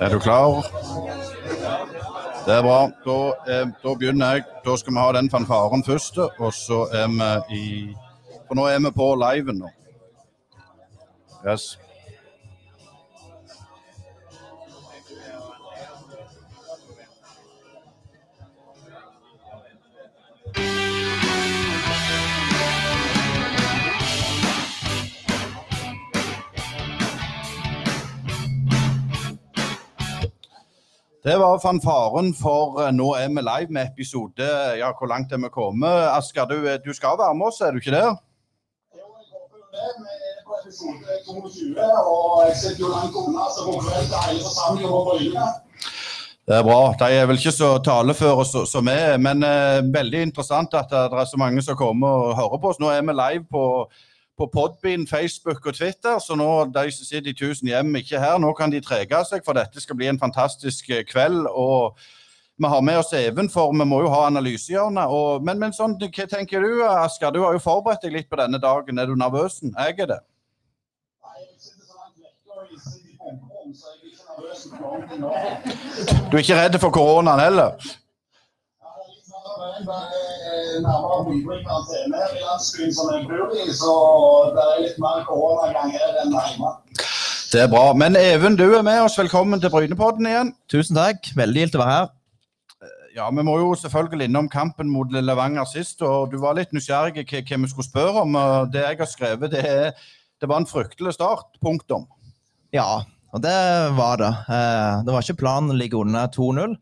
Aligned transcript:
Er 0.00 0.10
du 0.10 0.18
klar? 0.18 0.81
Det 2.42 2.54
er 2.54 2.62
bra. 2.62 2.78
Da, 3.04 3.16
eh, 3.52 3.68
da, 3.84 3.94
begynner 3.94 4.34
jeg. 4.34 4.44
Da 4.64 4.74
skal 4.76 4.94
vi 4.94 4.98
ha 4.98 5.12
den 5.14 5.30
fanfaren 5.30 5.84
først, 5.86 6.18
og 6.18 6.50
så 6.52 6.88
er 6.90 7.06
vi 7.14 7.58
i 7.58 7.66
For 8.48 8.58
nå 8.58 8.66
er 8.66 8.80
vi 8.82 8.90
på 8.90 9.06
liven 9.16 9.62
nå. 9.62 9.70
Yes. 11.46 11.78
Det 31.24 31.36
var 31.38 31.58
fanfaren 31.62 32.32
for 32.34 32.80
eh, 32.82 32.88
nå 32.90 33.12
er 33.14 33.28
vi 33.30 33.42
live 33.46 33.70
med 33.70 33.92
episode 33.92 34.46
Ja, 34.80 34.88
hvor 34.98 35.06
langt 35.06 35.30
er 35.32 35.38
vi 35.38 35.50
kommet? 35.54 36.08
Asker, 36.10 36.48
du, 36.50 36.56
eh, 36.66 36.80
du 36.82 36.90
skal 36.92 37.14
være 37.20 37.36
med 37.38 37.46
oss, 37.46 37.60
er 37.62 37.70
du 37.70 37.78
ikke 37.78 37.94
der? 37.94 38.16
Jo, 38.98 39.06
jeg 39.20 39.28
håper 39.30 39.60
jo 39.60 39.68
det. 39.70 39.92
Vi 40.02 40.16
er 40.32 40.40
på 40.48 40.56
episode 40.64 41.20
22, 41.28 41.84
og 42.14 42.42
jeg 42.48 42.56
sitter 42.62 42.82
jo 42.82 42.90
langt 42.90 43.20
unna, 43.22 43.46
så 43.54 43.68
på 43.68 43.76
kveld 43.84 44.10
til 44.10 44.24
hele 44.26 44.42
forsamlingen 44.48 44.90
på 44.96 45.04
bryne. 45.10 45.46
Det 46.50 46.56
er 46.58 46.66
bra. 46.66 46.80
De 47.04 47.10
er 47.20 47.30
vel 47.30 47.38
ikke 47.38 47.54
så 47.54 47.70
taleføre 47.86 48.66
som 48.74 48.90
vi 48.90 48.98
er, 49.06 49.14
men 49.28 49.46
eh, 49.46 49.78
veldig 49.94 50.26
interessant 50.26 50.74
at 50.74 50.90
det 50.90 51.22
er 51.22 51.30
så 51.30 51.38
mange 51.38 51.62
som 51.62 51.78
kommer 51.78 52.26
og 52.32 52.38
hører 52.40 52.58
på 52.58 52.74
oss. 52.74 52.82
Nå 52.82 52.90
er 52.90 53.06
vi 53.06 53.14
live 53.14 53.46
på, 53.46 53.62
på 54.38 54.48
Podbean, 54.52 55.06
Facebook 55.06 55.66
og 55.66 55.74
Twitter, 55.74 56.18
så 56.18 56.36
nå 56.38 56.48
de 56.72 56.90
som 56.90 57.06
sitter 57.06 57.30
i 57.30 57.36
tusen 57.36 57.68
hjem 57.68 57.94
ikke 58.00 58.20
her, 58.20 58.38
nå 58.40 58.52
kan 58.56 58.72
de 58.72 58.80
trege 58.80 59.20
seg, 59.28 59.44
for 59.44 59.56
dette 59.58 59.80
skal 59.82 59.98
bli 59.98 60.08
en 60.10 60.20
fantastisk 60.20 60.90
eh, 60.90 61.04
kveld. 61.08 61.46
og 61.50 61.98
vi 62.56 62.68
har 62.68 62.82
med 62.82 62.98
oss 62.98 63.12
Even, 63.12 63.48
for 63.50 63.72
vi 63.72 63.84
må 63.84 64.02
jo 64.04 64.10
ha 64.12 64.26
analysehjørnet. 64.28 65.14
Men, 65.42 65.58
men 65.58 65.72
sånn, 65.74 65.96
hva 65.98 66.26
tenker 66.30 66.62
du, 66.62 66.82
Asker? 66.86 67.32
Du 67.34 67.40
har 67.42 67.56
jo 67.56 67.62
forberedt 67.62 68.04
deg 68.04 68.12
litt 68.14 68.28
på 68.30 68.38
denne 68.38 68.60
dagen. 68.62 69.00
Er 69.00 69.08
du 69.08 69.16
nervøs? 69.18 69.56
Jeg 69.64 69.96
er 70.04 70.10
det. 70.12 70.20
Du 76.30 76.36
er 76.36 76.44
ikke 76.44 76.60
redd 76.60 76.78
for 76.78 76.94
koronaen 76.94 77.40
heller? 77.40 77.92
Er 79.62 79.68
er 79.68 80.80
nærmere 80.82 81.18
100 81.22 81.58
i 82.34 82.40
landsbyen 82.42 82.94
som 82.94 83.10
jeg 83.14 83.26
bor 83.30 83.52
i, 83.54 83.66
så 83.78 83.92
det 84.56 84.64
er 84.64 84.80
litt 84.82 84.98
mer 84.98 85.20
koronagang 85.28 85.92
her 85.94 86.18
enn 86.24 86.34
hjemme. 86.34 86.72
Det 87.52 87.60
er 87.62 87.70
bra. 87.70 87.84
Men 87.94 88.18
Even, 88.18 88.56
du 88.58 88.64
er 88.74 88.82
med 88.82 88.98
oss. 89.04 89.18
Velkommen 89.20 89.62
til 89.62 89.70
Brynepodden 89.70 90.26
igjen. 90.26 90.50
Tusen 90.72 90.98
takk. 90.98 91.30
Veldig 91.38 91.62
gildt 91.62 91.78
å 91.78 91.82
være 91.84 91.94
her. 91.94 92.10
Ja, 93.14 93.30
Vi 93.30 93.46
må 93.46 93.58
jo 93.60 93.70
selvfølgelig 93.78 94.30
innom 94.32 94.50
kampen 94.50 94.90
mot 94.90 95.14
Levanger 95.14 95.68
sist, 95.70 96.02
og 96.02 96.32
du 96.32 96.40
var 96.42 96.58
litt 96.58 96.74
nysgjerrig 96.74 97.14
på 97.22 97.42
hva 97.46 97.62
vi 97.62 97.70
skulle 97.70 97.90
spørre 97.90 98.26
om. 98.26 98.38
Det 98.72 98.82
jeg 98.82 98.98
har 98.98 99.10
skrevet, 99.14 99.52
det 99.54 99.62
er 99.62 99.92
det 100.42 100.48
var 100.50 100.58
en 100.58 100.66
fryktelig 100.66 101.14
start. 101.14 101.52
Punktum. 101.62 102.08
Ja, 102.74 103.04
og 103.30 103.42
det 103.44 103.58
var 103.94 104.16
det. 104.18 104.32
Eh, 104.50 105.04
Det 105.06 105.12
var 105.14 105.22
ikke 105.22 105.38
planen 105.44 105.70
å 105.70 105.78
ligge 105.78 106.00
under 106.02 106.26
2-0. 106.26 106.74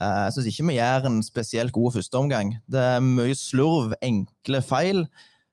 Eh, 0.00 0.20
Jeg 0.26 0.32
syns 0.36 0.46
ikke 0.50 0.68
vi 0.70 0.78
gjør 0.78 1.08
en 1.10 1.18
spesielt 1.22 1.72
god 1.76 1.92
førsteomgang. 1.98 2.54
Det 2.70 2.80
er 2.80 3.02
mye 3.04 3.36
slurv, 3.36 3.92
enkle 4.02 4.62
feil. 4.64 5.04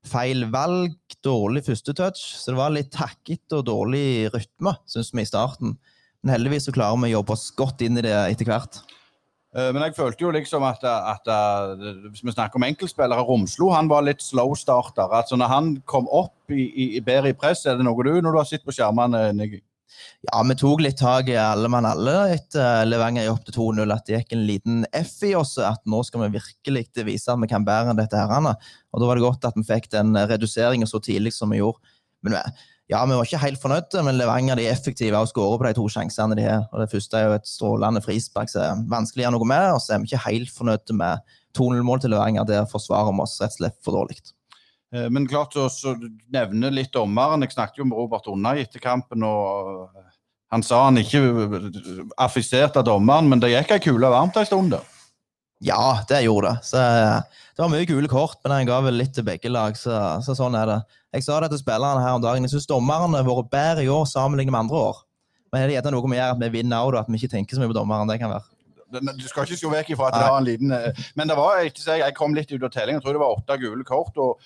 Feil 0.07 0.45
valg, 0.53 0.93
dårlig 1.25 1.65
førstetouch. 1.65 2.21
Så 2.39 2.53
det 2.53 2.59
var 2.61 2.71
litt 2.71 2.93
takkete 2.95 3.59
og 3.59 3.65
dårlig 3.67 4.29
rytme, 4.31 4.77
syns 4.87 5.11
vi, 5.13 5.25
i 5.25 5.27
starten. 5.27 5.75
Men 6.23 6.37
heldigvis 6.37 6.69
så 6.69 6.75
klarer 6.75 6.95
vi 7.01 7.11
å 7.11 7.17
jobbe 7.19 7.35
oss 7.35 7.49
godt 7.59 7.83
inn 7.83 7.99
i 7.99 8.05
det 8.05 8.13
etter 8.15 8.47
hvert. 8.47 8.79
Eh, 9.55 9.71
Men 9.73 9.83
jeg 9.83 9.97
følte 9.99 10.23
jo 10.23 10.31
liksom 10.31 10.63
at, 10.63 10.83
at, 10.83 11.27
at 11.27 11.83
hvis 12.07 12.23
vi 12.23 12.31
snakker 12.31 12.55
om 12.55 12.67
enkeltspillere, 12.69 13.27
Romslo 13.27 13.73
han 13.75 13.91
var 13.91 14.05
litt 14.07 14.23
slow 14.23 14.55
starter. 14.55 15.11
Altså 15.11 15.35
Når 15.35 15.51
han 15.51 15.69
kom 15.85 16.07
opp 16.07 16.51
i, 16.55 16.95
i 16.95 17.01
bedre 17.03 17.33
i 17.33 17.37
press, 17.37 17.65
er 17.65 17.75
det 17.75 17.83
noe 17.87 18.03
du 18.03 18.13
når 18.21 18.31
du 18.31 18.39
har 18.39 18.47
sett 18.47 18.63
på 18.63 18.71
skjermene? 18.75 19.27
Niggy? 19.35 19.59
Ja, 20.27 20.41
vi 20.43 20.55
tok 20.57 20.81
litt 20.83 20.97
tak 20.99 21.29
i 21.31 21.35
alle 21.39 21.69
mann 21.71 21.85
alle 21.87 22.15
etter 22.35 22.85
Levanger 22.87 23.25
gikk 23.25 23.33
opp 23.33 23.47
til 23.47 23.57
2-0. 23.57 23.93
At 23.93 24.07
det 24.07 24.21
gikk 24.21 24.35
en 24.35 24.45
liten 24.49 24.79
F 24.97 25.19
i 25.27 25.33
oss. 25.37 25.55
At 25.61 25.83
nå 25.89 26.01
skal 26.05 26.25
vi 26.25 26.39
virkelig 26.39 26.87
vise 27.07 27.33
at 27.33 27.41
vi 27.41 27.49
kan 27.51 27.65
bedre 27.67 27.93
enn 27.93 27.99
dette. 27.99 28.17
herrene. 28.17 28.55
Og 28.93 29.01
da 29.01 29.09
var 29.09 29.19
det 29.19 29.27
godt 29.27 29.47
at 29.49 29.59
vi 29.59 29.67
fikk 29.67 29.91
den 29.93 30.17
reduseringen 30.17 30.89
så 30.89 31.01
tidlig 31.03 31.35
som 31.37 31.53
vi 31.53 31.61
gjorde. 31.61 31.95
Men 32.25 32.39
ja, 32.87 33.01
vi 33.03 33.17
var 33.17 33.27
ikke 33.27 33.41
helt 33.41 33.59
fornøyde, 33.59 34.01
men 34.07 34.15
Levanger 34.15 34.55
de 34.55 34.63
er 34.67 34.71
effektive 34.71 35.19
og 35.19 35.27
skårer 35.27 35.59
på 35.59 35.67
de 35.67 35.75
to 35.75 35.89
sjansene 35.91 36.37
de 36.39 36.45
har. 36.47 36.69
Og 36.71 36.81
Det 36.81 36.91
første 36.93 37.19
er 37.19 37.27
jo 37.27 37.35
et 37.35 37.49
strålende 37.49 38.03
frispark 38.03 38.51
som 38.51 38.63
er 38.63 38.87
vanskelig 38.93 39.25
å 39.25 39.27
gjøre 39.27 39.35
noe 39.35 39.51
med. 39.51 39.67
Og 39.75 39.83
så 39.83 39.93
er 39.93 40.01
vi 40.01 40.11
ikke 40.11 40.25
helt 40.29 40.53
fornøyde 40.55 40.95
med 40.95 41.35
2-0-mål 41.57 42.03
til 42.03 42.15
Levanger. 42.15 42.47
Der 42.47 42.69
forsvarer 42.71 43.11
vi 43.11 43.25
oss 43.25 43.39
rett 43.43 43.57
og 43.57 43.61
slett 43.61 43.79
for 43.83 43.99
dårlig. 43.99 44.21
Eh, 44.95 45.09
Men 45.09 45.27
klart 45.27 45.55
å 45.59 45.67
så 45.71 45.95
nevne 46.31 46.71
litt 46.73 46.93
dommeren. 46.95 47.43
Jeg 47.43 47.55
snakket 47.55 47.81
jo 47.81 47.87
med 47.89 47.97
Robert 47.99 48.27
Unna 48.31 48.55
etter 48.59 48.79
kampen, 48.83 49.23
og 49.23 49.89
han 50.51 50.63
sa 50.63 50.85
han 50.85 50.99
ikke 51.01 51.23
affiserte 52.17 52.83
dommeren, 52.87 53.27
men 53.29 53.41
det 53.43 53.51
gikk 53.51 53.73
ei 53.75 53.83
kule 53.83 54.11
varmt 54.13 54.37
ei 54.39 54.45
stund. 54.47 54.77
Ja, 55.65 56.03
det 56.07 56.21
gjorde 56.23 56.53
det. 56.53 56.67
Så 56.69 56.77
eh, 56.77 57.41
det 57.57 57.63
var 57.63 57.71
mye 57.73 57.87
gule 57.89 58.07
kort, 58.11 58.37
men 58.43 58.53
han 58.53 58.69
ga 58.69 58.77
vel 58.85 58.99
litt 58.99 59.15
til 59.17 59.25
begge 59.25 59.49
lag. 59.49 59.75
Så, 59.79 59.91
så 60.23 60.35
sånn 60.37 60.55
er 60.55 60.69
det. 60.69 60.79
Jeg 61.17 61.25
sa 61.25 61.39
det 61.41 61.49
til 61.53 61.63
spillerne 61.63 62.03
her 62.03 62.17
om 62.19 62.21
dagen. 62.21 62.45
Jeg 62.45 62.53
syns 62.53 62.69
dommerne 62.69 63.17
har 63.17 63.25
vært 63.25 63.49
bedre 63.51 63.85
i 63.87 63.89
år 63.91 64.05
sammenlignet 64.05 64.53
med 64.53 64.67
andre 64.67 64.83
år. 64.91 64.99
Men 65.51 65.63
er 65.63 65.71
det 65.71 65.77
gjerne 65.79 65.95
noe 65.95 66.11
med 66.11 66.21
at 66.21 66.39
vi 66.43 66.51
vinner 66.59 66.85
òg, 66.85 66.99
at 66.99 67.09
vi 67.09 67.17
ikke 67.17 67.31
tenker 67.31 67.57
så 67.57 67.63
mye 67.63 67.71
på 67.71 67.79
dommeren? 67.79 68.09
Det 68.11 68.19
kan 68.21 68.31
være. 68.35 68.53
Du 69.17 69.25
skal 69.27 69.43
ikke 69.43 69.59
se 69.59 69.67
vekk 69.71 69.89
ifra 69.95 70.07
at 70.11 70.15
det 70.15 70.27
var 70.31 70.37
en 70.39 70.45
liten 70.47 70.69
eh, 70.71 70.99
Men 71.19 71.27
det 71.27 71.35
var 71.35 71.57
jeg, 71.59 71.73
jeg 71.75 72.13
kom 72.15 72.35
litt 72.37 72.53
ut 72.53 72.61
av 72.63 72.71
tellingen. 72.71 73.01
Jeg 73.01 73.03
tror 73.03 73.17
det 73.17 73.23
var 73.23 73.33
åtte 73.35 73.57
gule 73.59 73.83
kort. 73.87 74.15
og 74.21 74.37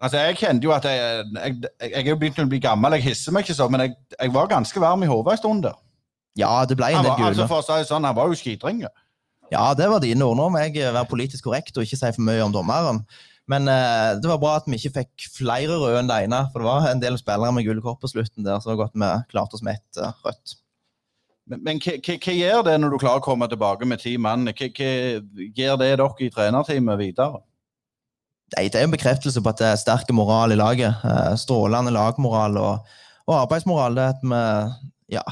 Altså, 0.00 0.16
Jeg 0.24 0.38
kjente 0.40 0.64
jo 0.64 0.72
at 0.72 0.86
jeg, 0.88 0.96
jeg, 1.34 1.56
jeg, 1.60 1.90
jeg 1.90 2.06
er 2.06 2.08
jo 2.08 2.18
begynt 2.20 2.38
å 2.40 2.48
bli 2.48 2.60
gammel, 2.62 2.96
jeg 2.96 3.10
hisser 3.10 3.34
meg 3.36 3.44
ikke 3.44 3.58
så, 3.58 3.66
men 3.68 3.84
jeg, 3.84 3.94
jeg 4.16 4.32
var 4.32 4.48
ganske 4.48 4.80
varm 4.80 5.04
i 5.04 5.08
hodet 5.10 5.36
en 5.36 5.40
stund 5.42 5.64
der. 5.66 5.76
Ja, 6.40 6.64
det 6.64 6.78
ble 6.78 6.88
en 6.88 7.00
Han 7.00 7.04
del 7.04 7.12
var, 7.12 7.18
gule. 7.20 7.32
altså 7.34 7.48
for 7.50 7.60
å 7.60 7.66
si 7.66 7.80
det 7.82 7.88
sånn, 7.90 8.06
han 8.08 8.16
var 8.16 8.30
jo 8.30 8.38
skitringe. 8.38 8.88
Ja, 9.50 9.64
det 9.74 9.88
var 9.90 10.00
dine 10.00 10.24
ord. 10.24 10.38
Nå 10.38 10.46
må 10.54 10.62
jeg 10.62 10.78
være 10.78 11.08
politisk 11.10 11.48
korrekt 11.48 11.76
og 11.76 11.84
ikke 11.84 11.98
si 11.98 12.12
for 12.14 12.24
mye 12.24 12.44
om 12.46 12.54
dommeren. 12.54 13.02
Men 13.50 13.66
eh, 13.68 14.14
det 14.22 14.30
var 14.30 14.38
bra 14.38 14.54
at 14.60 14.68
vi 14.70 14.78
ikke 14.78 15.00
fikk 15.00 15.26
flere 15.34 15.74
røde 15.80 15.98
enn 15.98 16.08
det 16.10 16.20
ene, 16.28 16.44
for 16.52 16.62
det 16.62 16.68
var 16.68 16.86
en 16.86 17.02
del 17.02 17.18
spillere 17.18 17.50
med 17.56 17.66
gule 17.66 17.82
kort 17.82 17.98
på 18.00 18.10
slutten 18.12 18.46
der, 18.46 18.60
så 18.62 18.70
det 18.70 18.76
var 18.76 18.84
godt 18.84 18.98
vi 19.02 19.08
klarte 19.32 19.58
oss 19.58 19.64
med 19.66 19.80
ett 19.80 20.00
eh, 20.00 20.12
rødt. 20.24 20.54
Men, 21.50 21.64
men 21.66 21.80
hva, 21.82 21.96
hva, 21.98 22.16
hva 22.22 22.34
gjør 22.36 22.62
det 22.68 22.76
når 22.78 22.94
du 22.94 22.98
klarer 23.02 23.18
å 23.18 23.26
komme 23.26 23.48
tilbake 23.50 23.88
med 23.90 24.00
ti 24.04 24.14
mann? 24.22 24.46
Hva, 24.46 24.70
hva 24.70 24.90
gjør 25.58 25.80
det 25.82 25.88
dere 25.90 26.08
i 26.22 26.30
trenerteamet 26.30 27.00
videre? 27.02 27.42
Det 28.50 28.74
er 28.74 28.84
en 28.84 28.94
bekreftelse 28.94 29.42
på 29.42 29.52
at 29.52 29.60
det 29.60 29.68
er 29.68 29.78
sterk 29.78 30.10
moral 30.14 30.52
i 30.52 30.58
laget. 30.58 31.04
Eh, 31.06 31.36
Strålende 31.38 31.92
lagmoral 31.94 32.58
og, 32.58 32.96
og 33.28 33.36
arbeidsmoral. 33.44 33.94
Det 33.96 34.08
at 34.16 34.24
vi 34.26 34.40
ja, 35.14 35.22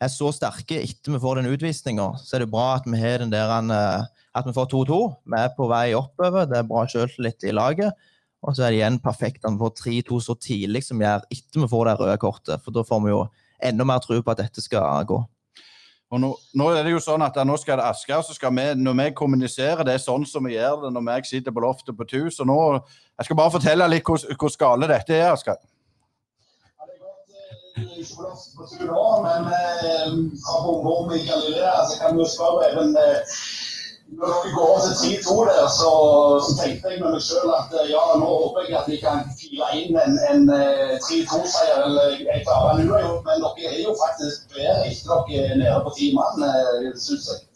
er 0.00 0.12
så 0.12 0.30
sterke 0.34 0.78
etter 0.80 1.14
vi 1.14 1.20
får 1.22 1.40
den 1.40 1.50
utvisninga, 1.50 2.12
så 2.22 2.36
er 2.36 2.44
det 2.44 2.52
bra 2.52 2.76
at 2.78 2.86
vi 2.88 3.00
har 3.00 3.20
den 3.22 3.32
der 3.32 3.50
eh, 3.58 4.06
at 4.38 4.46
vi 4.46 4.54
får 4.54 4.70
2-2. 4.70 5.00
Vi 5.26 5.40
er 5.40 5.50
på 5.56 5.66
vei 5.70 5.90
oppover, 5.98 6.46
det 6.46 6.60
er 6.60 6.68
bra 6.68 6.86
selvtillit 6.88 7.48
i 7.48 7.54
laget. 7.56 8.08
Og 8.40 8.56
så 8.56 8.64
er 8.64 8.72
det 8.72 8.78
igjen 8.78 9.00
perfekt 9.02 9.44
at 9.44 9.52
vi 9.52 9.60
får 9.60 9.74
3-2 9.82 10.20
så 10.24 10.36
tidlig 10.40 10.84
som 10.86 11.02
gjør 11.02 11.26
etter 11.28 11.64
vi 11.64 11.68
får 11.68 11.90
det 11.90 11.98
røde 12.00 12.16
kortet. 12.22 12.62
For 12.64 12.74
da 12.74 12.86
får 12.86 13.02
vi 13.04 13.12
jo 13.12 13.24
enda 13.66 13.84
mer 13.84 14.00
tro 14.04 14.20
på 14.22 14.32
at 14.32 14.40
dette 14.40 14.64
skal 14.64 15.04
gå. 15.08 15.18
Og 16.10 16.18
nå, 16.18 16.30
nå 16.58 16.68
er 16.74 16.82
det 16.82 16.90
jo 16.90 17.00
sånn 17.02 17.22
at 17.22 17.36
nå 17.46 17.54
skal 17.60 17.78
det 17.78 17.86
aske, 17.86 18.16
så 18.26 18.34
skal 18.34 18.50
vi, 18.56 18.64
når 18.82 18.96
vi 18.98 19.04
kommuniserer, 19.20 19.84
det 19.86 19.94
er 19.94 20.02
sånn 20.02 20.24
som 20.26 20.46
vi 20.46 20.56
gjør 20.56 20.84
det 20.84 20.94
når 20.96 21.10
jeg 21.14 21.28
sitter 21.28 21.54
på 21.54 21.62
loftet 21.62 21.94
på 21.94 22.06
TU. 22.10 22.24
Så 22.34 22.46
nå, 22.48 22.56
jeg 23.14 23.28
skal 23.28 23.38
bare 23.38 23.54
fortelle 23.54 23.86
litt 23.92 24.08
hvor, 24.08 24.24
hvor 24.40 24.50
skale 24.50 24.88
dette 24.90 25.14
er, 25.14 25.28
Asker. 25.30 25.60
Ja, 26.74 26.88
det 26.88 26.96
er 26.96 27.04
godt, 27.04 27.36
eh, 27.78 27.92
ikke 28.02 28.32
på 28.58 28.66
tur 28.72 28.90
nå, 28.90 29.04
men 29.28 29.46
eh, 29.54 30.18
fra 30.42 30.58
bomberom 30.66 31.14
i 31.14 31.22
Galilea, 31.28 31.76
så 31.92 32.02
kan 32.02 32.18
du 32.18 32.26
spørre 32.26 32.72
even 32.72 32.98
eh, 32.98 33.38
når 34.18 34.32
dere 34.34 34.52
går 34.54 34.64
over 34.70 34.80
til 34.84 34.94
3-2 35.22 35.34
der, 35.48 35.66
så, 35.80 35.90
så 36.46 36.52
tenkte 36.60 36.90
jeg 36.90 37.02
med 37.02 37.14
meg 37.14 37.22
selv 37.24 37.52
at 37.56 37.74
eh, 37.78 37.90
ja, 37.92 38.02
nå 38.20 38.30
håper 38.30 38.66
jeg 38.66 38.78
at 38.80 38.88
vi 38.90 38.98
kan 39.02 39.22
file 39.38 39.68
inn 39.78 39.98
en, 40.04 40.16
en 40.30 40.48
eh, 40.56 40.96
3-2-seier, 41.06 41.84
eller 41.86 42.16
jeg 42.18 42.42
klarer 42.46 42.80
en 42.80 42.90
uavgjort, 42.90 43.22
men 43.28 43.44
dere 43.46 43.70
er 43.70 43.84
jo 43.84 43.94
faktisk 44.00 44.56
bedre 44.56 44.88
etter 44.90 45.22
dere 45.30 45.52
er 45.54 45.60
nede 45.62 45.78
på 45.86 45.94
ti 45.98 46.10
mann, 46.16 46.42
syns 46.42 47.06
synes 47.06 47.30
jeg. 47.32 47.46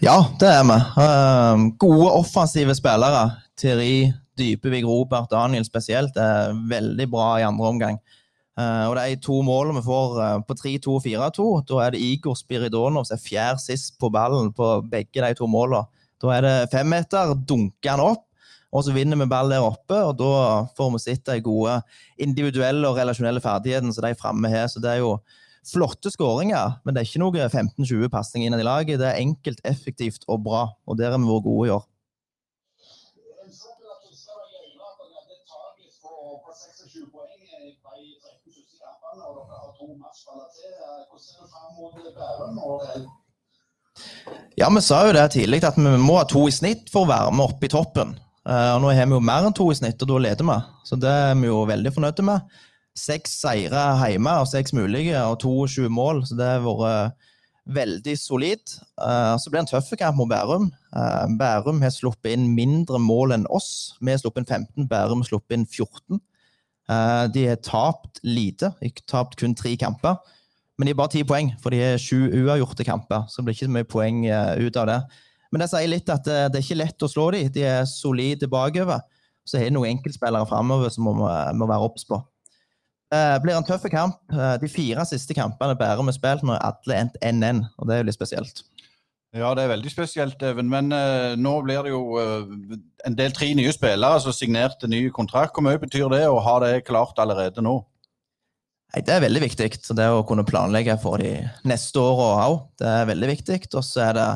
Ja, 0.00 0.16
det 0.40 0.48
er 0.48 0.64
vi. 0.64 0.78
Uh, 0.96 1.66
gode 1.80 2.12
offensive 2.22 2.74
spillere. 2.76 3.24
Thierry, 3.60 4.12
Dypevik, 4.38 4.86
Robert, 4.88 5.28
Daniel 5.30 5.66
spesielt 5.66 6.16
er 6.16 6.54
veldig 6.70 7.06
bra 7.12 7.34
i 7.38 7.44
andre 7.44 7.68
omgang. 7.68 7.98
Uh, 8.60 8.90
og 8.90 8.98
er 9.00 9.14
to 9.22 9.38
mål 9.46 9.70
vi 9.78 9.82
får 9.86 10.16
uh, 10.18 10.40
på 10.44 10.56
3-2-4-2. 10.58 11.44
da 11.68 11.76
er 11.84 11.94
det 11.94 12.00
Igor 12.04 12.36
Spiridonov 12.36 13.06
som 13.08 13.16
er 13.16 13.22
fjerd 13.22 13.60
sist 13.62 13.94
på 14.00 14.10
ballen 14.12 14.50
på 14.52 14.80
begge 14.90 15.22
de 15.22 15.30
to 15.38 15.48
målene. 15.48 15.86
Da 16.20 16.34
er 16.34 16.44
det 16.44 16.56
femmeter, 16.74 17.32
dunker 17.48 17.94
han 17.94 18.02
opp, 18.04 18.26
og 18.70 18.84
så 18.84 18.92
vinner 18.92 19.16
vi 19.16 19.28
ball 19.30 19.48
der 19.54 19.64
oppe. 19.64 19.96
og 19.96 20.18
Da 20.18 20.32
får 20.76 20.90
vi 20.92 21.02
sett 21.06 21.24
de 21.30 21.38
gode 21.44 21.78
individuelle 22.20 22.90
og 22.90 22.98
relasjonelle 23.00 23.40
ferdighetene 23.40 23.94
som 23.96 24.04
de 24.04 24.18
framme 24.18 24.50
har. 24.52 24.68
Så 24.68 24.82
det 24.82 24.92
er 24.92 25.00
jo 25.00 25.14
flotte 25.66 26.12
skåringer, 26.12 26.76
men 26.84 26.94
det 26.94 27.00
er 27.00 27.08
ikke 27.08 27.22
noe 27.22 27.48
15-20 27.48 28.12
pasninger 28.12 28.50
innad 28.50 28.60
i 28.60 28.68
laget. 28.68 29.00
Det 29.00 29.08
er 29.08 29.22
enkelt, 29.22 29.64
effektivt 29.64 30.28
og 30.28 30.44
bra, 30.44 30.66
og 30.84 31.00
der 31.00 31.14
har 31.14 31.22
vi 31.22 31.30
vært 31.30 31.48
gode 31.48 31.70
i 31.70 31.74
år. 31.78 31.88
Ja, 44.58 44.68
vi 44.74 44.82
sa 44.84 45.04
jo 45.06 45.14
det 45.16 45.30
tidlig, 45.34 45.62
at 45.64 45.78
vi 45.78 45.92
må 46.00 46.18
ha 46.18 46.26
to 46.28 46.46
i 46.48 46.54
snitt 46.54 46.90
for 46.92 47.06
å 47.06 47.10
være 47.10 47.30
med 47.34 47.46
oppe 47.46 47.68
i 47.68 47.72
toppen. 47.72 48.16
Uh, 48.48 48.74
og 48.74 48.82
Nå 48.82 48.92
har 48.96 49.08
vi 49.08 49.16
jo 49.16 49.22
mer 49.24 49.46
enn 49.46 49.56
to 49.56 49.68
i 49.72 49.76
snitt, 49.78 50.00
og 50.02 50.10
da 50.10 50.18
leder 50.24 50.46
vi. 50.48 50.58
Så 50.88 50.98
det 51.00 51.10
er 51.10 51.34
vi 51.38 51.50
jo 51.50 51.62
veldig 51.68 51.92
fornøyde 51.94 52.26
med. 52.26 52.60
Seks 52.98 53.36
seire 53.42 53.84
hjemme 54.02 54.32
og 54.42 54.48
seks 54.50 54.74
mulige, 54.76 55.16
og 55.22 55.38
22 55.44 55.90
mål, 55.92 56.24
så 56.28 56.38
det 56.38 56.48
har 56.48 56.64
vært 56.64 57.28
veldig 57.70 58.16
solid. 58.18 58.74
Uh, 58.98 59.36
så 59.38 59.50
blir 59.52 59.60
det 59.60 59.66
en 59.68 59.72
tøff 59.74 59.92
kamp 60.00 60.18
mot 60.18 60.30
Bærum. 60.30 60.70
Uh, 60.96 61.24
Bærum 61.38 61.82
har 61.84 61.94
sluppet 61.94 62.34
inn 62.34 62.50
mindre 62.56 62.98
mål 63.02 63.36
enn 63.36 63.46
oss. 63.52 63.94
Vi 64.00 64.12
har 64.12 64.20
sluppet 64.22 64.44
inn 64.44 64.50
15, 64.66 64.90
Bærum 64.90 65.22
har 65.22 65.30
sluppet 65.30 65.58
inn 65.58 65.68
14. 65.68 66.20
de 67.30 67.42
har 67.46 67.58
tapt 67.62 68.18
lite, 68.26 68.72
ikke 68.82 69.04
tapt 69.06 69.36
kun 69.38 69.52
tre 69.54 69.76
kamper. 69.78 70.16
Men 70.80 70.88
de 70.88 70.94
er 70.94 70.96
bare 70.96 71.12
ti 71.12 71.20
poeng, 71.28 71.50
for 71.60 71.74
de 71.74 71.82
er 71.84 72.00
sju 72.00 72.30
uavgjorte 72.40 72.86
kamper. 72.88 73.26
Så 73.28 73.42
det 73.42 73.50
blir 73.50 73.58
ikke 73.58 73.68
så 73.68 73.74
mye 73.74 73.88
poeng 73.88 74.22
ut 74.24 74.78
av 74.80 74.88
det. 74.88 74.96
Men 75.52 75.60
det 75.60 75.68
sier 75.68 75.90
litt 75.92 76.08
at 76.08 76.24
det, 76.24 76.38
det 76.54 76.60
er 76.60 76.64
ikke 76.64 76.78
lett 76.80 77.04
å 77.04 77.10
slå 77.10 77.26
dem. 77.34 77.50
De 77.52 77.66
er 77.68 77.84
solide 77.90 78.48
bakover. 78.48 79.02
Så 79.44 79.60
har 79.60 79.68
de 79.68 79.74
noen 79.76 79.98
enkeltspillere 79.98 80.48
framover 80.48 80.92
som 80.94 81.04
må, 81.10 81.14
må 81.20 81.68
være 81.68 81.90
obs 81.90 82.08
på. 82.08 82.22
Det 83.12 83.42
blir 83.44 83.58
en 83.58 83.66
tøff 83.66 83.84
kamp. 83.92 84.20
De 84.62 84.72
fire 84.72 85.04
siste 85.10 85.36
kampene 85.36 85.76
bærer 85.76 86.00
vi 86.06 86.16
spilt 86.16 86.46
når 86.46 86.62
alle 86.62 87.00
endt 87.04 87.20
1-1, 87.20 87.64
og 87.76 87.90
det 87.90 87.96
er 87.96 88.04
jo 88.04 88.08
litt 88.08 88.16
spesielt. 88.16 88.64
Ja, 89.30 89.52
det 89.54 89.62
er 89.62 89.70
veldig 89.70 89.90
spesielt, 89.92 90.42
Even. 90.42 90.66
Men 90.70 90.90
uh, 90.90 91.36
nå 91.38 91.52
blir 91.62 91.84
det 91.86 91.92
jo 91.92 92.00
uh, 92.18 92.48
en 93.06 93.18
del 93.18 93.34
tre 93.34 93.52
nye 93.54 93.70
spillere 93.74 94.18
som 94.22 94.34
signerte 94.34 94.90
ny 94.90 95.04
kontrakt. 95.14 95.54
Hvor 95.54 95.62
mye 95.62 95.78
betyr 95.78 96.08
det 96.10 96.24
å 96.26 96.40
ha 96.42 96.56
det 96.64 96.80
klart 96.88 97.18
allerede 97.22 97.62
nå? 97.62 97.76
Nei, 98.90 99.02
Det 99.06 99.14
er 99.14 99.22
veldig 99.22 99.42
viktig. 99.44 99.70
Så 99.84 99.94
det 99.94 100.08
å 100.10 100.24
kunne 100.26 100.46
planlegge 100.46 100.96
for 101.02 101.22
de 101.22 101.36
neste 101.68 102.02
åra 102.02 102.48
òg, 102.48 102.58
det 102.80 102.88
er 102.90 103.06
veldig 103.10 103.30
viktig. 103.30 103.60
Og 103.74 103.86
så 103.86 104.08
er 104.08 104.18
det 104.18 104.28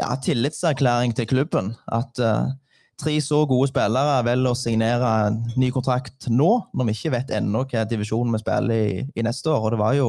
ja, 0.00 0.10
tillitserklæring 0.16 1.14
til 1.14 1.28
klubben. 1.30 1.72
At 1.92 2.18
uh, 2.18 2.50
tre 2.98 3.14
så 3.22 3.44
gode 3.46 3.70
spillere 3.70 4.22
velger 4.26 4.50
å 4.50 4.58
signere 4.58 5.12
en 5.28 5.40
ny 5.56 5.70
kontrakt 5.74 6.28
nå, 6.30 6.50
når 6.74 6.90
vi 6.90 6.96
ikke 6.98 7.14
vet 7.16 7.34
ennå 7.38 7.64
hva 7.70 7.84
divisjonen 7.88 8.34
vi 8.34 8.42
spiller 8.42 8.86
i, 8.90 9.02
i, 9.14 9.26
neste 9.26 9.52
år. 9.52 9.68
Og 9.68 9.74
det 9.76 9.82
var 9.82 9.98
jo 9.98 10.08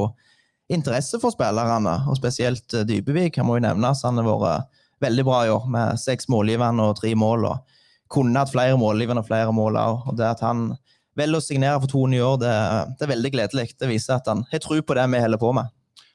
interesse 0.74 1.20
for 1.22 1.36
spillerne, 1.36 2.00
og 2.10 2.18
spesielt 2.18 2.74
uh, 2.74 2.88
Dybevik 2.88 3.38
han 3.38 3.50
må 3.50 3.60
jo 3.60 3.68
nevnes. 3.68 4.02
Han 4.08 4.22
har 4.22 4.30
vært 4.32 4.82
veldig 5.04 5.28
bra 5.28 5.44
i 5.46 5.54
år, 5.54 5.70
med 5.70 6.02
seks 6.02 6.30
målgivende 6.32 6.90
og 6.90 6.98
tre 6.98 7.14
mål. 7.20 7.46
og 7.52 7.78
Kunne 8.14 8.42
hatt 8.42 8.54
flere 8.56 8.80
målgivende 8.80 9.22
og 9.22 9.30
flere 9.30 9.54
mål 9.54 9.78
òg. 9.78 10.10
Og 10.10 10.18
det 10.18 10.32
at 10.32 10.42
han 10.46 10.72
velger 11.20 11.40
å 11.40 11.44
signere 11.44 11.82
for 11.84 11.92
to 11.92 12.06
nye 12.10 12.24
år, 12.26 12.40
det, 12.42 12.54
det 13.00 13.06
er 13.06 13.14
veldig 13.14 13.32
gledelig. 13.36 13.68
Det 13.80 13.90
viser 13.90 14.18
at 14.18 14.30
han 14.32 14.46
har 14.52 14.64
tro 14.64 14.80
på 14.82 14.98
det 14.98 15.06
vi 15.14 15.22
holder 15.24 15.42
på 15.42 15.52
med. 15.58 15.72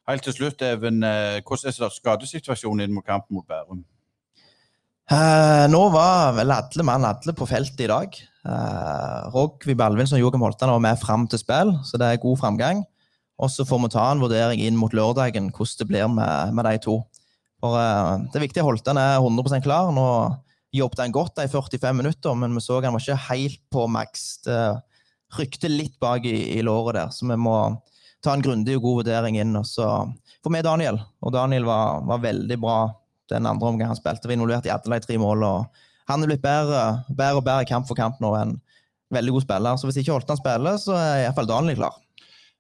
Helt 0.09 0.25
til 0.25 0.33
slutt, 0.33 0.65
Even, 0.65 1.03
eh, 1.05 1.39
hvordan 1.45 1.69
er 1.69 1.93
skadesituasjonen 1.93 2.87
inn 2.87 2.95
mot 2.97 3.05
kampen 3.05 3.37
mot 3.37 3.47
Bærum? 3.49 3.85
Uh, 5.09 5.65
nå 5.73 5.81
var 5.89 6.35
vel 6.37 6.53
alle 6.53 6.85
mann 6.85 7.05
alle 7.09 7.33
på 7.37 7.47
feltet 7.49 7.81
i 7.87 7.89
dag. 7.89 8.17
Uh, 8.45 9.29
Rogvi 9.33 9.77
Balvinsen 9.77 10.19
og 10.19 10.27
Joakim 10.27 10.45
Holtan 10.45 10.73
var 10.73 10.83
med 10.85 11.01
fram 11.01 11.25
til 11.29 11.41
spill, 11.41 11.73
så 11.85 12.01
det 12.01 12.11
er 12.11 12.21
god 12.21 12.41
framgang. 12.41 12.83
Og 13.41 13.53
så 13.53 13.65
får 13.65 13.81
vi 13.85 13.91
ta 13.95 14.05
en 14.13 14.21
vurdering 14.21 14.61
inn 14.61 14.77
mot 14.77 14.93
lørdagen 14.93 15.49
hvordan 15.55 15.81
det 15.81 15.89
blir 15.89 16.11
med, 16.13 16.53
med 16.57 16.69
de 16.69 16.83
to. 16.85 16.99
For 17.61 17.77
uh, 17.77 18.21
Det 18.33 18.51
at 18.51 18.65
Holtan 18.65 19.01
er 19.01 19.17
100% 19.21 19.65
klar. 19.65 19.89
Nå 19.97 20.05
jobbet 20.77 21.01
han 21.05 21.17
godt 21.17 21.41
i 21.41 21.49
45 21.49 21.97
minutter, 21.97 22.37
men 22.37 22.53
vi 22.57 22.61
så 22.61 22.81
han 22.81 22.93
var 22.93 23.01
ikke 23.01 23.29
helt 23.31 23.61
på 23.73 23.87
maks. 23.89 24.27
Det 24.45 24.61
rykte 25.37 25.69
litt 25.69 25.99
bak 26.01 26.25
i, 26.25 26.37
i 26.57 26.63
låret 26.65 26.97
der, 26.97 27.13
så 27.13 27.29
vi 27.29 27.37
må 27.37 27.59
ta 28.25 28.35
en 28.35 28.43
grundig 28.43 28.79
og 28.79 28.87
god 28.87 29.03
vurdering 29.03 29.39
inn. 29.41 29.57
Og 29.59 29.67
så 29.69 29.89
får 30.45 30.55
vi 30.55 30.65
Daniel, 30.65 31.03
og 31.21 31.35
Daniel 31.35 31.69
var, 31.69 32.01
var 32.09 32.25
veldig 32.25 32.59
bra 32.63 32.79
den 33.29 33.47
andre 33.47 33.69
omgangen 33.69 33.93
han 33.93 33.99
spilte. 33.99 34.29
Vi 34.29 34.39
involvert 34.39 34.67
i 34.67 34.73
alle 34.73 34.99
de 34.99 35.07
tre 35.07 35.19
målene. 35.21 35.69
Han 36.09 36.25
er 36.25 36.31
blitt 36.31 36.45
bedre, 36.45 37.05
bedre 37.13 37.43
og 37.43 37.45
bedre 37.45 37.69
kamp 37.69 37.89
for 37.89 37.99
kamp 37.99 38.21
nå 38.25 38.33
En 38.39 38.57
veldig 39.13 39.35
god 39.37 39.45
spiller. 39.45 39.77
Så 39.77 39.89
hvis 39.89 40.01
ikke 40.01 40.15
Holtan 40.17 40.41
spiller, 40.41 40.79
så 40.81 40.97
er 40.97 41.25
iallfall 41.27 41.49
Daniel 41.49 41.77
klar. 41.81 41.99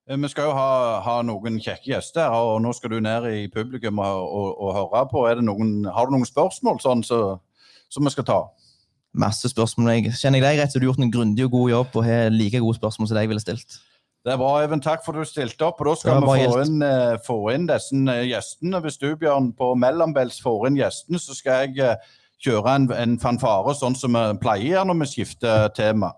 Eh, 0.08 0.16
vi 0.16 0.28
skal 0.28 0.48
jo 0.48 0.56
ha, 0.56 0.68
ha, 1.04 1.16
noen 1.24 1.58
kjekke 1.60 1.94
gjester, 1.94 2.32
og 2.32 2.60
nå 2.64 2.72
skal 2.76 2.94
du 2.94 3.00
ned 3.04 3.28
i 3.32 3.48
publikum 3.52 4.00
og, 4.04 4.22
og, 4.28 4.48
og 4.56 4.76
høre 4.76 5.04
på. 5.10 5.24
Noen, 5.44 5.74
har 5.92 6.08
du 6.08 6.16
noen 6.16 6.28
spørsmål 6.28 6.80
sånn 6.84 7.04
som 7.08 8.08
vi 8.08 8.14
skal 8.14 8.28
ta? 8.28 8.40
Masse 9.14 9.48
spørsmål. 9.48 9.92
Jeg, 9.96 10.16
kjenner 10.20 10.42
jeg 10.42 10.46
deg 10.46 10.62
rett, 10.62 10.72
så 10.72 10.78
du 10.80 10.84
har 10.86 10.92
gjort 10.92 11.04
en 11.04 11.12
grundig 11.12 11.46
og 11.46 11.54
god 11.54 11.70
jobb 11.70 11.96
og 12.00 12.04
har 12.04 12.34
like 12.34 12.60
gode 12.60 12.76
spørsmål 12.76 13.08
som 13.08 13.18
deg 13.18 13.30
ville 13.30 13.42
stilt. 13.42 13.78
Det 14.24 14.34
er 14.34 14.40
bra, 14.40 14.62
Even. 14.64 14.80
Takk 14.84 15.04
for 15.04 15.16
at 15.16 15.24
du 15.24 15.30
stilte 15.30 15.64
opp. 15.64 15.80
og 15.80 15.86
Da 15.86 15.94
skal 16.00 16.20
vi 16.20 16.26
få 16.26 16.60
inn, 16.64 16.82
uh, 16.82 17.18
få 17.26 17.38
inn, 17.54 17.68
disse 17.70 17.96
uh, 17.96 18.24
gjestene. 18.26 18.80
Hvis 18.84 18.98
du, 19.00 19.14
Bjørn, 19.16 19.52
på 19.56 19.72
mellombels 19.78 20.42
får 20.42 20.68
inn 20.68 20.80
gjestene, 20.80 21.22
så 21.22 21.36
skal 21.38 21.68
jeg 21.68 21.78
uh, 21.80 22.16
kjøre 22.44 22.74
en, 22.76 22.90
en, 22.92 23.18
fanfare, 23.22 23.74
sånn 23.78 23.96
som 23.98 24.18
vi 24.18 24.26
pleier 24.42 24.84
når 24.84 25.00
vi 25.04 25.12
skifter 25.14 25.70
tema. 25.74 26.12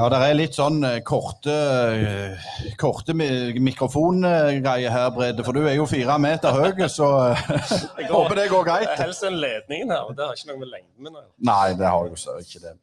Ja, 0.00 0.06
det 0.08 0.18
er 0.24 0.30
litt 0.32 0.54
sånn 0.56 0.78
eh, 0.86 1.02
korte, 1.04 1.52
eh, 1.52 2.46
korte 2.80 3.12
mikrofongreier 3.12 4.94
her, 4.94 5.10
Brede. 5.12 5.44
For 5.44 5.52
du 5.52 5.66
er 5.68 5.76
jo 5.76 5.84
fire 5.90 6.16
meter 6.16 6.56
høy, 6.56 6.86
så 6.98 7.08
jeg 7.98 8.08
håper 8.08 8.38
det 8.38 8.46
går 8.48 8.64
greit. 8.64 8.94
Helst 8.96 9.26
den 9.26 9.36
ledningen 9.42 9.92
her, 9.92 10.08
og 10.08 10.16
det 10.16 10.24
har 10.24 10.32
ikke 10.38 10.54
noe 10.54 10.62
med 10.62 10.72
lengden 10.72 11.04
min 11.04 11.12
å 11.12 11.20
gjøre. 11.20 11.28
Nei, 11.50 11.66
det 11.76 11.92
har 11.92 12.08
jo 12.08 12.40
ikke 12.40 12.64
det. 12.64 12.74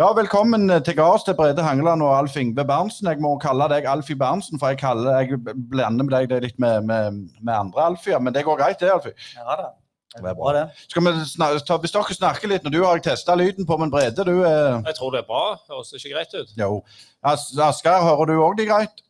Ja, 0.00 0.12
Velkommen 0.16 0.68
til 0.84 1.00
gards 1.00 1.24
til 1.24 1.38
Brede 1.40 1.64
Hangeland 1.64 2.04
og 2.04 2.12
Alf 2.18 2.36
Ingve 2.36 2.68
Berntsen. 2.68 3.08
Jeg 3.08 3.24
må 3.24 3.32
kalle 3.40 3.64
deg 3.72 3.88
Alfie 3.88 4.20
Berntsen, 4.20 4.60
for 4.60 4.74
jeg, 4.74 4.82
kaller, 4.84 5.24
jeg 5.24 5.40
blander 5.72 6.04
med 6.04 6.12
deg 6.12 6.44
litt 6.44 6.60
med, 6.60 6.84
med, 6.92 7.22
med 7.40 7.56
andre 7.56 7.88
Alfier. 7.88 8.20
Men 8.20 8.36
det 8.36 8.44
går 8.44 8.60
greit, 8.60 8.84
det, 8.84 8.92
Alfie? 8.92 9.16
Ja 9.40 9.56
da. 9.64 9.72
Det 10.10 10.26
er 10.26 10.34
bra, 10.34 10.52
det. 10.56 10.62
Skal 10.90 11.04
vi 11.06 11.10
snakke, 11.30 11.76
hvis 11.84 11.92
dere 11.94 12.14
snakker 12.16 12.50
litt 12.50 12.64
Når 12.66 12.72
du 12.74 12.80
har 12.82 12.98
testa 13.04 13.36
lyden 13.38 13.66
på, 13.66 13.76
men 13.78 13.92
bredde 13.92 14.24
du 14.26 14.40
eh... 14.42 14.80
Jeg 14.88 14.96
tror 14.98 15.14
det 15.14 15.20
er 15.22 15.28
bra. 15.28 15.44
Høres 15.70 15.92
ikke 15.94 16.16
greit 16.16 16.34
ut? 16.34 16.50
Jo. 16.58 16.80
As 17.22 17.46
Asgeir, 17.54 18.02
hører 18.02 18.32
du 18.32 18.40
òg 18.42 18.58
det 18.58 18.66
greit? 18.72 19.04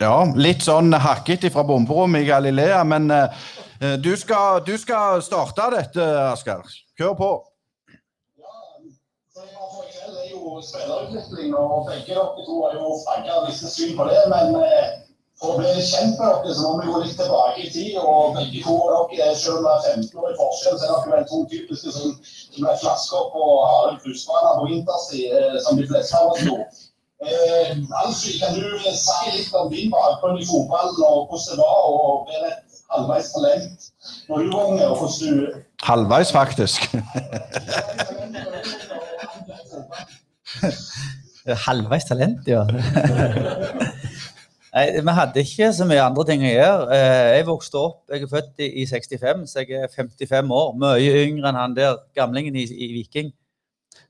Ja, 0.00 0.14
litt 0.36 0.64
sånn 0.64 0.92
hakket 0.92 1.48
fra 1.52 1.64
bomberommet 1.64 2.24
i 2.24 2.28
Galilea, 2.28 2.82
men 2.88 3.10
eh, 3.12 3.96
du, 4.00 4.12
skal, 4.16 4.60
du, 4.64 4.76
skal, 4.80 5.20
starte 5.24 5.70
dette, 5.74 6.04
Asgeir. 6.30 6.64
Kjør 7.00 7.16
på. 7.16 7.30
Spillerutvikling, 10.60 11.54
og 11.56 11.86
begge 11.88 12.12
dere 12.12 12.44
to 12.44 12.56
har 12.60 12.74
jo 12.76 12.96
flagga 13.00 13.44
visse 13.46 13.70
syn 13.72 13.94
på 13.96 14.04
det, 14.08 14.18
men 14.28 14.58
eh, 14.60 14.90
for 15.40 15.54
å 15.54 15.60
bli 15.60 15.80
kjent 15.80 16.18
med 16.20 16.28
dere, 16.44 16.54
så 16.54 16.68
må 16.68 16.82
vi 16.82 16.90
gå 16.92 16.98
litt 17.00 17.16
tilbake 17.16 17.62
i 17.64 17.70
tid. 17.72 17.96
og 18.00 18.36
begge 18.36 18.60
to 18.66 18.74
av 18.92 19.08
dere, 19.12 19.32
Selv 19.40 19.56
om 19.56 19.64
det 19.64 19.72
er 19.72 19.96
15 19.96 20.20
år 20.20 20.28
i 20.34 20.38
forskjell, 20.40 20.76
så 20.76 20.84
er 20.84 20.90
dere 20.92 21.14
vel 21.14 21.26
to 21.30 21.38
typiske 21.52 21.92
som, 21.96 22.12
som 22.28 22.68
er 22.68 22.80
flasker 22.82 23.22
på 23.32 23.42
harde 23.70 23.96
cruisebaner 24.02 24.58
på 24.60 24.68
vinterstid, 24.72 25.24
eh, 25.38 25.56
som 25.64 25.80
de 25.80 25.86
fleste 25.88 26.20
av 26.20 26.34
oss 26.34 26.44
gjorde. 26.44 26.68
Eh, 27.24 27.72
Alfie, 28.02 28.36
kan 28.40 28.52
du 28.56 28.66
si 28.96 29.32
litt 29.36 29.56
om 29.56 29.72
din 29.72 29.88
bakgrunn 29.92 30.40
i 30.40 30.48
fotballen 30.48 31.00
og 31.08 31.32
hvordan 31.32 31.56
det 31.56 31.64
var 31.64 31.80
å 31.88 32.04
være 32.28 32.52
et 32.52 32.78
halvveis 32.92 33.32
talent 33.34 33.88
når 34.28 34.44
du 34.44 34.48
var 34.54 34.70
unge? 34.70 34.86
og 34.88 34.96
hvordan 35.02 35.40
du... 35.40 35.60
Halvveis, 35.84 36.32
faktisk. 36.36 36.88
Halvveis 41.66 42.08
talent, 42.08 42.48
ja. 42.48 42.64
Nei, 44.70 45.00
Vi 45.02 45.12
hadde 45.16 45.42
ikke 45.42 45.72
så 45.74 45.86
mye 45.88 46.02
andre 46.04 46.24
ting 46.28 46.44
å 46.46 46.50
gjøre. 46.52 46.86
Eh, 46.94 47.28
Jeg 47.38 47.46
vokste 47.48 47.80
opp, 47.80 48.00
jeg 48.10 48.22
er 48.22 48.30
født 48.30 48.62
i 48.62 48.68
i 48.82 48.86
65, 48.86 49.46
så 49.50 49.64
jeg 49.64 49.82
er 49.82 49.90
55 49.90 50.52
år. 50.54 50.72
Mye 50.78 51.24
yngre 51.26 51.50
enn 51.50 51.58
han 51.58 51.74
der 51.74 51.98
gamlingen 52.14 52.54
i, 52.56 52.64
i 52.64 52.92
Viking. 52.94 53.32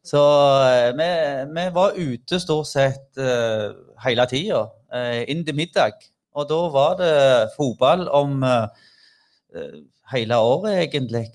Så 0.05 0.21
eh, 0.67 0.91
vi, 0.99 1.09
vi 1.57 1.65
var 1.77 1.97
ute 1.97 2.41
stort 2.41 2.69
sett 2.69 3.17
eh, 3.21 3.71
hele 4.05 4.27
tida, 4.29 4.67
inn 5.31 5.45
til 5.47 5.55
middag. 5.57 5.97
Og 6.35 6.49
da 6.51 6.61
var 6.75 6.97
det 6.99 7.15
fotball 7.57 8.09
om 8.15 8.41
hele 10.11 10.39
året, 10.39 10.81
egentlig. 10.83 11.29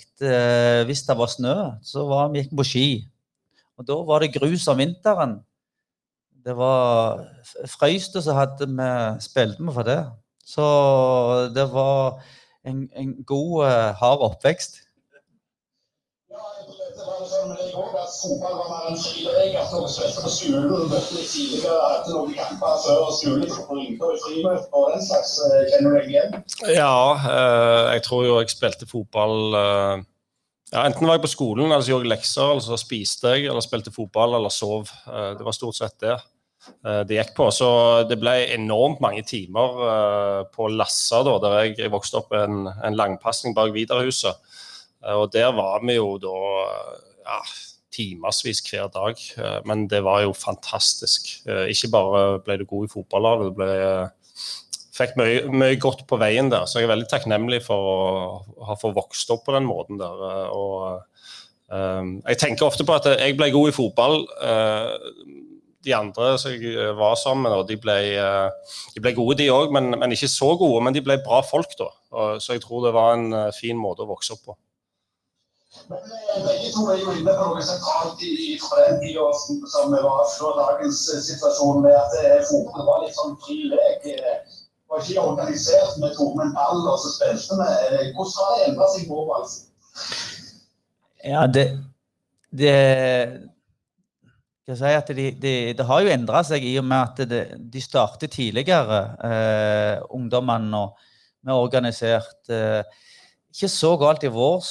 Hvis 0.87 1.03
det 1.07 1.15
var 1.17 1.31
snø, 1.31 1.55
så 1.83 2.03
var 2.09 2.33
vi 2.33 2.41
gikk 2.43 2.55
på 2.59 2.65
ski. 2.67 2.87
Og 3.79 3.87
da 3.87 3.97
var 4.07 4.23
det 4.23 4.33
grus 4.35 4.67
om 4.71 4.79
vinteren. 4.79 5.37
Det 6.45 6.53
var 6.57 7.23
Frøys 7.65 8.11
som 8.13 8.37
hadde 8.37 8.67
vi 8.69 8.89
spilte 9.25 9.65
vi 9.65 9.73
for 9.73 9.87
det. 9.87 10.01
Så 10.45 10.65
det 11.55 11.65
var 11.73 12.19
en, 12.65 12.89
en 12.95 13.13
god, 13.25 13.65
eh, 13.65 13.93
hard 13.97 14.21
oppvekst. 14.27 14.77
Ja, 26.75 26.99
eh, 27.15 27.93
jeg 27.95 28.05
tror 28.05 28.25
jo 28.25 28.37
jeg 28.37 28.53
spilte 28.53 28.89
fotball 28.89 29.57
eh, 29.63 30.05
ja, 30.73 30.85
Enten 30.85 31.07
var 31.07 31.17
jeg 31.17 31.25
på 31.25 31.33
skolen, 31.33 31.65
eller 31.71 31.81
så 31.81 31.95
gjorde 31.95 32.05
jeg 32.05 32.13
lekser, 32.13 32.53
eller 32.53 32.65
så 32.69 32.77
spiste 32.77 33.33
jeg, 33.33 33.49
eller 33.49 33.65
spilte 33.65 33.93
fotball, 33.93 34.37
eller 34.37 34.53
sov. 34.53 34.89
Det 35.05 35.45
var 35.45 35.57
stort 35.57 35.77
sett 35.81 35.97
det 36.05 36.17
det 37.07 37.17
gikk 37.19 37.33
på. 37.37 37.49
Så 37.53 37.67
det 38.09 38.17
ble 38.21 38.33
enormt 38.55 39.01
mange 39.03 39.23
timer 39.27 39.79
eh, 39.89 40.41
på 40.53 40.67
Lassa, 40.73 41.21
da, 41.25 41.37
der 41.43 41.55
jeg, 41.63 41.91
vokste 41.93 42.21
opp 42.21 42.33
en, 42.37 42.65
en 42.69 42.97
langpasning 42.97 43.55
bak 43.57 43.73
Vidarhuset. 43.75 44.37
Eh, 45.05 45.15
og 45.15 45.31
der 45.33 45.51
var 45.57 45.81
vi 45.85 45.97
jo 45.97 46.15
da 46.21 46.35
ja, 47.25 47.39
timevis 47.95 48.61
hver 48.69 48.91
dag. 48.93 49.21
Eh, 49.37 49.57
Men 49.65 49.87
det 49.91 50.03
var 50.05 50.23
jo 50.25 50.33
fantastisk. 50.37 51.31
Eh, 51.47 51.71
Ikke 51.73 51.91
bare 51.95 52.25
ble 52.45 52.59
du 52.61 52.65
god 52.69 52.89
i 52.89 52.93
fotball 52.93 53.31
du 53.45 53.49
ble, 53.57 53.71
eh, 53.71 54.45
fikk 54.95 55.17
mye, 55.19 55.41
mye 55.51 55.75
godt 55.81 56.05
på 56.07 56.17
veien 56.21 56.49
der. 56.53 56.65
Så 56.69 56.79
jeg 56.79 56.87
er 56.87 56.93
veldig 56.93 57.09
takknemlig 57.11 57.63
for 57.65 57.89
å 57.91 58.65
ha 58.69 58.77
fått 58.79 58.95
vokst 58.95 59.33
opp 59.33 59.45
på 59.47 59.57
den 59.57 59.67
måten 59.67 60.01
der. 60.01 60.25
eh, 60.31 60.47
Og 60.53 61.03
Um, 61.65 62.19
jeg 62.27 62.37
tenker 62.37 62.67
ofte 62.67 62.85
på 62.85 62.93
at 62.93 63.07
jeg 63.09 63.33
ble 63.39 63.47
god 63.49 63.71
i 63.71 63.73
fotball. 63.73 64.19
eh, 64.37 64.91
De 65.85 65.93
andre 65.93 66.31
som 66.41 66.51
jeg 66.51 66.93
var 66.97 67.15
sammen 67.21 67.45
med, 67.45 67.67
de 67.69 67.77
ble, 67.77 67.97
eh, 68.17 68.75
de 68.95 69.03
ble 69.03 69.13
gode, 69.17 69.37
de 69.41 69.51
òg, 69.53 69.73
men, 69.75 69.93
men 69.99 70.15
ikke 70.15 70.31
så 70.31 70.55
gode. 70.59 70.83
Men 70.85 70.95
de 70.95 71.03
ble 71.05 71.19
bra 71.25 71.43
folk, 71.45 71.77
da. 71.79 71.89
Så 72.41 72.55
jeg 72.55 72.63
tror 72.63 72.85
det 72.87 72.95
var 72.95 73.15
en 73.17 73.27
eh, 73.33 73.51
fin 73.55 73.77
måte 73.77 74.05
å 74.05 74.09
vokse 74.09 74.33
opp 74.33 74.45
på. 74.49 74.57
Men 75.89 75.99
eh, 75.99 76.43
begge 76.45 76.71
to 76.73 76.85
er 76.89 77.01
jo 77.01 77.13
inne 77.19 77.33
på 77.37 77.47
noe 77.51 77.63
sentralt 77.65 78.21
i, 78.23 78.33
i 78.47 78.51
fra 78.61 78.85
den 78.87 79.01
tida 79.03 79.25
som, 79.41 79.95
var 79.95 80.27
før 80.37 80.59
dagens 80.61 81.01
eh, 81.13 81.23
situasjon, 81.29 81.81
med 81.85 81.95
at 81.99 82.15
eh, 82.21 82.37
fotball 82.49 82.87
var 82.87 83.03
litt 83.03 83.17
sånn 83.17 83.35
fri 83.43 83.65
lek. 83.73 84.07
eh, 84.15 84.61
var 84.89 85.01
ikke 85.01 85.21
organisert. 85.21 85.97
Vi 85.97 86.11
tok 86.15 86.35
med 86.37 86.47
en 86.47 86.55
ball 86.55 86.85
og 86.85 86.99
så 87.01 87.11
spilte 87.15 87.59
vi. 87.59 87.69
Eh, 87.97 88.07
Hvordan 88.15 88.37
har 88.39 88.55
det 88.55 88.69
endra 88.69 88.89
seg 88.93 89.09
nå? 89.09 89.25
Altså? 89.37 89.59
Ja, 91.25 91.45
det, 91.49 91.65
det 92.53 92.75
si 94.73 95.13
det, 95.13 95.25
de, 95.41 95.53
det 95.77 95.85
har 95.85 96.01
jo 96.01 96.09
endra 96.09 96.41
seg 96.45 96.63
i 96.65 96.73
og 96.81 96.87
med 96.89 96.97
at 96.97 97.29
det, 97.29 97.41
de 97.69 97.81
starter 97.81 98.31
tidligere, 98.31 99.01
eh, 99.27 99.99
ungdommene. 100.09 100.87
Vi 101.45 101.53
har 101.53 101.61
organisert 101.61 102.49
eh, 102.49 102.81
Ikke 103.53 103.69
så 103.69 103.93
galt 103.95 104.23
i 104.25 104.31
vårt 104.33 104.65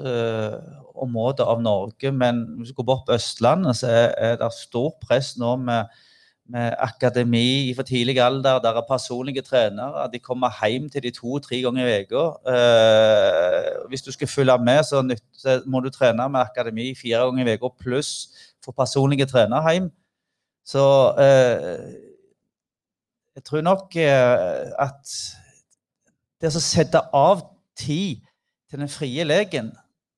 eh, 0.00 0.56
område 0.96 1.44
av 1.44 1.60
Norge, 1.62 2.10
men 2.10 2.40
hvis 2.58 2.72
du 2.72 2.78
går 2.80 2.88
bort 2.88 3.04
på 3.06 3.14
Østlandet, 3.14 3.76
så 3.76 3.92
er, 3.92 4.08
er 4.16 4.40
det 4.40 4.48
stort 4.56 4.96
press 5.04 5.34
nå 5.38 5.52
med, 5.60 5.92
med 6.48 6.74
akademi 6.82 7.70
for 7.76 7.86
tidlig 7.86 8.16
alder. 8.24 8.58
Der 8.64 8.80
er 8.80 8.88
personlige 8.88 9.44
trenere. 9.44 10.08
De 10.10 10.18
kommer 10.18 10.56
hjem 10.64 10.88
til 10.90 11.04
de 11.04 11.12
to-tre 11.14 11.60
ganger 11.62 11.86
i 11.92 12.00
uka. 12.08 12.24
Eh, 12.48 13.70
hvis 13.92 14.02
du 14.02 14.10
skal 14.16 14.32
følge 14.32 14.58
med, 14.64 14.82
så, 14.88 15.04
nytt, 15.04 15.22
så 15.36 15.60
må 15.66 15.84
du 15.84 15.92
trene 15.92 16.26
med 16.32 16.40
akademi 16.40 16.94
fire 16.96 17.28
ganger 17.28 17.52
i 17.52 17.58
uka 17.60 17.70
pluss 17.78 18.14
få 18.64 18.74
personlige 18.76 19.28
trenere 19.30 19.72
hjem. 19.72 19.90
Så 20.64 20.84
eh, 21.20 21.94
jeg 23.36 23.44
tror 23.44 23.64
nok 23.66 23.96
eh, 24.00 24.70
at 24.80 25.16
det 26.40 26.52
å 26.52 26.62
sette 26.62 27.02
av 27.14 27.44
tid 27.78 28.22
til 28.70 28.80
den 28.80 28.90
frie 28.90 29.26
leken, 29.28 29.72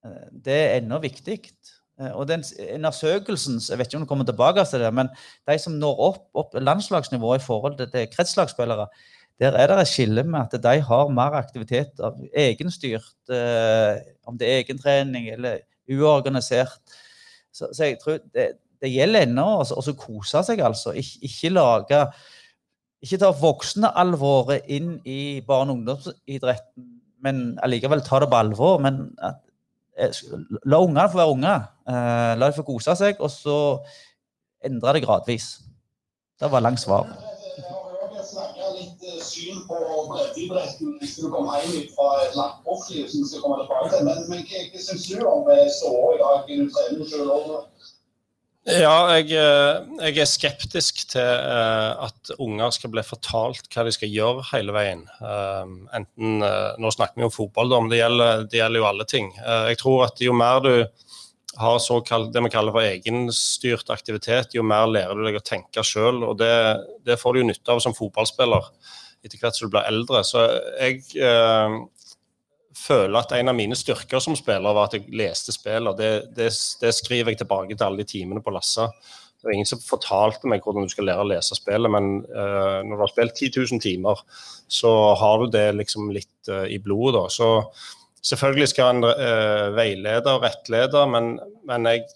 eh, 0.07 0.29
det 0.31 0.61
er 0.61 0.79
ennå 0.79 1.03
viktig. 1.03 1.41
Og 2.13 2.27
den 2.29 2.43
undersøkelsen, 2.75 3.57
jeg 3.71 3.79
vet 3.81 3.89
ikke 3.89 3.97
om 3.97 4.03
du 4.05 4.09
kommer 4.11 4.27
tilbake 4.29 4.61
til 4.69 4.83
det, 4.85 4.91
men 4.93 5.09
de 5.49 5.55
som 5.57 5.79
når 5.81 6.01
opp, 6.11 6.27
opp 6.37 6.59
landslagsnivå 6.61 7.31
i 7.39 7.41
forhold 7.41 7.79
til, 7.81 8.11
kretslagsspillere, 8.13 8.85
der 9.41 9.57
er 9.57 9.71
det 9.71 9.79
et 9.81 9.89
skille 9.89 10.21
med 10.29 10.43
at 10.43 10.61
de 10.61 10.75
har 10.91 11.15
mer 11.17 11.39
aktivitet 11.41 11.97
av 12.05 12.21
egenstyrt, 12.37 13.33
om 14.29 14.37
det 14.37 14.45
er 14.45 14.61
egentrening 14.61 15.31
eller 15.33 15.65
uorganisert. 15.89 16.77
Så, 17.57 17.71
så 17.73 17.89
jeg 17.89 18.01
tror 18.03 18.19
det, 18.35 18.51
det 18.83 18.93
gjelder 18.93 19.25
ennå 19.27 19.47
å 19.65 19.95
kose 19.99 20.43
seg, 20.45 20.61
altså. 20.65 20.93
Ik 20.97 21.17
ikke 21.31 21.55
lage 21.55 22.03
Ikke 23.05 23.19
ta 23.21 23.29
voksenalvoret 23.37 24.69
inn 24.73 24.97
i 25.05 25.41
barne- 25.47 25.75
og 25.75 25.83
ungdomsidretten, 25.83 26.87
men 27.23 27.43
allikevel 27.63 28.01
ta 28.03 28.23
det 28.23 28.31
på 28.33 28.39
alvor. 28.41 28.81
Men 28.83 29.11
at, 29.23 29.37
eh, 30.01 30.17
la 30.65 30.81
ungene 30.81 31.05
få 31.13 31.21
være 31.21 31.35
unger. 31.37 31.69
Eh, 31.87 32.33
la 32.41 32.49
dem 32.49 32.57
få 32.57 32.65
kose 32.67 32.97
seg, 32.97 33.21
og 33.21 33.31
så 33.31 33.59
endre 34.65 34.97
det 34.97 35.05
gradvis. 35.05 35.61
Det 36.41 36.51
var 36.51 36.65
langt 36.65 36.81
svar. 36.81 37.07
Syn 39.25 39.63
på 39.69 39.79
breddeidretten 40.11 40.97
hvis 41.01 41.17
du 41.21 41.29
kommer 41.33 41.63
hjem 41.63 41.87
fra 41.95 42.09
et 42.25 42.37
langt 42.39 42.63
proffliv 42.67 43.07
som 43.13 43.27
skal 43.29 43.45
komme 43.45 43.63
tilbake 43.63 43.93
til. 43.93 44.07
Men, 44.09 44.23
men 44.31 44.45
hva, 44.47 44.63
hva 44.73 44.85
syns 44.87 45.07
du 45.11 45.23
om 45.23 45.51
ståa 45.79 46.15
i 46.15 46.21
dag? 46.23 46.51
Du 46.51 46.67
trener 46.75 47.11
selv 47.11 47.35
også. 47.37 47.63
Ja, 48.67 48.95
jeg, 49.15 49.31
eh, 49.39 50.09
jeg 50.09 50.19
er 50.25 50.27
skeptisk 50.27 51.05
til 51.13 51.23
eh, 51.23 52.07
at 52.09 52.33
unger 52.43 52.73
skal 52.75 52.91
bli 52.91 53.05
fortalt 53.07 53.69
hva 53.71 53.85
de 53.87 53.93
skal 53.95 54.11
gjøre 54.11 54.43
hele 54.49 54.75
veien. 54.75 55.05
Enten, 55.95 56.43
Nå 56.83 56.91
snakker 56.91 57.23
vi 57.23 57.29
om 57.29 57.35
fotball, 57.35 57.77
men 57.77 57.93
det 57.93 58.01
gjelder, 58.03 58.49
det 58.51 58.59
gjelder 58.59 58.83
jo 58.83 58.89
alle 58.91 59.07
ting. 59.07 59.31
Jeg 59.39 59.79
tror 59.83 60.09
at 60.09 60.25
jo 60.25 60.35
mer 60.35 60.65
du 60.65 60.73
har 61.61 61.79
såkalt, 61.83 62.33
det 62.35 62.43
vi 62.45 62.53
kaller 62.53 62.75
for 62.75 62.85
egenstyrt 62.85 63.91
aktivitet, 63.93 64.55
jo 64.57 64.65
mer 64.67 64.89
lærer 64.91 65.17
du 65.17 65.25
deg 65.27 65.39
å 65.39 65.45
tenke 65.45 65.85
sjøl. 65.87 66.23
Og 66.27 66.39
det, 66.41 66.53
det 67.07 67.19
får 67.21 67.35
du 67.35 67.43
jo 67.43 67.51
nytte 67.51 67.75
av 67.75 67.83
som 67.85 67.97
fotballspiller 67.97 68.71
etter 69.25 69.41
hvert 69.41 69.57
som 69.57 69.69
du 69.69 69.75
blir 69.75 69.89
eldre. 69.89 70.23
Så 70.27 70.45
jeg 70.79 71.03
eh, 71.17 71.77
føler 72.77 73.21
at 73.21 73.37
en 73.37 73.53
av 73.53 73.59
mine 73.59 73.79
styrker 73.79 74.23
som 74.23 74.37
spiller 74.39 74.77
var 74.77 74.89
at 74.89 74.99
jeg 74.99 75.09
leste 75.17 75.55
spill. 75.55 75.91
og 75.91 76.01
det, 76.01 76.13
det, 76.37 76.51
det 76.83 76.93
skriver 76.95 77.33
jeg 77.33 77.43
tilbake 77.43 77.75
til 77.75 77.87
alle 77.89 78.05
de 78.05 78.11
timene 78.17 78.45
på 78.45 78.55
Lassa. 78.55 78.91
Det 79.37 79.49
var 79.49 79.57
ingen 79.57 79.69
som 79.69 79.83
fortalte 79.85 80.49
meg 80.51 80.65
hvordan 80.65 80.87
du 80.87 80.93
skal 80.93 81.07
lære 81.11 81.25
å 81.25 81.29
lese 81.29 81.57
spillet, 81.59 81.93
men 81.93 82.23
eh, 82.25 82.79
når 82.87 82.97
du 82.97 83.03
har 83.05 83.13
spilt 83.13 83.37
10 83.37 83.53
000 83.77 83.83
timer, 83.85 84.23
så 84.67 84.91
har 85.21 85.43
du 85.43 85.53
det 85.53 85.69
liksom 85.77 86.09
litt 86.15 86.51
eh, 86.51 86.73
i 86.77 86.81
blodet. 86.83 87.21
da. 87.21 87.29
Så 87.31 87.51
selvfølgelig 88.25 88.69
skal 88.73 88.95
en 88.95 89.09
uh, 89.09 89.75
veilede 89.77 90.33
og 90.33 90.47
rettlede, 90.47 91.03
men, 91.13 91.35
men 91.69 91.91
jeg 91.91 92.07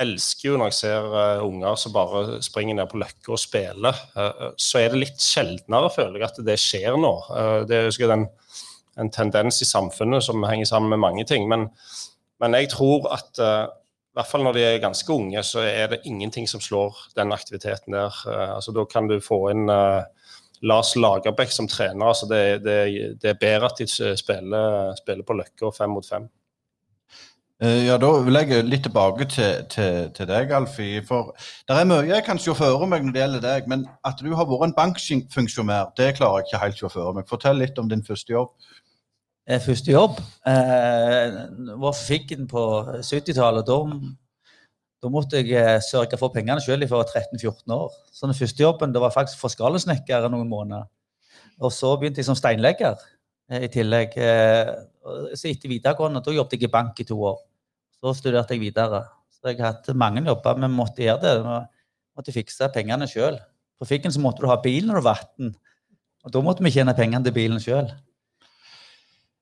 elsker 0.00 0.48
jo 0.48 0.58
når 0.60 0.70
jeg 0.70 0.78
ser 0.78 1.08
uh, 1.12 1.46
unger 1.46 1.78
som 1.80 1.94
bare 1.94 2.40
springer 2.44 2.78
ned 2.78 2.90
på 2.90 3.00
Løkka 3.02 3.34
og 3.36 3.42
spiller. 3.42 4.04
Uh, 4.16 4.52
så 4.60 4.82
er 4.82 4.92
det 4.92 5.02
litt 5.04 5.24
sjeldnere, 5.24 5.92
føler 5.94 6.20
jeg, 6.20 6.30
at 6.30 6.44
det 6.46 6.58
skjer 6.60 6.96
nå. 7.00 7.14
Eh, 7.36 7.58
det 7.68 7.76
er 7.76 7.90
jo 7.90 8.12
en, 8.14 8.28
en 9.00 9.10
tendens 9.12 9.60
i 9.62 9.68
samfunnet 9.68 10.24
som 10.24 10.44
henger 10.48 10.68
sammen 10.68 10.92
med 10.92 11.02
mange 11.02 11.26
ting. 11.28 11.48
Men, 11.50 11.68
men 12.40 12.56
jeg 12.56 12.72
tror 12.72 13.10
at 13.14 13.40
eh, 13.40 13.66
i 14.10 14.18
hvert 14.18 14.26
fall 14.26 14.42
når 14.42 14.56
de 14.56 14.62
er 14.66 14.82
ganske 14.82 15.12
unge, 15.14 15.42
så 15.46 15.62
er 15.62 15.92
det 15.92 16.00
ingenting 16.08 16.48
som 16.50 16.62
slår 16.62 16.96
den 17.16 17.30
aktiviteten 17.34 17.94
der. 17.94 18.16
Eh, 18.26 18.54
altså, 18.56 18.74
da 18.74 18.84
kan 18.90 19.06
du 19.10 19.20
få 19.22 19.44
inn 19.52 19.70
eh, 19.70 20.02
Lars 20.62 20.94
Lagerbäck 20.96 21.52
som 21.52 21.68
trener. 21.68 22.06
altså 22.06 22.26
Det, 22.28 22.42
det, 22.64 22.76
det 23.22 23.30
er 23.30 23.40
bedre 23.40 23.70
at 23.70 23.78
de 23.78 23.86
spiller, 24.16 24.94
spiller 25.00 25.24
på 25.26 25.36
Løkka 25.38 25.70
fem 25.76 25.90
mot 25.90 26.06
fem. 26.06 26.28
Eh, 27.62 27.86
Ja, 27.86 27.96
Da 28.00 28.10
vil 28.24 28.34
jeg 28.34 28.64
litt 28.64 28.82
tilbake 28.82 29.26
til, 29.28 29.64
til, 29.72 30.10
til 30.16 30.26
deg, 30.28 30.52
Alfie. 30.56 31.02
For 31.06 31.34
det 31.68 31.76
er 31.76 31.88
mye 31.88 32.08
jeg 32.08 32.24
kan 32.24 32.38
se 32.40 32.54
for 32.56 32.86
meg 32.88 33.04
når 33.04 33.12
det 33.16 33.22
gjelder 33.24 33.46
deg, 33.46 33.68
men 33.68 33.86
at 34.04 34.20
du 34.20 34.32
har 34.34 34.48
vært 34.48 34.68
en 34.70 34.76
bankfunksjonær, 34.78 35.92
det 35.96 36.14
klarer 36.16 36.40
jeg 36.40 36.48
ikke 36.50 36.62
helt 36.64 36.80
å 36.80 36.88
se 36.88 36.94
for 36.96 37.16
meg. 37.16 37.28
Fortell 37.28 37.60
litt 37.60 37.78
om 37.80 37.88
din 37.88 38.04
første 38.06 38.32
jobb. 38.32 38.54
Eh, 39.48 39.60
Første 39.60 39.92
jobb 39.92 40.20
eh, 40.46 41.36
var 41.80 41.96
den 42.28 42.46
på 42.48 42.64
70-tallet. 43.02 43.66
Da, 43.66 43.78
da 45.00 45.08
måtte 45.08 45.40
jeg 45.40 45.54
eh, 45.56 45.78
sørge 45.84 46.18
for 46.20 46.32
pengene 46.34 46.60
sjøl 46.60 46.82
fra 46.84 47.00
jeg 47.00 47.06
var 47.06 47.12
13-14 47.32 47.72
år. 47.76 47.94
Så 48.12 48.28
den 48.28 48.36
første 48.36 48.64
jobben 48.66 48.92
det 48.92 49.00
var 49.00 49.14
faktisk 49.14 49.40
forskalesnekker 49.40 50.28
noen 50.32 50.50
måneder. 50.50 50.88
Og 51.60 51.72
så 51.72 51.94
begynte 51.96 52.20
jeg 52.20 52.28
som 52.28 52.36
steinlegger 52.36 53.00
eh, 53.50 53.64
i 53.64 53.70
tillegg. 53.72 54.16
Eh, 54.20 54.72
så 55.32 55.48
etter 55.48 55.72
videregående 55.72 56.20
da 56.24 56.34
jobbet 56.36 56.58
jeg 56.58 56.68
i 56.68 56.72
bank 56.72 57.00
i 57.00 57.08
to 57.08 57.16
år. 57.32 57.40
Så 57.96 58.12
studerte 58.20 58.56
jeg 58.56 58.64
videre. 58.66 59.06
Så 59.32 59.54
jeg 59.54 59.62
har 59.62 59.78
hatt 59.78 59.88
mange 59.96 60.24
jobber, 60.26 60.60
men 60.60 60.76
måtte 60.76 61.04
gjøre 61.06 61.22
det. 61.24 61.34
Jeg 61.40 62.20
måtte 62.20 62.36
fikse 62.36 62.68
pengene 62.74 63.08
sjøl. 63.08 63.40
På 63.80 63.88
Fikken 63.88 64.12
så 64.12 64.20
måtte 64.20 64.44
du 64.44 64.50
ha 64.50 64.60
bil 64.60 64.84
når 64.88 65.00
du 65.00 65.06
var 65.08 65.24
18. 65.24 65.54
Og 66.28 66.32
da 66.34 66.44
måtte 66.44 66.64
vi 66.66 66.74
tjene 66.74 66.92
pengene 66.96 67.24
til 67.24 67.36
bilen 67.36 67.62
sjøl. 67.62 67.88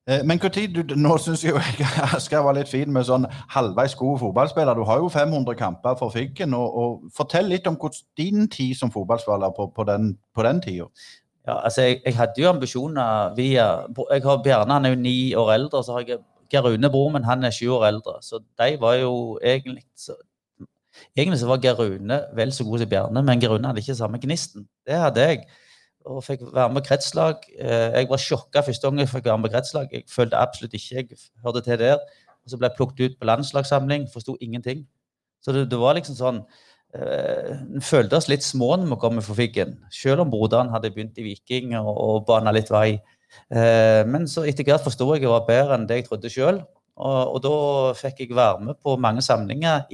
Eh, 0.09 0.25
Men 0.25 0.41
hvor 0.41 0.49
tid 0.49 0.75
du, 0.75 0.95
nå 0.97 1.17
syns 1.21 1.45
jeg 1.45 1.53
jo 1.53 1.61
jeg 1.85 2.23
skal 2.25 2.45
være 2.47 2.63
litt 2.63 2.73
fin 2.73 2.93
med 2.93 3.05
sånn 3.05 3.27
halvveis 3.53 3.97
god 3.99 4.19
fotballspiller. 4.23 4.75
Du 4.79 4.87
har 4.89 5.03
jo 5.03 5.11
500 5.13 5.55
kamper 5.59 5.99
for 6.01 6.15
Figgen. 6.15 6.55
Og, 6.57 6.79
og 6.83 7.15
Fortell 7.17 7.51
litt 7.53 7.69
om 7.69 7.77
hvordan 7.77 8.07
din 8.17 8.49
tid 8.49 8.75
som 8.79 8.93
fotballspiller 8.95 9.53
på, 9.57 9.69
på 9.77 9.85
den, 9.89 10.15
på 10.35 10.47
den 10.47 10.63
tida. 10.65 10.89
Ja, 11.49 11.61
altså 11.65 11.87
jeg, 11.87 12.01
jeg 12.05 12.17
hadde 12.17 12.43
jo 12.43 12.49
ambisjoner 12.51 13.35
via 13.37 13.69
jeg 14.11 14.25
har 14.25 14.43
Bjarne 14.45 14.75
han 14.75 14.85
er 14.85 14.93
jo 14.93 15.01
ni 15.01 15.19
år 15.37 15.55
eldre, 15.55 15.81
så 15.85 15.95
har 15.97 16.05
jeg 16.05 16.19
Geir 16.53 16.65
Rune, 16.65 16.89
broren 16.93 17.15
min, 17.15 17.25
han 17.29 17.45
er 17.45 17.53
sju 17.53 17.71
år 17.77 17.87
eldre. 17.89 18.19
Så 18.25 18.41
de 18.41 18.75
var 18.81 18.99
jo 19.01 19.13
egentlig 19.45 19.85
så, 19.97 20.17
Egentlig 21.17 21.39
så 21.39 21.47
var 21.47 21.61
Geir 21.63 21.79
Rune 21.79 22.17
vel 22.35 22.53
så 22.53 22.65
god 22.67 22.83
som 22.83 22.91
Bjarne, 22.91 23.23
men 23.23 23.41
Geir 23.41 23.53
Rune 23.55 23.71
hadde 23.71 23.81
ikke 23.85 23.97
samme 23.97 24.21
gnisten. 24.21 24.65
Det 24.87 24.97
hadde 24.99 25.25
jeg. 25.29 25.45
Og 26.07 26.23
fikk 26.25 26.47
være 26.55 26.73
med 26.73 26.85
kretslag. 26.87 27.43
Eh, 27.59 27.99
Jeg 27.99 28.09
var 28.09 28.23
sjokka 28.23 28.63
første 28.63 28.87
gang 28.89 28.99
jeg 29.03 29.09
fikk 29.09 29.25
være 29.25 29.39
med 29.39 29.51
kretslag. 29.51 29.89
Jeg 29.93 30.05
følte 30.11 30.37
absolutt 30.37 30.75
ikke 30.75 30.97
jeg 30.97 31.09
hørte 31.45 31.61
til 31.65 31.79
der. 31.79 31.99
Og 32.45 32.51
så 32.51 32.57
ble 32.57 32.69
jeg 32.69 32.77
plukket 32.77 33.05
ut 33.05 33.19
på 33.21 33.27
landslagssamling, 33.29 34.09
forsto 34.13 34.37
ingenting. 34.41 34.87
Så 35.45 35.53
det, 35.53 35.69
det 35.71 35.79
var 35.79 35.95
liksom 35.99 36.17
sånn 36.19 36.41
eh, 36.95 37.53
En 37.59 37.85
følte 37.85 38.17
oss 38.17 38.29
litt 38.31 38.43
små 38.47 38.77
når 38.77 38.89
vi 38.95 39.01
kom 39.03 39.21
for 39.23 39.39
Figgen. 39.39 39.77
Selv 39.93 40.25
om 40.25 40.31
broderen 40.33 40.73
hadde 40.73 40.91
begynt 40.95 41.19
i 41.19 41.27
Viking 41.27 41.77
og, 41.81 41.93
og 41.93 42.27
bana 42.27 42.55
litt 42.55 42.71
vei. 42.73 43.01
Eh, 43.53 44.03
men 44.09 44.27
så 44.31 44.47
etter 44.49 44.65
hvert 44.67 44.85
forsto 44.85 45.11
jeg 45.15 45.27
jeg 45.27 45.33
var 45.33 45.47
bedre 45.49 45.77
enn 45.77 45.87
det 45.89 46.03
jeg 46.03 46.09
trodde 46.09 46.33
sjøl. 46.33 46.63
Og, 46.99 47.35
og 47.37 47.43
da 47.45 47.55
fikk 47.99 48.25
jeg 48.25 48.35
være 48.35 48.65
med 48.71 48.81
på 48.83 48.97
mange 48.99 49.23
samlinger, 49.23 49.85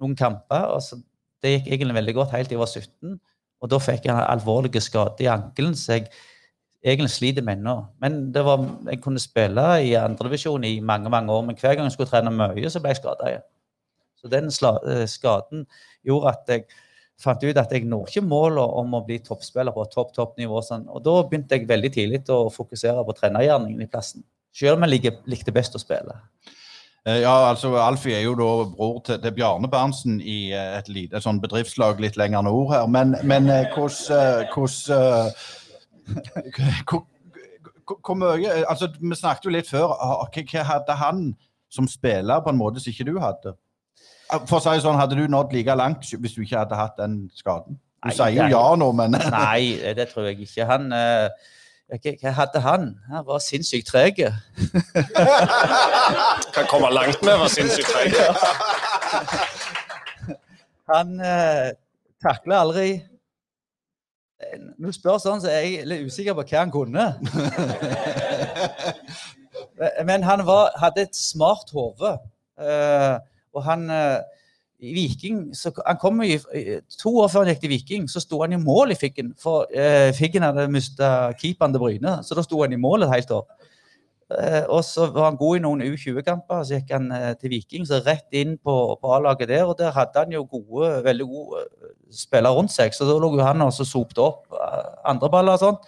noen 0.00 0.14
kamper. 0.16 0.70
Altså, 0.76 1.00
det 1.42 1.58
gikk 1.58 1.74
egentlig 1.74 1.98
veldig 1.98 2.14
godt 2.16 2.32
helt 2.36 2.48
til 2.48 2.56
jeg 2.56 2.62
var 2.62 2.70
17. 2.70 3.18
Og 3.60 3.70
da 3.70 3.78
fikk 3.82 4.08
jeg 4.08 4.14
en 4.14 4.24
alvorlig 4.24 4.82
skade 4.82 5.24
i 5.24 5.30
ankelen, 5.30 5.76
så 5.76 5.98
jeg 5.98 6.08
egentlig 6.84 7.12
sliter 7.12 7.44
med 7.44 7.58
ennå. 7.58 7.76
Men 8.00 8.20
var, 8.34 8.64
jeg 8.88 9.00
kunne 9.04 9.20
spille 9.20 9.64
i 9.84 9.94
andredivisjon 10.00 10.64
i 10.64 10.78
mange 10.80 11.12
mange 11.12 11.32
år, 11.32 11.42
men 11.46 11.58
hver 11.60 11.76
gang 11.76 11.88
jeg 11.88 11.96
skulle 11.96 12.10
trene 12.10 12.32
mye, 12.32 12.70
så 12.70 12.80
ble 12.80 12.94
jeg 12.94 13.02
skada 13.02 13.28
igjen. 13.28 13.48
Så 14.20 14.28
den 14.32 14.48
eh, 14.48 15.06
skaden 15.08 15.66
gjorde 16.04 16.32
at 16.34 16.52
jeg 16.52 16.64
fant 17.20 17.44
ut 17.44 17.60
at 17.60 17.72
jeg 17.72 17.84
når 17.88 18.08
ikke 18.08 18.24
målet 18.24 18.76
om 18.80 18.96
å 18.96 19.02
bli 19.04 19.18
toppspiller 19.24 19.74
på 19.76 19.84
topp 19.92 20.14
toppnivå. 20.16 20.60
Sånn. 20.64 20.86
Og 20.88 21.04
da 21.04 21.18
begynte 21.28 21.56
jeg 21.56 21.68
veldig 21.68 21.92
tidlig 21.92 22.22
å 22.32 22.46
fokusere 22.52 23.04
på 23.04 23.16
trenergjerningen 23.16 23.84
i 23.84 23.88
plassen. 23.90 24.24
Selv 24.56 24.78
om 24.80 24.88
jeg 24.88 25.12
likte 25.30 25.54
best 25.54 25.76
å 25.76 25.82
spille. 25.82 26.16
Eh, 27.06 27.20
Ja, 27.22 27.48
altså 27.48 27.74
Alfie 27.80 28.16
er 28.18 28.26
jo 28.26 28.34
da 28.36 28.48
bror 28.74 29.00
til, 29.06 29.20
til 29.22 29.32
Bjarne 29.32 29.68
Berntsen 29.72 30.20
i 30.20 30.52
eh, 30.52 30.78
et 30.78 30.88
lite 30.92 31.16
et 31.16 31.24
sånn 31.24 31.40
bedriftslag 31.40 32.00
litt 32.00 32.18
lenger 32.20 32.44
nord 32.44 32.74
her. 32.74 32.86
Men, 32.86 33.16
men 33.24 33.48
eh, 33.48 33.70
hvordan 33.72 35.32
hvor, 36.90 38.14
mye 38.14 38.64
altså 38.68 38.88
Vi 39.00 39.16
snakket 39.16 39.44
jo 39.48 39.54
litt 39.54 39.70
før. 39.70 39.94
Hva, 39.96 40.44
hva 40.52 40.64
hadde 40.74 40.96
han 41.00 41.24
som 41.70 41.88
spiller 41.88 42.42
på 42.42 42.50
en 42.52 42.58
måte 42.58 42.82
som 42.82 42.92
ikke 42.92 43.08
du 43.08 43.18
hadde? 43.22 43.54
Eh, 44.32 44.42
For 44.46 44.58
å 44.58 44.64
si 44.64 44.82
sånn, 44.84 44.98
Hadde 45.00 45.18
du 45.18 45.24
nådd 45.30 45.54
like 45.56 45.76
langt 45.78 46.04
hvis 46.04 46.36
du 46.36 46.42
ikke 46.44 46.60
hadde 46.64 46.78
hatt 46.78 46.98
den 47.00 47.22
skaden? 47.36 47.80
Du 48.00 48.08
Nei, 48.08 48.16
sier 48.16 48.36
jo 48.36 48.48
ja 48.48 48.76
nå, 48.80 48.92
men 48.96 49.16
Nei, 49.34 49.76
det 49.96 50.08
tror 50.12 50.30
jeg 50.30 50.40
ikke. 50.46 50.68
Han 50.68 50.92
eh, 50.96 51.28
hva, 51.90 52.32
hadde 52.36 52.60
han? 52.62 52.88
Han 53.10 53.26
var 53.26 53.42
sinnssykt 53.42 53.90
treg. 53.90 54.20
Kan 56.54 56.68
komme 56.70 56.90
langt 56.94 57.22
med 57.26 57.34
å 57.34 57.42
være 57.42 57.54
sinnssykt 57.56 57.90
treg. 57.90 58.10
Han 60.90 61.20
eh, 61.22 61.68
takler 62.22 62.56
aldri 62.64 62.88
Eh, 64.40 64.58
Når 64.78 64.92
du 64.92 64.96
spør 64.96 65.18
sånn, 65.20 65.40
så 65.42 65.50
er 65.52 65.64
jeg 65.66 65.88
litt 65.88 66.06
usikker 66.08 66.36
på 66.38 66.46
hva 66.48 66.64
han 66.64 66.74
kunne. 66.74 67.06
Eh, 69.80 70.02
Men 70.04 70.22
han 70.24 70.42
var, 70.44 70.70
hadde 70.80 71.02
et 71.06 71.16
smart 71.16 71.70
hode. 71.72 72.10
Eh, 72.60 73.14
og 73.56 73.62
han 73.64 73.86
eh, 73.92 74.20
Viking 74.80 75.50
så, 75.56 75.72
Han 75.86 75.98
kom 76.00 76.22
jo 76.24 76.38
To 77.02 77.12
år 77.20 77.28
før 77.28 77.44
han 77.44 77.50
gikk 77.52 77.64
til 77.64 77.72
Viking, 77.74 78.06
så 78.08 78.22
sto 78.22 78.40
han 78.42 78.54
i 78.56 78.60
mål 78.60 78.94
i 78.94 78.98
Figgen. 78.98 79.34
For 79.38 79.68
eh, 79.74 80.10
Figgen 80.16 80.46
hadde 80.46 80.68
mista 80.72 81.32
keeperen 81.40 81.74
til 81.74 81.82
Bryne, 81.82 82.20
så 82.24 82.38
da 82.38 82.44
sto 82.46 82.62
han 82.62 82.72
i 82.72 82.80
mål 82.80 83.06
et 83.06 83.14
helt 83.14 83.34
år. 83.36 83.44
Eh, 84.30 84.64
og 84.70 84.84
så 84.86 85.08
var 85.10 85.30
han 85.30 85.38
god 85.38 85.58
i 85.58 85.62
noen 85.64 85.82
U20-kamper, 85.88 86.62
så 86.62 86.78
gikk 86.78 86.92
han 86.94 87.08
eh, 87.14 87.32
til 87.40 87.50
Viking, 87.50 87.86
så 87.88 87.98
rett 88.06 88.30
inn 88.38 88.54
på, 88.62 88.74
på 89.00 89.14
A-laget 89.16 89.50
der. 89.50 89.64
Og 89.66 89.74
der 89.78 89.94
hadde 89.96 90.22
han 90.22 90.34
jo 90.34 90.44
gode, 90.46 90.92
veldig 91.06 91.26
gode 91.26 91.64
eh, 91.64 91.94
spillere 92.14 92.54
rundt 92.54 92.74
seg, 92.74 92.94
så 92.94 93.08
da 93.08 93.18
lå 93.18 93.32
jo 93.36 93.46
han 93.46 93.66
og 93.66 93.74
sopte 93.74 94.22
opp 94.22 94.54
eh, 94.54 94.92
andre 95.10 95.32
baller 95.32 95.58
og 95.58 95.64
sånn. 95.64 95.80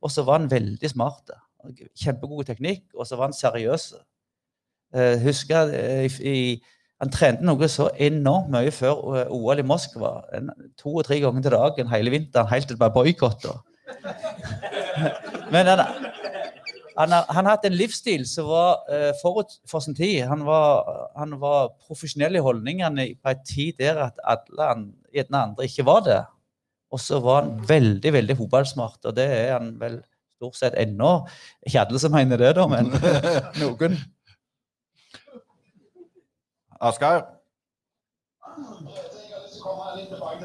Og 0.00 0.14
så 0.14 0.24
var 0.24 0.38
han 0.38 0.50
veldig 0.52 0.92
smart. 0.92 1.34
Kjempegod 1.98 2.46
teknikk, 2.48 2.86
og 2.94 3.04
så 3.08 3.18
var 3.18 3.28
han 3.28 3.36
seriøs. 3.36 3.90
Eh, 4.94 5.16
husker 5.26 5.74
eh, 5.74 6.06
i, 6.06 6.30
i, 6.30 6.38
Han 7.00 7.12
trente 7.12 7.46
noe 7.46 7.68
så 7.72 7.88
enormt 7.96 8.50
mye 8.52 8.72
før 8.74 9.20
eh, 9.22 9.32
OL 9.32 9.62
i 9.62 9.66
Moskva. 9.66 10.18
To 10.82 10.98
og 11.00 11.06
tre 11.08 11.20
ganger 11.22 11.46
til 11.46 11.56
dagen 11.56 11.92
hele 11.92 12.12
vinteren, 12.12 12.50
helt 12.52 12.68
til 12.68 12.76
det 12.76 12.82
ble 12.82 12.90
boikotta. 12.92 13.56
Men 15.50 15.70
han, 17.00 17.12
han 17.12 17.46
har 17.46 17.48
hatt 17.54 17.64
en 17.64 17.78
livsstil 17.78 18.26
som 18.28 18.50
var 18.50 18.84
eh, 18.92 19.14
forut 19.22 19.56
for 19.70 19.80
sin 19.84 19.96
tid. 19.96 20.26
Han 20.28 20.44
var, 20.44 20.84
han 21.16 21.38
var 21.40 21.72
profesjonell 21.86 22.36
i 22.36 22.44
holdningene 22.44 23.08
på 23.16 23.32
en 23.32 23.48
tid 23.48 23.80
der 23.80 24.04
at 24.10 24.20
alle 24.20 24.70
gjerne 25.14 25.44
andre 25.46 25.70
ikke 25.70 25.88
var 25.88 26.04
det. 26.06 26.20
Og 26.90 27.00
så 27.00 27.20
var 27.22 27.44
han 27.44 27.52
veldig 27.68 28.12
veldig 28.12 28.36
fotballsmart, 28.36 29.04
og 29.06 29.16
det 29.16 29.26
er 29.30 29.52
han 29.54 29.72
vel 29.80 30.00
stort 30.36 30.56
sett 30.58 30.76
ennå. 30.80 31.20
Ikke 31.66 31.84
alle 31.84 32.00
som 32.02 32.12
mener 32.12 32.40
det, 32.40 32.54
da, 32.58 32.66
men 32.68 32.90
noen. 33.62 33.96
Asgeir? 33.96 33.96
Jeg 33.96 35.18
har 35.30 35.36
lyst 35.40 35.78
til 35.80 35.98
å 35.98 35.98
komme 35.98 35.98
litt 36.00 36.08
tilbake 36.10 36.68
til 36.68 36.69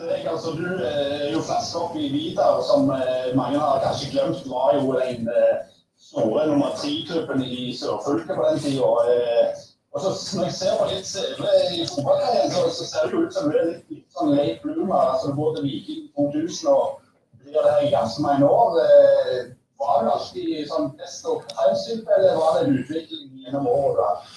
deg. 0.09 0.27
Altså, 0.27 0.51
du 0.51 0.65
eh, 0.83 1.27
er 1.27 1.31
jo 1.31 1.43
flaska 1.47 1.79
opp 1.79 1.95
i 1.95 2.09
Vidar, 2.11 2.59
som 2.69 2.89
eh, 2.91 3.29
mange 3.39 3.59
har 3.59 3.79
kanskje 3.85 4.11
glemt, 4.11 4.41
var 4.51 4.75
jo 4.75 4.97
den 4.99 5.29
eh, 5.31 5.61
store 6.09 6.47
nummer 6.49 6.75
tre-klubben 6.75 7.43
i 7.43 7.71
sørfylket 7.79 8.35
på 8.35 8.47
den 8.49 8.59
tida. 8.65 8.89
Eh, 9.13 9.63
og 9.95 10.01
så 10.03 10.11
når 10.35 10.49
jeg 10.49 10.57
ser 10.57 10.73
på 10.79 10.89
litt 10.91 11.07
CV 11.07 11.43
i 11.77 11.85
fotballkarrieren, 11.93 12.51
så, 12.51 12.65
så 12.77 12.87
ser 12.89 13.07
det 13.07 13.15
jo 13.15 13.23
ut 13.23 13.37
som 13.37 13.47
du 13.47 13.55
er 13.55 13.69
litt, 13.69 13.85
litt 13.95 14.17
sånn 14.19 14.35
late 14.35 14.59
bloomer. 14.65 15.13
Altså, 15.13 15.31
du 15.31 15.39
går 15.39 15.55
til 15.55 15.69
Viking 15.69 16.09
2000 16.19 16.73
og 16.73 16.97
blir 17.45 17.63
der 17.63 17.85
i 17.87 17.93
ganske 17.95 18.25
mange 18.25 18.49
år. 18.49 18.81
Eh, 18.83 19.39
var 19.79 20.03
du 20.03 20.11
alltid 20.11 20.67
sånn 20.67 20.91
best 20.99 21.31
og 21.31 21.45
kapteinstype, 21.47 22.11
eller 22.17 22.35
var 22.41 22.59
det 22.59 22.67
en 22.67 22.77
utvikling 22.81 23.31
gjennom 23.45 23.71
året? 23.71 24.35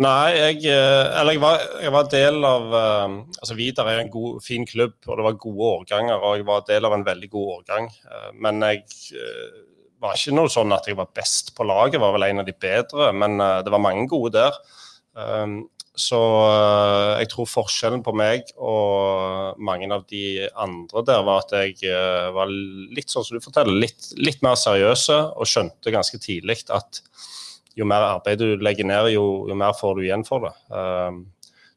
Nei, 0.00 0.32
jeg, 0.32 0.62
eh, 0.72 1.06
eller 1.20 1.34
jeg, 1.34 1.40
var, 1.42 1.64
jeg 1.84 1.92
var 1.92 2.06
del 2.08 2.38
av 2.48 2.70
eh, 2.78 3.16
altså 3.42 3.56
Vidar 3.58 3.90
er 3.92 3.98
en 4.00 4.12
god, 4.12 4.38
fin 4.40 4.64
klubb, 4.64 4.94
og 5.04 5.18
det 5.18 5.26
var 5.26 5.36
gode 5.42 5.66
årganger. 5.82 6.16
Og 6.16 6.38
jeg 6.38 6.46
var 6.48 6.64
del 6.70 6.88
av 6.88 6.96
en 6.96 7.04
veldig 7.04 7.28
god 7.34 7.50
årgang. 7.58 7.90
Eh, 8.08 8.30
Men 8.40 8.64
jeg 8.64 8.86
var 10.00 10.16
ikke 10.16 10.34
noe 10.38 10.50
sånn 10.50 10.72
at 10.72 10.88
jeg 10.88 10.96
var 10.96 11.12
best 11.14 11.52
på 11.58 11.66
laget, 11.68 12.00
var 12.00 12.16
vel 12.16 12.24
en 12.30 12.40
av 12.40 12.48
de 12.48 12.56
bedre. 12.56 13.12
Men 13.12 13.36
det 13.36 13.70
var 13.70 13.84
mange 13.84 14.08
gode 14.10 14.32
der. 14.34 14.56
Så 15.94 16.18
jeg 17.20 17.28
tror 17.30 17.46
forskjellen 17.46 18.02
på 18.02 18.14
meg 18.16 18.48
og 18.56 19.60
mange 19.62 19.86
av 19.94 20.02
de 20.10 20.48
andre 20.58 21.04
der 21.06 21.22
var 21.28 21.44
at 21.44 21.54
jeg 21.54 22.32
var 22.34 22.50
litt 22.50 23.12
sånn 23.12 23.28
som 23.28 23.38
du 23.38 23.44
forteller, 23.44 23.76
litt, 23.84 24.08
litt 24.18 24.42
mer 24.42 24.56
seriøse 24.58 25.20
og 25.36 25.46
skjønte 25.46 25.94
ganske 25.94 26.18
tidlig 26.24 26.64
at 26.72 27.04
jo 27.78 27.86
mer 27.88 28.04
arbeid 28.14 28.40
du 28.42 28.48
legger 28.60 28.88
ned, 28.88 29.12
jo, 29.14 29.24
jo 29.48 29.56
mer 29.58 29.76
får 29.78 29.96
du 29.96 30.04
igjen 30.06 30.26
for 30.26 30.46
det. 30.46 30.52
Um, 30.72 31.24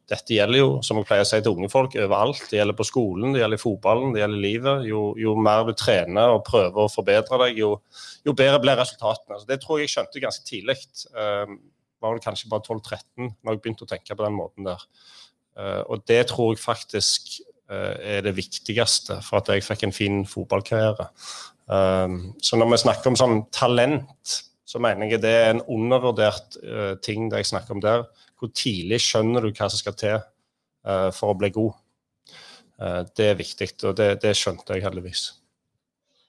dette 0.10 0.36
gjelder 0.36 0.60
jo, 0.60 0.68
som 0.86 1.00
jeg 1.00 1.08
pleier 1.10 1.26
å 1.26 1.28
si 1.28 1.40
til 1.42 1.56
unge 1.56 1.70
folk, 1.74 1.96
overalt. 1.98 2.44
Det 2.52 2.60
gjelder 2.60 2.78
på 2.78 2.86
skolen, 2.86 3.32
det 3.34 3.42
gjelder 3.42 3.58
i 3.58 3.64
fotballen, 3.64 4.12
det 4.14 4.22
gjelder 4.22 4.44
livet. 4.44 4.84
Jo, 4.86 5.06
jo 5.18 5.34
mer 5.42 5.64
du 5.66 5.74
trener 5.78 6.36
og 6.36 6.44
prøver 6.46 6.84
å 6.84 6.92
forbedre 6.92 7.40
deg, 7.42 7.62
jo, 7.64 7.72
jo 8.28 8.36
bedre 8.38 8.60
blir 8.62 8.78
resultatene. 8.78 9.40
Så 9.42 9.50
det 9.50 9.58
tror 9.64 9.82
jeg 9.82 9.88
jeg 9.88 9.96
skjønte 9.96 10.22
ganske 10.28 10.46
tidlig. 10.46 10.78
Um, 11.16 11.58
var 12.04 12.14
vel 12.14 12.22
kanskje 12.22 12.52
bare 12.52 12.68
12-13 12.68 13.32
når 13.32 13.56
jeg 13.56 13.64
begynte 13.64 13.88
å 13.88 13.90
tenke 13.90 14.14
på 14.14 14.28
den 14.28 14.38
måten 14.38 14.70
der. 14.70 14.86
Uh, 15.58 15.82
og 15.90 16.06
det 16.10 16.22
tror 16.30 16.54
jeg 16.54 16.62
faktisk 16.62 17.40
uh, 17.72 17.96
er 17.98 18.22
det 18.26 18.36
viktigste 18.38 19.22
for 19.26 19.42
at 19.42 19.50
jeg 19.50 19.66
fikk 19.66 19.88
en 19.88 19.96
fin 19.96 20.22
fotballkarriere. 20.30 21.10
Um, 21.66 22.36
så 22.46 22.60
når 22.62 22.76
vi 22.76 22.84
snakker 22.84 23.10
om 23.10 23.18
sånn 23.18 23.40
talent, 23.56 24.42
så 24.76 24.82
mener 24.84 25.08
jeg 25.08 25.22
det 25.24 25.32
er 25.32 25.54
en 25.54 25.62
undervurdert 25.72 26.58
ting 27.06 27.30
det 27.32 27.40
jeg 27.40 27.54
snakker 27.54 27.78
om 27.78 27.84
der. 27.84 28.04
Hvor 28.36 28.52
tidlig 28.52 29.00
skjønner 29.00 29.46
du 29.46 29.54
hva 29.54 29.70
som 29.72 29.80
skal 29.80 29.96
til 29.96 30.18
for 31.16 31.32
å 31.32 31.38
bli 31.40 31.48
god. 31.56 31.72
det 33.16 33.30
er 33.32 33.40
viktig, 33.40 33.70
og 33.88 33.96
det, 33.96 34.10
det 34.26 34.36
skjønte 34.36 34.76
jeg 34.76 34.84
heldigvis. 34.84 35.30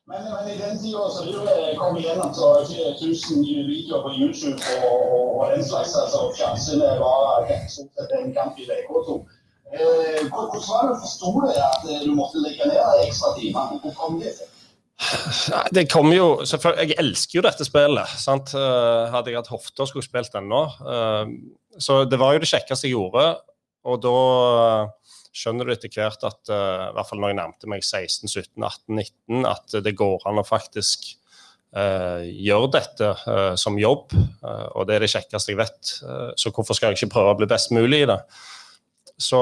Men, 0.06 0.22
men, 0.30 0.54
i 0.54 0.58
den 0.62 0.78
tida 0.78 1.02
vil 1.26 1.40
det 1.48 1.78
komme 1.80 1.98
igjennom 1.98 2.30
så 2.38 2.52
ikke 2.62 2.92
1000 2.94 3.42
videoer 3.42 4.04
på 4.04 4.12
YouTube 4.14 4.60
og, 4.86 5.00
og, 5.14 5.24
og 5.38 5.50
den 5.52 5.64
slags. 5.66 5.96
altså 6.02 6.20
Sjansene 6.38 6.92
var 7.02 7.50
stort 7.74 7.90
sett 7.98 8.14
en 8.14 8.30
kamp 8.38 8.60
i 8.62 8.68
VK2. 8.70 9.16
Eh, 9.74 10.20
hvordan 10.30 10.62
var 10.70 10.84
det 10.84 10.92
du 10.92 11.00
forsto 11.02 11.32
det 11.42 11.56
at 11.70 11.82
du 12.06 12.12
måtte 12.14 12.44
legge 12.44 12.68
ned 12.70 12.78
de 12.78 13.08
ekstra 13.08 13.32
timene? 13.38 13.80
Hvor 13.82 13.96
kom 13.98 14.20
det 14.22 14.36
til? 14.38 14.52
Det 15.76 15.84
kom 15.92 16.08
jo, 16.14 16.40
Jeg 16.46 16.96
elsker 16.96 17.38
jo 17.38 17.44
dette 17.44 17.66
spillet. 17.68 18.14
sant? 18.16 18.54
Eh, 18.56 19.10
hadde 19.12 19.28
jeg 19.28 19.36
hatt 19.36 19.50
hofta, 19.52 19.84
skulle 19.84 20.06
spilt 20.06 20.32
den 20.32 20.48
nå. 20.48 20.62
så 21.76 22.04
det 22.08 22.18
var 22.18 22.32
jo 22.32 22.40
det 22.40 22.48
kjekkeste 22.48 22.88
jeg 22.88 22.96
gjorde. 22.96 23.26
Og 23.86 24.00
da 24.02 24.16
skjønner 25.36 25.68
du 25.68 25.74
etter 25.74 25.92
hvert 25.92 26.24
at, 26.26 26.40
uh, 26.48 26.88
i 26.90 26.96
hvert 26.96 27.10
fall 27.10 27.20
når 27.22 27.32
jeg 27.32 27.40
nærmte 27.42 27.70
meg 27.70 27.84
16, 27.84 28.30
17, 28.30 28.64
18, 28.64 29.00
19, 29.02 29.48
at 29.50 29.78
det 29.84 29.96
går 29.98 30.24
an 30.28 30.40
å 30.40 30.46
faktisk 30.46 31.10
uh, 31.76 32.22
gjøre 32.24 32.70
dette 32.78 33.10
uh, 33.26 33.52
som 33.60 33.76
jobb. 33.80 34.16
og 34.46 34.86
det 34.88 34.96
er 34.96 35.04
det 35.04 35.12
kjekkeste 35.12 35.52
jeg 35.52 35.60
vet. 35.60 35.92
så 36.38 36.52
hvorfor 36.54 36.76
skal 36.76 36.92
jeg 36.92 37.00
ikke 37.00 37.14
prøve 37.18 37.34
å 37.34 37.38
bli 37.42 37.50
best 37.50 37.74
mulig 37.74 38.04
i 38.04 38.08
det? 38.08 38.18
Så 39.20 39.38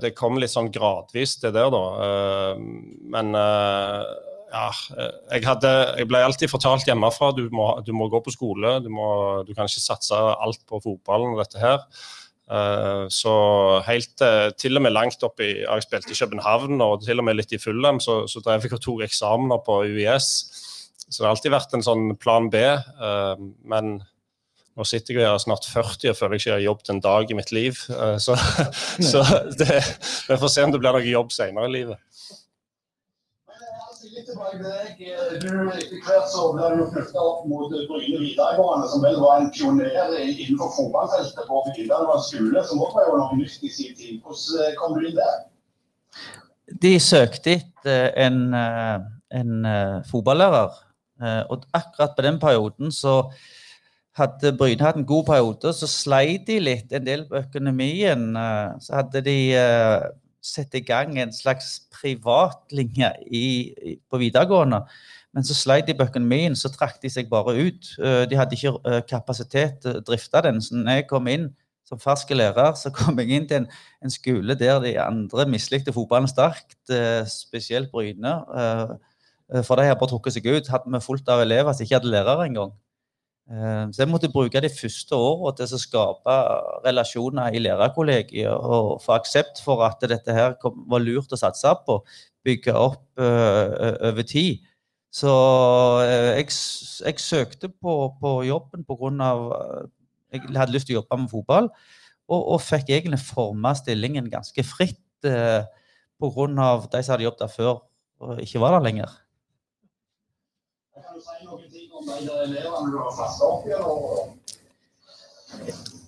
det 0.00 0.10
kom 0.16 0.36
litt 0.36 0.52
sånn 0.52 0.68
gradvis, 0.72 1.38
det 1.40 1.54
der, 1.56 1.70
da. 1.72 2.56
men 3.12 3.30
ja, 4.54 4.68
jeg, 5.32 5.42
hadde, 5.48 5.70
jeg, 5.98 6.06
ble 6.10 6.20
alltid 6.22 6.50
fortalt 6.52 6.86
hjemmefra 6.86 7.32
du 7.34 7.48
må, 7.54 7.72
du 7.82 7.90
må 7.96 8.06
gå 8.12 8.20
på 8.22 8.34
skole. 8.34 8.76
Du, 8.84 8.90
må, 8.92 9.08
du 9.46 9.50
kan 9.54 9.66
ikke 9.66 9.82
satse 9.82 10.14
alt 10.14 10.62
på 10.68 10.78
fotballen 10.84 11.34
og 11.34 11.42
dette 11.42 11.62
her. 11.62 11.82
Eh, 12.44 13.04
så 13.08 13.34
helt 13.86 14.20
eh, 14.22 14.50
til 14.60 14.76
og 14.76 14.84
med 14.84 14.92
langt 14.92 15.22
opp 15.24 15.40
i 15.40 15.62
Jeg 15.62 15.84
spilte 15.86 16.12
i 16.12 16.18
København 16.18 16.82
og 16.84 17.00
til 17.06 17.22
og 17.22 17.24
med 17.24 17.38
litt 17.38 17.54
i 17.56 17.60
Fulham, 17.60 18.02
så, 18.04 18.24
så 18.28 18.42
drev 18.44 18.66
jeg 18.66 18.76
og 18.76 18.82
tok 18.84 19.04
eksamener 19.06 19.62
på 19.64 19.80
UiS. 19.88 20.30
Så 21.08 21.18
det 21.18 21.26
har 21.26 21.32
alltid 21.34 21.54
vært 21.54 21.74
en 21.76 21.86
sånn 21.86 22.10
plan 22.20 22.50
B. 22.52 22.60
Eh, 22.60 23.46
men 23.70 23.96
nå 24.74 24.86
sitter 24.86 25.18
jeg 25.18 25.26
her 25.26 25.38
snart 25.42 25.66
40 25.70 26.12
og 26.12 26.18
føler 26.18 26.36
jeg 26.36 26.44
ikke 26.44 26.56
har 26.56 26.66
jobbet 26.68 26.94
en 26.94 27.02
dag 27.02 27.30
i 27.30 27.36
mitt 27.38 27.52
liv. 27.54 27.78
Så, 28.22 28.34
så 29.10 29.22
det, 29.58 29.82
vi 30.28 30.38
får 30.38 30.50
se 30.50 30.66
om 30.66 30.74
det 30.74 30.82
blir 30.82 30.94
noe 30.98 31.06
jobb 31.06 31.34
senere 31.34 31.70
i 31.70 31.74
livet 31.80 32.13
etter 34.34 36.00
hvert 36.04 36.34
ble 36.54 36.68
du 36.74 36.84
knytta 36.92 37.22
opp 37.22 37.46
mot 37.50 37.72
Bryne 37.72 38.20
videregående, 38.20 38.88
som 38.90 39.02
vel 39.04 39.18
var 39.22 39.40
en 39.40 39.50
pioner 39.54 39.90
innenfor 40.20 40.72
fotballfeltet 40.76 41.48
på 41.48 41.62
videregående 41.70 42.26
skole, 42.26 42.64
som 42.68 42.82
også 42.84 43.00
var 43.00 43.10
jo 43.10 43.18
noe 43.22 43.48
i 43.48 43.72
sin 43.72 43.96
tid. 43.98 44.20
Hvordan 44.24 44.62
eh, 44.66 44.76
kom 44.80 44.96
du 44.96 45.08
inn 45.08 45.18
der? 45.18 45.42
De 46.82 46.94
søkte 47.02 47.58
etter 47.58 48.14
en, 48.26 48.40
eh, 48.56 48.96
en 49.40 49.66
uh, 49.68 49.98
fotballærer, 50.08 50.72
uh, 51.22 51.42
og 51.52 51.66
akkurat 51.76 52.16
på 52.16 52.24
den 52.24 52.40
perioden 52.42 52.94
så 52.94 53.18
hadde 54.14 54.54
Bryne 54.56 54.84
hatt 54.84 54.98
en 55.00 55.06
god 55.06 55.26
periode, 55.28 55.74
så 55.74 55.90
sleit 55.90 56.46
de 56.46 56.60
litt 56.62 56.92
en 56.94 57.06
del 57.06 57.24
på 57.26 57.40
økonomien. 57.40 58.28
Så 58.78 58.94
hadde 58.94 59.24
de 59.26 59.38
sette 60.44 60.80
i 60.80 60.84
gang 60.84 61.16
en 61.18 61.32
slags 61.32 61.78
privatlinje 61.94 63.10
i, 63.26 63.44
i, 63.72 63.96
på 64.10 64.20
videregående. 64.20 64.82
Men 65.34 65.46
så 65.46 65.56
sleit 65.56 65.88
de 65.88 65.96
på 65.98 66.06
økonomien, 66.06 66.54
så 66.54 66.70
trakk 66.70 67.00
de 67.02 67.10
seg 67.10 67.30
bare 67.32 67.56
ut. 67.56 67.90
Eh, 67.98 68.22
de 68.30 68.38
hadde 68.38 68.54
ikke 68.54 68.74
eh, 68.86 69.00
kapasitet 69.08 69.80
til 69.82 69.98
å 69.98 70.04
drifte 70.06 70.44
den. 70.46 70.60
Så 70.62 70.76
når 70.78 71.00
jeg 71.00 71.08
kom 71.10 71.30
inn 71.32 71.48
som 71.88 72.00
fersk 72.00 72.30
lærer, 72.36 72.76
så 72.78 72.92
kom 72.94 73.18
jeg 73.20 73.32
inn 73.34 73.48
til 73.50 73.62
en, 73.62 73.66
en 74.04 74.14
skole 74.14 74.56
der 74.60 74.78
de 74.84 74.94
andre 75.02 75.48
mislikte 75.50 75.94
fotballen 75.96 76.30
sterkt, 76.30 76.78
eh, 76.92 77.24
spesielt 77.30 77.90
Bryne. 77.92 78.36
For 79.66 79.76
de 79.76 79.84
har 79.84 79.98
bare 80.00 80.08
trukket 80.08 80.38
seg 80.38 80.46
ut. 80.48 80.70
Hadde 80.72 80.92
vi 80.92 81.02
fullt 81.04 81.28
av 81.28 81.42
elever 81.42 81.74
som 81.74 81.84
ikke 81.84 81.98
hadde 81.98 82.14
lærere 82.14 82.46
engang. 82.48 82.72
Eh, 83.44 83.86
så 83.92 84.00
jeg 84.00 84.08
måtte 84.08 84.30
bruke 84.32 84.60
de 84.64 84.70
første 84.72 85.16
årene 85.16 85.56
til 85.58 85.74
å 85.76 85.80
skape 85.80 86.36
relasjoner 86.86 87.56
i 87.56 87.60
lærerkollegiet 87.60 88.48
og 88.48 89.02
få 89.04 89.18
aksept 89.18 89.60
for 89.64 89.84
at 89.84 90.00
dette 90.08 90.32
her 90.32 90.56
var 90.62 91.04
lurt 91.04 91.32
å 91.32 91.40
satse 91.40 91.74
på. 91.84 91.98
Bygge 92.44 92.72
opp 92.76 93.04
uh, 93.16 93.96
over 94.04 94.24
tid. 94.28 94.64
Så 95.14 95.30
uh, 95.30 96.32
jeg, 96.36 96.50
jeg, 97.06 97.20
søkte 97.24 97.70
på, 97.72 97.94
på 98.20 98.32
jobben 98.44 98.84
pga. 98.84 99.30
Jeg 100.34 100.50
hadde 100.56 100.74
lyst 100.74 100.88
til 100.90 100.98
å 100.98 101.02
jobbe 101.02 101.20
med 101.22 101.32
fotball, 101.32 101.70
og, 102.28 102.40
og 102.56 102.60
fikk 102.64 102.90
egentlig 102.90 103.20
forma 103.22 103.72
stillingen 103.78 104.28
ganske 104.32 104.64
fritt 104.66 105.28
eh, 105.28 105.62
pga. 106.20 106.46
de 106.90 107.02
som 107.04 107.14
hadde 107.14 107.28
jobbet 107.28 107.44
der 107.44 107.52
før 107.52 107.74
og 108.24 108.40
ikke 108.42 108.60
var 108.60 108.76
der 108.76 108.84
lenger. 108.88 109.14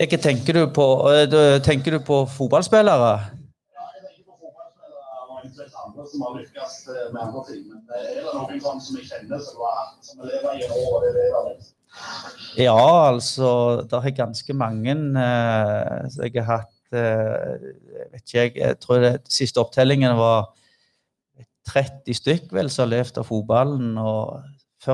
Ikke 0.01 0.19
tenker 0.21 0.53
du 0.53 0.63
på, 0.75 0.87
eh, 1.13 1.63
tenker 1.65 1.97
du 1.97 2.01
på 2.05 2.27
fotballspillere? 2.37 3.13
Som 6.07 6.23
har 6.23 6.35
lykkes 6.37 6.75
med 7.13 7.21
andre 7.23 7.43
ting. 7.49 7.63
Er 7.91 8.21
det 8.21 8.35
noen 8.35 8.81
som 8.85 8.99
jeg 8.99 9.09
kjenner 9.09 9.41
som, 9.43 9.57
var, 9.63 9.81
som 10.05 10.21
lever 10.27 10.61
i 10.61 10.69
år? 10.77 11.57
Ja, 12.57 12.77
altså 13.13 13.83
Det 13.91 13.99
er 13.99 14.17
ganske 14.17 14.55
mange 14.57 14.93
eh, 14.93 16.19
jeg 16.23 16.45
har 16.45 16.61
hatt 16.61 16.97
eh, 16.97 17.57
vet 18.13 18.23
ikke 18.23 18.39
jeg, 18.39 18.53
jeg 18.57 18.79
tror 18.81 19.03
det 19.05 19.15
siste 19.33 19.61
opptellingen 19.61 20.17
var 20.19 20.53
30 21.67 22.15
stykk 22.21 22.53
vel 22.55 22.71
som 22.71 22.87
har 22.87 22.93
levd 22.95 23.21
av 23.21 23.29
fotballen. 23.29 23.97
og 23.99 24.45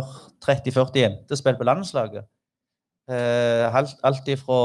30-40 0.00 1.00
jenter 1.02 1.38
spille 1.38 1.58
på 1.60 1.66
landslaget. 1.68 2.24
Eh, 3.10 3.66
alt, 3.76 3.96
alt 4.06 4.28
ifra 4.30 4.58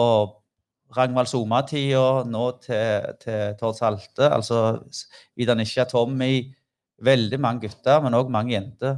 Ragnvald 0.96 1.28
Soma-tida 1.28 2.24
nå 2.30 2.46
til, 2.64 3.12
til 3.24 3.58
Tord 3.60 3.76
Salte. 3.76 4.30
Altså 4.30 4.80
Ida 5.36 5.56
Nisha, 5.58 5.84
Tommy. 5.90 6.54
Veldig 7.04 7.38
mange 7.40 7.68
gutter, 7.68 8.02
men 8.02 8.16
òg 8.18 8.32
mange 8.34 8.56
jenter. 8.56 8.98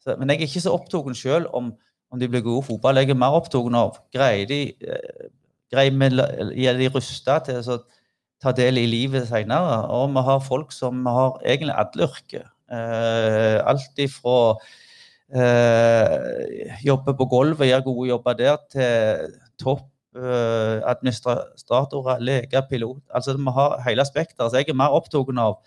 Så, 0.00 0.14
men 0.16 0.30
jeg 0.30 0.38
er 0.38 0.48
ikke 0.48 0.64
så 0.64 0.72
opptatt 0.72 1.18
sjøl 1.18 1.48
om, 1.52 1.72
om, 2.08 2.20
de 2.20 2.28
blir 2.30 2.44
gode 2.46 2.62
i 2.64 2.68
fotball. 2.70 3.02
Jeg 3.02 3.10
er 3.12 3.18
mer 3.18 3.36
opptatt 3.36 3.74
av 3.76 3.98
greier 4.14 4.48
de, 4.48 4.60
greier 5.68 5.92
vi 5.92 6.68
de 6.78 6.90
rusta 6.94 7.40
til 7.44 7.60
å 7.60 7.80
ta 8.40 8.54
del 8.56 8.78
i 8.80 8.86
livet 8.88 9.26
senere. 9.28 9.82
Og 9.92 10.14
vi 10.14 10.24
har 10.30 10.44
folk 10.46 10.72
som 10.72 11.04
har 11.06 11.40
egentlig 11.44 11.76
alle 11.76 12.08
yrker. 12.08 12.46
Eh, 12.68 13.58
alt 13.64 14.00
ifra 14.00 14.56
eh, 15.34 16.74
jobber 16.84 17.16
på 17.18 17.26
gulvet, 17.30 17.68
gjør 17.68 17.84
gode 17.86 18.08
jobber 18.08 18.32
der, 18.38 18.56
til 18.72 19.34
topp 19.60 19.84
eh, 20.16 20.80
administratorer, 20.88 22.20
leger, 22.20 22.62
pilot. 22.70 23.02
Altså 23.14 23.36
Vi 23.36 23.50
har 23.54 23.82
hele 23.86 24.04
spekteret. 24.04 24.50
Så 24.50 24.56
jeg 24.56 24.68
er 24.68 24.78
mer 24.78 24.96
opptatt 24.96 25.38
av 25.38 25.58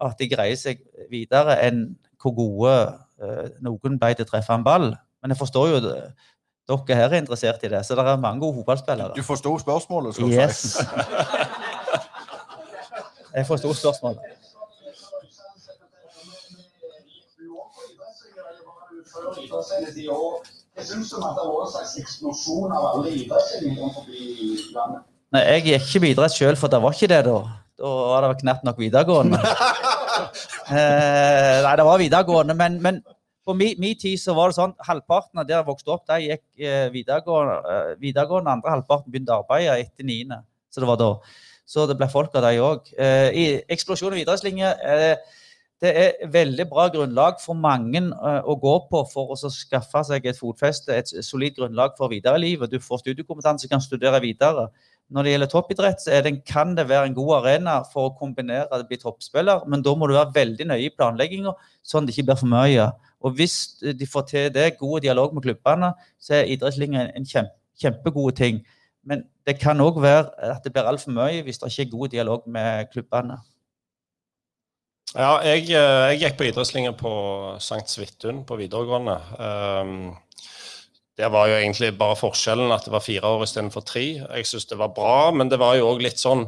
at 0.00 0.18
de 0.18 0.28
greier 0.30 0.56
seg 0.56 0.80
videre 1.10 1.58
enn 1.66 1.96
hvor 2.20 2.34
gode 2.36 2.74
eh, 3.20 3.48
noen 3.64 3.98
ble 4.00 4.14
til 4.14 4.26
å 4.26 4.30
treffe 4.30 4.56
en 4.56 4.64
ball. 4.64 4.92
Men 5.20 5.34
jeg 5.34 5.40
forstår 5.40 5.72
jo 5.74 5.80
det. 5.84 6.00
Dere 6.70 6.96
her 6.96 7.10
er 7.10 7.18
interessert 7.18 7.64
i 7.66 7.72
det, 7.72 7.80
så 7.82 7.96
det 7.98 8.04
er 8.06 8.20
mange 8.20 8.40
gode 8.44 8.60
fotballspillere. 8.60 9.16
Du 9.16 9.26
forsto 9.26 9.56
spørsmålet? 9.58 10.14
skal 10.14 10.30
du 10.30 10.36
yes. 10.36 10.58
si. 10.76 10.80
jeg 13.34 13.46
forsto 13.48 13.72
spørsmålet. 13.74 14.39
Før 19.34 19.46
idrettssendetida. 19.46 20.18
Jeg 20.78 20.88
syns 20.88 21.12
det 21.12 21.22
har 21.22 21.38
vært 21.38 21.64
en 21.66 21.72
slags 21.74 21.94
eksplosjon 22.00 22.74
av 22.74 22.88
alle 22.92 23.14
idrettssendinger 23.22 23.80
rundt 23.82 23.96
forbi 23.98 24.26
landet. 24.74 25.06
Nei, 25.30 25.42
Jeg 25.46 25.64
gikk 25.66 25.86
ikke 25.86 26.02
på 26.02 26.10
idrett 26.10 26.36
sjøl, 26.36 26.58
for 26.58 26.72
det 26.72 26.82
var 26.82 26.96
ikke 26.96 27.10
det 27.12 27.22
da. 27.28 27.38
Da 27.80 27.90
var 28.10 28.26
det 28.26 28.40
knapt 28.42 28.66
nok 28.66 28.80
videregående. 28.82 29.40
eh, 30.74 31.56
nei, 31.64 31.74
det 31.78 31.86
var 31.86 32.02
videregående, 32.02 32.56
men, 32.58 32.78
men 32.82 33.02
på 33.46 33.54
min, 33.56 33.78
min, 33.80 33.98
tid 33.98 34.18
så 34.20 34.34
var 34.36 34.50
det 34.50 34.58
sånn 34.58 34.74
halvparten 34.86 35.40
av 35.40 35.46
der 35.48 35.60
jeg 35.60 35.68
vokste 35.68 35.94
opp, 35.94 36.04
de 36.10 36.18
gikk 36.26 36.44
eh, 36.60 36.88
videregående, 36.94 37.60
eh, 37.74 37.92
videregående. 38.02 38.56
Andre 38.58 38.74
halvparten 38.74 39.12
begynte 39.12 39.34
å 39.36 39.44
arbeide 39.44 39.78
etter 39.80 40.06
niende. 40.06 40.42
Så 40.70 40.82
det 40.82 40.90
var 40.90 41.00
da. 41.00 41.12
Så 41.70 41.86
det 41.86 41.96
ble 41.98 42.10
folk 42.10 42.34
av 42.34 42.46
de 42.46 42.62
òg. 42.62 42.90
Eh, 42.98 43.60
eksplosjon 43.70 44.14
av 44.14 44.20
idrettslinjer. 44.20 44.82
Eh, 44.82 45.39
det 45.80 45.90
er 45.96 46.28
veldig 46.28 46.66
bra 46.68 46.86
grunnlag 46.92 47.38
for 47.40 47.56
mange 47.56 48.02
uh, 48.12 48.42
å 48.44 48.56
gå 48.60 48.74
på 48.90 49.00
for 49.08 49.32
å 49.32 49.50
skaffe 49.52 50.02
seg 50.04 50.26
et 50.28 50.36
fotfeste, 50.36 50.92
et 50.92 51.12
solid 51.24 51.56
grunnlag 51.56 51.94
for 51.96 52.12
videre 52.12 52.40
livet. 52.42 52.68
Du 52.68 52.82
får 52.84 53.00
studiekompetanse, 53.00 53.68
kan 53.70 53.80
studere 53.80 54.20
videre. 54.20 54.68
Når 55.10 55.24
det 55.26 55.32
gjelder 55.32 55.50
toppidrett, 55.50 56.04
det, 56.24 56.32
kan 56.46 56.76
det 56.76 56.84
være 56.88 57.08
en 57.08 57.16
god 57.16 57.32
arena 57.40 57.78
for 57.92 58.10
å 58.10 58.12
kombinere 58.18 58.68
det 58.78 58.86
bli 58.90 58.98
toppspiller, 59.00 59.64
men 59.66 59.82
da 59.82 59.94
må 59.98 60.06
du 60.06 60.14
være 60.14 60.36
veldig 60.36 60.68
nøye 60.70 60.84
i 60.86 60.92
planlegginga, 60.94 61.56
sånn 61.82 62.06
det 62.06 62.14
ikke 62.14 62.28
blir 62.28 62.38
for 62.38 62.52
mye. 62.52 62.86
Og 63.24 63.34
Hvis 63.40 63.56
de 63.80 64.06
får 64.06 64.28
til 64.28 64.52
det, 64.54 64.76
god 64.78 65.00
dialog 65.02 65.34
med 65.34 65.48
klubbene, 65.48 65.94
så 66.20 66.38
er 66.38 66.52
idrettslinja 66.54 67.08
en 67.08 67.26
kjempe, 67.26 67.56
kjempegod 67.80 68.36
ting. 68.38 68.60
Men 69.02 69.24
det 69.48 69.56
kan 69.58 69.80
òg 69.80 69.98
være 70.04 70.28
at 70.52 70.60
det 70.62 70.74
blir 70.76 70.86
altfor 70.86 71.16
mye 71.16 71.40
hvis 71.42 71.58
det 71.58 71.72
ikke 71.72 71.88
er 71.88 71.94
god 71.96 72.14
dialog 72.14 72.46
med 72.46 72.92
klubbene. 72.92 73.40
Ja, 75.10 75.40
jeg, 75.42 75.64
eh, 75.74 76.12
jeg 76.12 76.20
gikk 76.20 76.36
på 76.38 76.44
idrettslinja 76.46 76.92
på 76.94 77.12
St. 77.58 77.82
Svithun 77.90 78.44
på 78.46 78.54
videregående. 78.60 79.16
Um, 79.42 80.12
det 81.18 81.26
var 81.34 81.48
jo 81.50 81.56
egentlig 81.56 81.90
bare 81.98 82.18
forskjellen 82.18 82.70
at 82.70 82.86
det 82.86 82.92
var 82.94 83.02
fire 83.02 83.32
år 83.34 83.42
istedenfor 83.42 83.82
tre. 83.88 84.04
Jeg 84.22 84.46
syns 84.46 84.68
det 84.70 84.78
var 84.78 84.92
bra, 84.94 85.32
men 85.34 85.50
det 85.50 85.58
var 85.58 85.74
jo 85.80 85.88
òg 85.90 86.04
litt 86.06 86.22
sånn 86.22 86.46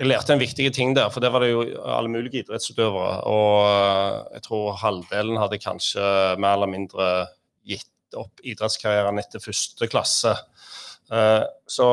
Jeg 0.00 0.08
lærte 0.08 0.32
en 0.32 0.40
viktig 0.40 0.70
ting 0.72 0.96
der, 0.96 1.10
for 1.12 1.20
det 1.20 1.28
var 1.30 1.44
det 1.44 1.50
jo 1.52 1.60
alle 1.84 2.08
mulige 2.08 2.40
idrettsutøvere. 2.40 3.20
Og 3.28 3.68
eh, 3.68 4.16
jeg 4.38 4.46
tror 4.48 4.80
halvdelen 4.80 5.36
hadde 5.36 5.60
kanskje 5.60 6.08
mer 6.40 6.56
eller 6.56 6.72
mindre 6.72 7.12
gitt 7.68 8.16
opp 8.16 8.40
idrettskarrieren 8.40 9.20
etter 9.20 9.44
første 9.44 9.92
klasse. 9.92 10.32
Uh, 11.12 11.44
så 11.68 11.92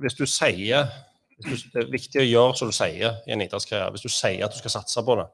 hvis 0.00 0.16
du 0.16 0.24
sier 0.24 0.88
Det 1.42 1.82
er 1.82 1.92
viktig 1.92 2.22
å 2.22 2.26
gjøre 2.26 2.56
som 2.58 2.70
du 2.70 2.76
sier 2.76 3.20
i 3.26 3.34
en 3.34 3.44
idrettskarriere. 3.44 3.92
Hvis 3.94 4.06
du 4.06 4.12
sier 4.12 4.44
at 4.46 4.54
du 4.54 4.60
skal 4.60 4.76
satse 4.78 5.04
på 5.06 5.16
det, 5.20 5.28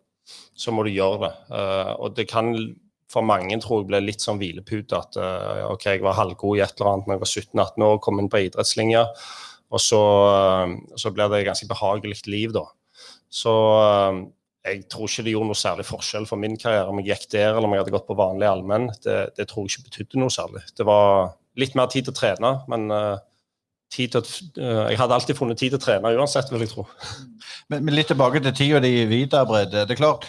så 0.59 0.75
må 0.75 0.85
du 0.85 0.92
gjøre 0.92 1.23
det. 1.25 1.33
Uh, 1.53 1.92
og 2.05 2.16
det 2.16 2.29
kan 2.31 2.53
for 3.09 3.25
mange 3.25 3.57
tror 3.62 3.83
jeg 3.83 3.90
blir 3.90 4.05
litt 4.05 4.25
sånn 4.25 4.40
hvilepute 4.40 4.97
at 4.99 5.16
uh, 5.21 5.68
OK, 5.73 5.87
jeg 5.94 6.05
var 6.05 6.18
halvgod 6.18 6.59
i 6.59 6.64
et 6.64 6.75
eller 6.77 6.92
annet 6.92 7.09
når 7.09 7.16
jeg 7.16 7.23
var 7.23 7.31
17-18 7.33 7.87
år, 7.87 8.01
kom 8.05 8.21
inn 8.21 8.33
på 8.33 8.42
idrettslinja, 8.44 9.05
og 9.73 9.83
så, 9.83 10.01
uh, 10.29 10.75
så 11.01 11.12
blir 11.14 11.31
det 11.33 11.40
et 11.40 11.49
ganske 11.49 11.71
behagelig 11.71 12.21
liv, 12.29 12.53
da. 12.57 12.66
Så 13.33 13.55
uh, 13.81 14.21
jeg 14.68 14.85
tror 14.92 15.09
ikke 15.09 15.25
det 15.25 15.33
gjorde 15.33 15.49
noe 15.49 15.62
særlig 15.62 15.88
forskjell 15.88 16.29
for 16.29 16.40
min 16.40 16.59
karriere 16.61 16.92
om 16.92 17.01
jeg 17.01 17.14
gikk 17.14 17.31
der 17.38 17.55
eller 17.55 17.68
om 17.68 17.77
jeg 17.77 17.85
hadde 17.85 17.94
gått 17.94 18.09
på 18.11 18.18
vanlig 18.18 18.49
allmenn. 18.51 18.90
Det, 19.01 19.16
det, 19.38 19.49
tror 19.49 19.64
jeg 19.64 19.79
ikke 19.79 19.88
betydde 19.88 20.21
noe 20.21 20.35
særlig. 20.35 20.64
Det 20.77 20.85
var 20.88 21.33
litt 21.59 21.79
mer 21.79 21.88
tid 21.88 22.05
til 22.05 22.12
å 22.12 22.18
trene, 22.18 22.51
men 22.68 22.92
tid 23.92 24.12
til 24.12 24.20
å, 24.20 24.24
jeg 24.90 24.98
hadde 25.01 25.16
alltid 25.16 25.38
funnet 25.38 25.61
tid 25.61 25.72
til 25.72 25.81
å 25.81 25.85
trene 25.85 26.12
uansett, 26.18 26.51
vil 26.53 26.64
jeg 26.64 26.74
tro. 26.74 26.85
Men, 27.68 27.85
men 27.85 27.94
litt 27.96 28.11
tilbake 28.12 28.40
til 28.44 28.55
tida 28.57 28.83
di 28.85 28.94
i 29.03 29.09
Vidarbredde. 29.09 29.87
Det 29.88 29.96
er 29.96 30.01
klart, 30.01 30.29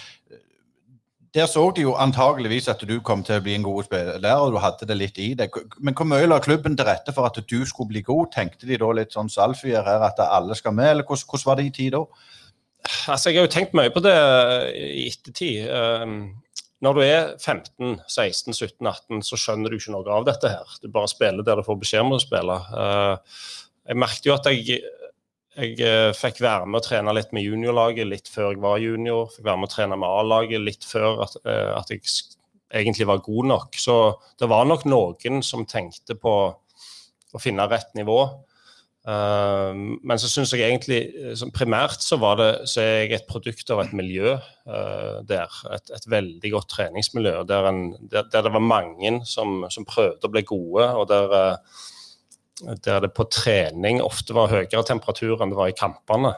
der 1.34 1.46
så 1.46 1.72
de 1.76 1.84
jo 1.86 1.94
antageligvis 1.94 2.68
at 2.72 2.82
du 2.90 2.96
kom 3.06 3.22
til 3.26 3.38
å 3.38 3.44
bli 3.46 3.54
en 3.56 3.66
god 3.66 3.86
spiller, 3.86 4.42
og 4.42 4.56
du 4.56 4.58
hadde 4.64 4.88
det 4.90 4.98
litt 4.98 5.20
i 5.22 5.30
deg. 5.38 5.54
Men 5.78 5.94
hvor 5.98 6.08
mye 6.10 6.28
la 6.28 6.40
klubben 6.42 6.78
til 6.78 6.90
rette 6.90 7.14
for 7.14 7.30
at 7.30 7.38
du 7.38 7.60
skulle 7.70 7.92
bli 7.92 8.02
god? 8.06 8.32
Tenkte 8.34 8.70
de 8.70 8.80
da 8.82 8.90
litt 8.98 9.14
sånn 9.14 9.30
Salfier 9.30 9.86
her, 9.86 10.06
at 10.08 10.22
alle 10.26 10.58
skal 10.58 10.74
med, 10.74 10.90
eller 10.96 11.06
hvordan, 11.06 11.30
hvordan 11.30 11.50
var 11.52 11.60
det 11.60 11.68
i 11.70 11.76
tid 11.76 11.94
da? 11.98 12.04
Altså, 13.12 13.30
Jeg 13.30 13.38
har 13.38 13.46
jo 13.46 13.54
tenkt 13.54 13.76
mye 13.78 13.94
på 13.94 14.02
det 14.02 14.16
i 14.80 15.06
ettertid. 15.12 15.70
Når 16.86 16.96
du 16.96 17.02
er 17.04 17.34
15, 17.36 17.98
16, 18.08 18.54
17, 18.56 18.88
18, 18.88 19.24
så 19.28 19.40
skjønner 19.40 19.72
du 19.72 19.76
ikke 19.80 19.92
noe 19.92 20.16
av 20.16 20.28
dette 20.30 20.52
her. 20.54 20.78
Du 20.80 20.88
bare 20.94 21.12
spiller 21.12 21.44
der 21.44 21.60
du 21.60 21.66
får 21.68 21.80
beskjed 21.82 22.06
om 22.06 22.16
å 22.16 22.22
spille. 22.24 22.56
Eh, 22.56 23.42
jeg 23.90 24.00
merket 24.00 24.30
jo 24.30 24.38
at 24.38 24.48
jeg 24.48 24.80
jeg 25.60 25.80
eh, 25.84 26.10
fikk 26.16 26.38
være 26.44 26.68
med 26.70 26.80
å 26.80 26.86
trene 26.86 27.14
litt 27.16 27.34
med 27.36 27.44
juniorlaget 27.44 28.08
litt 28.08 28.30
før 28.32 28.54
jeg 28.54 28.62
var 28.64 28.80
junior. 28.80 29.28
Fikk 29.34 29.48
være 29.48 29.60
med 29.60 29.68
å 29.68 29.74
trene 29.74 29.98
med 30.00 30.08
A-laget 30.22 30.62
litt 30.64 30.86
før 30.88 31.24
at, 31.26 31.36
eh, 31.44 31.72
at, 31.76 31.92
jeg 31.92 32.06
egentlig 32.70 33.08
var 33.10 33.24
god 33.26 33.50
nok. 33.50 33.80
Så 33.82 33.96
det 34.40 34.48
var 34.52 34.68
nok 34.70 34.86
noen 34.88 35.42
som 35.44 35.66
tenkte 35.68 36.16
på 36.16 36.36
å 37.34 37.42
finne 37.42 37.68
rett 37.68 37.92
nivå. 37.98 38.20
Uh, 39.10 39.72
men 40.06 40.20
så 40.22 40.28
syns 40.30 40.52
jeg 40.54 40.68
egentlig 40.68 41.00
primært 41.56 42.04
så, 42.04 42.20
var 42.22 42.36
det, 42.38 42.50
så 42.70 42.84
er 42.84 42.90
jeg 43.08 43.16
et 43.16 43.30
produkt 43.30 43.72
av 43.74 43.82
et 43.82 43.94
miljø 43.96 44.36
uh, 44.36 45.22
der. 45.26 45.56
Et, 45.74 45.94
et, 45.96 46.08
veldig 46.12 46.52
godt 46.54 46.70
treningsmiljø 46.76 47.40
der, 47.50 47.70
en, 47.72 47.84
der, 48.12 48.28
der 48.30 48.46
det 48.46 48.54
var 48.54 48.62
mange 48.62 49.16
som, 49.26 49.64
som, 49.74 49.88
prøvde 49.90 50.30
å 50.30 50.34
bli 50.34 50.44
gode. 50.46 50.92
og 50.94 51.08
der 51.10 51.64
der 52.84 53.00
det 53.00 53.14
på 53.16 53.24
trening 53.32 54.02
ofte 54.04 54.36
var 54.36 54.52
høyere 54.52 54.84
temperatur 54.84 55.40
enn 55.40 55.54
det 55.54 55.58
var 55.58 55.70
i 55.72 55.78
kampene. 55.80 56.34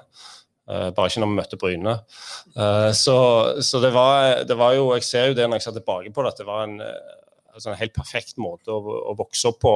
Bare 0.70 1.10
ikke 1.10 1.24
når 1.24 1.32
vi 1.32 1.38
møtte 1.40 1.58
Bryne. 1.58 1.96
Så, 2.94 3.16
så 3.66 3.82
det, 3.82 3.90
var, 3.96 4.44
det, 4.46 4.54
var, 4.60 4.76
jo 4.78 4.92
Jeg 4.94 5.08
ser 5.08 5.32
jo 5.32 5.38
det 5.40 5.48
når 5.50 5.58
jeg 5.58 5.66
ser 5.66 5.76
tilbake 5.80 6.14
på 6.14 6.22
det, 6.22 6.36
at 6.36 6.44
det 6.44 6.46
var 6.46 6.68
en 6.68 6.78
altså 7.54 7.74
helt 7.78 7.94
perfekt 7.96 8.38
måte 8.42 8.72
å, 8.74 8.80
å, 9.12 9.16
vokse 9.20 9.50
opp 9.50 9.60
på, 9.64 9.74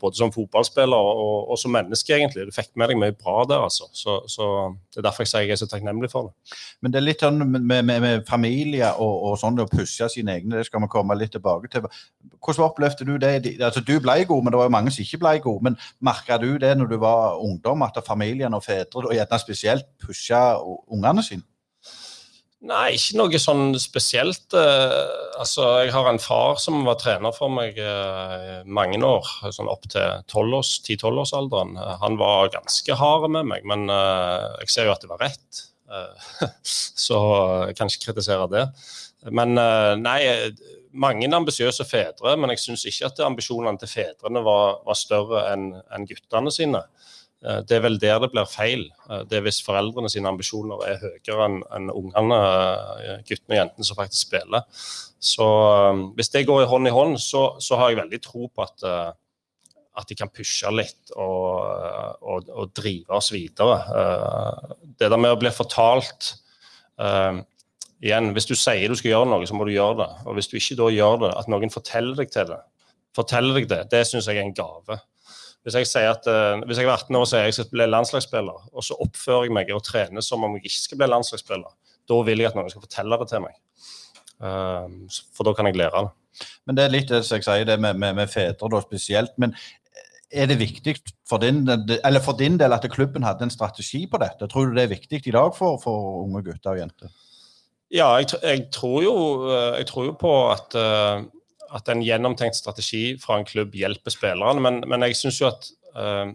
både 0.00 0.18
som 0.18 0.32
fotballspiller 0.34 0.96
og, 0.96 1.50
og, 1.50 1.56
som 1.60 1.74
menneske, 1.74 2.14
egentlig. 2.14 2.46
Du 2.48 2.54
fikk 2.54 2.72
med 2.78 2.90
deg 2.90 3.00
mye 3.00 3.14
bra 3.16 3.44
der, 3.48 3.64
altså. 3.66 3.88
Så, 3.96 4.18
så, 4.32 4.48
Det 4.92 5.00
er 5.00 5.08
derfor 5.08 5.26
jeg 5.26 5.32
sier 5.32 5.46
jeg 5.46 5.56
er 5.56 5.60
så 5.60 5.68
takknemlig 5.70 6.10
for 6.12 6.30
det. 6.30 6.58
Men 6.82 6.94
det 6.94 7.00
er 7.00 7.06
litt 7.06 7.24
sånn 7.24 7.42
med, 7.42 7.66
med, 7.72 7.94
med 8.04 8.26
familie 8.28 8.92
og, 8.94 9.14
og 9.30 9.40
sånn 9.40 9.60
å 9.62 9.68
pushe 9.70 10.08
sine 10.12 10.38
egne, 10.38 10.60
det 10.60 10.68
skal 10.68 10.84
vi 10.84 10.90
komme 10.92 11.18
litt 11.18 11.34
tilbake 11.36 11.70
til. 11.72 11.88
Hvordan 12.36 12.68
opplevde 12.68 13.08
du 13.08 13.16
det? 13.22 13.34
Altså, 13.56 13.82
Du 13.86 13.96
ble 14.02 14.20
god, 14.28 14.44
men 14.44 14.54
det 14.54 14.62
var 14.62 14.70
jo 14.70 14.76
mange 14.76 14.94
som 14.94 15.04
ikke 15.04 15.22
ble 15.24 15.36
god. 15.44 15.66
Men 15.68 15.80
merka 16.04 16.40
du 16.42 16.50
det 16.62 16.72
når 16.78 16.94
du 16.94 16.96
var 17.02 17.40
ungdom, 17.42 17.84
at 17.86 18.00
familien 18.06 18.54
og 18.54 18.64
fedre, 18.64 19.06
og 19.08 19.14
gjerne 19.14 19.42
spesielt, 19.42 19.92
pusha 20.02 20.46
ungene 20.62 21.24
sine? 21.26 21.46
Nei, 22.66 22.96
ikke 22.96 23.18
noe 23.20 23.38
sånn 23.38 23.76
spesielt. 23.78 24.46
Uh, 24.54 25.38
altså, 25.38 25.66
jeg 25.84 25.92
har 25.94 26.08
en 26.10 26.20
far 26.22 26.58
som 26.62 26.80
var 26.86 26.98
trener 26.98 27.34
for 27.36 27.52
meg 27.52 27.78
uh, 27.78 28.64
mange 28.66 28.98
år, 29.06 29.28
sånn 29.54 29.70
opp 29.70 29.86
til 29.92 30.24
10-12-årsalderen. 30.32 31.76
Uh, 31.78 31.94
han 32.02 32.18
var 32.18 32.50
ganske 32.56 32.98
hard 32.98 33.28
med 33.30 33.46
meg, 33.52 33.66
men 33.68 33.86
jeg 33.86 34.72
ser 34.72 34.88
jo 34.88 34.96
at 34.96 35.04
det 35.04 35.12
var 35.12 35.22
rett. 35.22 35.62
så 37.06 37.18
jeg 37.68 37.76
kan 37.78 37.92
ikke 37.92 38.08
kritisere 38.08 38.48
det. 38.50 38.64
Men 39.30 39.54
nei, 40.02 40.18
mange 40.96 41.28
ambisiøse 41.34 41.86
fedre, 41.86 42.34
men 42.38 42.50
jeg 42.52 42.64
syns 42.64 42.82
ikke 42.90 43.10
at 43.10 43.22
ambisjonene 43.26 43.78
til 43.78 43.90
fedrene 43.90 44.42
var, 44.46 44.80
var 44.86 44.98
større 44.98 45.44
enn 45.52 45.68
en 45.76 46.06
guttene 46.08 46.52
sine. 46.54 46.82
Eh, 47.46 47.60
det 47.68 47.76
er 47.76 47.84
vel 47.84 47.98
der 48.02 48.18
det 48.22 48.30
blir 48.32 48.48
feil. 48.50 48.86
Eh, 49.10 49.22
det 49.30 49.38
er 49.38 49.44
hvis 49.46 49.62
foreldrene 49.64 50.10
sine 50.12 50.30
ambisjoner 50.30 50.82
er 50.88 51.02
høyere 51.02 51.46
enn 51.46 51.60
en 51.78 51.92
ungene, 51.94 52.40
eh, 53.04 53.20
guttene 53.28 53.54
og 53.54 53.60
jentene 53.60 53.86
som 53.88 53.98
faktisk 53.98 54.28
spiller. 54.28 54.66
Så 55.22 55.46
hvis 56.18 56.32
det 56.34 56.46
går 56.48 56.66
hånd 56.70 56.88
i 56.90 56.94
hånd, 56.94 57.16
så, 57.22 57.48
så 57.62 57.78
har 57.80 57.90
jeg 57.90 58.02
veldig 58.02 58.20
tro 58.22 58.50
på 58.52 58.62
at, 58.62 58.84
at 59.96 60.10
de 60.10 60.14
kan 60.14 60.30
pushe 60.30 60.70
litt 60.70 61.10
og, 61.16 62.20
og, 62.20 62.50
og, 62.52 62.68
drive 62.76 63.16
oss 63.16 63.32
videre. 63.32 63.78
Det 65.00 65.08
der 65.08 65.18
med 65.18 65.32
å 65.34 65.40
bli 65.40 65.50
fortalt 65.50 66.34
igjen, 67.00 68.30
Hvis 68.36 68.46
du 68.46 68.54
sier 68.54 68.92
du 68.92 68.94
skal 69.00 69.14
gjøre 69.14 69.30
noe, 69.32 69.48
så 69.48 69.56
må 69.56 69.64
du 69.66 69.72
gjøre 69.72 69.98
det. 70.04 70.10
Og 70.28 70.36
hvis 70.36 70.52
du 70.52 70.58
ikke 70.60 70.78
da 70.84 70.92
gjør 70.92 71.18
det, 71.24 71.32
at 71.40 71.50
noen 71.50 71.72
forteller 71.72 72.20
deg 72.20 72.30
til 72.30 72.52
det, 72.52 72.60
forteller 73.16 73.58
deg 73.58 73.70
det, 73.72 73.82
det 73.96 74.04
syns 74.06 74.28
jeg 74.28 74.36
er 74.36 74.44
en 74.44 74.54
gave. 74.54 75.00
Hvis 75.66 75.74
jeg, 75.80 75.88
sier 75.90 76.12
at, 76.12 76.28
uh, 76.30 76.60
hvis 76.62 76.78
jeg 76.78 76.86
er 76.86 76.94
18 76.94 77.16
år 77.18 77.24
og 77.24 77.30
sier 77.30 77.48
jeg 77.48 77.56
skal 77.56 77.72
bli 77.72 77.88
landslagsspiller, 77.90 78.68
og 78.70 78.84
så 78.86 78.94
oppfører 79.02 79.48
jeg 79.48 79.56
meg 79.56 79.72
og 79.74 79.82
trener 79.82 80.22
som 80.22 80.44
om 80.46 80.54
jeg 80.54 80.68
ikke 80.68 80.82
skal 80.84 81.00
bli 81.00 81.08
landslagsspiller, 81.10 81.72
da 82.06 82.20
vil 82.28 82.42
jeg 82.42 82.52
at 82.52 82.58
noen 82.58 82.70
skal 82.70 82.84
fortelle 82.84 83.18
det 83.18 83.26
til 83.32 83.42
meg. 83.42 83.56
Uh, 84.38 85.18
for 85.34 85.48
da 85.48 85.56
kan 85.58 85.66
jeg 85.66 85.80
lære 85.80 86.06
det. 86.06 86.46
Men 86.68 86.78
det 86.78 86.84
er 86.84 86.94
litt 86.94 87.10
det 87.10 87.24
jeg 87.24 87.42
sier, 87.42 87.66
det 87.66 87.80
med, 87.82 87.98
med, 87.98 88.14
med 88.20 88.30
fedre 88.30 88.70
da 88.70 88.80
spesielt. 88.84 89.34
Men 89.42 89.56
er 90.30 90.46
det 90.50 90.58
viktig 90.60 90.96
for 91.28 91.42
din, 91.42 91.64
for 92.22 92.38
din, 92.38 92.58
del 92.58 92.74
at 92.74 92.86
klubben 92.90 93.26
hadde 93.26 93.46
en 93.46 93.50
strategi 93.50 94.04
på 94.10 94.18
dette? 94.22 94.46
Tror 94.50 94.66
du 94.66 94.76
det 94.76 94.86
er 94.86 94.94
viktig 94.94 95.22
i 95.26 95.34
dag 95.34 95.54
for, 95.56 95.80
for 95.82 96.22
unge 96.24 96.42
gutter 96.46 96.74
og 96.74 96.82
jenter? 96.82 97.10
Ja, 97.94 98.08
jeg, 98.18 98.34
jeg, 98.42 98.66
tror 98.74 99.02
jo, 99.02 99.16
eh, 99.50 99.78
jeg, 99.78 99.86
tror 99.86 100.08
jo, 100.08 100.14
på 100.18 100.32
at 100.50 100.74
at 101.74 101.88
en 101.90 102.02
gjennomtenkt 102.04 102.58
strategi 102.58 103.16
fra 103.20 103.38
en 103.38 103.46
klubb 103.48 103.74
hjelper 103.76 104.14
spillerne. 104.14 104.62
Men, 104.62 104.82
men 104.88 105.06
jeg 105.08 105.18
syns 105.20 105.40
jo 105.42 105.48
at 105.50 105.70
uh, 105.98 106.28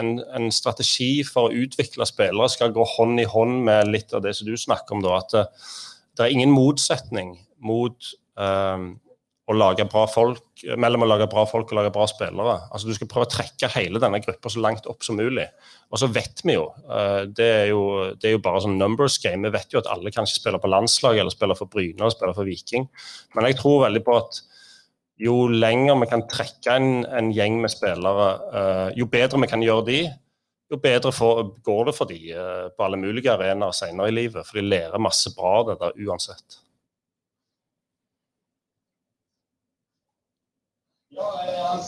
en, 0.00 0.12
en, 0.36 0.50
strategi 0.52 1.24
for 1.26 1.48
å 1.48 1.64
utvikle 1.64 2.06
spillere 2.08 2.52
skal 2.52 2.74
gå 2.74 2.84
hånd 2.96 3.22
i 3.22 3.28
hånd 3.30 3.62
med 3.66 3.90
litt 3.92 4.14
av 4.16 4.24
det 4.26 4.36
som 4.36 4.48
du 4.48 4.56
snakker 4.60 4.96
om. 4.96 5.02
Da, 5.04 5.18
at 5.22 5.34
det, 5.34 5.46
eh, 5.46 5.74
det 6.16 6.24
er 6.24 6.32
ingen 6.32 6.54
motsetning 6.54 7.34
mot 7.64 8.12
uh, 8.40 8.80
å 9.46 9.54
lage 9.54 9.84
bra 9.86 10.06
folk, 10.10 10.62
mellom 10.80 11.04
å 11.04 11.08
lage 11.10 11.26
bra 11.30 11.44
folk 11.46 11.70
og 11.70 11.78
lage 11.78 11.92
bra 11.94 12.06
spillere. 12.10 12.54
Altså 12.72 12.88
Du 12.88 12.96
skal 12.96 13.10
prøve 13.10 13.28
å 13.28 13.30
trekke 13.30 13.68
hele 13.76 14.00
denne 14.02 14.18
gruppa 14.24 14.50
så 14.50 14.62
langt 14.64 14.88
opp 14.90 15.04
som 15.06 15.18
mulig. 15.20 15.44
Og 15.92 16.00
så 16.00 16.08
vet 16.10 16.40
vi 16.42 16.56
jo, 16.56 16.64
det 17.36 17.46
er 17.60 17.68
jo, 17.70 17.82
det 18.16 18.30
er 18.30 18.34
jo 18.34 18.42
bare 18.42 18.64
sånn 18.64 18.74
numbers 18.80 19.20
game, 19.22 19.44
vi 19.46 19.54
vet 19.54 19.76
jo 19.76 19.78
at 19.78 19.90
alle 19.92 20.10
kanskje 20.10 20.40
spiller 20.40 20.58
på 20.58 20.72
landslag 20.72 21.20
eller 21.20 21.30
spiller 21.30 21.58
for 21.58 21.70
Bryne 21.70 22.00
eller 22.00 22.16
spiller 22.16 22.34
for 22.34 22.48
Viking. 22.48 22.88
Men 23.36 23.46
jeg 23.46 23.60
tror 23.60 23.84
veldig 23.84 24.02
på 24.08 24.16
at 24.18 24.40
jo 25.16 25.46
lenger 25.48 25.96
vi 26.02 26.10
kan 26.10 26.26
trekke 26.28 26.76
en, 26.76 26.90
en 27.06 27.32
gjeng 27.32 27.60
med 27.62 27.72
spillere, 27.72 28.28
uh, 28.52 28.88
jo 28.98 29.08
bedre 29.12 29.40
vi 29.42 29.50
kan 29.50 29.64
gjøre 29.64 29.86
de, 29.88 30.02
jo 30.70 30.78
bedre 30.82 31.12
for, 31.14 31.42
går 31.64 31.88
det 31.88 31.96
for 31.96 32.10
de 32.10 32.20
uh, 32.34 32.68
på 32.76 32.86
alle 32.86 33.00
mulige 33.00 33.32
arenaer 33.32 33.74
senere 33.76 34.12
i 34.12 34.16
livet. 34.16 34.46
For 34.46 34.60
de 34.60 34.68
lærer 34.68 35.02
masse 35.02 35.32
bra 35.36 35.60
av 35.62 35.68
det 35.70 35.80
der 35.82 36.06
uansett. 36.06 36.60
Ja, 41.16 41.24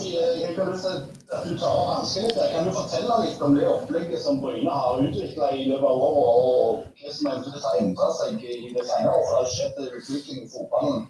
jeg 0.01 0.55
kan 0.57 0.71
at 0.73 1.43
du 1.45 1.59
tar 1.61 1.75
vanskelig 1.85 2.31
der. 2.33 2.47
Kan 2.55 2.65
du 2.65 2.73
fortelle 2.73 3.17
litt 3.27 3.43
om 3.45 3.59
det 3.59 3.67
opplegget 3.69 4.23
som 4.25 4.41
Bryne 4.41 4.73
har 4.73 5.03
utvikla 5.05 5.51
i 5.53 5.67
løpet 5.69 5.85
av 5.85 6.05
året, 6.07 6.39
og 6.49 7.03
hva 7.03 7.13
som 7.13 7.29
eventuelt 7.29 7.67
har 7.69 7.81
endret 7.83 8.17
seg 8.23 8.41
i 8.41 8.73
det 8.73 8.87
senere 8.89 9.13
år? 9.13 9.27
For 9.27 9.35
det 9.35 9.43
har 9.43 9.53
skjedd 9.53 9.99
utvikling 9.99 10.47
i 10.47 10.53
fotballen 10.55 11.05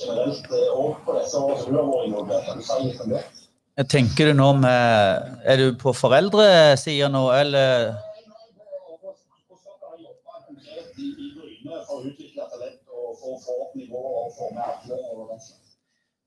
generelt 0.00 0.52
eh, 0.52 0.68
på 1.04 1.12
årene 1.12 1.28
som 1.30 1.72
du 1.72 1.78
har 1.78 1.88
vært 1.90 2.08
involvert 2.10 2.52
du 2.56 2.64
sier 2.64 2.84
litt 2.88 3.02
om 3.04 3.14
det? 3.16 3.24
Tenker 3.92 4.30
du 4.30 4.38
nå 4.38 4.52
med 4.56 5.42
Er 5.44 5.60
du 5.60 5.66
på 5.76 5.92
foreldresida 5.92 7.10
nå, 7.12 7.26
eller? 7.36 7.96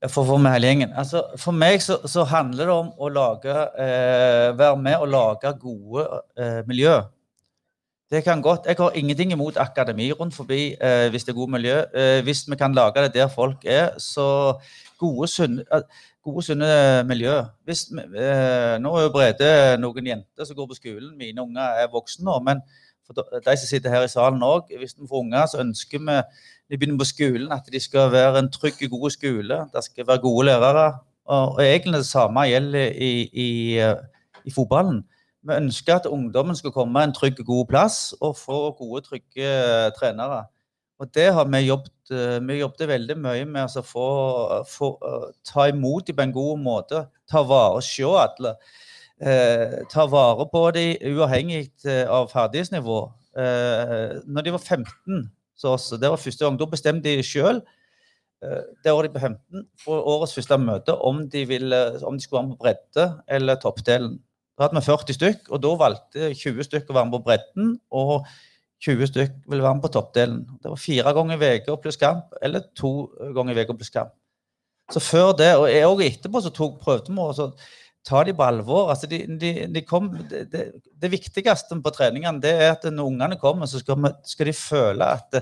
For 0.08 0.22
å 0.22 0.28
få 0.30 0.36
med 0.40 0.54
hele 0.54 0.68
gjengen. 0.70 0.92
Altså, 0.96 1.24
for 1.40 1.52
meg 1.56 1.82
så, 1.84 1.98
så, 2.08 2.24
handler 2.28 2.70
det 2.70 2.74
om 2.74 2.92
å 2.96 3.10
lage, 3.12 3.56
eh, 3.82 4.48
være 4.56 4.78
med 4.80 4.96
og 5.02 5.10
lage 5.12 5.52
gode 5.60 6.06
eh, 6.40 6.60
miljø. 6.68 6.94
Det 8.10 8.24
kan 8.24 8.42
godt, 8.42 8.66
Jeg 8.66 8.76
har 8.78 8.90
ingenting 8.90 9.32
imot 9.32 9.56
akademi 9.56 10.12
rundt 10.12 10.34
forbi 10.34 10.74
eh, 10.74 11.08
hvis 11.10 11.24
det 11.24 11.30
er 11.32 11.38
god 11.38 11.48
miljø. 11.48 11.76
Eh, 11.94 12.22
hvis 12.26 12.44
vi 12.50 12.56
kan 12.56 12.74
lage 12.74 13.02
det 13.02 13.14
der 13.14 13.28
folk 13.28 13.64
er, 13.64 13.98
så 13.98 14.58
gode, 14.98 15.28
sunne, 15.28 15.64
gode, 16.24 16.42
sunne 16.42 17.04
miljø. 17.06 17.42
Hvis, 17.64 17.86
eh, 17.94 18.78
nå 18.82 18.96
er 18.96 19.02
jo 19.02 19.12
Brede 19.14 19.50
noen 19.78 20.06
jenter 20.06 20.44
som 20.44 20.56
går 20.56 20.66
på 20.66 20.78
skolen. 20.80 21.12
Mine 21.18 21.42
unger 21.42 21.62
er 21.84 21.92
voksne 21.92 22.26
nå. 22.26 22.38
Men 22.42 22.64
for 23.06 23.14
de 23.46 23.56
som 23.56 23.66
sitter 23.66 23.90
her 23.90 24.02
i 24.02 24.10
salen 24.10 24.42
òg, 24.42 24.74
hvis 24.78 24.98
vi 24.98 25.06
får 25.06 25.22
unger, 25.22 25.46
så 25.46 25.62
ønsker 25.62 26.02
vi 26.02 26.18
de 26.70 26.78
begynner 26.78 26.98
på 26.98 27.08
skolen, 27.08 27.52
at 27.52 27.66
de 27.72 27.80
skal 27.82 28.12
være 28.12 28.38
en 28.38 28.50
trygg, 28.50 28.82
god 28.90 29.10
skole. 29.10 29.56
Det 29.74 29.84
skal 29.84 30.06
være 30.06 30.22
gode 30.22 30.46
lærere. 30.46 30.86
Og, 31.26 31.54
og 31.56 31.62
egentlig 31.64 31.98
det 31.98 32.06
samme 32.06 32.44
gjelder 32.46 32.92
i, 32.94 33.10
i, 33.32 33.48
eh, 33.78 33.96
i, 34.44 34.52
fotballen. 34.54 35.02
Vi 35.46 35.56
ønsker 35.56 35.96
at 35.96 36.08
ungdommen 36.10 36.56
skal 36.56 36.74
komme 36.74 37.02
en 37.04 37.14
trygg, 37.16 37.40
god 37.46 37.66
plass 37.70 38.12
og 38.20 38.36
få 38.36 38.58
gode, 38.78 39.04
trygge 39.06 39.46
uh, 39.46 39.88
trenere. 39.96 40.44
Og 41.00 41.08
det 41.16 41.30
har 41.32 41.48
vi 41.48 41.62
jobbet, 41.64 41.94
uh, 42.12 42.36
vi 42.44 42.60
jobbet 42.60 42.88
veldig 42.88 43.16
mye 43.16 43.48
med 43.48 43.62
altså, 43.62 43.80
å 43.80 43.88
få, 43.88 44.06
få 44.68 44.92
uh, 45.00 45.30
ta 45.46 45.70
imot 45.72 46.06
dem 46.08 46.18
på 46.18 46.26
en 46.28 46.36
god 46.36 46.62
måte. 46.64 47.04
Ta 47.30 47.44
vare, 47.46 47.82
se 47.84 48.04
alle. 48.04 48.56
ta 49.92 50.06
vare 50.08 50.46
på 50.48 50.60
dem 50.72 51.12
uavhengig 51.12 51.84
av 52.08 52.30
ferdighetsnivå. 52.32 53.00
når 54.24 54.42
de 54.46 54.52
var 54.54 54.58
15 54.58 55.26
så 55.60 55.74
også, 55.76 55.98
det 56.00 56.08
var 56.08 56.16
første 56.16 56.44
gang. 56.44 56.56
Da 56.58 56.66
bestemte 56.70 57.12
de 57.12 57.26
sjøl, 57.26 57.60
eh, 58.44 58.62
det 58.84 58.92
året 58.92 59.10
de 59.10 59.18
på 59.18 59.26
15, 59.26 59.66
på 59.84 59.98
årets 60.14 60.34
første 60.34 60.58
møte, 60.58 60.96
om 60.96 61.26
de, 61.28 61.44
ville, 61.48 61.80
om 62.06 62.16
de 62.16 62.24
skulle 62.24 62.40
være 62.40 62.48
med 62.48 62.56
på 62.56 62.64
bredde 62.64 63.06
eller 63.28 63.60
toppdelen. 63.60 64.18
Da 64.60 64.66
hadde 64.66 64.76
vi 64.76 64.84
40 64.84 65.16
stykk, 65.16 65.46
og 65.48 65.60
da 65.64 65.68
valgte 65.80 66.26
20 66.36 66.66
stykk 66.66 66.90
å 66.92 66.94
være 66.98 67.08
med 67.08 67.14
på 67.14 67.24
bredden, 67.30 67.68
og 67.96 68.26
20 68.84 69.08
stykk 69.08 69.36
ville 69.48 69.64
være 69.64 69.78
med 69.78 69.84
på 69.86 69.90
toppdelen. 69.94 70.42
Det 70.60 70.68
var 70.68 70.82
fire 70.82 71.14
ganger 71.16 71.44
i 71.46 71.52
uka 71.62 71.76
pluss 71.80 71.96
kamp, 71.96 72.34
eller 72.44 72.66
to 72.76 72.90
ganger 73.32 73.56
i 73.56 73.64
uka 73.64 73.76
pluss 73.78 73.92
kamp. 73.94 74.12
Så 74.92 75.00
før 75.00 75.32
det, 75.38 75.54
og 75.56 75.64
jeg 75.70 75.86
òg 75.88 76.02
etterpå, 76.04 76.42
så 76.44 76.52
tok, 76.52 76.74
prøvde 76.82 77.08
vi 77.08 77.24
å 77.24 77.46
ta 78.04 78.20
de 78.28 78.34
på 78.36 78.44
alvor. 78.44 78.90
Altså 78.92 79.08
de, 79.08 79.22
de, 79.40 79.54
de 79.72 79.84
kom, 79.86 80.10
det, 80.28 80.66
det, 80.76 81.10
viktigste 81.16 81.80
på 81.80 81.94
treningene 81.96 82.44
det 82.44 82.52
er 82.52 82.74
at 82.74 82.84
når 82.92 83.10
ungene 83.14 83.40
kommer, 83.40 83.70
så 83.70 83.80
skal, 83.80 83.96
vi, 84.04 84.12
skal 84.28 84.50
de 84.50 84.56
føle 84.60 85.08
at, 85.08 85.40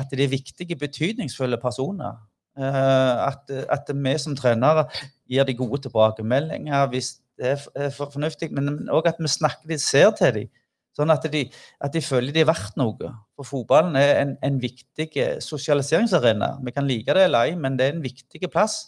at, 0.00 0.16
de 0.16 0.24
er 0.24 0.32
viktige, 0.32 0.80
betydningsfulle 0.80 1.60
personer. 1.60 2.16
Uh, 2.56 3.28
at, 3.28 3.52
at, 3.68 3.92
vi 3.92 4.16
som 4.16 4.32
trenere 4.32 4.86
gir 5.28 5.44
de 5.44 5.52
gode 5.58 5.82
tilbakemeldinger 5.84 6.86
hvis 6.88 7.18
det 7.36 7.56
er 7.76 7.90
fornuftig, 7.96 8.50
men 8.56 8.88
òg 8.92 9.10
at 9.10 9.20
vi 9.20 9.30
snakker 9.30 9.68
de 9.68 9.78
ser 9.80 10.10
til 10.16 10.40
dem. 10.40 10.52
Sånn 10.96 11.12
at 11.12 11.26
de, 11.28 11.42
at 11.84 11.92
de, 11.92 12.00
føler 12.00 12.32
de 12.32 12.40
er 12.40 12.48
verdt 12.48 12.78
noe. 12.80 13.10
For 13.36 13.44
fotballen 13.44 13.98
er 14.00 14.14
en, 14.22 14.30
en 14.46 14.60
viktig 14.62 15.10
sosialiseringsarena. 15.44 16.54
Vi 16.64 16.72
kan 16.72 16.86
like 16.88 17.12
det 17.12 17.26
eller 17.28 17.50
ei, 17.50 17.56
men 17.60 17.76
det 17.76 17.90
er 17.90 17.96
en 17.98 18.04
viktig 18.04 18.48
plass. 18.48 18.78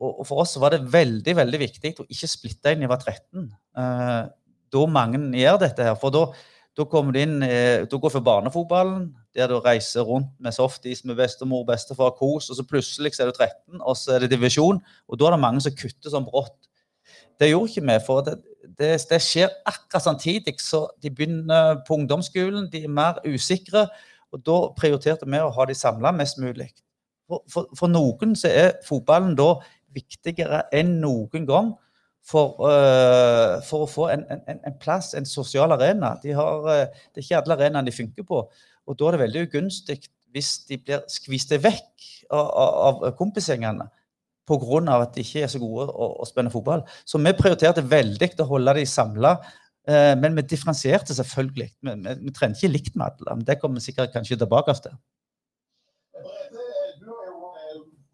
Og, 0.00 0.24
for 0.26 0.42
oss 0.42 0.56
var 0.60 0.74
det 0.74 0.88
veldig 0.90 1.34
veldig 1.36 1.60
viktig 1.60 1.92
å 2.00 2.06
ikke 2.08 2.30
splitte 2.30 2.72
inn 2.74 2.86
i 2.86 2.88
var 2.90 3.02
13. 3.04 3.44
Eh, 3.78 4.22
da 4.70 4.86
mange 4.90 5.20
gjør 5.38 5.60
dette 5.60 5.86
her. 5.86 5.98
For 6.00 6.14
da, 6.14 6.24
kommer 6.88 7.12
du 7.12 7.20
inn 7.20 7.42
eh, 7.44 7.84
Da 7.84 7.98
går 8.00 8.14
for 8.14 8.24
barnefotballen, 8.24 9.10
der 9.36 9.50
du 9.50 9.58
reiser 9.60 10.06
rundt 10.08 10.32
med 10.40 10.56
softis 10.56 11.04
med 11.04 11.18
bestemor, 11.18 11.66
bestefar, 11.68 12.14
kos, 12.16 12.48
og 12.50 12.56
så 12.56 12.64
plutselig 12.66 13.12
er 13.20 13.28
du 13.28 13.36
13, 13.36 13.78
og 13.78 13.98
så 13.98 14.16
er 14.16 14.24
det 14.24 14.32
divisjon. 14.32 14.80
Og 15.06 15.20
da 15.20 15.28
er 15.28 15.36
det 15.36 15.44
mange 15.44 15.62
som 15.62 15.76
kutter 15.76 16.14
sånn 16.14 16.26
brått. 16.26 16.69
Det 17.40 17.48
gjorde 17.48 17.70
ikke 17.70 17.86
vi. 17.88 17.98
for 18.06 18.20
det, 18.20 18.36
det, 18.78 18.90
det, 19.10 19.20
skjer 19.24 19.48
akkurat 19.66 20.04
samtidig. 20.04 20.60
Så 20.60 20.86
de 21.02 21.10
begynner 21.10 21.80
på 21.88 21.94
ungdomsskolen, 21.94 22.68
de 22.72 22.84
er 22.84 22.88
mer 22.92 23.20
usikre. 23.26 23.86
Og 24.32 24.42
da 24.46 24.58
prioriterte 24.76 25.26
vi 25.26 25.40
å 25.40 25.52
ha 25.56 25.66
de 25.66 25.74
samla 25.74 26.12
mest 26.14 26.38
mulig. 26.38 26.68
For, 27.30 27.42
for, 27.50 27.70
for, 27.78 27.90
noen 27.90 28.34
så 28.36 28.50
er 28.50 28.74
fotballen 28.86 29.36
da 29.38 29.54
viktigere 29.94 30.64
enn 30.74 30.98
noen 31.02 31.46
gang 31.46 31.72
for, 32.26 32.58
uh, 32.62 33.58
for 33.66 33.86
å 33.86 33.90
få 33.90 34.08
en, 34.12 34.24
en, 34.30 34.60
en, 34.66 34.76
plass, 34.82 35.14
en 35.18 35.26
sosial 35.26 35.72
arena. 35.74 36.12
De 36.22 36.34
har, 36.36 36.66
uh, 36.66 37.06
det 37.10 37.22
er 37.22 37.26
ikke 37.26 37.40
alle 37.40 37.56
arenaene 37.56 37.88
de 37.88 37.96
funker 37.96 38.26
på. 38.26 38.44
Og 38.86 38.98
da 38.98 39.08
er 39.08 39.16
det 39.16 39.24
veldig 39.24 39.46
ugunstig 39.48 40.02
hvis 40.30 40.52
de 40.68 40.78
blir 40.78 41.02
skvist 41.10 41.56
vekk 41.58 42.10
av, 42.30 42.50
av 42.54 43.08
kompisgjengene 43.18 43.88
pga. 44.50 44.98
at 44.98 45.14
de 45.14 45.24
ikke 45.24 45.44
er 45.46 45.52
så 45.52 45.62
gode 45.62 45.88
å, 45.90 46.10
å 46.20 46.28
spille 46.28 46.52
fotball. 46.52 46.84
Så 47.04 47.22
vi 47.22 47.36
prioriterte 47.38 47.86
veldig 47.86 48.32
å 48.42 48.50
holde 48.50 48.76
de 48.80 48.86
samla. 48.86 49.36
Eh, 49.88 50.12
men 50.18 50.36
vi 50.36 50.42
differensierte 50.42 51.16
selvfølgelig. 51.16 51.70
Vi, 51.80 51.96
vi, 52.04 52.18
vi 52.26 52.34
trener 52.36 52.58
ikke 52.58 52.74
likt 52.74 52.98
med 52.98 53.08
alle. 53.08 53.38
men 53.38 53.46
Det 53.46 53.60
kommer 53.60 53.80
vi 53.80 53.88
sikkert 53.88 54.12
kanskje 54.12 54.42
tilbake 54.42 54.76
til 54.82 54.98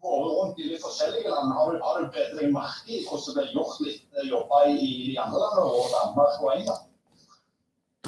vært 0.07 0.37
rundt 0.37 0.59
i 0.61 0.69
litt 0.71 0.83
forskjellige 0.83 1.31
land. 1.31 1.53
Har 1.55 1.73
du, 1.73 1.79
har 1.83 2.05
bedt 2.13 2.35
merke 2.53 2.93
i 2.93 3.03
hvordan 3.07 3.37
det 3.37 3.43
er 3.45 3.55
gjort 3.55 3.81
litt 3.85 4.03
eh, 4.17 4.29
jobber 4.29 4.69
i, 4.71 4.77
i 4.77 5.09
de 5.11 5.17
andre 5.21 5.41
landene, 5.43 5.65
og 5.73 5.89
Danmark 5.93 6.43
og 6.43 6.53
England? 6.55 6.86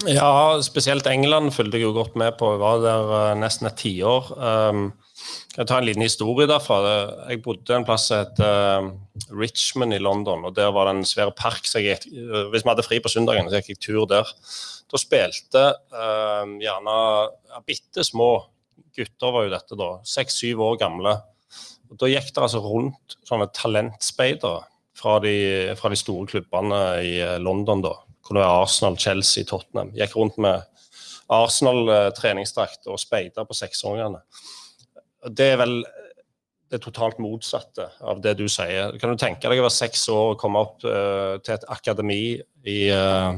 Ja, 0.07 0.61
spesielt 0.63 1.07
England 1.11 1.51
fulgte 1.51 1.79
jeg 1.79 1.87
jo 1.87 1.95
godt 1.97 2.15
med 2.19 2.37
på. 2.39 2.53
Jeg 2.53 2.61
var 2.61 2.83
der 2.83 3.09
uh, 3.11 3.39
nesten 3.39 3.67
et 3.67 3.79
tiår. 3.81 4.29
Um, 4.37 4.91
jeg 5.57 5.67
tar 5.67 5.81
en 5.81 5.87
liten 5.89 6.05
historie 6.05 6.47
derfra. 6.47 6.77
Jeg 7.27 7.41
bodde 7.43 7.75
en 7.75 7.87
plass 7.87 8.07
som 8.07 8.21
het 8.21 8.39
uh, 8.39 8.87
Richmond 9.35 9.97
i 9.97 9.99
London. 9.99 10.45
og 10.47 10.55
Der 10.55 10.71
var 10.71 10.87
det 10.87 10.95
en 10.95 11.09
svær 11.09 11.33
park. 11.35 11.67
så 11.67 11.83
jeg, 11.83 11.99
uh, 12.13 12.47
Hvis 12.53 12.63
vi 12.63 12.71
hadde 12.71 12.85
fri 12.87 13.01
på 13.03 13.11
søndagen, 13.11 13.49
så 13.49 13.59
gikk 13.59 13.73
jeg 13.73 13.83
tur 13.89 14.07
der. 14.07 14.29
Da 14.89 15.01
spilte 15.01 15.65
uh, 15.91 16.47
gjerne 16.61 16.95
ja, 17.51 17.61
bitte 17.67 18.05
små 18.07 18.31
gutter, 18.95 19.33
var 19.33 19.45
jo 19.45 19.53
dette 19.53 19.77
da, 19.79 19.91
seks-syv 20.07 20.63
år 20.65 20.79
gamle, 20.81 21.15
og 21.89 21.97
Da 21.97 22.09
gikk 22.09 22.29
det 22.33 22.43
altså 22.43 22.61
rundt 22.61 23.15
sånne 23.25 23.49
talentspeidere 23.55 24.61
fra, 24.99 25.15
fra, 25.79 25.89
de 25.89 25.97
store 25.97 26.27
klubbene 26.29 26.81
i 27.01 27.15
eh, 27.23 27.37
London. 27.41 27.81
da, 27.81 27.95
Kunne 28.29 28.43
være 28.43 28.61
Arsenal, 28.61 28.97
Chelsea, 29.01 29.47
Tottenham. 29.49 29.89
Gikk 29.97 30.13
rundt 30.15 30.37
med 30.37 30.61
Arsenal-treningsdrakt 31.33 32.85
og 32.89 33.01
speida 33.01 33.45
på 33.45 33.57
seksåringene. 33.57 34.21
Det 35.33 35.47
er 35.55 35.59
vel 35.61 35.79
det 36.69 36.81
totalt 36.83 37.17
motsatte 37.21 37.87
av 38.05 38.21
det 38.21 38.35
du 38.37 38.45
sier. 38.51 38.93
Kan 39.01 39.13
du 39.13 39.19
tenke 39.19 39.49
deg 39.49 39.61
å 39.61 39.65
være 39.65 39.73
seks 39.73 40.05
år 40.13 40.35
og 40.35 40.41
komme 40.41 40.61
opp 40.61 40.85
uh, 40.85 41.41
til 41.41 41.55
et 41.55 41.65
akademi 41.73 42.21
i 42.69 42.79
uh, 42.93 43.33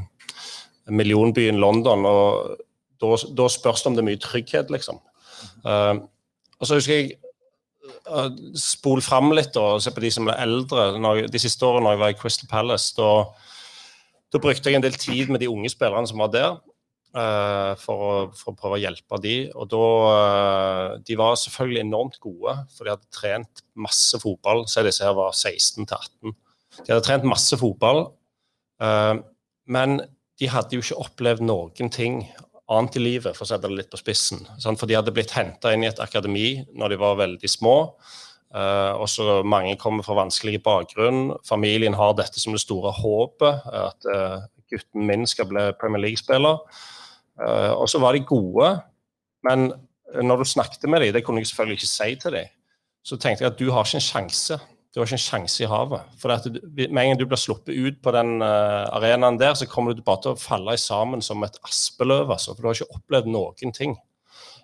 millionbyen 0.91 1.60
London, 1.62 2.04
og 2.08 2.60
da 2.99 3.47
spørs 3.49 3.82
det 3.82 3.89
om 3.89 3.95
det 3.95 4.04
er 4.04 4.10
mye 4.12 4.21
trygghet, 4.21 4.73
liksom. 4.73 4.99
Uh, 5.63 6.04
og 6.60 6.67
så 6.67 6.77
husker 6.77 6.99
jeg 6.99 7.15
spole 8.60 9.01
fram 9.01 9.32
litt 9.34 9.56
og 9.58 9.80
se 9.82 9.91
på 9.93 10.04
de 10.04 10.12
som 10.13 10.27
ble 10.27 10.36
eldre. 10.43 10.91
De 11.32 11.41
siste 11.41 11.65
årene 11.65 11.88
når 11.88 11.95
jeg 11.95 12.01
var 12.04 12.13
i 12.13 12.17
Crystal 12.19 12.49
Palace, 12.51 12.91
da, 12.97 13.10
da, 14.32 14.39
brukte 14.39 14.72
jeg 14.72 14.80
en 14.80 14.86
del 14.86 14.98
tid 15.00 15.32
med 15.32 15.44
de 15.44 15.50
unge 15.52 15.72
spillerne 15.74 16.10
som 16.10 16.22
var 16.24 16.32
der. 16.34 16.60
Uh, 17.12 17.74
for, 17.76 18.00
å, 18.00 18.12
for, 18.32 18.54
å, 18.54 18.56
prøve 18.56 18.78
å 18.78 18.80
hjelpe 18.80 19.17
de. 19.20 19.36
Og 19.60 19.67
da 19.67 19.88
uh, 20.08 20.94
De 21.04 21.17
var 21.19 21.36
selvfølgelig 21.36 21.82
enormt 21.84 22.15
gode, 22.23 22.54
for 22.71 22.88
de 22.88 22.94
hadde 22.94 23.12
trent 23.12 23.63
masse 23.75 24.15
fotball 24.21 24.63
Se, 24.71 24.79
disse 24.88 25.04
her 25.04 25.17
var 25.17 25.36
16 25.36 25.90
til 25.90 25.98
18. 25.98 26.38
De 26.77 26.94
hadde 26.94 27.04
trent 27.04 27.27
masse 27.27 27.60
fotball, 27.60 28.06
uh, 28.79 29.19
men 29.67 30.00
de 30.40 30.50
hadde 30.50 30.77
jo 30.77 30.86
ikke 30.86 31.02
opplevd 31.04 31.44
noen 31.44 31.92
ting 31.92 32.23
annet 32.71 32.96
i 32.96 33.04
livet, 33.04 33.36
for 33.36 33.44
å 33.44 33.50
sette 33.50 33.67
det 33.67 33.75
litt 33.75 33.92
på 33.92 34.00
spissen. 34.00 34.46
Sant? 34.62 34.79
For 34.79 34.88
de 34.90 34.96
hadde 34.98 35.13
blitt 35.15 35.34
henta 35.36 35.73
inn 35.75 35.84
i 35.84 35.90
et 35.90 36.00
akademi 36.02 36.62
når 36.71 36.94
de 36.94 37.02
var 37.02 37.19
veldig 37.19 37.52
små. 37.52 37.75
Uh, 38.52 38.99
også 38.99 39.43
Mange 39.47 39.77
kommer 39.79 40.04
fra 40.04 40.17
vanskelige 40.17 40.60
bakgrunn. 40.60 41.37
Familien 41.47 41.95
har 41.95 42.17
dette 42.19 42.39
som 42.41 42.56
det 42.56 42.63
store 42.63 42.91
håpet. 42.97 43.67
At 43.71 44.08
uh, 44.12 44.43
gutten 44.71 45.08
min 45.08 45.23
skal 45.27 45.47
bli 45.47 45.69
Premier 45.79 46.04
League-spiller. 46.04 46.60
Uh, 47.39 47.71
og 47.79 47.87
så 47.89 48.02
var 48.04 48.12
de 48.12 48.25
gode, 48.27 48.73
men 49.47 49.71
når 50.21 50.41
du 50.41 50.45
snakket 50.45 50.83
med 50.91 50.99
dem, 51.02 51.13
det 51.15 51.23
kunne 51.23 51.39
jeg 51.39 51.47
selvfølgelig 51.47 51.79
ikke 51.79 51.87
si 51.87 52.15
til 52.19 52.35
dem, 52.35 52.52
så 53.08 53.17
tenkte 53.17 53.45
jeg 53.45 53.54
at 53.54 53.60
du 53.60 53.71
har 53.71 53.87
ikke 53.87 54.02
en 54.02 54.04
sjanse. 54.04 54.58
Du 54.91 54.99
har 54.99 55.08
ikke 55.08 55.15
en 55.15 55.23
sjanse 55.23 55.63
i 55.63 55.69
havet. 55.71 56.04
For 56.19 56.35
du, 56.43 56.60
Med 56.75 56.89
en 56.89 57.10
gang 57.13 57.19
du 57.19 57.25
blir 57.25 57.39
sluppet 57.39 57.71
ut 57.79 58.02
på 58.04 58.12
den 58.12 58.43
arenaen 58.43 59.39
der, 59.39 59.54
så 59.56 59.65
kommer 59.65 59.95
du 59.95 60.04
bare 60.04 60.21
til 60.21 60.35
å 60.35 60.41
falle 60.41 60.75
sammen 60.77 61.23
som 61.23 61.43
et 61.47 61.56
aspeløv. 61.63 62.27
Altså, 62.35 62.52
for 62.52 62.62
du 62.62 62.67
har 62.67 62.75
ikke 62.75 62.99
opplevd 62.99 63.31
noen 63.31 63.73
ting. 63.73 63.95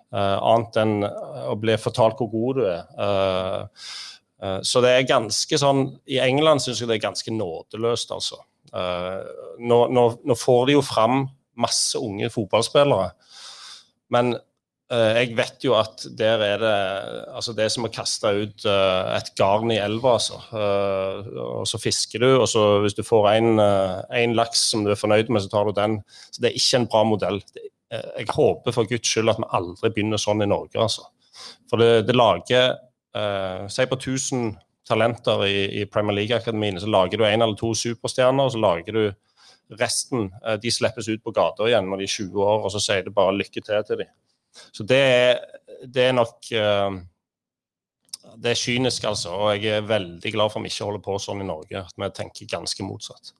Uh, 0.08 0.38
annet 0.40 0.76
enn 0.80 1.02
å 1.04 1.52
bli 1.60 1.74
fortalt 1.76 2.16
hvor 2.16 2.30
god 2.32 2.60
du 2.60 2.62
er. 2.64 2.84
Uh, 2.96 4.60
så 4.64 4.80
det 4.80 4.92
er 4.94 5.08
ganske 5.08 5.58
sånn 5.58 5.80
I 6.06 6.20
England 6.22 6.62
syns 6.62 6.78
jeg 6.78 6.86
det 6.88 7.00
er 7.00 7.08
ganske 7.08 7.32
nådeløst, 7.34 8.12
altså. 8.14 8.38
Nå, 8.70 9.78
nå, 9.90 10.02
nå, 10.22 10.34
får 10.38 10.68
de 10.68 10.76
jo 10.76 10.82
fram 10.84 11.24
masse 11.58 11.98
unge 11.98 12.28
fotballspillere. 12.30 13.08
Men 14.14 14.36
jeg 14.92 15.32
vet 15.40 15.66
jo 15.66 15.74
at 15.74 16.04
der 16.16 16.44
er 16.44 16.62
det 16.62 16.74
altså 17.32 17.54
Det 17.56 17.64
er 17.64 17.72
som 17.72 17.88
å 17.88 17.90
kaste 17.92 18.30
ut 18.44 18.68
et 18.68 19.32
garn 19.40 19.72
i 19.74 19.80
elva. 19.82 20.14
Altså. 20.20 20.38
Og 20.52 21.66
så 21.66 21.80
fisker 21.82 22.22
du, 22.22 22.28
og 22.36 22.46
så 22.52 22.66
hvis 22.84 22.94
du 22.94 23.02
får 23.08 23.32
en 23.40 24.36
laks 24.38 24.68
som 24.70 24.86
du 24.86 24.92
er 24.94 25.00
fornøyd 25.00 25.32
med, 25.32 25.42
så 25.42 25.50
tar 25.56 25.66
du 25.66 25.74
den. 25.80 25.98
Så 26.30 26.44
det 26.44 26.52
er 26.52 26.60
ikke 26.60 26.82
en 26.84 26.88
bra 26.92 27.02
modell. 27.08 27.42
Det, 27.56 27.72
jeg 27.90 28.28
håper 28.34 28.74
for 28.74 28.88
guds 28.88 29.08
skyld 29.08 29.32
at 29.32 29.38
vi 29.40 29.48
aldri 29.56 29.90
begynner 29.94 30.20
sånn 30.20 30.44
i 30.44 30.48
Norge. 30.50 30.76
Altså. 30.82 31.06
For 31.70 31.80
det, 31.80 32.06
det 32.08 32.16
lager 32.16 32.76
Si 33.72 33.84
på 33.88 33.96
1000 33.96 34.52
talenter 34.88 35.44
i, 35.46 35.80
i 35.80 35.86
Premier 35.90 36.16
League-akademiene, 36.20 36.80
så 36.80 36.90
lager 36.90 37.18
du 37.18 37.24
en 37.26 37.42
eller 37.42 37.56
to 37.58 37.72
superstjerner, 37.76 38.46
og 38.46 38.54
så 38.54 38.60
lager 38.62 38.96
du 38.96 39.02
Resten 39.76 40.30
eh, 40.46 40.56
de 40.62 40.70
slippes 40.72 41.10
ut 41.10 41.20
på 41.24 41.34
gata 41.36 41.66
igjen 41.68 41.90
når 41.90 42.00
de 42.00 42.06
er 42.08 42.14
20 42.14 42.44
år, 42.44 42.62
og 42.64 42.72
så 42.72 42.80
sier 42.80 43.04
du 43.04 43.12
bare 43.12 43.36
lykke 43.36 43.60
til 43.60 43.82
til 43.84 44.00
dem. 44.00 44.12
Så 44.72 44.86
det 44.88 45.00
er, 45.04 45.42
det 45.84 46.06
er 46.08 46.14
nok 46.16 46.48
eh, 46.56 47.00
Det 48.36 48.50
er 48.50 48.54
kynisk, 48.58 49.04
altså. 49.04 49.28
Og 49.28 49.64
jeg 49.64 49.78
er 49.78 49.88
veldig 49.88 50.32
glad 50.32 50.50
for 50.50 50.60
at 50.60 50.64
vi 50.64 50.68
ikke 50.72 50.84
holder 50.84 51.00
på 51.04 51.18
sånn 51.22 51.40
i 51.42 51.46
Norge. 51.48 51.80
At 51.80 51.92
vi 51.96 52.08
tenker 52.16 52.46
ganske 52.50 52.84
motsatt. 52.84 53.32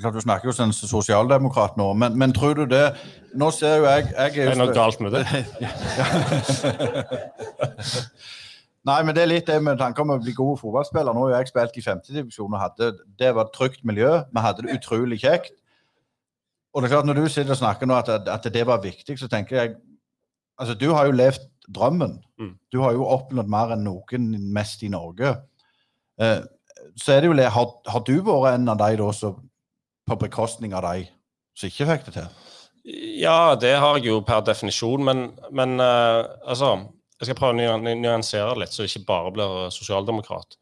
Klart 0.00 0.14
Du 0.14 0.20
snakker 0.20 0.48
jo 0.48 0.52
som 0.56 0.64
en 0.68 0.74
sosialdemokrat 0.74 1.76
nå, 1.80 1.92
men, 1.96 2.18
men, 2.18 2.32
tror 2.32 2.54
du 2.58 2.66
det 2.68 2.94
Nå 3.38 3.50
ser 3.54 3.76
jo 3.80 3.84
jeg, 3.86 4.06
jeg 4.10 4.18
er 4.18 4.26
jo, 4.36 4.42
Det 4.50 4.52
er 4.52 4.58
noe 4.60 4.74
galt 4.76 5.00
med 5.00 5.10
det. 5.16 5.24
Nei, 8.88 9.02
men 9.06 9.14
det 9.14 9.22
er 9.22 9.30
litt 9.30 9.46
det 9.46 9.62
med 9.62 9.78
tanke 9.78 10.02
om 10.02 10.10
å 10.10 10.18
bli 10.18 10.32
god 10.34 10.58
fotballspiller. 10.58 11.14
Nå 11.14 11.20
har 11.28 11.34
jeg 11.36 11.48
spilt 11.52 11.76
i 11.78 11.84
femtedivisjon 11.84 12.54
og 12.56 12.64
hadde 12.64 12.86
Det 13.18 13.30
var 13.36 13.44
et 13.46 13.54
trygt 13.54 13.82
miljø. 13.86 14.12
Vi 14.32 14.40
hadde 14.42 14.62
det 14.66 14.74
utrolig 14.80 15.18
kjekt. 15.22 15.54
Og 16.72 16.82
det 16.82 16.88
er 16.88 16.94
klart, 16.96 17.06
Når 17.06 17.16
du 17.20 17.28
sitter 17.28 17.54
og 17.54 17.60
snakker 17.60 17.86
nå 17.86 17.94
at, 18.00 18.08
at 18.08 18.44
det 18.52 18.66
var 18.66 18.82
viktig, 18.82 19.18
så 19.20 19.28
tenker 19.30 19.56
jeg 19.56 19.74
altså 20.58 20.74
Du 20.74 20.92
har 20.92 21.06
jo 21.06 21.12
levd 21.16 21.51
drømmen. 21.68 22.18
Mm. 22.40 22.54
Du 22.72 22.80
har 22.82 22.96
jo 22.96 23.08
oppnådd 23.08 23.50
mer 23.50 23.74
enn 23.76 23.84
noen 23.86 24.30
mest 24.54 24.82
i 24.82 24.90
Norge. 24.92 25.34
Eh, 26.20 26.40
så 26.98 27.14
er 27.14 27.22
det 27.22 27.30
jo 27.30 27.50
har, 27.56 27.68
har 27.94 28.04
du 28.06 28.14
vært 28.20 28.56
en 28.56 28.72
av 28.72 28.80
de 28.80 28.96
da 29.00 29.10
som 29.16 29.38
på 30.08 30.18
bekostning 30.18 30.74
av 30.74 30.84
de 30.88 31.06
som 31.54 31.70
ikke 31.70 31.88
fikk 31.88 32.08
det 32.08 32.16
til? 32.16 32.30
Ja, 33.22 33.54
det 33.54 33.76
har 33.78 33.98
jeg 33.98 34.10
jo 34.10 34.22
per 34.26 34.42
definisjon, 34.42 35.04
men, 35.06 35.28
men 35.54 35.78
eh, 35.80 36.24
altså 36.42 36.74
Jeg 37.20 37.28
skal 37.28 37.38
prøve 37.38 37.68
å 37.70 37.78
nyansere 37.78 38.56
litt, 38.58 38.72
så 38.74 38.82
jeg 38.82 38.96
ikke 38.96 39.06
bare 39.12 39.30
blir 39.36 39.52
sosialdemokrat. 39.70 40.56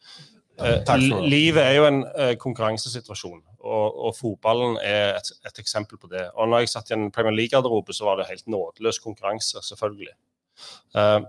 Eh, 0.60 0.98
livet 1.24 1.62
er 1.62 1.76
jo 1.78 1.86
en 1.88 2.02
uh, 2.04 2.34
konkurransesituasjon. 2.36 3.38
Og, 3.60 3.96
og 4.06 4.12
fotballen 4.16 4.76
er 4.84 5.16
et, 5.16 5.30
et, 5.48 5.60
eksempel 5.62 5.96
på 6.00 6.10
det. 6.12 6.26
Og 6.34 6.48
når 6.48 6.64
jeg 6.64 6.72
satt 6.74 6.92
i 6.92 6.96
en 6.96 7.08
Premier 7.12 7.32
League-garderobe, 7.36 7.96
så 7.96 8.04
var 8.08 8.20
det 8.20 8.28
helt 8.28 8.44
nådeløs 8.44 9.00
konkurranse, 9.00 9.60
selvfølgelig. 9.64 10.12
Uh, 10.96 11.20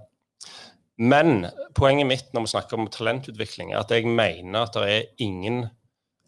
men 1.02 1.48
poenget 1.78 2.10
mitt 2.10 2.34
når 2.34 2.46
vi 2.46 2.54
snakker 2.54 2.80
om 2.80 2.90
talentutvikling, 2.92 3.74
er 3.74 3.82
at 3.82 3.94
jeg 3.94 4.10
mener 4.10 4.66
at 4.66 4.76
det 4.78 4.90
er 4.90 5.08
ingen 5.24 5.68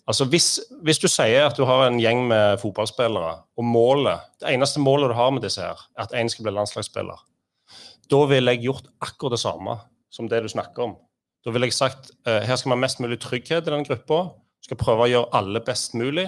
Altså 0.04 0.26
hvis, 0.28 0.58
hvis, 0.84 0.98
du 1.00 1.06
sier 1.08 1.46
at 1.46 1.56
du 1.56 1.64
har 1.64 1.86
en 1.86 1.96
gjeng 1.96 2.26
med 2.28 2.58
fotballspillere, 2.60 3.38
og 3.56 3.64
målet, 3.64 4.26
det 4.44 4.50
eneste 4.52 4.82
målet 4.84 5.08
du 5.08 5.16
har 5.16 5.30
med 5.32 5.46
disse 5.46 5.64
her, 5.64 5.80
er 5.96 6.04
at 6.04 6.16
én 6.20 6.28
skal 6.28 6.44
bli 6.44 6.52
landslagsspiller, 6.52 7.22
da 8.12 8.20
ville 8.28 8.52
jeg 8.52 8.66
gjort 8.66 8.90
akkurat 9.00 9.38
det 9.38 9.40
samme 9.40 9.78
som 10.12 10.28
det 10.28 10.42
du 10.44 10.50
snakker 10.52 10.90
om. 10.90 10.98
Da 11.48 11.56
ville 11.56 11.70
jeg 11.72 11.78
sagt 11.78 12.12
uh, 12.28 12.42
her 12.44 12.60
skal 12.60 12.74
vi 12.74 12.76
ha 12.76 12.82
mest 12.84 13.00
mulig 13.00 13.22
trygghet 13.24 13.64
i 13.64 13.76
den 13.78 13.88
gruppa 13.88 14.26
skal 14.64 14.80
prøve 14.80 15.06
å 15.06 15.12
gjøre 15.12 15.40
alle 15.40 15.62
best 15.66 15.96
mulig. 16.00 16.28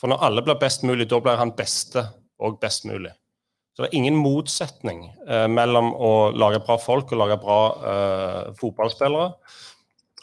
For 0.00 0.10
når 0.10 0.26
alle 0.26 0.44
blir 0.46 0.58
best 0.60 0.84
mulig, 0.86 1.08
da 1.10 1.20
blir 1.22 1.38
han 1.38 1.54
beste 1.58 2.06
og 2.42 2.58
best 2.62 2.86
mulig. 2.88 3.12
Så 3.74 3.82
det 3.82 3.88
er 3.88 3.98
ingen 3.98 4.16
motsetning 4.18 5.08
eh, 5.26 5.48
mellom 5.50 5.90
å 5.98 6.30
lage 6.30 6.62
bra 6.62 6.78
folk 6.78 7.10
og 7.10 7.20
lage 7.24 7.40
bra 7.42 7.58
eh, 7.90 8.52
fotballspillere. 8.60 9.32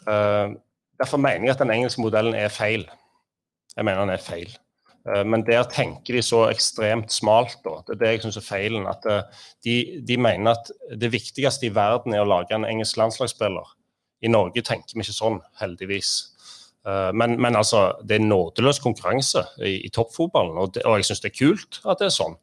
Eh, 0.08 0.54
derfor 1.02 1.20
mener 1.20 1.46
jeg 1.46 1.56
at 1.56 1.64
den 1.64 1.74
engelske 1.74 2.00
modellen 2.00 2.36
er 2.38 2.52
feil. 2.52 2.86
Jeg 3.76 3.84
mener 3.84 4.06
den 4.06 4.14
er 4.14 4.24
feil. 4.24 4.54
Eh, 5.08 5.24
men 5.28 5.44
der 5.44 5.66
tenker 5.68 6.16
de 6.16 6.22
så 6.24 6.46
ekstremt 6.48 7.12
smalt. 7.12 7.58
Da. 7.64 7.78
Det 7.86 7.96
er 7.96 8.02
det 8.02 8.12
jeg 8.14 8.24
syns 8.24 8.40
er 8.40 8.46
feilen. 8.46 8.88
At 8.90 9.06
eh, 9.10 9.46
de, 9.66 9.76
de, 10.06 10.16
mener 10.16 10.56
at 10.56 10.72
det 10.98 11.12
viktigste 11.12 11.68
i 11.68 11.74
verden 11.74 12.14
er 12.16 12.24
å 12.24 12.30
lage 12.30 12.56
en 12.56 12.68
engelsk 12.68 13.00
landslagsspiller. 13.00 13.74
I 14.22 14.30
Norge 14.30 14.62
tenker 14.64 14.94
vi 14.94 15.02
ikke 15.02 15.16
sånn, 15.16 15.40
heldigvis. 15.60 16.12
Eh, 16.86 17.10
men, 17.18 17.36
men, 17.40 17.58
altså, 17.58 17.90
det 18.06 18.18
er 18.18 18.26
nådeløs 18.26 18.80
konkurranse 18.82 19.44
i, 19.60 19.80
i 19.86 19.90
toppfotballen, 19.94 20.58
og, 20.58 20.72
det, 20.76 20.86
og 20.86 21.00
jeg 21.00 21.10
syns 21.10 21.24
det 21.24 21.32
er 21.32 21.38
kult 21.40 21.82
at 21.84 22.02
det 22.02 22.08
er 22.08 22.16
sånn. 22.16 22.38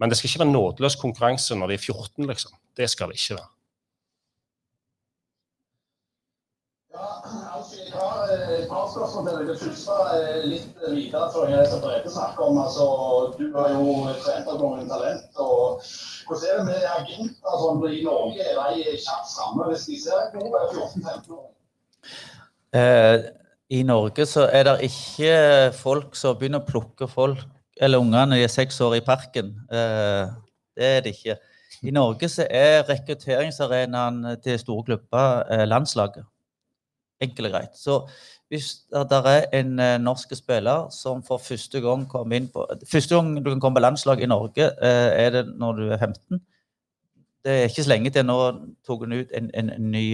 Men 0.00 0.10
det 0.10 0.18
skal 0.18 0.30
ikke 0.30 0.44
være 0.44 0.52
nådeløs 0.54 0.96
konkurranse 1.00 1.56
når 1.56 1.72
de 1.72 1.78
er 1.78 1.86
14, 1.86 2.26
liksom. 2.26 2.52
Det 2.76 2.90
skal 2.90 3.10
det 3.10 3.20
ikke 3.20 3.36
være. 3.38 3.50
Ja, 6.94 7.08
altså, 7.56 7.76
jeg 7.84 7.92
har 8.00 8.22
eh, 8.34 8.62
et 8.62 8.68
par 8.68 8.86
spørsmål 8.92 9.26
til 9.26 9.36
deg. 9.38 9.48
Det 9.50 9.58
første 9.60 9.96
er 10.14 10.46
litt 10.52 10.80
videre 10.94 11.28
fra 11.34 11.44
det 11.50 11.66
som 11.70 11.82
Brede 11.84 12.12
snakker 12.14 12.46
om. 12.48 12.58
Altså, 12.64 12.86
du 13.38 13.44
har 13.54 13.68
jo 13.76 13.92
trent 14.24 14.48
opp 14.50 14.64
noen 14.64 14.88
talent. 14.90 15.38
og 15.44 15.84
Hvordan 16.26 16.48
er 16.48 16.56
det 16.58 16.66
med 16.70 16.88
agenter 16.96 17.60
sånn, 17.62 17.84
i 17.92 18.02
Norge? 18.08 18.48
Er 18.54 18.58
de 18.74 18.96
kjapt 19.04 19.36
framme 19.36 19.68
hvis 19.70 19.86
de 19.90 20.00
ser 20.06 20.32
gode 20.34 20.64
14-15 20.72 21.36
år? 21.38 21.46
Eh, 22.80 23.30
i 23.70 23.84
Norge 23.86 24.26
så 24.26 24.48
er 24.50 24.66
det 24.66 24.90
ikke 24.90 25.34
folk 25.78 26.18
som 26.18 26.38
begynner 26.38 26.64
å 26.64 26.66
plukke 26.66 27.06
folk, 27.10 27.46
eller 27.80 28.02
ungene 28.02 28.36
de 28.36 28.44
er 28.44 28.52
seks 28.52 28.80
år 28.84 28.98
i 28.98 29.04
parken. 29.04 29.54
Eh, 29.72 30.32
det 30.76 30.90
er 30.96 31.00
det 31.04 31.14
ikke. 31.16 31.38
I 31.82 31.94
Norge 31.96 32.28
så 32.28 32.44
er 32.50 32.84
rekrutteringsarenaen 32.88 34.36
til 34.44 34.58
store 34.60 34.84
klubber 34.90 35.46
eh, 35.48 35.64
landslaget. 35.68 36.26
Enkelt 37.20 37.48
og 37.48 37.54
greit. 37.54 37.76
Så 37.76 38.02
hvis 38.52 38.68
det 38.92 39.20
er 39.32 39.48
en 39.60 39.78
eh, 39.80 39.96
norsk 40.00 40.36
spiller 40.36 40.90
som 40.92 41.22
for 41.24 41.40
første 41.40 41.80
gang 41.80 42.04
kommer 42.08 42.36
inn 42.36 42.50
på 42.52 42.66
Første 42.90 43.14
gang 43.16 43.32
du 43.38 43.50
kan 43.50 43.60
komme 43.60 43.80
på 43.80 43.86
landslag 43.86 44.20
i 44.20 44.28
Norge, 44.28 44.72
er 44.80 45.30
det 45.30 45.46
når 45.56 45.72
du 45.72 45.88
er 45.88 45.98
15. 45.98 46.40
Det 47.44 47.52
er 47.52 47.70
ikke 47.70 47.82
så 47.82 47.88
lenge 47.88 48.10
til. 48.10 48.26
Nå 48.26 48.36
tok 48.86 49.06
hun 49.06 49.16
ut 49.22 49.32
en, 49.32 49.48
en, 49.54 49.70
en 49.72 49.90
ny, 49.90 50.04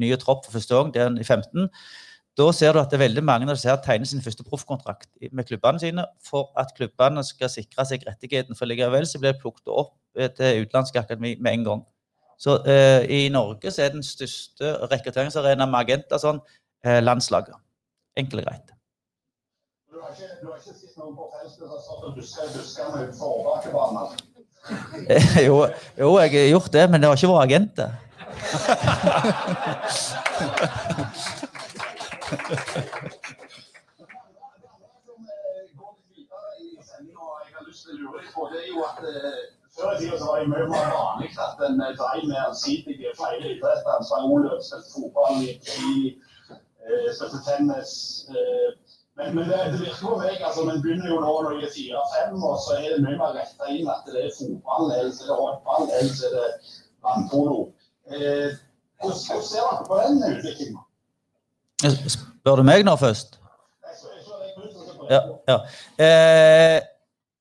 nye 0.00 0.16
tropp 0.16 0.46
for 0.46 0.56
første 0.56 0.74
gang. 0.74 0.94
Det 0.94 1.02
er 1.02 1.20
i 1.20 1.24
15. 1.24 1.68
Da 2.38 2.46
ser 2.56 2.72
du 2.72 2.80
at 2.80 2.88
det 2.88 2.96
er 2.96 3.04
veldig 3.04 3.22
mange 3.28 3.44
av 3.52 3.58
ser 3.60 3.76
tegner 3.84 4.08
sin 4.08 4.22
første 4.24 4.44
proffkontrakt 4.46 5.10
med 5.36 5.44
klubbene 5.44 5.80
sine 5.82 6.06
for 6.24 6.48
at 6.56 6.72
klubbene 6.78 7.20
skal 7.28 7.50
sikre 7.52 7.84
seg 7.88 8.06
rettigheten. 8.08 8.56
For 8.56 8.64
likevel 8.70 9.04
så 9.08 9.20
blir 9.20 9.34
det 9.34 9.42
plukket 9.42 9.68
opp 9.68 9.92
til 10.16 10.62
utenlandsk 10.64 10.96
akademi 10.96 11.36
med 11.36 11.52
en 11.58 11.66
gang. 11.66 11.82
Så 12.40 12.56
eh, 12.66 13.04
I 13.04 13.28
Norge 13.28 13.70
så 13.70 13.84
er 13.84 13.92
den 13.92 14.02
største 14.02 14.72
rekrutteringsarenaen 14.90 15.70
med 15.70 15.80
agenter 15.84 16.18
sånn, 16.18 16.40
eh, 16.86 17.00
landslaget. 17.04 17.54
Enkelt 18.16 18.40
og 18.42 18.48
greit. 18.48 18.72
Du 19.92 20.00
har 20.00 20.10
ikke, 20.16 20.32
du 20.40 20.46
har 20.48 20.56
ikke 20.56 20.72
sett 20.72 20.96
noen 20.96 21.14
på 21.14 21.28
feltet 21.36 21.54
som 21.60 21.68
har 21.68 21.80
stått 21.84 22.02
og 22.08 22.12
duska 22.16 22.40
i 22.48 22.50
buskene 22.56 22.96
utenfor 23.04 23.28
overbakebanen? 23.36 24.06
jo, 25.48 25.56
jo, 26.00 26.10
jeg 26.22 26.30
har 26.32 26.48
gjort 26.56 26.72
det, 26.80 26.84
men 26.88 26.96
det 27.02 27.06
har 27.12 27.16
ikke 27.20 27.34
vært 27.36 27.46
agenter. 27.50 27.90
Før 39.76 39.92
i 39.92 39.98
tida 39.98 40.16
var 40.26 40.38
jeg 40.38 40.48
mye 40.52 40.66
mer 40.68 40.88
vanlig 40.92 41.28
at 41.44 41.60
en 41.66 41.80
drev 42.00 42.24
med 42.30 42.40
allsidige 42.46 43.12
flere 43.18 43.44
idretter. 43.52 43.96
Oløf, 44.32 44.60
spilte 44.66 44.92
fotball, 44.94 45.38
ski, 45.68 45.94
spilte 47.16 47.40
tennis. 47.46 47.92
Men, 49.16 49.34
men 49.34 49.44
det, 49.50 49.58
det, 49.72 49.80
virker 49.80 50.00
på 50.02 50.12
meg 50.20 50.44
altså, 50.46 50.64
Men 50.68 50.82
begynner 50.82 51.08
jo 51.12 51.18
nå 51.20 51.32
når 51.44 51.58
jeg 51.58 51.68
er 51.68 51.74
fire-fem, 51.76 52.36
og 52.48 52.54
så 52.64 52.78
er 52.78 52.86
det 52.94 53.02
mye 53.04 53.18
mer 53.20 53.34
retta 53.38 53.68
inn 53.74 53.90
at 53.94 54.08
det 54.08 54.22
er 54.26 54.36
fotball, 54.38 54.86
eller 54.96 55.12
så 55.16 55.24
er 55.24 55.28
det 55.32 55.40
håndball, 55.40 55.84
eller 55.98 56.14
så 56.18 56.30
er 56.30 56.32
det 56.38 56.48
vannpolo. 57.04 57.58
Eh, 58.12 58.48
hvordan 59.02 59.20
ser 59.20 59.68
dere 59.68 59.84
på 59.88 60.00
den 60.00 60.24
utviklinga? 60.30 60.86
Spør 61.82 62.60
du 62.60 62.66
meg 62.66 62.84
nå 62.86 62.94
først? 63.00 63.38
Ja. 65.10 65.20
ja. 65.48 65.56
Eh, 65.98 66.78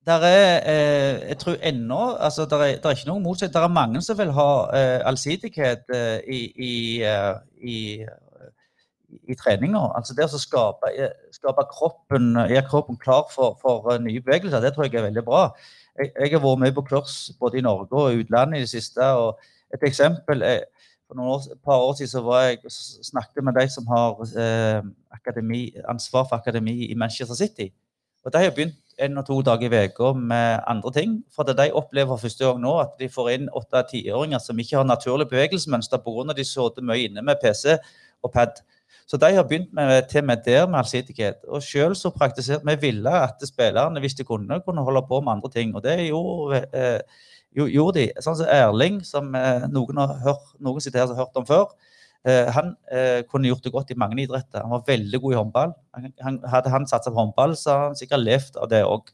der 0.05 0.23
er, 0.25 0.61
eh, 0.65 1.27
jeg 1.29 1.37
tror 1.37 1.55
ennå 1.61 1.99
altså 2.19 2.45
der 2.49 2.57
er, 2.57 2.77
der 2.81 2.89
er 2.89 2.95
ikke 2.97 3.09
noen 3.09 3.23
motsetning. 3.23 3.53
Det 3.53 3.61
er 3.61 3.67
mange 3.67 4.01
som 4.01 4.17
vil 4.17 4.31
ha 4.33 4.49
eh, 4.77 4.99
allsidighet 5.05 5.93
eh, 5.93 6.17
i, 6.25 6.39
i, 6.57 7.03
eh, 7.05 7.35
i, 7.61 7.77
i 9.29 9.37
treninga. 9.37 9.83
Altså 9.95 10.17
det 10.17 10.25
å 10.25 10.41
skape, 10.41 10.89
eh, 10.97 11.13
skape 11.37 11.67
kroppen, 11.69 12.33
gjøre 12.49 12.65
kroppen 12.69 12.97
klar 12.97 13.29
for, 13.29 13.59
for 13.61 13.93
nye 14.01 14.25
bevegelser, 14.25 14.63
det 14.63 14.73
tror 14.73 14.89
jeg 14.89 14.97
er 14.97 15.09
veldig 15.11 15.25
bra. 15.27 15.47
Jeg, 15.99 16.15
jeg 16.17 16.33
har 16.33 16.45
vært 16.47 16.65
med 16.65 16.75
på 16.79 16.87
kurs 16.89 17.17
både 17.39 17.61
i 17.61 17.65
Norge 17.65 17.93
og 17.93 18.23
utlandet 18.23 18.57
i 18.57 18.65
det 18.65 18.73
siste. 18.73 19.05
og 19.05 19.37
Et 19.73 19.85
eksempel 19.85 20.41
er 20.41 20.65
for 21.11 21.19
noen 21.19 21.33
år, 21.33 21.47
et 21.51 21.59
par 21.67 21.83
år 21.83 21.97
siden 21.99 22.13
så 22.13 22.21
var 22.23 22.45
jeg 22.45 22.71
snakket 23.03 23.43
med 23.43 23.57
de 23.59 23.65
som 23.67 23.87
har 23.91 24.21
eh, 24.39 24.81
akademi, 25.11 25.65
ansvar 25.91 26.23
for 26.29 26.39
akademi 26.39 26.85
i 26.87 26.95
Manchester 26.95 27.35
City. 27.35 27.67
Og 28.23 28.31
De 28.33 28.39
har 28.39 28.53
begynt 28.55 28.77
en 29.01 29.17
og 29.17 29.25
to 29.27 29.41
dager 29.41 29.73
i 29.73 29.85
uka 29.89 30.13
med 30.13 30.59
andre 30.67 30.91
ting. 30.95 31.15
For 31.35 31.43
det 31.43 31.57
de 31.57 31.71
opplever 31.73 32.17
første 32.17 32.45
gang 32.45 32.61
nå, 32.61 32.77
at 32.79 32.93
de 32.99 33.09
får 33.09 33.29
inn 33.33 33.49
åtte-tiåringer 33.49 34.39
som 34.39 34.59
ikke 34.59 34.77
har 34.77 34.87
naturlig 34.87 35.27
bevegelsesmønster 35.31 35.97
pga. 36.05 36.33
de 36.37 36.45
sitter 36.45 36.85
mye 36.85 37.09
inne 37.09 37.21
med 37.21 37.41
PC 37.43 37.77
og 38.23 38.31
pad. 38.31 38.61
Så 39.07 39.17
de 39.17 39.33
har 39.35 39.43
begynt 39.43 39.73
med, 39.73 40.07
til 40.09 40.23
med 40.23 40.37
der 40.45 40.67
med 40.67 40.79
allsidighet. 40.79 41.43
Og 41.47 41.63
selv 41.63 41.95
så 41.95 42.09
praktiserte 42.09 42.65
vi 42.65 42.77
ville 42.81 43.11
at 43.11 43.43
spillerne, 43.47 43.99
hvis 43.99 44.13
de 44.13 44.23
kunne, 44.23 44.61
kunne 44.65 44.83
holde 44.83 45.01
på 45.07 45.19
med 45.21 45.31
andre 45.31 45.49
ting. 45.49 45.75
Og 45.75 45.83
det 45.83 46.07
gjorde, 46.07 46.65
eh, 46.73 46.99
gjorde 47.55 47.99
de. 47.99 48.09
Sånn 48.23 48.37
som 48.39 48.51
Erling, 48.51 49.01
som 49.07 49.33
eh, 49.35 49.65
noen 49.71 49.99
har 50.01 50.13
hørt, 50.23 50.51
noen 50.63 50.83
sitter 50.83 51.03
her 51.03 51.09
som 51.09 51.17
har 51.17 51.27
hørt 51.27 51.39
om 51.41 51.47
før. 51.47 51.71
Eh, 52.27 52.51
han 52.53 52.75
eh, 52.93 53.21
kunne 53.29 53.49
gjort 53.49 53.65
det 53.65 53.73
godt 53.73 53.91
i 53.93 53.97
mange 53.99 54.21
idretter. 54.23 54.61
Han 54.63 54.75
var 54.75 54.85
veldig 54.87 55.21
god 55.23 55.33
i 55.33 55.39
håndball. 55.39 55.73
Han, 56.21 56.39
hadde 56.51 56.73
han 56.73 56.87
satsa 56.89 57.11
på 57.11 57.19
håndball, 57.19 57.57
så 57.59 57.73
hadde 57.73 57.89
han 57.89 57.99
sikkert 57.99 58.23
levd 58.23 58.61
av 58.61 58.71
det 58.71 58.83
òg. 58.87 59.11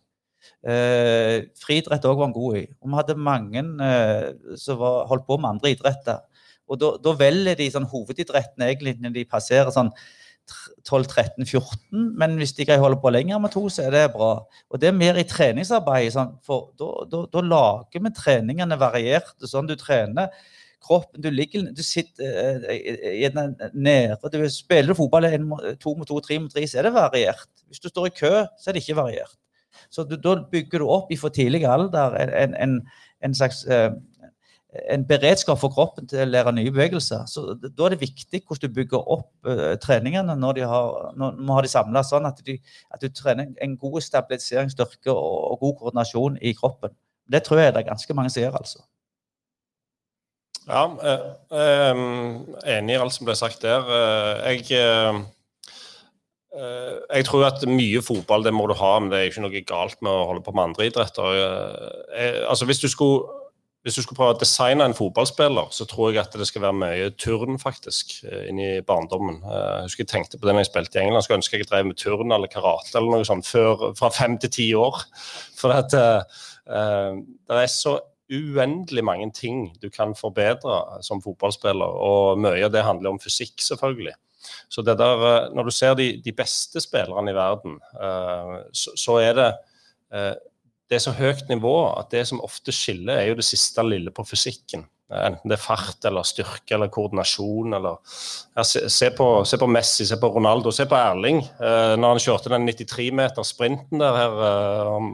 Eh, 0.67 1.47
friidrett 1.59 2.05
òg 2.05 2.19
var 2.19 2.29
han 2.29 2.35
god 2.35 2.59
i. 2.59 2.65
Og 2.81 2.91
vi 2.91 2.99
hadde 2.99 3.17
mange 3.29 3.63
eh, 3.87 4.27
som 4.59 4.81
var, 4.81 5.05
holdt 5.11 5.27
på 5.29 5.39
med 5.39 5.55
andre 5.55 5.73
idretter. 5.73 6.21
Og 6.67 6.81
da 6.83 7.13
velger 7.15 7.55
de 7.55 7.69
sånn 7.71 7.87
hovedidrettene 7.87 8.67
egentlig 8.67 8.97
når 8.99 9.13
de 9.15 9.29
passerer 9.31 9.71
sånn 9.71 9.93
12-13-14, 10.87 12.13
men 12.19 12.37
hvis 12.39 12.53
de 12.57 12.65
kan 12.67 12.79
holde 12.79 12.99
på 13.01 13.11
lenger 13.11 13.39
med 13.43 13.51
to, 13.53 13.65
så 13.73 13.87
er 13.87 13.95
det 13.95 14.03
bra. 14.13 14.31
Og 14.71 14.81
det 14.81 14.91
er 14.91 14.95
mer 14.95 15.19
i 15.19 15.25
treningsarbeidet, 15.27 16.13
sånn, 16.15 16.37
for 16.45 16.71
da 16.77 17.43
lager 17.43 18.03
vi 18.05 18.13
treningene 18.15 18.79
varierte. 18.79 19.49
Sånn 19.49 19.69
du 19.69 19.75
trener 19.79 20.31
kroppen. 20.83 21.21
Du 21.21 21.29
ligger, 21.33 21.71
du 21.75 21.83
sitter 21.83 22.61
uh, 22.63 23.41
nede. 23.73 24.17
Du 24.33 24.49
spiller 24.53 24.93
du 24.93 24.97
fotball 24.97 25.29
to 25.81 25.95
mot 25.97 26.07
to, 26.07 26.21
tre 26.23 26.39
mot 26.39 26.53
tre, 26.53 26.67
så 26.67 26.79
er 26.81 26.87
det 26.87 26.95
variert. 26.95 27.49
Hvis 27.67 27.83
du 27.83 27.89
står 27.91 28.09
i 28.09 28.15
kø, 28.15 28.33
så 28.59 28.69
er 28.69 28.77
det 28.77 28.85
ikke 28.85 29.01
variert. 29.01 29.35
Så 29.93 30.03
du, 30.07 30.15
da 30.19 30.35
bygger 30.51 30.81
du 30.81 30.89
opp 30.89 31.11
i 31.13 31.19
for 31.19 31.33
tidlig 31.33 31.65
alder 31.69 32.15
en, 32.17 32.55
en, 32.57 32.79
en 33.23 33.35
slags 33.37 33.63
uh, 33.69 33.91
en 34.91 35.05
beredskap 35.07 35.59
for 35.61 35.71
kroppen 35.71 36.09
til 36.11 36.25
å 36.25 36.27
lære 36.27 36.51
nye 36.57 36.73
bevegelser. 36.73 37.23
Så 37.31 37.55
Da 37.55 37.85
er 37.85 37.95
det 37.95 38.01
viktig 38.01 38.41
hvordan 38.43 38.67
du 38.67 38.75
bygger 38.75 39.13
opp 39.15 39.29
uh, 39.47 39.77
treningene 39.83 40.35
når, 40.35 40.59
de 40.59 40.67
har, 40.67 41.13
når 41.15 41.39
vi 41.39 41.55
har 41.55 41.69
samla, 41.71 42.03
sånn 42.03 42.27
at, 42.27 42.43
de, 42.45 42.57
at, 42.91 43.01
du 43.01 43.09
trener 43.15 43.53
en 43.63 43.77
god 43.79 44.01
stabiliseringsstyrke 44.03 45.13
og, 45.13 45.39
og 45.53 45.63
god 45.63 45.79
koordinasjon 45.81 46.37
i 46.43 46.53
kroppen. 46.57 46.93
Det 47.31 47.43
tror 47.47 47.63
jeg 47.63 47.73
det 47.75 47.83
er 47.83 47.91
ganske 47.93 48.15
mange 48.17 48.31
som 48.33 48.43
gjør. 48.43 48.59
altså. 48.59 48.83
Ja, 50.67 50.83
eh, 50.99 51.19
eh, 51.55 51.99
enig 52.75 52.95
i 52.97 52.99
alt 52.99 53.15
som 53.15 53.27
ble 53.27 53.35
sagt 53.39 53.63
der. 53.63 53.87
Eh, 53.87 54.57
jeg, 54.57 55.23
jeg 56.57 57.27
tror 57.27 57.45
at 57.47 57.63
mye 57.69 58.01
fotball 58.03 58.43
det 58.43 58.51
må 58.55 58.65
du 58.67 58.75
ha, 58.75 58.97
men 58.99 59.11
det 59.11 59.19
er 59.19 59.29
ikke 59.29 59.45
noe 59.45 59.61
galt 59.67 60.01
med 60.03 60.11
å 60.11 60.25
holde 60.31 60.43
på 60.43 60.51
med 60.55 60.65
andre 60.69 60.89
idretter. 60.89 61.39
Eh, 62.11 62.41
altså 62.49 62.67
hvis 62.67 62.83
du, 62.83 62.89
skulle, 62.91 63.36
hvis 63.87 63.95
du 63.95 64.03
skulle 64.03 64.19
prøve 64.19 64.35
å 64.35 64.39
designe 64.41 64.83
en 64.83 64.95
fotballspiller, 64.97 65.69
så 65.71 65.87
tror 65.87 66.11
jeg 66.11 66.19
at 66.25 66.35
det 66.35 66.47
skal 66.49 66.65
være 66.65 66.75
mye 66.81 67.07
turn 67.15 67.55
faktisk, 67.61 68.17
inn 68.27 68.59
i 68.59 68.81
barndommen. 68.83 69.39
Jeg 69.47 69.85
husker 69.85 70.03
jeg 70.03 70.11
tenkte 70.11 70.35
på 70.35 70.49
det 70.49 70.57
når 70.57 70.65
jeg 70.65 70.71
spilte 70.73 70.99
i 70.99 71.05
England. 71.05 71.23
Skulle 71.23 71.39
ønske 71.39 71.61
jeg 71.61 71.69
drev 71.69 71.87
med 71.87 71.99
turn 72.01 72.35
eller 72.35 72.51
karate 72.51 72.91
eller 72.99 73.15
noe 73.15 73.29
sånt 73.29 73.47
før, 73.47 73.89
fra 73.95 74.11
fem 74.11 74.35
til 74.43 74.51
ti 74.57 74.67
år. 74.75 74.99
For 75.61 75.71
at, 75.71 75.95
det 75.95 77.61
er 77.63 77.71
så 77.71 77.95
uendelig 78.27 79.03
mange 79.07 79.31
ting 79.31 79.69
du 79.79 79.87
kan 79.89 80.11
forbedre 80.19 81.01
som 81.05 81.23
fotballspiller, 81.23 81.87
og 81.87 82.43
mye 82.43 82.65
av 82.67 82.73
det 82.75 82.83
handler 82.83 83.15
om 83.15 83.21
fysikk, 83.23 83.55
selvfølgelig. 83.63 84.17
Så 84.69 84.83
det 84.83 84.97
der, 84.99 85.23
eh, 85.27 85.55
Når 85.55 85.63
du 85.63 85.71
ser 85.71 85.93
de, 85.93 86.21
de 86.25 86.31
beste 86.31 86.81
spillerne 86.81 87.31
i 87.31 87.35
verden, 87.35 87.79
uh, 87.95 88.63
så, 88.73 88.91
så, 88.95 89.17
er 89.17 89.33
det 89.33 89.49
uh, 90.15 90.35
det 90.87 90.97
er 90.97 91.03
så 91.03 91.15
høyt 91.17 91.49
nivå 91.51 91.73
at 91.97 92.11
det 92.13 92.23
som 92.29 92.43
ofte 92.45 92.73
skiller, 92.75 93.19
er 93.19 93.31
jo 93.31 93.39
det 93.39 93.47
siste 93.47 93.83
lille 93.83 94.13
på 94.15 94.25
fysikken. 94.27 94.85
Enten 95.07 95.47
det 95.47 95.55
er 95.55 95.63
fart 95.63 96.03
eller 96.07 96.25
styrke 96.27 96.75
eller 96.75 96.91
koordinasjon. 96.91 97.77
Eller, 97.77 97.99
ja, 98.57 98.65
se, 98.67 98.83
se, 98.91 99.09
på, 99.15 99.27
se, 99.47 99.59
på, 99.59 99.69
Messi, 99.71 100.07
se 100.07 100.17
på 100.19 100.31
Ronaldo, 100.35 100.71
se 100.75 100.87
på 100.89 100.99
Erling. 100.99 101.39
Eh, 101.43 101.95
når 101.99 102.15
han 102.15 102.23
kjørte 102.23 102.51
den 102.51 102.67
93-meter-sprinten 102.67 104.03
der 104.03 104.19
her 104.19 104.91
om, 104.91 105.13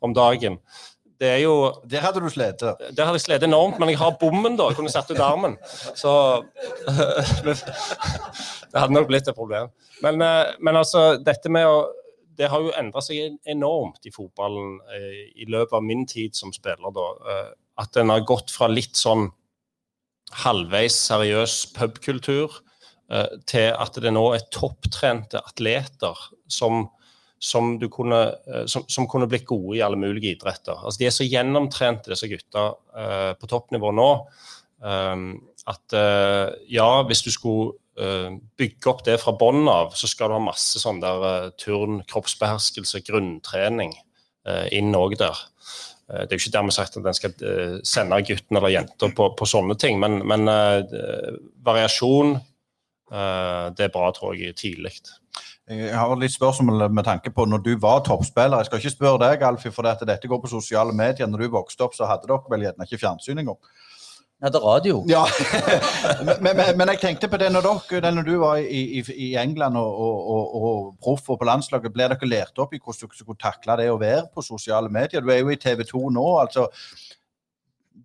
om 0.00 0.16
dagen 0.16 0.60
det 1.20 1.28
er 1.30 1.38
jo 1.40 1.72
Der 1.88 2.02
hadde 2.04 2.20
du 2.20 2.28
slitt? 2.28 2.60
Der 2.60 3.04
hadde 3.04 3.16
jeg 3.16 3.24
slitt 3.24 3.44
enormt, 3.46 3.78
men 3.80 3.88
jeg 3.88 3.98
har 3.98 4.18
bommen, 4.20 4.56
da. 4.58 4.66
Jeg 4.68 4.76
kunne 4.76 4.92
satt 4.92 5.10
ut 5.10 5.20
armen. 5.22 5.56
Så 5.96 6.12
Det 8.70 8.76
hadde 8.76 8.92
nok 8.92 9.08
blitt 9.08 9.28
et 9.28 9.36
problem. 9.36 9.70
Men, 10.04 10.20
eh, 10.20 10.52
men, 10.60 10.76
altså, 10.76 11.16
dette 11.24 11.48
med 11.52 11.64
å 11.64 11.86
Det 12.36 12.50
har 12.52 12.62
jo 12.62 12.74
endra 12.76 13.02
seg 13.04 13.38
enormt 13.48 14.06
i 14.06 14.12
fotballen 14.14 14.78
eh, 14.92 15.22
i 15.42 15.48
løpet 15.48 15.76
av 15.78 15.84
min 15.84 16.04
tid 16.08 16.36
som 16.36 16.52
spiller, 16.54 16.92
da. 16.94 17.06
Eh, 17.32 17.48
at 17.82 17.96
en 18.00 18.12
har 18.12 18.24
gått 18.28 18.52
fra 18.54 18.68
litt 18.72 18.96
sånn 18.96 19.28
halvveis 20.42 20.96
seriøs 21.06 21.58
pubkultur 21.76 22.62
til 23.46 23.68
at 23.70 23.98
det 24.02 24.10
nå 24.10 24.22
er 24.34 24.48
topptrente 24.50 25.38
atleter 25.38 26.18
som 26.50 26.88
som, 27.38 27.74
kunne, 27.92 28.18
eh, 28.48 28.64
som, 28.66 28.86
som, 28.88 29.04
kunne, 29.06 29.28
blitt 29.30 29.44
gode 29.46 29.76
i 29.76 29.82
alle 29.84 29.98
mulige 30.00 30.32
idretter. 30.32 30.72
Altså, 30.80 30.98
de 30.98 31.06
er 31.06 31.12
så 31.14 31.26
gjennomtrente, 31.28 32.08
disse 32.10 32.30
gutta 32.32 32.70
på 33.36 33.50
toppnivå 33.50 33.90
nå, 33.92 34.08
at 34.80 35.96
ja, 36.72 36.88
hvis 37.06 37.22
du 37.26 37.28
skulle 37.34 37.76
bygge 37.96 38.90
opp 38.90 39.04
det 39.06 39.16
fra 39.22 39.32
bånn 39.40 39.64
av, 39.72 39.94
så 39.96 40.08
skal 40.10 40.28
du 40.28 40.36
ha 40.36 40.42
masse 40.44 40.80
sånn 40.82 40.98
der 41.00 41.50
turn, 41.56 42.02
kroppsbeherskelse, 42.10 43.00
grunntrening 43.06 43.94
inn 44.76 44.92
òg 44.94 45.16
der. 45.18 45.38
Det 46.06 46.28
er 46.28 46.36
jo 46.36 46.42
ikke 46.44 46.54
dermed 46.58 46.76
sagt 46.76 46.98
at 47.00 47.08
en 47.08 47.16
skal 47.16 47.32
sende 47.88 48.20
gutten 48.28 48.60
eller 48.60 48.74
jenta 48.74 49.08
på, 49.10 49.30
på, 49.38 49.48
sånne 49.48 49.78
ting, 49.80 49.96
men, 50.02 50.20
men 50.28 50.44
variasjon 51.66 52.36
det 53.08 53.88
er 53.88 53.94
bra, 53.94 54.10
tror 54.14 54.36
jeg, 54.36 54.54
tidlig. 54.60 54.92
Jeg 55.66 55.96
har 55.98 56.12
litt 56.14 56.30
spørsmål 56.30 56.84
med 56.94 57.04
tanke 57.08 57.32
på 57.34 57.42
når 57.50 57.64
du 57.64 57.72
var 57.82 58.04
toppspiller. 58.06 58.60
Jeg 58.62 58.68
skal 58.68 58.82
ikke 58.82 58.94
spørre 58.94 59.18
deg, 59.24 59.42
Alfie, 59.42 59.72
for 59.74 59.82
dette 59.82 60.30
går 60.30 60.38
på 60.42 60.50
sosiale 60.50 60.94
medier. 60.94 61.26
Når 61.26 61.42
du 61.42 61.54
vokste 61.56 61.82
opp, 61.82 61.96
så 61.96 62.06
hadde 62.06 62.28
dere 62.30 62.52
vel 62.52 62.68
gjerne 62.68 62.86
ikke 62.86 63.00
fjernsyn 63.02 63.42
engang? 63.42 63.58
Ja, 64.42 64.50
det 64.52 64.58
er 64.58 64.64
radio. 64.66 64.96
Ja, 65.08 65.22
men, 66.26 66.56
men, 66.56 66.76
men, 66.76 66.88
jeg 66.92 67.00
tenkte 67.00 67.28
på 67.32 67.38
det 67.40 67.48
når 67.52 67.64
dere, 67.88 68.10
når 68.12 68.22
du 68.26 68.34
var 68.42 68.58
i, 68.60 68.82
i, 68.98 69.04
i 69.16 69.28
England 69.40 69.78
og, 69.80 70.00
og, 70.06 70.26
og, 70.30 70.56
og 70.62 70.90
proff 71.02 71.30
og 71.32 71.38
på 71.40 71.48
landslaget, 71.48 71.92
ble 71.94 72.08
dere 72.12 72.28
lært 72.28 72.60
opp 72.60 72.74
i 72.76 72.80
hvordan 72.82 73.08
dere 73.08 73.22
skulle 73.22 73.40
takle 73.40 73.78
det 73.80 73.88
å 73.88 74.00
være 74.00 74.26
på 74.34 74.44
sosiale 74.44 74.92
medier? 74.92 75.24
Du 75.24 75.32
er 75.32 75.40
jo 75.40 75.54
i 75.54 75.56
TV 75.56 75.86
2 75.88 76.02
nå. 76.18 76.26
altså 76.42 76.66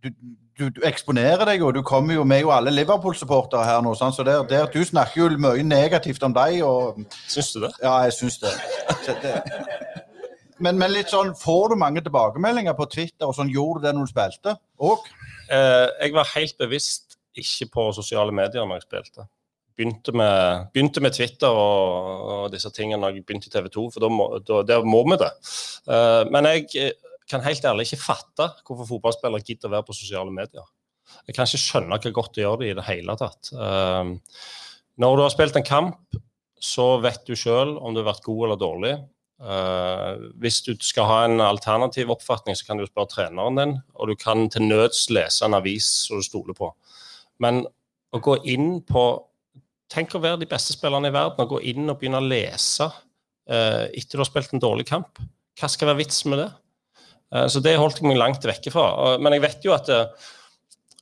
du, 0.01 0.09
du, 0.57 0.69
du, 0.69 0.79
eksponerer 0.87 1.43
deg 1.51 1.65
jo. 1.65 1.71
Du 1.75 1.81
kommer 1.83 2.15
jo 2.15 2.23
med 2.23 2.45
jo 2.45 2.53
alle 2.55 2.71
Liverpool-supportere 2.73 3.67
her 3.67 3.83
nå. 3.83 3.91
Sant? 3.99 4.15
så 4.15 4.23
der, 4.23 4.45
der, 4.47 4.71
Du 4.71 4.79
snakker 4.87 5.25
jo 5.25 5.29
mye 5.35 5.65
negativt 5.67 6.23
om 6.23 6.33
deg. 6.37 6.61
Og, 6.63 7.03
syns 7.27 7.51
du 7.53 7.65
det? 7.65 7.73
Ja, 7.83 7.97
jeg 8.07 8.15
syns 8.17 8.39
det. 8.39 8.55
det. 9.21 9.35
Men, 10.61 10.77
men, 10.77 10.93
litt 10.93 11.11
sånn, 11.11 11.33
får 11.37 11.73
du 11.73 11.79
mange 11.81 12.03
tilbakemeldinger 12.05 12.77
på 12.77 12.87
Twitter? 12.87 13.27
og 13.27 13.35
sånn, 13.35 13.51
Gjorde 13.51 13.81
du 13.81 13.87
det 13.87 13.93
når 13.97 14.07
du 14.07 14.13
spilte 14.13 14.55
òg? 14.81 15.07
Eh, 15.51 15.87
jeg 16.05 16.15
var 16.15 16.33
helt 16.35 16.57
bevisst 16.59 17.17
ikke 17.37 17.69
på 17.73 17.85
sosiale 17.95 18.33
medier 18.35 18.65
når 18.65 18.79
jeg 18.79 18.87
spilte. 18.87 19.27
Begynte 19.77 20.13
med, 20.15 20.67
begynte 20.75 21.03
med 21.03 21.15
Twitter 21.15 21.51
og, 21.51 22.25
og, 22.27 22.49
disse 22.53 22.71
tingene 22.75 22.99
når 23.01 23.15
jeg 23.15 23.25
begynte 23.25 23.49
i 23.49 23.53
TV 23.53 23.69
2, 23.71 23.85
for 23.93 24.03
der 24.67 24.83
må 24.87 25.01
vi 25.09 25.19
det. 25.21 25.31
Eh, 25.87 26.23
men 26.31 26.49
jeg 26.51 26.93
kan 27.31 27.43
helt 27.45 27.65
ærlig 27.65 27.87
ikke 27.87 28.03
fatte 28.03 28.49
hvorfor 28.67 28.89
fotballspillere 28.89 29.47
gidder 29.47 29.71
å 29.71 29.75
være 29.77 29.87
på 29.87 29.95
sosiale 29.95 30.33
medier. 30.33 30.67
Jeg 31.27 31.35
kan 31.35 31.47
ikke 31.47 31.61
skjønne 31.61 31.99
hva 31.99 32.11
godt 32.15 32.35
det 32.35 32.43
gjør 32.45 32.59
det 32.61 32.71
i 32.71 32.75
det 32.77 32.87
hele 32.87 33.15
tatt. 33.19 33.49
Når 33.51 35.15
du 35.17 35.21
har 35.25 35.33
spilt 35.33 35.57
en 35.59 35.65
kamp, 35.67 36.19
så 36.61 36.85
vet 37.03 37.25
du 37.27 37.33
sjøl 37.35 37.73
om 37.79 37.93
du 37.93 37.99
har 38.01 38.13
vært 38.13 38.23
god 38.25 38.45
eller 38.45 38.59
dårlig. 38.59 38.93
Uh, 39.41 40.29
hvis 40.37 40.59
du 40.61 40.75
skal 40.85 41.07
ha 41.09 41.19
en 41.25 41.41
alternativ 41.41 42.11
oppfatning, 42.13 42.53
så 42.57 42.67
kan 42.67 42.77
du 42.77 42.85
spørre 42.85 43.09
treneren 43.09 43.57
din, 43.57 43.75
og 43.97 44.11
du 44.11 44.15
kan 44.19 44.45
til 44.53 44.67
nøds 44.67 45.07
lese 45.09 45.47
en 45.47 45.57
avis 45.57 45.87
som 46.05 46.21
du 46.21 46.27
stoler 46.27 46.57
på. 46.57 46.69
Men 47.41 47.63
å 48.13 48.21
gå 48.21 48.37
inn 48.53 48.79
på 48.85 49.05
Tenk 49.91 50.13
å 50.15 50.21
være 50.23 50.39
de 50.39 50.47
beste 50.47 50.71
spillerne 50.71 51.09
i 51.09 51.11
verden 51.11 51.43
og 51.43 51.49
gå 51.51 51.57
inn 51.67 51.91
og 51.91 51.97
begynne 51.99 52.21
å 52.21 52.23
lese 52.23 52.85
eh, 52.87 53.89
etter 53.91 54.15
du 54.15 54.21
har 54.21 54.29
spilt 54.29 54.53
en 54.55 54.63
dårlig 54.63 54.85
kamp. 54.87 55.19
Hva 55.59 55.67
skal 55.67 55.89
være 55.89 55.99
vitsen 55.99 56.31
med 56.31 56.39
det? 56.39 56.45
Eh, 57.35 57.47
så 57.51 57.59
det 57.59 57.73
holdt 57.75 57.99
jeg 57.99 58.07
meg 58.07 58.21
langt 58.21 58.47
vekke 58.47 58.71
fra. 58.71 59.17
Men 59.19 59.35
jeg 59.35 59.43
vet 59.43 59.67
jo 59.67 59.75
at, 59.75 59.91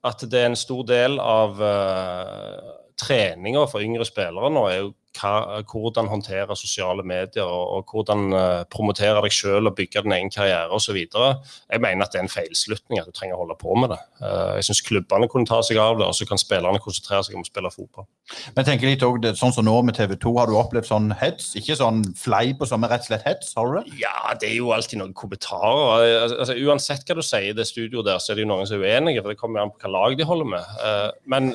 at 0.09 0.25
det 0.25 0.41
er 0.41 0.49
en 0.49 0.57
stor 0.57 0.81
del 0.89 1.19
av 1.21 1.61
uh, 1.61 2.73
treninga 2.99 3.67
for 3.69 3.85
yngre 3.85 4.07
spillere 4.09 4.49
nå 4.53 4.65
er 4.71 4.79
jo 4.79 4.89
hva, 5.18 5.62
hvordan 5.66 6.10
håndtere 6.12 6.55
sosiale 6.57 7.03
medier 7.07 7.47
og, 7.47 7.80
og 7.80 7.93
hvordan 7.93 8.34
uh, 8.34 8.64
promotere 8.72 9.22
deg 9.26 9.34
selv 9.34 9.72
og 9.72 9.76
bygge 9.80 10.03
din 10.05 10.16
egen 10.16 10.32
karriere 10.34 10.70
osv. 10.76 10.97
Jeg 10.99 11.82
mener 11.82 12.05
at 12.05 12.14
det 12.14 12.22
er 12.22 12.28
en 12.28 12.32
feilslutning 12.32 13.01
at 13.01 13.10
du 13.10 13.16
trenger 13.16 13.38
å 13.38 13.43
holde 13.43 13.57
på 13.60 13.76
med 13.80 13.93
det. 13.93 13.99
Uh, 14.22 14.55
jeg 14.60 14.70
syns 14.70 14.84
klubbene 14.86 15.30
kunne 15.32 15.49
ta 15.49 15.62
seg 15.66 15.82
av 15.82 15.99
det, 15.99 16.07
og 16.07 16.16
så 16.18 16.28
kan 16.30 16.41
spillerne 16.41 16.82
konsentrere 16.84 17.26
seg 17.26 17.38
om 17.38 17.45
å 17.45 17.49
spille 17.49 17.74
fotball. 17.74 18.07
Men 18.55 18.68
tenker 18.68 18.91
litt 18.91 19.05
også, 19.05 19.34
Sånn 19.39 19.53
som 19.55 19.66
nå 19.66 19.74
med 19.86 19.95
TV 19.97 20.16
2, 20.20 20.34
har 20.38 20.49
du 20.49 20.57
opplevd 20.60 20.89
sånn 20.89 21.10
hets? 21.20 21.53
Ikke 21.60 21.78
sånn 21.80 22.01
fleip 22.18 22.62
og 22.62 22.70
sånn, 22.70 22.82
men 22.84 22.91
rett 22.91 23.05
og 23.05 23.10
slett 23.10 23.26
hets? 23.28 23.53
Har 23.57 23.70
du 23.70 23.80
det? 23.80 23.97
Ja, 24.01 24.34
det 24.39 24.51
er 24.51 24.57
jo 24.60 24.74
alltid 24.76 25.01
noen 25.01 25.16
kommentarer. 25.18 26.05
Altså, 26.38 26.57
uansett 26.68 27.07
hva 27.07 27.18
du 27.18 27.24
sier 27.26 27.51
i 27.51 27.57
det 27.57 27.66
studioet 27.70 28.07
der, 28.07 28.22
så 28.22 28.34
er 28.34 28.39
det 28.39 28.45
jo 28.45 28.51
noen 28.51 28.70
som 28.70 28.82
er 28.82 28.99
uenige, 28.99 29.24
for 29.24 29.34
det 29.34 29.39
kommer 29.39 29.64
an 29.64 29.74
på 29.74 29.82
hva 29.84 29.93
lag 29.95 30.18
de 30.20 30.28
holder 30.28 30.51
med. 30.53 30.74
Uh, 30.84 31.10
men, 31.32 31.51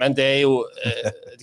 men, 0.00 0.16
det 0.18 0.28
er 0.28 0.40
jo 0.44 0.60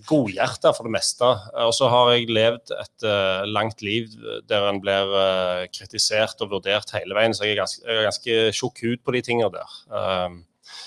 godhjerta 0.10 0.74
for 0.76 0.88
det 0.88 0.96
meste. 0.96 1.32
Og 1.66 1.72
så 1.74 1.88
har 1.92 2.12
jeg 2.14 2.30
levd 2.34 2.74
et 2.76 3.06
uh, 3.08 3.48
langt 3.50 3.82
liv 3.86 4.12
der 4.50 4.68
en 4.70 4.82
blir 4.84 5.14
uh, 5.14 5.64
kritisert 5.74 6.42
og 6.44 6.54
vurdert 6.54 6.94
hele 6.96 7.18
veien, 7.18 7.34
så 7.34 7.48
jeg 7.48 7.56
er 7.56 7.64
ganske, 7.64 7.84
jeg 7.86 7.98
er 7.98 8.08
ganske 8.10 8.38
tjukk 8.56 8.84
hud 8.86 9.04
på 9.06 9.16
de 9.16 9.24
tingene 9.26 9.52
der. 9.54 9.76
Um, 9.90 10.44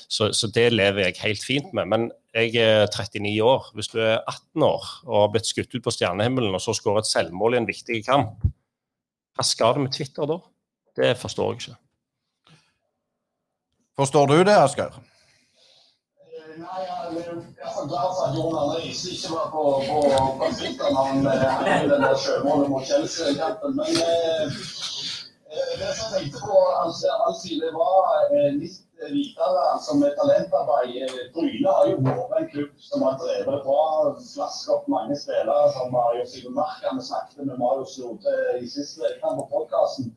så, 0.09 0.33
så, 0.37 0.49
det 0.55 0.73
lever 0.73 1.07
jeg 1.07 1.21
helt 1.23 1.45
fint 1.45 1.73
med. 1.75 1.89
Men 1.89 2.11
jeg 2.35 2.55
er 2.61 2.87
39 2.87 3.43
år. 3.45 3.71
Hvis 3.75 3.89
du 3.93 3.99
er 4.01 4.21
18 4.29 4.63
år 4.63 4.89
og 5.07 5.21
har 5.21 5.31
blitt 5.35 5.49
skutt 5.49 5.75
ut 5.75 5.85
på 5.85 5.95
stjernehimmelen, 5.95 6.55
og 6.55 6.61
så 6.63 6.75
skårer 6.77 7.03
et 7.03 7.11
selvmål 7.11 7.57
i 7.57 7.63
en 7.63 7.69
viktig 7.69 8.03
kamp, 8.07 8.45
hva 9.33 9.47
skal 9.47 9.77
det 9.77 9.87
med 9.87 9.95
Twitter 9.97 10.29
da? 10.29 10.39
Det 10.97 11.15
forstår 11.17 11.53
jeg 11.53 11.63
ikke. 11.63 11.79
Forstår 13.97 14.29
du 14.29 14.39
det, 14.45 14.57
Asgeir? 14.57 14.93
Nei, 16.53 16.81
jeg 16.85 17.02
så 17.77 17.83
glad 17.91 18.09
for 18.15 18.23
at 18.27 18.35
Jon 18.37 18.59
Arne 18.61 18.79
ikke 18.87 19.29
var 19.37 19.47
på, 19.55 19.65
på, 19.89 19.99
på 20.39 20.47
Twitter 20.59 20.89
når 20.95 21.05
han 21.11 21.19
hadde 21.27 21.89
den 21.93 22.71
mot 22.73 22.87
Chelsea-kampen. 22.91 23.77
Men 23.81 23.93
eh, 24.07 24.47
det 25.81 25.91
som 25.97 26.07
jeg 26.07 26.13
tenkte 26.15 26.41
på, 26.47 26.59
altså, 26.83 27.07
det 27.63 27.73
var 27.77 28.01
litt 28.63 28.79
videre 29.11 29.63
altså 29.75 29.97
med 30.01 30.15
talentarbeid. 30.19 31.15
Bryne 31.35 31.75
har 31.77 31.89
jo 31.91 31.97
vært 32.07 32.37
en 32.39 32.51
klubb 32.53 32.87
som 32.89 33.05
har 33.07 33.19
drevet 33.23 33.65
bra, 33.67 33.83
flasket 34.35 34.75
opp 34.77 34.87
mange 34.95 35.17
spillere 35.19 35.73
som 35.77 35.93
Mario 35.95 36.27
seg. 36.29 36.49
Snakket 37.09 37.49
med 37.49 37.59
Marius 37.59 37.99
Lode 38.03 38.37
i 38.61 38.71
siste 38.71 39.03
uke 39.07 39.35
på 39.41 39.49
podkasten. 39.55 40.13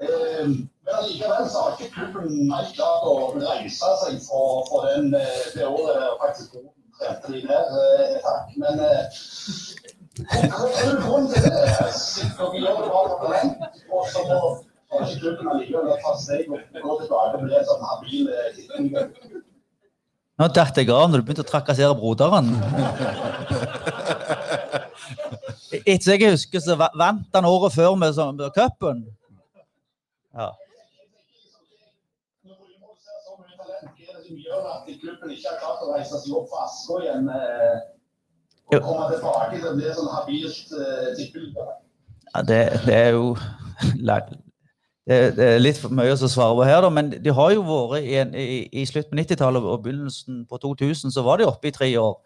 Eh, 0.00 0.52
men 0.88 0.96
allikevel 0.96 1.48
så 1.50 1.62
har 1.62 1.70
ikke 1.76 1.92
klubben 1.94 2.52
helt 2.52 2.74
klart 2.76 3.02
å 3.04 3.14
reise 3.36 3.88
seg 4.02 4.14
for, 4.24 4.64
for 4.70 4.86
den, 4.88 5.10
eh, 5.14 5.42
det 5.52 5.66
året 5.68 5.98
der 6.00 6.14
faktisk 6.22 6.54
trente 6.98 7.32
de 7.32 7.38
ned. 7.44 7.66
Eh, 7.82 8.14
takk. 8.24 8.46
Men 8.62 8.74
grunnen 11.02 11.28
til 11.32 11.42
det 11.44 11.50
er 11.52 11.90
dere 12.38 12.62
gjør 12.62 12.78
det 12.78 12.88
bra 12.88 13.02
for 13.10 13.18
talent, 13.24 13.56
og 13.92 14.02
så 14.14 14.20
må 14.28 14.38
ikke 15.04 15.20
klubben 15.20 15.50
allikevel 15.52 16.00
ta 16.06 16.12
steg 16.22 16.44
og 16.48 16.58
gå 16.86 16.92
tilbake 17.02 17.36
med 17.42 17.48
det 17.52 17.62
som 17.68 17.78
habil. 17.90 18.24
Nå 20.38 20.44
datt 20.54 20.76
jeg 20.80 20.88
av 20.94 21.10
når 21.10 21.20
du 21.20 21.24
begynte 21.26 21.44
å 21.44 21.50
trakassere 21.50 21.98
broderen. 21.98 22.48
Etter 25.68 26.14
jeg 26.14 26.32
husker, 26.32 26.64
så 26.64 26.78
vant 26.78 27.28
han 27.36 27.44
året 27.50 27.76
før 27.76 27.92
med 28.00 28.16
cupen. 28.56 29.04
Ja. 30.32 30.48
Gjør 34.36 34.66
at 34.74 34.88
klubben 35.00 35.32
ikke 35.32 35.48
har 35.48 35.60
klart 35.62 35.84
å 35.84 35.92
reise 35.94 36.20
seg 36.20 36.34
opp 36.36 36.50
fra 36.50 36.66
Askå 36.66 37.00
igjen 37.04 37.30
eh, 37.32 37.78
og 38.68 38.84
komme 38.84 39.06
tilbake 39.14 39.62
til 39.62 39.80
det 39.80 39.94
som 39.96 40.10
habilt 40.12 40.74
tippeliga? 41.16 41.70
Ja, 42.34 42.42
det, 42.44 42.58
det, 42.84 42.94
er 42.94 43.14
jo 43.16 43.30
det, 45.08 45.44
er 45.46 45.62
litt 45.62 45.78
for 45.80 45.94
mye 45.96 46.12
å 46.12 46.28
svare 46.28 46.56
på 46.58 46.66
her, 46.68 46.82
da, 46.84 46.90
men 46.92 47.08
de 47.14 47.32
har 47.32 47.54
jo 47.54 47.62
vært 47.64 48.04
i, 48.04 48.18
en, 48.20 48.34
i, 48.36 48.66
i 48.68 48.84
slutten 48.88 49.14
på 49.14 49.22
90-tallet 49.22 49.64
og 49.64 49.86
begynnelsen 49.86 50.42
på 50.50 50.60
2000, 50.60 51.14
så 51.14 51.24
var 51.24 51.40
de 51.40 51.48
oppe 51.48 51.70
i 51.70 51.74
tre 51.74 51.88
år. 51.96 52.18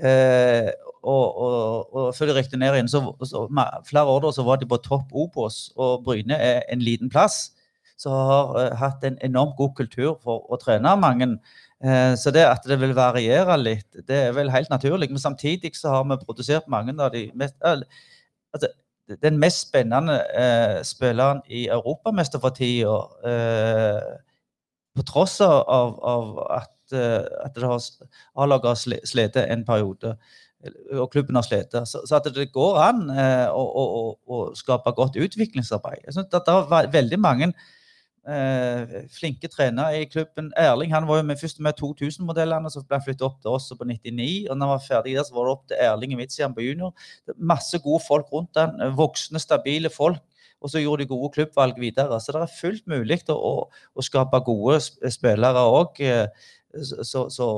Eh, 0.00 0.70
og, 1.04 1.36
og, 1.36 1.94
og, 1.94 2.06
før 2.16 2.30
de 2.30 2.38
rykket 2.38 2.58
ned 2.58 2.74
igjen, 2.74 2.88
så, 2.88 3.02
så 3.28 3.44
flere 3.86 4.08
år 4.08 4.24
da, 4.24 4.32
så 4.32 4.46
var 4.46 4.56
de 4.62 4.70
på 4.70 4.80
topp 4.82 5.12
Obos, 5.12 5.68
og 5.76 6.00
Bryne 6.06 6.38
er 6.40 6.64
en 6.72 6.82
liten 6.82 7.12
plass 7.12 7.52
som 8.00 8.12
har 8.12 8.54
uh, 8.56 8.76
hatt 8.78 9.04
en 9.06 9.18
enormt 9.24 9.56
god 9.58 9.74
kultur 9.78 10.14
for 10.22 10.46
å 10.50 10.58
trene 10.60 10.94
mange. 11.00 11.28
Uh, 11.84 12.14
så 12.18 12.32
det 12.34 12.46
at 12.48 12.66
det 12.68 12.78
vil 12.80 12.94
variere 12.96 13.56
litt, 13.60 13.90
det 14.08 14.20
er 14.28 14.32
vel 14.36 14.52
helt 14.54 14.72
naturlig. 14.72 15.10
Men 15.12 15.22
samtidig 15.22 15.74
så 15.78 15.98
har 15.98 16.08
vi 16.08 16.18
produsert 16.24 16.70
mange 16.70 16.96
av 16.98 17.12
de 17.14 17.28
mest 17.34 17.56
altså, 17.64 18.72
Den 19.22 19.36
mest 19.36 19.66
spennende 19.66 20.14
spilleren 20.88 21.42
i 21.52 21.66
Europamester 21.68 22.40
for 22.40 22.56
tida, 22.56 22.94
på 24.96 25.04
tross 25.04 25.34
av, 25.44 25.98
av 26.00 26.38
at, 26.54 26.94
at 26.94 27.52
det 27.52 27.68
har 27.68 27.84
A-laget 28.40 28.70
har 28.70 29.04
slitt 29.04 29.36
en 29.36 29.66
periode 29.68 30.14
og 30.96 31.10
klubben 31.12 31.36
har 31.36 31.44
slitt. 31.44 31.76
Så, 31.84 32.00
så, 32.08 32.16
at 32.16 32.30
det 32.32 32.48
går 32.54 32.80
an 32.80 33.10
eh, 33.12 33.46
å, 33.52 33.60
å, 33.60 34.04
å, 34.24 34.42
skape 34.56 34.94
godt 34.96 35.18
utviklingsarbeid. 35.20 36.06
Jeg 36.06 36.16
synes 36.16 36.32
at 36.32 36.46
Det 36.48 36.54
er 36.54 36.92
veldig 36.94 37.20
mange 37.20 37.52
Eh, 37.52 37.62
flinke 39.12 39.50
trenere 39.52 40.00
i 40.00 40.06
klubben. 40.08 40.46
Erling 40.56 40.94
han 40.94 41.04
var 41.08 41.18
jo 41.18 41.26
med, 41.28 41.36
først 41.36 41.58
med 41.60 41.76
2000-modellene, 41.76 42.70
så 42.72 42.80
ble 42.80 42.96
han 42.96 43.04
flyttet 43.04 43.26
opp 43.26 43.36
til 43.42 43.52
oss 43.52 43.68
på 43.76 43.84
99. 43.84 44.46
og 44.48 44.56
når 44.56 44.70
han 44.70 44.72
var 44.72 44.86
ferdig 44.86 45.16
der, 45.18 45.26
så 45.28 45.36
var 45.36 45.44
det 45.44 45.52
opp 45.52 45.66
til 45.68 45.82
Erling 45.84 46.14
i 46.14 46.18
midtsiden 46.22 46.54
på 46.56 46.64
junior. 46.64 46.94
Masse 47.36 47.80
gode 47.84 48.00
folk 48.06 48.32
rundt 48.32 48.56
eh, 48.56 48.88
voksne, 48.96 49.42
stabile 49.42 49.92
folk. 49.92 50.22
Og 50.64 50.72
så 50.72 50.80
gjorde 50.80 51.04
de 51.04 51.10
gode 51.10 51.28
klubbvalg 51.34 51.76
videre. 51.80 52.16
Så 52.20 52.32
det 52.32 52.40
er 52.40 52.58
fullt 52.60 52.86
mulig 52.88 53.18
å, 53.28 53.54
å, 53.68 54.04
skape 54.04 54.40
gode 54.46 54.78
spillere 55.12 55.64
òg. 55.68 56.00
Eh, 56.00 56.52
så, 56.82 57.28
så, 57.30 57.48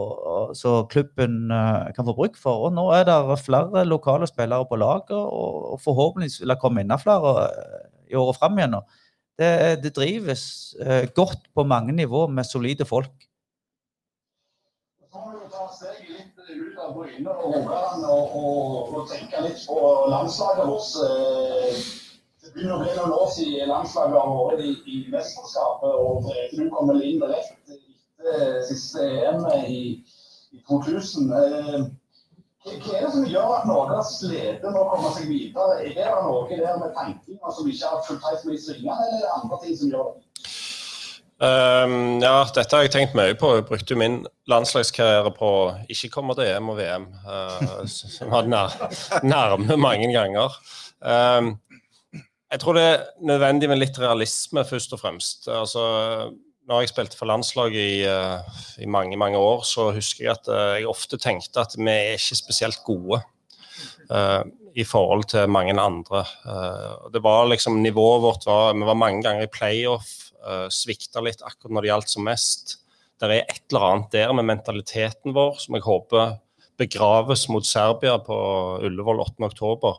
så, 0.53 0.71
klubben 0.91 1.51
uh, 1.51 1.89
kan 1.97 2.05
få 2.05 2.13
bruk 2.19 2.37
for. 2.41 2.67
Og 2.67 2.75
nå 2.77 2.89
er 2.93 3.07
det 3.09 3.39
flere 3.41 3.87
lokale 3.89 4.29
spillere 4.29 4.67
på 4.69 4.77
laget, 4.77 5.15
og, 5.17 5.79
forhåpentligvis 5.85 6.43
vil 6.43 6.53
det 6.53 6.59
komme 6.61 6.85
enda 6.85 6.99
flere 7.01 7.37
i 8.11 8.19
året 8.19 8.37
fram 8.37 8.59
igjen. 8.59 8.77
Det, 9.39 9.83
det 9.83 9.93
drives 9.97 10.75
eh, 10.81 11.09
godt 11.15 11.49
på 11.55 11.65
mange 11.65 11.93
nivå 11.93 12.27
med 12.27 12.45
solide 12.45 12.85
folk. 12.85 13.27
Så 15.13 15.19
må 15.19 15.33
vi 15.33 15.51
ta 15.53 15.67
steget 15.77 16.09
litt 16.15 16.63
ut 16.63 16.79
av 16.81 16.95
Bryne 16.97 17.35
og 17.35 17.45
Rogaland 17.45 18.07
og, 18.09 18.95
og, 18.95 19.03
tenke 19.13 19.43
litt 19.45 19.61
på 19.69 19.83
landslaget 20.13 20.71
vårt. 20.71 20.97
Eh, 21.05 21.85
det 22.47 22.55
begynner 22.55 22.79
å 22.79 22.81
bli 22.85 22.97
noen 22.97 23.15
år 23.19 23.31
siden 23.35 23.73
landslaget 23.75 24.17
har 24.23 24.35
vært 24.41 24.65
i, 24.65 24.73
i 24.95 24.99
og 25.91 26.25
Brede 26.25 26.71
kommer 26.73 27.05
inn 27.05 27.25
rett 27.27 27.53
etter 27.69 28.63
siste 28.65 29.05
EM 29.05 29.45
i, 29.67 29.81
i 30.57 30.65
2000. 30.71 31.93
Hva 32.67 32.97
er 32.99 33.05
det 33.05 33.13
som 33.15 33.27
gjør 33.31 33.51
at 33.61 33.67
Norge 33.69 33.99
slitt 34.09 34.65
med 34.65 34.79
å 34.81 34.87
komme 34.91 35.11
seg 35.15 35.29
videre? 35.31 35.77
Er 35.87 35.93
det 35.95 36.07
noe 36.27 36.47
der 36.51 36.81
med 36.81 36.95
tankinger 36.97 37.53
som 37.55 37.69
ikke 37.71 37.91
har 37.93 38.01
fulgt 38.07 38.27
helt 38.27 38.47
med 38.49 38.57
i 38.57 38.63
svingene, 38.65 38.97
eller 38.97 39.21
er 39.21 39.23
det 39.23 39.35
andre 39.37 39.59
ting 39.63 39.77
som 39.79 39.93
gjør 39.93 40.09
det? 40.09 40.25
Um, 41.37 42.17
ja, 42.25 42.47
dette 42.57 42.73
har 42.73 42.87
jeg 42.87 42.95
tenkt 42.95 43.15
mye 43.15 43.37
på. 43.39 43.53
Jeg 43.59 43.67
brukte 43.69 43.99
min 44.01 44.23
landslagskarriere 44.51 45.31
på 45.37 45.51
ikke 45.93 46.11
komme 46.15 46.35
til 46.35 46.49
EM 46.49 46.73
og 46.73 46.81
VM, 46.81 47.07
uh, 47.29 47.85
som 48.17 48.35
var 48.35 48.49
nær, 48.51 48.75
nærme 49.23 49.79
mange 49.79 50.11
ganger. 50.17 50.59
Um, 51.05 51.55
jeg 52.51 52.63
tror 52.63 52.79
det 52.79 52.87
er 52.89 53.07
nødvendig 53.31 53.69
med 53.71 53.83
litt 53.83 53.99
realisme, 54.01 54.65
først 54.67 54.97
og 54.97 55.03
fremst. 55.03 55.47
Altså, 55.53 55.87
når 56.67 56.83
jeg 56.83 56.91
spilte 56.91 57.19
for 57.19 57.31
landslaget 57.31 57.79
i, 57.79 57.97
uh, 58.11 58.63
i, 58.83 58.89
mange 58.91 59.17
mange 59.19 59.39
år, 59.39 59.63
så 59.67 59.91
husker 59.95 60.27
jeg 60.27 60.35
at 60.35 60.51
uh, 60.51 60.75
jeg 60.81 60.91
ofte 60.91 61.19
tenkte 61.23 61.63
at 61.63 61.77
vi 61.79 61.89
er 61.91 62.17
ikke 62.17 62.39
spesielt 62.39 62.81
gode 62.87 63.21
uh, 64.11 64.43
i 64.77 64.85
forhold 64.85 65.25
til 65.31 65.49
mange 65.49 65.73
andre. 65.81 66.25
det 67.13 67.23
var 67.25 67.47
liksom, 67.49 67.79
Nivået 67.81 68.23
vårt 68.23 68.47
var 68.47 68.75
Vi 68.75 68.85
var 68.85 68.95
mange 68.95 69.23
ganger 69.23 69.47
i 69.47 69.53
playoff, 69.53 70.33
uh, 70.45 70.67
svikta 70.69 71.23
litt 71.25 71.41
akkurat 71.41 71.73
når 71.73 71.83
det 71.83 71.93
gjaldt 71.93 72.13
som 72.13 72.27
mest. 72.29 72.77
Det 73.17 73.31
er 73.31 73.47
et 73.47 73.63
eller 73.71 73.87
annet 73.87 74.13
der 74.13 74.33
med 74.37 74.45
mentaliteten 74.45 75.33
vår 75.33 75.57
som 75.63 75.79
jeg 75.79 75.87
håper 75.87 76.35
begraves 76.77 77.47
mot 77.49 77.65
Serbia 77.65 78.19
på 78.21 78.37
Ullevål 78.85 79.23
8.10. 79.25 79.95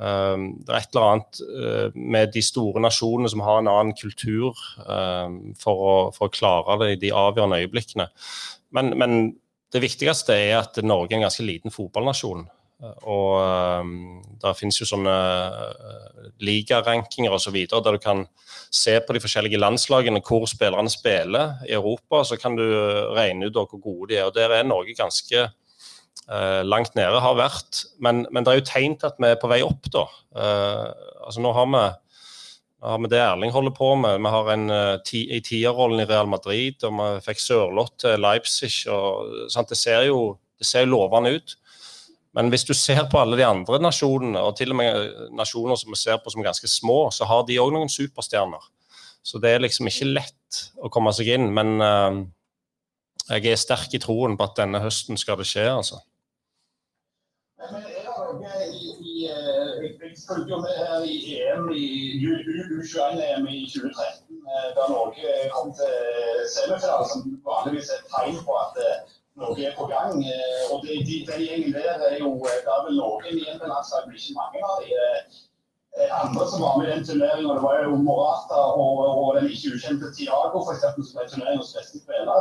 Um, 0.00 0.46
det 0.64 0.72
er 0.72 0.78
et 0.78 0.94
eller 0.94 1.04
annet 1.10 1.40
uh, 1.44 1.98
med 2.00 2.32
de 2.32 2.40
store 2.42 2.80
nasjonene 2.80 3.28
som 3.28 3.42
har 3.44 3.60
en 3.60 3.68
annen 3.68 3.92
kultur 3.92 4.56
um, 4.86 5.52
for, 5.60 5.76
å, 5.84 5.92
for, 6.16 6.30
å, 6.30 6.32
klare 6.32 6.78
det 6.80 6.88
i 6.94 6.98
de 7.04 7.12
avgjørende 7.12 7.60
øyeblikkene. 7.60 8.08
Men, 8.72 8.96
men, 8.98 9.20
det 9.72 9.80
viktigste 9.80 10.34
er 10.36 10.58
at 10.58 10.76
Norge 10.84 11.14
er 11.14 11.16
en 11.16 11.24
ganske 11.24 11.44
liten 11.46 11.72
fotballnasjon. 11.72 12.42
Og 13.08 13.36
det 13.40 14.42
der 14.42 14.56
finnes 14.58 14.76
jo 14.76 14.84
sånne 14.84 15.14
uh, 15.14 16.26
ligarankinger 16.44 17.32
osv. 17.32 17.56
Så 17.70 17.80
der 17.80 17.96
du 17.96 18.02
kan 18.02 18.26
se 18.68 18.98
på 19.00 19.16
de 19.16 19.22
forskjellige 19.22 19.60
landslagene 19.62 20.20
hvor 20.26 20.44
spillerne 20.50 20.92
spiller 20.92 21.62
i 21.64 21.72
Europa. 21.78 22.20
Så 22.28 22.36
kan 22.42 22.58
du 22.58 22.66
regne 23.16 23.48
ut 23.48 23.56
hvor 23.56 23.80
gode 23.80 24.10
de 24.12 24.20
er. 24.20 24.28
Og 24.28 24.36
der 24.36 24.52
er 24.58 24.68
Norge 24.68 24.92
ganske 24.98 25.46
langt 26.64 26.94
nede, 26.96 27.18
har 27.20 27.34
vært. 27.36 27.82
Men, 28.00 28.22
men, 28.30 28.44
det 28.44 28.52
er 28.52 28.60
jo 28.60 28.68
tegn 28.68 28.94
til 28.96 29.10
at 29.10 29.18
vi 29.20 29.28
er 29.28 29.40
på 29.40 29.50
vei 29.50 29.58
opp, 29.66 29.88
da. 29.92 30.06
Uh, 30.32 30.86
altså 31.26 31.42
nå 31.44 31.50
har 31.56 31.66
vi 31.68 31.82
har 32.82 32.98
vi 32.98 33.10
det 33.12 33.18
Erling 33.22 33.52
holder 33.54 33.74
på 33.76 33.92
med. 33.94 34.22
Vi 34.24 34.30
har 34.34 34.48
en 34.50 34.64
ti, 35.06 35.20
i 35.30 35.38
tierrollen 35.44 36.02
i 36.02 36.06
Real 36.08 36.26
Madrid, 36.26 36.82
og 36.82 36.96
vi 36.96 37.10
fikk 37.28 37.38
Sørloth 37.38 37.94
til 38.02 38.18
Leipzig. 38.18 38.72
Og, 38.90 39.46
sant? 39.54 39.70
Det 39.70 39.78
ser 39.78 40.08
jo 40.08 40.16
det 40.62 40.66
ser 40.66 40.86
lovende 40.90 41.34
ut. 41.36 41.56
Men 42.32 42.48
hvis 42.48 42.64
du 42.64 42.72
ser 42.74 43.04
på 43.12 43.20
alle 43.20 43.36
de 43.36 43.44
andre 43.44 43.80
nasjonene, 43.82 44.40
og 44.40 44.56
til 44.56 44.72
og 44.72 44.78
med 44.80 45.08
nasjoner 45.36 45.76
som 45.76 45.92
vi 45.92 45.98
ser 46.00 46.20
på 46.22 46.32
som 46.32 46.44
ganske 46.44 46.68
små, 46.70 47.10
så 47.12 47.28
har 47.28 47.44
de 47.48 47.58
òg 47.60 47.74
noen 47.74 47.92
superstjerner. 47.92 48.62
Så 49.22 49.40
det 49.42 49.52
er 49.52 49.62
liksom 49.62 49.90
ikke 49.90 50.08
lett 50.14 50.62
å 50.80 50.90
komme 50.92 51.12
seg 51.14 51.28
inn. 51.34 51.50
Men 51.54 51.76
jeg 53.28 53.52
er 53.52 53.60
sterk 53.60 53.94
i 53.94 54.00
troen 54.02 54.36
på 54.38 54.48
at 54.48 54.58
denne 54.58 54.80
høsten 54.82 55.20
skal 55.20 55.38
det 55.40 55.46
skje, 55.50 55.68
altså. 55.70 56.00
Er 57.62 57.70
det 57.70 58.02
noe 58.06 58.52
i, 58.66 58.92
i 58.98 59.16
eh, 59.30 59.72
Jeg 59.84 60.14
fulgte 60.26 60.50
jo 60.50 60.58
med 60.64 61.06
i 61.06 61.36
EM 61.38 61.68
i 61.70 61.86
U21-EM 62.26 63.46
i 63.46 63.64
2013, 63.70 64.40
eh, 64.42 64.68
da 64.76 64.88
Norge 64.90 65.34
kom 65.54 65.70
til 65.78 66.46
semifinale, 66.50 67.06
som 67.12 67.26
vanligvis 67.46 67.92
er 67.94 68.02
et 68.02 68.14
tegn 68.16 68.40
på 68.46 68.56
at 68.64 68.80
Norge 69.36 69.64
er 69.66 69.76
på 69.76 69.86
gang. 69.86 70.24
Eh, 70.34 70.62
og 70.72 70.82
de, 70.84 70.98
de, 71.08 71.16
den 71.30 71.72
der 71.72 71.96
er 72.08 72.18
jo 72.18 72.30
Da 72.66 72.76
er 72.76 72.84
vel 72.86 72.98
noen 73.00 73.30
igjen 73.30 73.60
på 73.60 73.70
landslaget, 73.72 74.08
men 74.08 74.18
ikke 74.18 74.38
mange 74.40 74.58
av 74.68 74.82
de. 74.82 74.90
Eh, 76.00 76.24
andre 76.24 76.46
som 76.48 76.60
var 76.64 76.78
med 76.78 76.88
i 76.88 76.92
den 76.92 77.04
turneringen, 77.06 77.56
det 77.56 77.62
var 77.62 77.82
jo 77.84 77.96
Morata 78.08 78.60
og, 78.80 79.00
og 79.22 79.34
den 79.36 79.50
ikke 79.52 79.74
ukjente 79.76 80.08
Tiago 80.16 80.62
eksempel, 80.72 81.04
som 81.04 81.18
ble 81.18 81.26
turneringens 81.32 81.74
beste 81.76 82.00
spiller. 82.00 82.36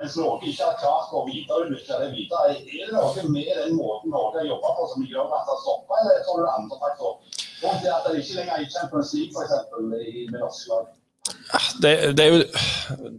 Mens 0.00 0.16
Norge 0.18 0.48
ikke 0.50 0.66
har 0.66 0.80
klart 0.80 1.14
å 1.14 1.22
videreutvikle 1.28 2.00
det 2.02 2.08
videre. 2.16 2.56
Er 2.58 2.88
det 2.88 2.96
noe 2.96 3.26
med 3.36 3.52
den 3.60 3.78
måten 3.78 4.10
Norge 4.10 4.40
har 4.40 4.48
jobba 4.50 4.72
på 4.78 4.88
som 4.94 5.06
gjør 5.06 5.30
at 5.36 5.46
det 5.46 5.60
stopper, 5.62 6.00
eller 6.00 6.24
tror 6.26 6.40
du 6.40 6.42
det 6.42 6.48
er 6.50 6.58
andre 6.58 6.80
faktorer? 6.82 7.38
Og 7.62 7.70
det 7.84 7.92
at 7.94 8.08
det 8.08 8.24
ikke 8.24 8.38
lenger 8.40 8.54
er 8.56 8.64
i 8.64 8.72
Champions 8.74 9.14
League, 9.14 9.30
f.eks., 9.30 9.54
med 10.32 10.40
norske 10.40 10.66
lag? 10.72 10.90
Det, 11.82 11.92
det, 12.18 12.24
er 12.24 12.30
jo 12.34 12.40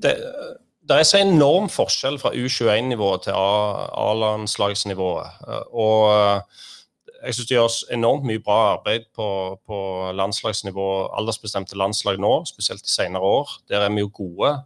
det, 0.03 0.13
det 0.89 0.97
er 0.97 1.07
så 1.07 1.23
enorm 1.23 1.71
forskjell 1.71 2.19
fra 2.19 2.33
U21-nivået 2.35 3.29
til 3.29 3.39
A-landslagsnivået. 3.39 5.29
Og 5.71 6.01
eh, 6.11 6.67
jeg 7.23 7.35
syns 7.35 7.47
det 7.47 7.55
gjøres 7.55 7.77
enormt 7.95 8.25
mye 8.27 8.41
bra 8.43 8.59
arbeid 8.73 9.05
på, 9.15 9.27
på 9.63 9.77
landslagsnivå, 10.17 10.87
aldersbestemte 11.15 11.77
landslag 11.79 12.19
nå, 12.19 12.31
spesielt 12.49 12.83
i 12.83 12.91
senere 12.91 13.23
år. 13.23 13.53
Der 13.71 13.85
er 13.85 13.93
vi 13.93 14.03
jo 14.03 14.11
gode. 14.11 14.57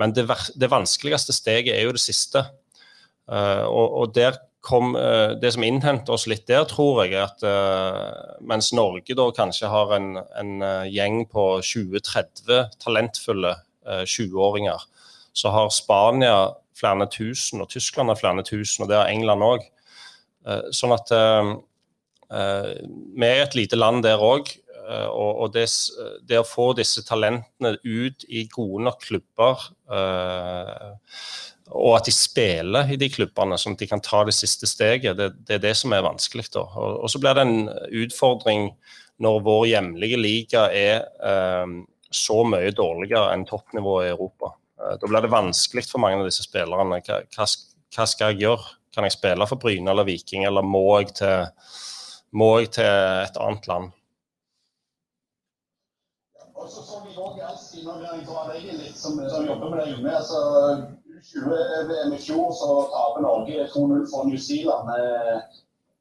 Men 0.00 0.12
det, 0.16 0.26
det 0.60 0.70
vanskeligste 0.72 1.32
steget 1.36 1.72
er 1.76 1.86
jo 1.86 1.94
det 1.96 2.02
siste. 2.04 2.44
Uh, 3.30 3.64
og, 3.64 3.86
og, 4.02 4.14
der 4.16 4.36
kom 4.62 4.96
uh, 4.96 5.32
Det 5.40 5.52
som 5.54 5.64
innhenter 5.64 6.14
oss 6.14 6.26
litt 6.30 6.44
der, 6.50 6.66
tror 6.68 7.04
jeg, 7.04 7.14
er 7.16 7.30
at 7.30 7.44
uh, 7.46 8.36
mens 8.44 8.72
Norge 8.76 9.16
da 9.16 9.28
kanskje 9.34 9.70
har 9.72 9.96
en, 9.96 10.16
en 10.38 10.52
gjeng 10.90 11.24
på 11.30 11.46
20-30 11.64 12.72
talentfulle 12.82 13.56
20-åringer, 13.82 14.78
så 15.34 15.50
har 15.50 15.72
Spania 15.74 16.52
flere 16.78 17.08
tusen, 17.10 17.64
og 17.64 17.70
Tyskland 17.72 18.12
har 18.12 18.20
flere 18.20 18.44
tusen, 18.46 18.84
og 18.84 18.92
det 18.92 19.00
har 19.00 19.10
England 19.10 19.42
òg. 19.42 19.64
Sånn 20.70 20.94
at 20.94 21.10
vi 22.32 23.28
er 23.28 23.42
et 23.42 23.56
lite 23.58 23.76
land 23.76 24.04
der 24.06 24.22
òg. 24.22 24.54
Og, 25.12 25.46
det, 25.54 25.68
det, 26.26 26.40
å 26.40 26.44
få 26.44 26.72
disse 26.76 27.04
talentene 27.06 27.76
ut 27.84 28.24
i 28.28 28.42
gode 28.50 28.82
nok 28.88 28.98
klubber, 29.04 29.62
og 31.72 31.92
at 31.94 32.08
de 32.08 32.12
spiller 32.12 32.90
i 32.90 32.98
de 33.00 33.08
klubbene, 33.12 33.56
sånn 33.56 33.76
at 33.76 33.84
de 33.84 33.88
kan 33.88 34.02
ta 34.04 34.24
det 34.26 34.34
siste 34.36 34.66
steget, 34.68 35.14
det, 35.16 35.30
det 35.46 35.56
er 35.56 35.62
det 35.68 35.76
som 35.78 35.94
er 35.94 36.02
vanskelig. 36.04 36.48
da. 36.56 36.66
Og, 36.66 37.06
så 37.08 37.22
blir 37.22 37.38
det 37.38 37.46
en 37.46 37.70
utfordring 38.02 38.72
når 39.22 39.40
vår 39.46 39.64
hjemlige 39.70 40.18
liga 40.18 40.66
er 40.74 41.06
så 42.12 42.42
mye 42.46 42.72
dårligere 42.76 43.32
enn 43.34 43.46
toppnivået 43.48 44.08
i 44.08 44.12
Europa. 44.12 44.52
Eh, 44.80 44.96
da 45.00 45.08
blir 45.08 45.24
det 45.24 45.32
vanskelig 45.32 45.86
for 45.88 46.02
mange 46.02 46.20
av 46.20 46.28
disse 46.28 46.44
spillerne. 46.46 47.00
Hva, 47.06 47.22
hva, 47.36 48.06
skal 48.06 48.32
jeg 48.32 48.44
gjøre? 48.46 48.76
Kan 48.92 49.08
jeg 49.08 49.16
spille 49.16 49.48
for 49.48 49.60
Bryne 49.60 49.88
eller 49.88 50.04
Viking, 50.04 50.44
eller 50.44 50.66
må 50.66 50.84
jeg 51.00 51.14
til, 51.16 51.46
må 52.32 52.48
jeg 52.58 52.72
til 52.78 52.88
et 53.26 53.36
annet 53.46 53.68
land? 53.68 53.90
Også 56.62 56.80
så 56.80 56.82
så 56.88 57.00
vi 57.04 57.16
òg 57.18 57.40
alltid, 57.42 57.84
når 57.84 58.04
jeg 58.06 58.26
drar 58.28 58.50
deg 58.52 58.68
litt, 58.78 58.98
som, 58.98 59.18
som 59.32 59.46
jobber 59.48 59.72
med 59.72 59.82
deg 59.82 60.06
altså, 60.14 60.40
U20-VM 61.22 62.14
i 62.16 62.20
fjor 62.22 62.52
så 62.58 62.70
taper 62.92 63.24
Norge 63.24 63.66
2-0 63.74 64.06
for 64.12 64.30
New 64.30 64.38
Zealand. 64.38 64.90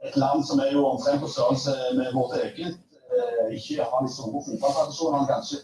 Et 0.07 0.15
land 0.17 0.45
som 0.47 0.61
er 0.61 0.71
jo 0.73 0.85
omtrent 0.87 1.21
på 1.21 1.29
størrelse 1.29 1.75
med 1.97 2.13
vårt 2.13 2.37
eget. 2.39 2.77
Eh, 3.11 3.55
ikke 3.57 3.85
har 3.85 4.03
de 4.05 4.13
store 4.13 4.41
fotballtradisjonene, 4.47 5.27
kanskje. 5.29 5.59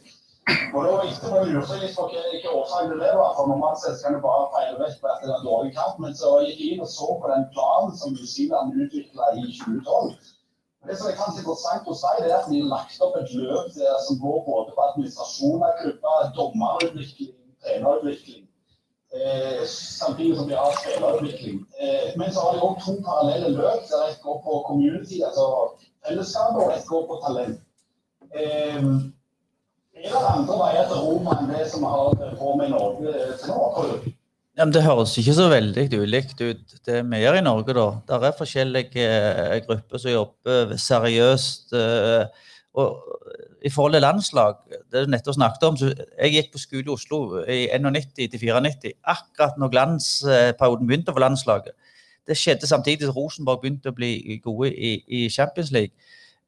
Og 0.76 0.80
da 0.86 0.92
etterpå 1.04 1.42
lurte 1.48 1.76
jeg 1.76 1.84
litt 1.84 1.96
på 1.98 2.06
hvilke 2.12 2.54
årsak 2.60 2.92
det 2.92 3.12
var. 3.20 3.34
for 3.38 3.50
Normalt 3.52 3.82
sett 3.82 4.00
kan 4.04 4.16
du 4.16 4.22
bare 4.24 4.50
feile 4.54 4.78
vekk 4.82 5.00
på 5.02 5.12
at 5.14 5.24
det 5.26 5.34
er 5.36 5.46
dårlig 5.48 5.74
kamp. 5.80 5.98
Men 6.04 6.16
så 6.22 6.38
gikk 6.46 6.62
jeg 6.62 6.76
inn 6.76 6.84
og 6.86 6.92
så 6.94 7.08
på 7.22 7.32
den 7.34 7.48
planen 7.56 7.98
som 8.00 8.16
New 8.16 8.30
Zealand 8.34 8.78
utvikla 8.86 9.32
i 9.42 9.48
2012. 9.62 10.37
Det 10.88 10.98
som 10.98 11.08
er 11.10 11.18
kanskje 11.20 11.42
interessant 11.44 11.88
å 11.92 11.96
si, 12.00 12.12
det 12.24 12.30
er 12.30 12.38
at 12.38 12.50
vi 12.52 12.62
har 12.62 12.70
lagt 12.72 13.02
opp 13.04 13.16
et 13.20 13.34
løp 13.36 13.74
der 13.76 13.98
som 14.06 14.20
går 14.22 14.38
både 14.46 14.76
på 14.76 14.84
administrasjon 14.90 15.66
av 15.68 15.74
klubber, 15.82 16.30
dommerutvikling, 16.38 17.34
trenerutvikling. 17.64 18.46
Eh, 19.18 19.66
samtidig 19.68 20.38
som 20.38 20.48
vi 20.48 20.56
har 20.56 20.72
spillerutvikling. 20.80 21.66
Eh, 21.84 22.08
men 22.16 22.34
så 22.34 22.40
har 22.40 22.54
vi 22.54 22.64
òg 22.68 22.80
to 22.86 22.96
parallelle 23.04 23.50
løp. 23.56 23.84
der 23.92 24.10
Et 24.10 24.22
går 24.24 24.42
på 24.46 24.64
community, 24.68 25.22
altså 25.28 25.46
fellesskapet, 26.08 26.64
og 26.64 26.74
et 26.76 26.88
går 26.88 27.08
på 27.08 27.20
talent. 27.26 27.60
Eh, 28.36 28.84
er 30.04 30.10
det 30.12 30.28
andre 30.36 30.56
veier 30.64 30.88
til 30.88 31.04
Roma 31.06 31.40
enn 31.40 31.52
det 31.52 31.72
som 31.72 31.84
vi 31.84 31.90
har 31.96 32.36
på 32.40 32.56
med 32.56 32.68
i 32.68 32.76
Norge 32.76 33.14
til 33.40 33.50
nå? 33.50 34.17
Ja, 34.58 34.66
det 34.66 34.82
høres 34.82 35.12
ikke 35.22 35.36
så 35.38 35.52
veldig 35.52 35.84
ulikt 36.02 36.40
ut, 36.42 36.72
det 36.88 37.02
vi 37.06 37.18
gjør 37.22 37.36
i 37.38 37.42
Norge. 37.46 37.74
da. 37.78 37.84
Det 38.10 38.26
er 38.26 38.38
forskjellige 38.40 39.04
eh, 39.06 39.60
grupper 39.68 40.02
som 40.02 40.12
jobber 40.12 40.74
seriøst. 40.82 41.74
Eh, 41.78 42.48
og 42.74 43.04
I 43.62 43.70
forhold 43.70 43.94
til 43.94 44.02
landslag, 44.02 44.56
det 44.92 45.06
du 45.06 45.12
nettopp 45.12 45.36
snakket 45.36 45.64
om, 45.64 45.78
så 45.78 45.94
Jeg 46.18 46.32
gikk 46.34 46.52
på 46.52 46.58
skole 46.58 46.84
i 46.88 46.90
Oslo 46.90 47.44
i 47.46 47.70
91 47.70 48.32
til 48.32 48.40
94, 48.40 48.94
akkurat 49.06 49.58
når 49.58 49.70
glansperioden 49.70 50.88
begynte 50.88 51.12
for 51.12 51.20
landslaget. 51.20 51.72
Det 52.28 52.38
skjedde 52.38 52.68
samtidig 52.68 53.06
som 53.06 53.16
Rosenborg 53.16 53.62
begynte 53.62 53.90
å 53.90 53.96
bli 53.96 54.40
gode 54.44 54.74
i, 54.74 55.04
i 55.08 55.30
Champions 55.30 55.72
League. 55.72 55.94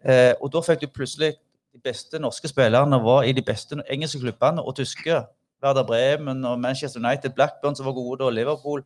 Eh, 0.06 0.34
og 0.42 0.50
da 0.54 0.62
fikk 0.66 0.82
du 0.82 0.88
plutselig 0.88 1.36
de 1.74 1.80
beste 1.84 2.20
norske 2.20 2.48
spillerne 2.48 3.04
var 3.04 3.24
i 3.24 3.32
de 3.38 3.42
beste 3.42 3.78
engelske 3.90 4.20
klubbene 4.20 4.66
og 4.66 4.76
tyske. 4.76 5.22
Werder 5.64 5.86
Bremen 5.88 6.46
og 6.46 6.60
Manchester 6.60 7.02
United, 7.02 7.36
Blackburn 7.36 7.76
som 7.76 7.88
var 7.90 7.98
gode, 7.98 8.26
og 8.26 8.34
Liverpool. 8.34 8.84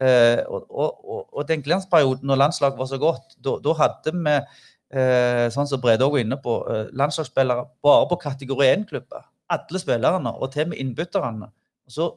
Eh, 0.00 0.40
og, 0.48 0.66
og, 0.70 1.26
og, 1.36 1.48
den 1.48 1.62
glansperioden 1.62 2.26
når 2.26 2.40
landslaget 2.40 2.78
var 2.78 2.88
så 2.88 2.98
godt, 2.98 3.34
da 3.44 3.74
hadde 3.82 4.14
vi 4.16 4.36
eh, 4.36 5.46
sånn 5.52 5.68
som 5.68 5.82
Brede 5.82 6.08
var 6.08 6.22
inne 6.22 6.38
på, 6.40 6.56
eh, 6.72 6.86
landslagsspillere 6.96 7.66
bare 7.84 8.08
på 8.08 8.20
kategori 8.24 8.70
1-klubber. 8.72 9.28
Alle 9.50 9.82
spillerne, 9.82 10.32
og 10.38 10.52
til 10.54 10.68
og 10.68 10.72
med 10.72 10.80
innbytterne. 10.80 11.50
Så 11.90 12.12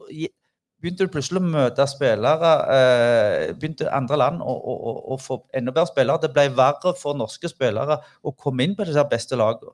begynte 0.84 1.06
du 1.06 1.12
plutselig 1.12 1.40
å 1.40 1.48
møte 1.48 1.86
spillere 1.88 2.50
eh, 2.74 3.52
begynte 3.56 3.88
andre 3.94 4.18
land 4.20 4.42
å, 4.44 5.16
få 5.20 5.40
enda 5.56 5.72
bedre 5.72 5.88
spillere. 5.90 6.20
Det 6.22 6.32
ble 6.34 6.50
verre 6.56 6.92
for 7.00 7.16
norske 7.18 7.48
spillere 7.50 7.98
å 8.22 8.34
komme 8.36 8.66
inn 8.66 8.76
på 8.76 8.86
disse 8.88 9.04
beste 9.10 9.38
lagene. 9.40 9.72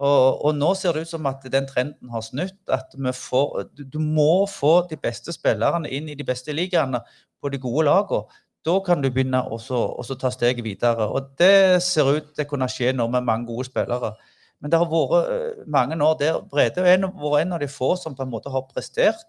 Og, 0.00 0.44
og, 0.46 0.54
nå 0.56 0.70
ser 0.78 0.96
det 0.96 1.04
ut 1.04 1.10
som 1.12 1.26
at 1.28 1.44
den 1.52 1.66
trenden 1.68 2.12
har 2.12 2.24
snudd. 2.24 2.56
At 2.72 2.94
får, 3.16 3.66
du, 3.76 3.98
må 4.00 4.46
få 4.48 4.86
de 4.88 4.96
beste 4.96 5.34
spillerne 5.36 5.90
inn 5.92 6.08
i 6.08 6.16
de 6.16 6.24
beste 6.24 6.54
ligaene 6.56 7.02
på 7.40 7.52
de 7.52 7.60
gode 7.60 7.84
lagene. 7.88 8.40
Da 8.64 8.74
kan 8.84 9.00
du 9.00 9.08
begynne 9.08 9.40
å 9.48 9.56
ta 9.60 10.30
steget 10.32 10.64
videre. 10.64 11.06
Og 11.08 11.32
det 11.40 11.82
ser 11.84 12.08
ut 12.08 12.32
til 12.34 12.44
å 12.44 12.48
kunne 12.48 12.68
skje 12.68 12.92
nå 12.96 13.06
med 13.12 13.24
mange 13.28 13.48
gode 13.48 13.68
spillere. 13.68 14.14
Men 14.60 14.72
det 14.72 14.80
har 14.80 14.88
vært 14.88 15.30
eh, 15.32 15.62
mange 15.72 15.96
år 16.04 16.18
der 16.20 16.42
Brede 16.48 16.84
har 16.84 17.00
vært 17.00 17.46
en 17.46 17.56
av 17.56 17.62
de 17.62 17.68
få 17.72 17.94
som 17.96 18.16
på 18.16 18.26
en 18.26 18.32
måte 18.32 18.52
har 18.52 18.66
prestert 18.68 19.24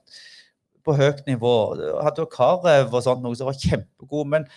på 0.83 0.95
høyt 0.97 1.23
nivå. 1.27 1.53
Hadde 2.03 2.27
Karev 2.31 2.91
og 2.91 3.05
sånt 3.05 3.23
noe 3.23 3.37
som 3.39 3.47
var 3.47 3.59
kjempegod. 3.59 4.27
Men 4.33 4.47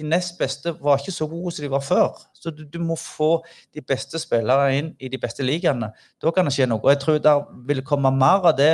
de 0.00 0.08
nest 0.08 0.38
beste 0.38 0.72
var 0.80 1.00
ikke 1.00 1.12
så 1.12 1.26
gode 1.28 1.52
som 1.52 1.64
de 1.64 1.70
var 1.70 1.84
før. 1.84 2.16
Så 2.34 2.50
du, 2.50 2.64
du 2.64 2.78
må 2.80 2.96
få 2.96 3.42
de 3.74 3.82
beste 3.84 4.18
spillerne 4.18 4.76
inn 4.78 4.90
i 5.00 5.10
de 5.12 5.20
beste 5.20 5.44
ligaene. 5.44 5.92
Da 6.22 6.32
kan 6.34 6.48
det 6.48 6.54
skje 6.56 6.68
noe. 6.70 6.80
Og 6.80 6.94
jeg 6.94 7.02
tror 7.04 7.20
det 7.24 7.34
vil 7.68 7.84
komme 7.86 8.12
mer 8.14 8.48
av 8.50 8.56
det 8.58 8.72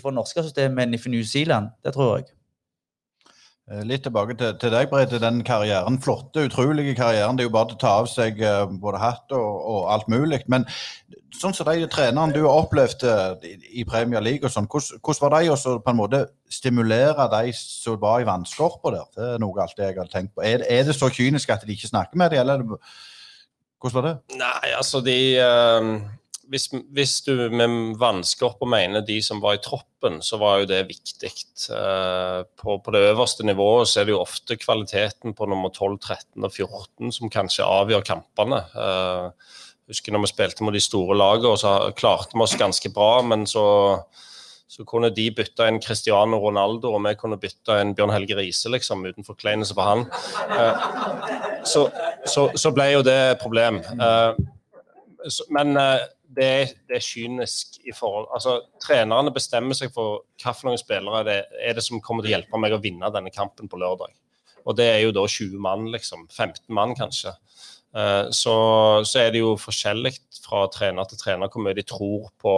fra 0.00 0.12
norske 0.14 0.44
systemet 0.46 0.86
enn 0.86 0.96
i 0.96 1.02
New 1.16 1.24
Zealand. 1.26 1.74
Det 1.84 1.94
tror 1.96 2.20
jeg. 2.20 2.30
Eh, 3.70 3.84
Litt 3.86 4.02
tilbake 4.02 4.34
til, 4.38 4.56
til 4.58 4.72
deg, 4.74 4.88
Brede. 4.90 5.20
Den 5.22 5.44
karrieren, 5.46 6.00
flotte, 6.02 6.48
utrolige 6.48 6.96
karrieren. 6.98 7.38
Det 7.38 7.44
er 7.44 7.50
jo 7.50 7.54
bare 7.54 7.70
til 7.70 7.78
å 7.78 7.82
ta 7.84 7.92
av 8.00 8.08
seg 8.10 8.40
eh, 8.42 8.64
både 8.82 9.02
hatt 9.02 9.36
og, 9.36 9.50
og 9.72 9.84
alt 9.94 10.08
mulig. 10.10 10.40
Men 10.50 10.66
sånn 11.36 11.54
som 11.54 11.68
de 11.68 11.86
trenerne 11.92 12.34
du 12.34 12.42
har 12.42 12.64
opplevd 12.64 13.06
eh, 13.06 13.52
i, 13.52 13.54
i 13.82 13.86
Premier 13.86 14.24
League 14.24 14.46
og 14.46 14.54
sånn, 14.54 14.66
hvordan, 14.70 15.22
var 15.22 15.36
de 15.36 15.52
å 15.54 15.76
på 15.78 15.94
en 15.94 16.00
måte 16.00 16.24
stimulere 16.50 17.28
de 17.36 17.54
som 17.56 18.00
var 18.02 18.24
i 18.24 18.26
vannskorpa 18.28 18.94
der? 18.96 19.06
Det 19.14 19.30
er 19.36 19.44
noe 19.44 19.62
alltid 19.62 19.86
jeg 19.86 20.00
har 20.00 20.10
tenkt 20.10 20.34
på. 20.34 20.44
Er, 20.46 20.66
er 20.66 20.84
det 20.88 20.98
så 20.98 21.12
kynisk 21.14 21.54
at 21.54 21.62
de 21.66 21.78
ikke 21.78 21.92
snakker 21.92 22.18
med 22.18 22.34
dem, 22.34 22.42
eller 22.42 22.66
er 22.66 22.90
hvordan 23.80 23.96
var 23.96 24.04
det? 24.04 24.36
Nei, 24.36 24.72
altså 24.76 25.00
de 25.00 25.16
eh, 25.40 25.86
hvis, 26.50 26.66
hvis 26.90 27.12
du 27.26 27.34
med 27.54 27.94
vannskorpa 28.00 28.66
mener 28.66 29.04
de 29.06 29.20
som 29.22 29.38
var 29.42 29.56
i 29.56 29.62
troppen, 29.62 30.18
så 30.24 30.38
var 30.40 30.60
jo 30.60 30.70
det 30.70 30.80
viktig. 30.88 31.30
Eh, 31.76 32.40
på, 32.58 32.76
på, 32.82 32.94
det 32.94 33.04
øverste 33.12 33.46
nivået 33.46 33.88
så 33.88 34.00
er 34.00 34.08
det 34.08 34.16
jo 34.16 34.24
ofte 34.24 34.58
kvaliteten 34.58 35.36
på 35.38 35.46
nummer 35.46 35.70
12, 35.70 36.00
13 36.00 36.48
og 36.48 36.50
14 36.50 37.14
som 37.14 37.30
kanskje 37.30 37.68
avgjør 37.68 38.02
kampene. 38.10 38.64
Jeg 38.74 39.94
husker 39.94 40.14
når 40.14 40.26
vi 40.26 40.32
spilte 40.32 40.66
mot 40.66 40.74
de 40.74 40.82
store 40.82 41.18
lagene, 41.18 41.54
så 41.58 41.76
klarte 41.98 42.34
vi 42.34 42.44
oss 42.44 42.58
ganske 42.58 42.90
bra, 42.94 43.22
men 43.26 43.46
så, 43.50 43.64
så 44.70 44.86
kunne 44.86 45.14
de 45.14 45.30
bytte 45.34 45.66
en 45.66 45.80
Cristiano 45.82 46.38
Ronaldo, 46.42 46.92
og 46.94 47.02
vi 47.06 47.16
kunne 47.18 47.38
bytte 47.42 47.78
en 47.78 47.94
Bjørn 47.94 48.14
Helge 48.14 48.38
Riise, 48.38 48.70
liksom, 48.74 49.06
uten 49.06 49.26
forkleinelse 49.26 49.74
for 49.78 49.86
han. 49.86 50.06
Eh, 50.58 50.86
så, 51.66 51.88
så, 52.26 52.50
så, 52.54 52.74
ble 52.74 52.90
jo 52.96 53.02
det 53.06 53.18
et 53.32 53.42
problem. 53.42 53.82
Eh, 53.82 54.40
men 55.54 55.78
eh, 55.78 56.08
det 56.36 56.50
det 56.88 56.96
er, 56.96 57.02
kynisk 57.02 57.80
i 57.82 57.94
forhold 57.96 58.28
Altså, 58.34 58.60
Trenerne 58.82 59.32
bestemmer 59.34 59.76
seg 59.76 59.92
for 59.94 60.24
hvilke 60.40 60.78
spillere 60.78 61.24
det 61.26 61.38
er 61.58 61.76
det 61.76 61.84
som 61.84 62.00
kommer 62.04 62.22
til 62.22 62.32
å 62.32 62.36
hjelpe 62.38 62.60
meg 62.62 62.74
å 62.76 62.82
vinne 62.82 63.10
denne 63.12 63.32
kampen 63.34 63.68
på 63.70 63.80
lørdag. 63.80 64.14
Og 64.68 64.76
det 64.76 64.86
er 64.92 65.00
jo 65.04 65.14
da 65.16 65.24
20 65.26 65.58
mann, 65.62 65.88
liksom. 65.92 66.26
15 66.28 66.68
mann, 66.76 66.94
kanskje. 66.98 67.32
Eh, 67.96 68.30
så, 68.30 68.54
så, 69.02 69.18
er 69.22 69.32
det 69.32 69.42
jo 69.42 69.56
forskjellig 69.58 70.12
fra 70.44 70.66
trener 70.72 71.08
til 71.08 71.18
trener 71.18 71.50
hvor 71.50 71.64
mye 71.64 71.76
de 71.78 71.86
tror 71.86 72.28
på, 72.40 72.54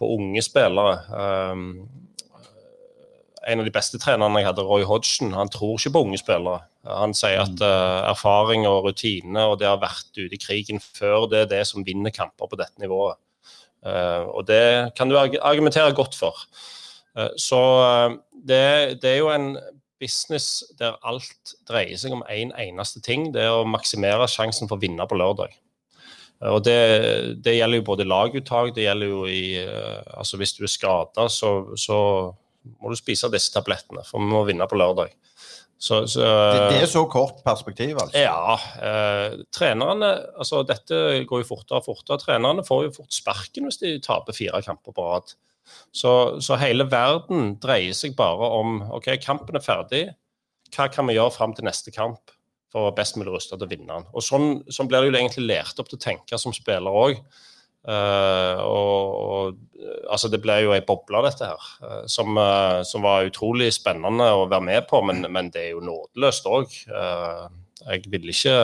på 0.00 0.12
unge 0.16 0.42
spillere. 0.42 0.96
En 3.48 3.62
av 3.62 3.64
de 3.64 3.72
beste 3.72 3.96
trenerne 4.00 4.42
jeg 4.42 4.50
hadde, 4.50 4.64
Roy 4.68 4.84
Hodgson, 4.84 5.32
han 5.32 5.48
tror 5.52 5.78
ikke 5.78 5.94
på 5.94 6.02
unge 6.04 6.18
spillere. 6.20 6.60
Han 6.84 7.14
sier 7.16 7.40
at 7.46 7.62
uh, 7.64 8.10
erfaring 8.10 8.66
og 8.68 8.84
rutine 8.88 9.46
og 9.48 9.58
det 9.60 9.68
har 9.68 9.80
vært 9.80 10.12
ute 10.16 10.36
i 10.36 10.40
krigen 10.40 10.80
før, 10.80 11.24
det 11.30 11.44
er 11.44 11.50
det 11.54 11.62
som 11.68 11.84
vinner 11.86 12.12
kamper 12.12 12.50
på 12.50 12.58
dette 12.60 12.80
nivået. 12.82 13.16
Uh, 13.80 14.28
og 14.36 14.44
det 14.48 14.92
kan 14.96 15.08
du 15.08 15.16
argumentere 15.16 15.96
godt 15.96 16.16
for. 16.16 16.36
Uh, 17.16 17.32
så 17.40 17.60
det, 18.32 19.00
det, 19.00 19.14
er 19.14 19.18
jo 19.22 19.32
en 19.32 19.54
business 20.00 20.62
der 20.80 21.00
alt 21.00 21.56
dreier 21.68 21.96
seg 22.00 22.12
om 22.16 22.24
én 22.28 22.52
en 22.52 22.76
eneste 22.76 23.00
ting. 23.04 23.30
Det 23.32 23.44
er 23.44 23.56
å 23.56 23.68
maksimere 23.68 24.28
sjansen 24.28 24.68
for 24.68 24.76
å 24.76 24.84
vinne 24.84 25.08
på 25.08 25.16
lørdag. 25.16 25.56
Og 26.48 26.62
det, 26.64 26.76
det 27.44 27.58
gjelder 27.58 27.82
jo 27.82 27.88
både 27.90 28.08
laguttak, 28.08 28.70
det 28.72 28.86
gjelder 28.86 29.10
jo 29.10 29.24
i 29.28 29.60
Altså 29.60 30.38
hvis 30.40 30.54
du 30.56 30.62
er 30.64 30.72
skada, 30.72 31.26
så, 31.28 31.50
så, 31.76 31.98
må 32.80 32.92
du 32.92 32.98
spise 32.98 33.30
disse 33.32 33.52
tablettene, 33.54 34.04
for 34.06 34.22
vi 34.22 34.30
må 34.30 34.44
vinne 34.48 34.66
på 34.68 34.78
lørdag. 34.78 35.14
Så, 35.80 36.02
så, 36.12 36.20
det, 36.20 36.64
det, 36.74 36.80
er 36.84 36.90
så 36.92 37.06
kort 37.08 37.38
perspektiv, 37.40 37.96
altså? 38.02 38.20
Ja. 38.20 38.56
Eh, 38.84 39.38
trenerne 39.48 40.10
altså 40.36 40.60
Dette 40.68 41.22
går 41.24 41.40
jo 41.40 41.46
fortere 41.54 41.80
og 41.80 41.86
fortere. 41.86 42.20
Trenerne 42.20 42.64
får 42.66 42.82
jo 42.84 42.90
fort 42.98 43.16
sparken 43.16 43.64
hvis 43.64 43.80
de 43.80 43.94
taper 44.04 44.36
fire 44.36 44.60
kamper 44.66 44.92
på 44.92 45.06
rad. 45.06 45.32
Så, 45.92 46.12
så, 46.44 46.58
hele 46.60 46.84
verden 46.90 47.54
dreier 47.62 47.96
seg 47.96 48.12
bare 48.18 48.50
om 48.58 48.82
OK, 48.92 49.08
kampen 49.24 49.56
er 49.56 49.64
ferdig. 49.64 50.02
Hva 50.74 50.90
kan 50.92 51.08
vi 51.08 51.16
gjøre 51.16 51.32
fram 51.34 51.56
til 51.56 51.64
neste 51.66 51.94
kamp 51.94 52.34
for 52.70 52.82
å 52.82 52.90
være 52.90 52.98
best 53.00 53.16
mulig 53.16 53.32
rusta 53.32 53.56
til 53.56 53.64
å 53.64 53.70
vinne 53.72 53.88
den? 53.88 54.10
Og 54.12 54.26
sånn, 54.26 54.50
sånn, 54.68 54.90
blir 54.90 55.08
jo 55.08 55.14
egentlig 55.14 55.48
lært 55.48 55.80
opp 55.80 55.88
til 55.88 55.96
å 55.96 56.04
tenke 56.04 56.38
som 56.38 56.54
spiller 56.54 56.92
òg. 56.92 57.24
Uh, 57.80 58.60
og, 58.60 59.14
og, 59.16 59.60
altså 60.12 60.28
Det 60.28 60.42
ble 60.44 60.58
jo 60.66 60.74
ei 60.76 60.82
boble, 60.84 61.22
dette 61.24 61.48
her, 61.48 61.68
uh, 61.80 62.02
som, 62.12 62.36
uh, 62.36 62.82
som, 62.84 63.06
var 63.06 63.24
utrolig 63.30 63.70
spennende 63.72 64.26
å 64.36 64.44
være 64.50 64.66
med 64.66 64.88
på, 64.90 65.00
men, 65.08 65.24
men 65.32 65.48
det 65.54 65.62
er 65.62 65.72
jo 65.72 65.86
nådeløst 65.86 66.50
òg. 66.50 66.76
jeg 67.80 68.12
ville 68.12 68.36
ikke 68.36 68.58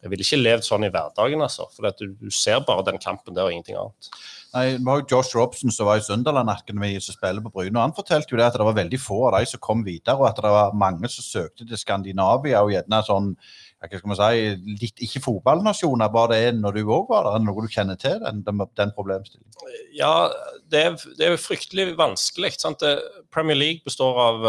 jeg 0.00 0.08
ville 0.08 0.24
ikke 0.24 0.40
levd 0.40 0.64
sånn 0.64 0.86
i 0.86 0.88
hverdagen, 0.92 1.42
altså. 1.44 1.66
For 1.74 1.90
du, 1.98 2.14
du, 2.16 2.30
ser 2.32 2.62
bare 2.64 2.86
den 2.86 3.00
kampen 3.02 3.34
der 3.36 3.44
og 3.44 3.52
ingenting 3.52 3.76
annet. 3.76 4.08
Nei, 4.54 4.62
Det 4.72 4.86
var 4.86 5.02
jo 5.02 5.08
Josh 5.12 5.36
Robson 5.36 5.74
som 5.74 5.90
var 5.90 6.00
i 6.00 6.04
Sunderland-akademiet 6.06 7.04
som 7.04 7.14
spiller 7.14 7.44
på 7.44 7.52
Bryne. 7.52 7.82
Han 7.84 7.92
fortalte 7.94 8.32
jo 8.32 8.40
det 8.40 8.46
at 8.48 8.56
det 8.56 8.66
var 8.66 8.78
veldig 8.78 9.00
få 9.00 9.18
av 9.28 9.36
de 9.36 9.50
som 9.50 9.60
kom 9.62 9.84
videre, 9.84 10.16
og 10.16 10.30
at 10.30 10.40
det 10.40 10.54
var 10.54 10.72
mange 10.78 11.10
som 11.12 11.26
søkte 11.26 11.68
til 11.68 11.82
Skandinavia 11.82 12.64
og 12.64 12.72
gjerne 12.72 13.02
sånn 13.06 13.34
hva 13.80 13.96
skal 13.96 14.10
man 14.10 14.18
si, 14.18 14.74
litt 14.82 15.00
ikke 15.06 15.22
fotballnasjoner, 15.24 16.10
bare 16.12 16.34
det 16.34 16.40
er 16.50 16.58
når 16.58 16.76
du 16.76 16.80
òg 16.92 17.08
var 17.08 17.24
der? 17.24 17.38
Er 17.38 17.40
det 17.40 17.48
noe 17.48 17.64
du 17.64 17.72
kjenner 17.72 17.96
til, 18.00 18.18
den, 18.20 18.42
den, 18.44 18.92
problemstillingen? 18.92 19.70
Ja, 19.96 20.28
det 20.68 20.82
er, 20.84 20.98
det 21.16 21.30
er 21.30 21.40
fryktelig 21.40 21.94
vanskelig. 21.96 22.52
Sant? 22.60 22.84
Premier 23.32 23.56
League 23.56 23.80
består 23.86 24.20
av 24.20 24.44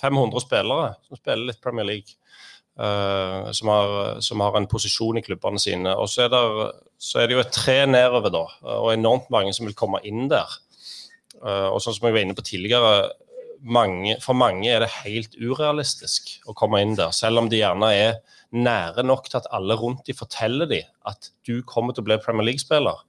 500 0.00 0.26
eh, 0.26 0.42
spillere 0.42 0.90
som 1.06 1.20
spiller 1.20 1.52
litt 1.52 1.62
Premier 1.62 1.90
League. 1.92 2.18
Uh, 2.74 3.52
som, 3.54 3.68
har, 3.70 3.90
som, 4.18 4.40
har, 4.42 4.56
en 4.58 4.66
posisjon 4.66 5.20
i 5.20 5.22
klubbene 5.22 5.60
sine. 5.62 5.92
Og 5.94 6.08
så 6.10 6.24
er, 6.24 6.32
det, 6.32 6.70
så 6.98 7.20
er 7.22 7.28
det 7.30 7.36
jo 7.36 7.42
et 7.44 7.52
tre 7.54 7.76
nedover, 7.86 8.32
da, 8.34 8.40
og 8.80 8.88
enormt 8.90 9.28
mange 9.30 9.52
som 9.54 9.68
vil 9.68 9.76
komme 9.78 10.00
inn 10.02 10.26
der. 10.32 10.50
Uh, 11.38 11.70
og 11.70 11.78
sånn 11.84 11.94
som 11.94 12.08
jeg 12.08 12.16
var 12.16 12.26
inne 12.26 12.34
på 12.34 12.42
tidligere, 12.42 13.12
mange, 13.64 14.18
for 14.20 14.34
mange 14.34 14.66
er 14.68 14.82
det 14.82 14.90
helt 15.04 15.38
urealistisk 15.38 16.34
å 16.50 16.56
komme 16.58 16.82
inn 16.82 16.98
der. 16.98 17.14
Selv 17.14 17.44
om 17.44 17.46
de 17.52 17.62
gjerne 17.62 17.94
er 17.94 18.18
nære 18.54 19.04
nok 19.06 19.28
til 19.28 19.40
at 19.40 19.50
alle 19.54 19.76
rundt 19.78 20.06
de 20.06 20.14
forteller 20.16 20.68
dem 20.70 20.86
at 21.08 21.30
du 21.46 21.58
kommer 21.66 21.94
til 21.94 22.04
å 22.04 22.08
bli 22.08 22.20
Premier 22.22 22.50
League-spiller. 22.50 23.02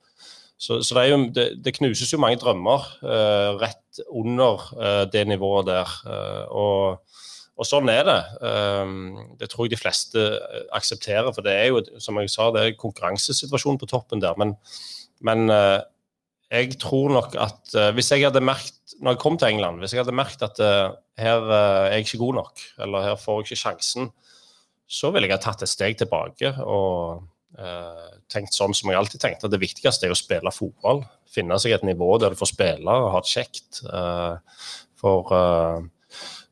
Så, 0.58 0.80
så 0.88 0.96
det, 0.96 1.10
jo, 1.10 1.18
det, 1.36 1.46
det, 1.66 1.76
knuses 1.76 2.14
jo 2.14 2.20
mange 2.22 2.40
drømmer 2.40 2.86
uh, 3.04 3.58
rett 3.60 4.00
under 4.08 5.06
det 5.12 5.26
nivået 5.28 5.68
der. 5.68 5.92
og 6.52 7.04
og 7.56 7.64
sånn 7.64 7.88
er 7.88 8.04
det. 8.04 8.22
Det 9.40 9.48
tror 9.48 9.64
jeg 9.64 9.72
de 9.72 9.80
fleste 9.80 10.24
aksepterer. 10.76 11.30
For 11.32 11.46
det 11.46 11.54
er 11.56 11.70
jo, 11.70 11.78
som 12.04 12.18
jeg 12.20 12.28
sa, 12.34 12.50
det 12.52 12.64
er 12.66 12.74
konkurransesituasjonen 12.76 13.80
på 13.80 13.88
toppen 13.88 14.20
der. 14.20 14.36
Men, 14.36 14.52
men 15.24 15.48
jeg 16.52 16.76
tror 16.84 17.14
nok 17.16 17.38
at 17.40 17.78
hvis 17.96 18.12
jeg 18.12 18.26
hadde 18.28 18.44
merkt, 18.44 18.98
når 19.00 19.16
jeg 19.16 19.22
kom 19.24 19.40
til 19.40 19.56
England, 19.56 19.80
hvis 19.80 19.96
jeg 19.96 20.04
hadde 20.04 20.18
merkt 20.20 20.44
at 20.44 20.60
her 20.60 21.48
er 21.48 21.94
jeg 21.94 22.10
ikke 22.10 22.22
god 22.26 22.40
nok, 22.42 22.66
eller 22.84 23.08
her 23.08 23.16
får 23.24 23.40
jeg 23.40 23.48
ikke 23.48 23.62
sjansen, 23.64 24.12
så 24.88 25.12
ville 25.14 25.30
jeg 25.30 25.36
ha 25.36 25.42
tatt 25.42 25.64
et 25.66 25.72
steg 25.72 25.98
tilbake 26.00 26.52
og 26.62 27.26
uh, 27.60 28.08
tenkt 28.32 28.56
sånn 28.56 28.76
som 28.78 28.92
jeg 28.92 29.00
alltid 29.00 29.24
tenkte, 29.24 29.50
at 29.50 29.54
det 29.54 29.62
viktigste 29.64 30.08
er 30.08 30.14
å 30.14 30.20
spille 30.20 30.54
fotball. 30.54 31.04
Finne 31.32 31.58
seg 31.62 31.76
et 31.76 31.88
nivå 31.88 32.12
der 32.22 32.36
du 32.36 32.40
får 32.40 32.54
spille 32.54 32.98
og 33.02 33.12
ha 33.16 33.22
det 33.24 33.34
kjekt. 33.34 33.84
Uh, 33.90 34.38
for 35.00 35.34
uh, 35.34 35.84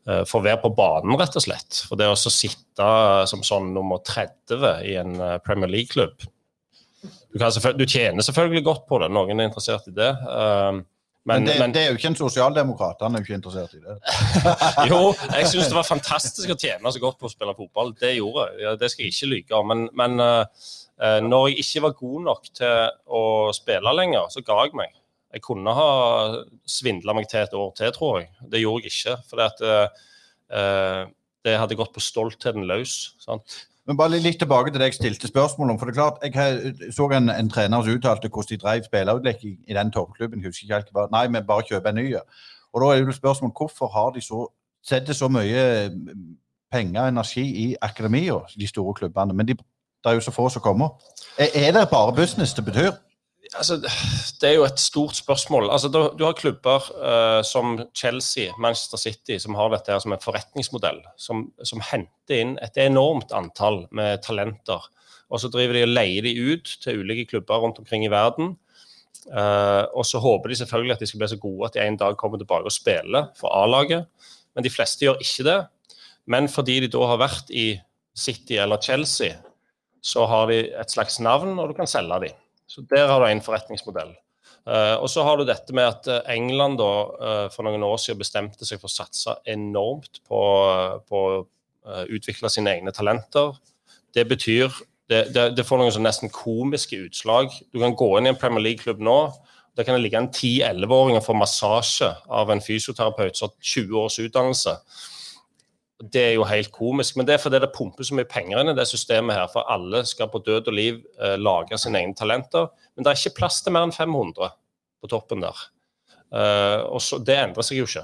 for 0.04 0.42
å 0.42 0.44
være 0.44 0.60
på 0.60 0.74
banen, 0.76 1.16
rett 1.16 1.38
og 1.40 1.46
slett. 1.46 1.78
For 1.88 1.96
det 1.96 2.10
å 2.12 2.18
sitte 2.20 2.88
som 3.32 3.40
sånn 3.48 3.70
nummer 3.72 4.02
30 4.04 4.66
i 4.84 4.98
en 5.00 5.14
Premier 5.46 5.72
League-klubb 5.72 6.26
du, 7.34 7.40
du, 7.78 7.86
tjener 7.88 8.22
selvfølgelig 8.22 8.64
godt 8.66 8.84
på 8.90 9.00
det, 9.02 9.10
noen 9.14 9.40
er 9.40 9.50
interessert 9.50 9.88
i 9.90 9.96
det. 9.96 10.10
Uh, 10.28 10.84
men, 11.24 11.44
men, 11.44 11.46
det, 11.48 11.54
men, 11.60 11.72
det, 11.72 11.82
er 11.82 11.92
jo 11.94 12.00
ikke 12.00 12.10
en 12.12 12.18
sosialdemokrat, 12.20 13.00
han 13.06 13.16
er 13.16 13.22
jo 13.22 13.28
ikke 13.30 13.38
interessert 13.38 13.76
i 13.78 13.80
det. 13.80 13.94
jo, 14.92 14.98
jeg 15.32 15.48
syns 15.48 15.70
det 15.72 15.78
var 15.78 15.88
fantastisk 15.88 16.52
å 16.52 16.58
tjene 16.60 16.92
så 16.92 17.00
godt 17.00 17.22
på 17.22 17.30
å 17.30 17.32
spille 17.32 17.54
fotball. 17.56 17.94
Det 17.96 18.12
gjorde 18.18 18.50
jeg, 18.50 18.64
ja, 18.66 18.74
det 18.80 18.90
skal 18.92 19.06
jeg 19.06 19.16
ikke 19.16 19.30
lyve 19.32 19.62
om. 19.62 19.72
Men, 19.72 19.86
men 19.96 20.20
uh, 20.20 21.22
når 21.24 21.48
jeg 21.48 21.64
ikke 21.64 21.86
var 21.86 21.96
god 22.02 22.28
nok 22.28 22.52
til 22.60 22.92
å 23.08 23.24
spille 23.56 23.96
lenger, 23.96 24.28
så 24.36 24.44
ga 24.44 24.60
jeg 24.66 24.76
meg. 24.82 25.00
Jeg 25.34 25.46
kunne 25.48 25.78
ha 25.80 25.90
svindla 26.70 27.16
meg 27.16 27.32
til 27.32 27.46
et 27.46 27.56
år 27.58 27.72
til, 27.80 27.96
tror 27.96 28.20
jeg. 28.20 28.30
Det 28.52 28.60
gjorde 28.60 28.84
jeg 28.90 28.98
ikke. 28.98 29.16
For 29.32 29.48
uh, 29.64 31.08
det 31.48 31.56
hadde 31.60 31.80
gått 31.80 31.96
på 31.96 32.04
stoltheten 32.04 32.68
løs. 32.68 33.14
sant? 33.24 33.64
Men 33.88 33.98
bare 34.00 34.20
litt 34.20 34.40
tilbake 34.40 34.72
til 34.72 34.80
det 34.80 34.88
jeg 34.88 34.94
stilte 34.94 35.28
spørsmål 35.28 35.74
om. 35.74 35.80
for 35.80 35.86
det 35.86 35.98
er 35.98 36.02
klart, 36.02 36.18
Jeg 36.24 36.94
så 36.94 37.10
en, 37.12 37.30
en 37.30 37.50
trener 37.50 37.84
som 37.84 37.94
uttalte 37.94 38.30
hvordan 38.30 38.50
de 38.50 38.58
drev 38.58 38.84
spillerutvikling 38.84 39.58
i 39.68 39.74
den 39.74 39.92
toppklubben. 39.92 40.40
Jeg 40.40 40.48
husker 40.48 40.66
ikke 40.66 40.76
helt 40.76 40.92
hva 40.94 41.08
Nei, 41.12 41.28
vi 41.28 41.46
bare 41.48 41.68
kjøper 41.68 41.90
en 41.90 41.96
ny. 41.96 42.16
Og 42.74 42.82
da 42.82 42.88
er 42.94 43.06
det 43.06 43.16
spørsmål 43.16 43.52
hvorfor 43.52 43.88
har 43.88 44.12
de 44.16 44.22
så 44.22 44.48
setter 44.88 45.14
så 45.14 45.28
mye 45.28 45.90
penger 46.72 47.02
og 47.02 47.08
energi 47.08 47.44
i 47.66 47.76
akademia, 47.82 48.40
de 48.60 48.68
store 48.68 48.94
klubbene. 48.94 49.34
Men 49.34 49.48
de, 49.48 49.54
det 49.54 50.10
er 50.10 50.14
jo 50.14 50.20
så 50.20 50.32
få 50.32 50.50
som 50.50 50.62
kommer. 50.62 50.90
Er, 51.38 51.48
er 51.56 51.72
det 51.72 51.90
bare 51.92 52.16
business 52.16 52.54
det 52.54 52.66
betyr? 52.66 52.92
Altså, 53.52 53.78
det 54.42 54.50
er 54.50 54.56
jo 54.58 54.66
et 54.66 54.80
stort 54.80 55.18
spørsmål. 55.18 55.70
Altså, 55.72 55.90
du, 55.92 56.24
har 56.24 56.36
klubber 56.38 56.88
uh, 56.96 57.42
som 57.46 57.76
Chelsea, 57.96 58.52
Manchester 58.60 58.98
City, 58.98 59.38
som 59.42 59.58
har 59.60 59.72
dette 59.74 59.92
her 59.92 60.02
som 60.04 60.16
en 60.16 60.24
forretningsmodell. 60.24 61.02
Som, 61.20 61.50
som, 61.64 61.84
henter 61.92 62.40
inn 62.40 62.58
et 62.64 62.80
enormt 62.82 63.34
antall 63.36 63.84
med 63.92 64.24
talenter. 64.26 64.90
Og 65.34 65.42
så 65.42 65.50
driver 65.52 65.78
de 65.78 65.86
og 65.88 65.94
leier 65.94 66.26
de 66.26 66.36
ut 66.54 66.76
til 66.84 67.02
ulike 67.02 67.28
klubber 67.34 67.64
rundt 67.64 67.80
omkring 67.82 68.06
i 68.08 68.12
verden. 68.14 68.56
Uh, 69.28 69.88
og 69.96 70.04
så 70.08 70.20
håper 70.20 70.52
de 70.52 70.60
selvfølgelig 70.60 70.98
at 70.98 71.04
de 71.04 71.08
skal 71.08 71.22
bli 71.22 71.32
så 71.32 71.40
gode 71.40 71.70
at 71.70 71.78
de 71.78 71.86
en 71.86 72.00
dag 72.00 72.18
kommer 72.20 72.42
tilbake 72.42 72.68
og 72.68 72.76
spiller 72.76 73.32
for 73.40 73.54
A-laget. 73.56 74.08
Men 74.54 74.66
de 74.66 74.72
fleste 74.74 75.06
gjør 75.06 75.22
ikke 75.24 75.48
det. 75.48 75.60
Men 76.30 76.48
fordi 76.52 76.80
de 76.84 76.92
da 76.92 77.08
har 77.10 77.20
vært 77.20 77.52
i 77.52 77.74
City 78.16 78.60
eller 78.62 78.82
Chelsea, 78.84 79.36
så 80.04 80.28
har 80.28 80.48
de 80.52 80.60
et 80.68 80.92
slags 80.92 81.20
navn, 81.24 81.58
og 81.60 81.72
du 81.72 81.76
kan 81.78 81.90
selge 81.90 82.20
dem. 82.26 82.40
Så 82.74 82.82
der 82.90 83.06
har 83.10 83.22
du 83.22 83.30
en 83.30 83.44
forretningsmodell. 83.46 84.16
Uh, 84.64 84.96
og 85.04 85.10
så 85.12 85.26
har 85.28 85.38
du 85.38 85.44
dette 85.46 85.76
med 85.76 85.84
at 85.84 86.08
eh, 86.08 86.30
England 86.38 86.78
da, 86.80 86.92
uh, 87.20 87.48
for 87.52 87.68
noen 87.68 87.84
år 87.84 87.98
siden 88.00 88.22
bestemte 88.22 88.64
seg 88.64 88.80
for 88.80 88.88
å 88.88 88.94
satse 88.94 89.36
enormt 89.52 90.22
på, 90.24 90.40
på 91.10 91.24
å 91.28 91.44
utvikle 92.16 92.48
sine 92.48 92.72
egne 92.78 92.94
talenter. 92.96 93.58
Det 94.16 94.24
betyr 94.30 94.72
det, 95.12 95.34
det, 95.36 95.50
det 95.58 95.66
får 95.68 95.82
noen 95.82 95.92
sånn 95.92 96.06
nesten 96.08 96.32
komiske 96.32 97.02
utslag. 97.10 97.52
Du 97.76 97.82
kan 97.82 97.96
gå 98.00 98.08
inn 98.18 98.30
i 98.30 98.32
en 98.32 98.40
Premier 98.40 98.64
League-klubb 98.64 99.04
nå. 99.04 99.18
Der 99.76 99.84
kan 99.84 99.98
det 99.98 100.06
ligge 100.06 100.22
en 100.22 100.30
10-11-åring 100.32 101.18
og 101.18 101.26
få 101.26 101.36
massasje 101.36 102.08
av 102.32 102.54
en 102.54 102.64
fysioterapeut 102.64 103.36
som 103.36 103.52
har 103.52 103.74
20 103.74 104.00
års 104.00 104.20
utdannelse. 104.24 104.78
Det 106.04 106.20
er 106.20 106.34
jo 106.36 106.44
helt 106.44 106.72
komisk, 106.76 107.16
men 107.16 107.28
det 107.28 107.38
er 107.38 107.40
fordi 107.40 107.62
det 107.64 107.72
pumper 107.76 108.04
så 108.04 108.16
mye 108.18 108.28
penger 108.28 108.60
inn 108.60 108.74
i 108.74 108.76
det 108.76 108.84
systemet 108.90 109.38
her. 109.38 109.52
For 109.54 109.70
alle 109.72 110.02
skal 110.10 110.28
på 110.34 110.42
død 110.44 110.68
og 110.72 110.76
liv 110.76 110.98
eh, 111.22 111.38
lage 111.40 111.80
sine 111.80 112.02
egne 112.02 112.18
talenter. 112.18 112.68
Men 112.96 113.06
det 113.06 113.14
er 113.14 113.22
ikke 113.22 113.38
plass 113.40 113.62
til 113.64 113.76
mer 113.76 113.88
enn 113.88 113.96
500 113.96 114.52
på 115.04 115.12
toppen 115.12 115.46
der. 115.46 115.62
Eh, 116.34 116.80
og 116.90 117.00
så, 117.04 117.22
Det 117.24 117.38
endrer 117.40 117.66
seg 117.66 117.80
jo 117.80 117.88
ikke. 117.88 118.04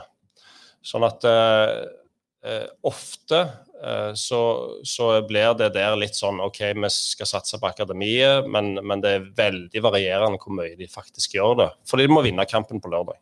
Sånn 0.86 1.08
at 1.08 1.28
eh, 1.28 1.74
eh 2.48 2.68
ofte 2.88 3.40
eh, 3.84 4.12
så, 4.16 4.42
så, 4.88 5.10
blir 5.28 5.58
det 5.60 5.74
der 5.76 5.98
litt 6.00 6.16
sånn 6.16 6.40
OK, 6.40 6.62
vi 6.80 6.92
skal 6.94 7.28
satse 7.28 7.60
på 7.60 7.68
akademiet, 7.68 8.48
men, 8.48 8.78
men 8.80 9.04
det 9.04 9.16
er 9.18 9.32
veldig 9.36 9.84
varierende 9.84 10.40
hvor 10.40 10.56
mye 10.56 10.78
de 10.80 10.88
faktisk 10.88 11.36
gjør 11.36 11.58
det. 11.66 11.72
Fordi 11.90 12.08
de 12.08 12.16
må 12.16 12.24
vinne 12.24 12.48
kampen 12.48 12.80
på 12.80 12.92
lørdag. 12.94 13.20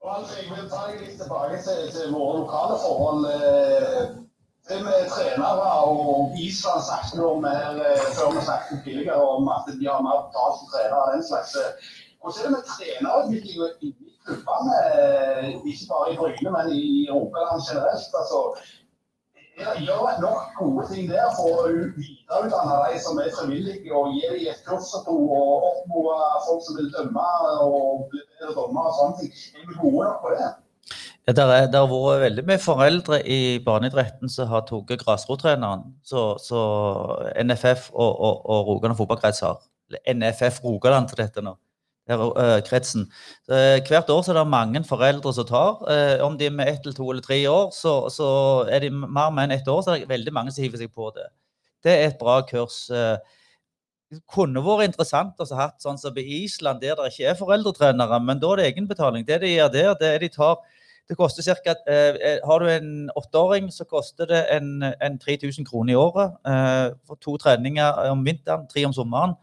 Jeg 0.00 0.44
vil 0.48 0.68
ta 0.72 0.86
deg 0.88 1.02
litt 1.04 1.18
tilbake 1.20 1.58
til, 1.60 1.80
til 1.92 2.12
våre 2.14 2.38
lokale 2.40 2.76
forhold. 2.80 3.26
Eh, 3.28 4.04
det 4.70 4.78
med 4.86 5.10
trenere 5.12 5.66
og 5.90 6.38
Island 6.40 6.86
snakket 6.86 7.18
vi 7.18 7.26
om 7.28 7.44
her 7.44 7.80
eh, 7.84 8.06
før 8.16 8.32
vi 8.32 8.44
snakket 8.46 8.80
tidligere 8.86 9.26
om 9.34 9.50
at 9.52 9.68
de 9.68 9.90
har 9.90 10.00
mer 10.06 10.22
betalt 10.30 10.56
som 10.56 10.70
trenere 10.72 11.02
og 11.04 11.12
den 11.12 11.26
slags. 11.28 11.52
Hvordan 12.20 12.40
er 12.40 12.48
det 12.48 12.54
med 12.54 12.70
trenerutvikling 12.72 13.76
i 13.88 13.92
klubbene, 14.24 14.78
eh, 14.88 15.52
ikke 15.68 15.90
bare 15.92 16.08
i 16.14 16.18
Bryne, 16.20 16.54
men 16.56 16.72
i 16.80 16.88
Rogaland 17.12 17.60
generelt? 17.68 18.18
Altså, 18.22 18.40
gjør 19.60 20.16
nok 20.22 20.54
gode 20.58 20.86
ting 20.90 21.10
der 21.10 21.28
for 21.36 21.62
å 21.62 21.68
videreutdanne 21.70 22.78
de 22.86 23.02
som 23.04 23.20
er 23.22 23.30
frivillige, 23.36 23.92
og 23.94 24.14
gi 24.14 24.24
dem 24.26 24.48
et 24.52 24.64
kurs 24.66 24.90
og 24.98 25.06
to, 25.06 25.16
og 25.36 25.68
oppmode 25.70 26.16
folk 26.48 26.64
som 26.66 26.80
vil 26.80 26.90
dømme 26.94 27.28
og 27.66 28.08
bli 28.12 28.24
bedre 28.24 28.56
dommere 28.56 28.92
og 28.92 28.98
sånne 28.98 29.22
ting. 29.22 29.32
Er 29.56 29.68
vi 29.68 29.78
gode 29.82 30.08
nok 30.08 30.20
på 30.24 30.34
det? 30.34 30.50
Ja, 31.28 31.34
det 31.36 31.78
har 31.78 31.88
vært 31.90 32.22
veldig 32.24 32.44
mye 32.48 32.60
foreldre 32.62 33.20
i 33.22 33.40
barneidretten 33.62 34.32
som 34.32 34.48
har 34.50 34.64
tatt 34.68 34.94
grasrottreneren. 35.04 35.84
Så, 36.02 36.22
NFF 37.44 37.90
og, 37.92 38.10
og, 38.10 38.46
og 38.50 38.70
Rogaland 38.70 38.98
fotballkrets 38.98 39.44
har. 39.46 39.60
NFF 40.08 40.62
Rogaland 40.64 41.10
til 41.10 41.20
dette 41.22 41.44
nå. 41.44 41.54
Uh, 42.10 42.58
kretsen. 42.66 43.06
Uh, 43.50 43.78
hvert 43.86 44.10
år 44.10 44.22
så 44.26 44.32
er 44.32 44.40
det 44.40 44.46
mange 44.50 44.82
foreldre 44.88 45.32
som 45.36 45.46
tar. 45.46 45.82
Uh, 45.86 46.24
om 46.26 46.38
de 46.38 46.48
er 46.48 46.54
med 46.54 46.68
ett 46.68 46.84
eller 46.84 46.96
to 46.96 47.10
eller 47.10 47.22
tre 47.22 47.38
år, 47.48 47.70
så, 47.76 47.94
så 48.10 48.30
er 48.70 48.86
de 48.86 48.90
mer 48.90 49.30
med 49.30 49.48
enn 49.48 49.58
ett 49.58 49.68
år, 49.68 49.82
så 49.84 49.94
er 49.94 50.02
det 50.04 50.10
veldig 50.10 50.34
mange 50.34 50.54
som 50.54 50.64
hiver 50.64 50.82
seg 50.82 50.90
på 50.94 51.12
det. 51.16 51.28
Det 51.84 51.92
er 51.94 52.08
et 52.08 52.18
bra 52.20 52.40
kurs. 52.44 52.88
det 52.90 54.18
kunne 54.28 54.60
vært 54.60 54.90
interessant 54.90 55.38
å 55.40 55.46
ha 55.54 55.62
hatt 55.62 55.80
sånn 55.80 55.98
som 55.98 56.12
på 56.12 56.20
Island, 56.20 56.82
der 56.82 56.98
det 56.98 57.12
ikke 57.12 57.30
er 57.30 57.38
foreldretrenere, 57.38 58.18
men 58.20 58.42
da 58.42 58.52
er 58.52 58.60
det 58.60 58.66
egenbetaling. 58.72 59.24
Det 59.24 59.40
de 59.40 59.54
gjør 59.54 59.72
der, 59.72 59.94
det 60.00 60.14
er 60.14 60.22
de 60.24 60.28
tar 60.34 60.58
det 61.10 61.16
koster 61.18 61.42
cirka, 61.42 61.74
eh, 61.90 62.14
eh, 62.22 62.38
Har 62.46 62.58
du 62.58 62.68
en 62.70 63.10
åtteåring, 63.16 63.70
så 63.72 63.84
koster 63.84 64.26
det 64.26 64.46
en, 64.54 64.82
en 64.82 65.18
3000 65.18 65.66
kroner 65.66 65.92
i 65.92 65.96
året 65.96 66.36
eh, 66.46 66.94
for 67.06 67.18
to 67.18 67.36
treninger 67.36 68.10
om 68.10 68.22
vinteren, 68.24 68.68
tre 68.70 68.84
om 68.86 68.92
sommeren. 68.94 69.34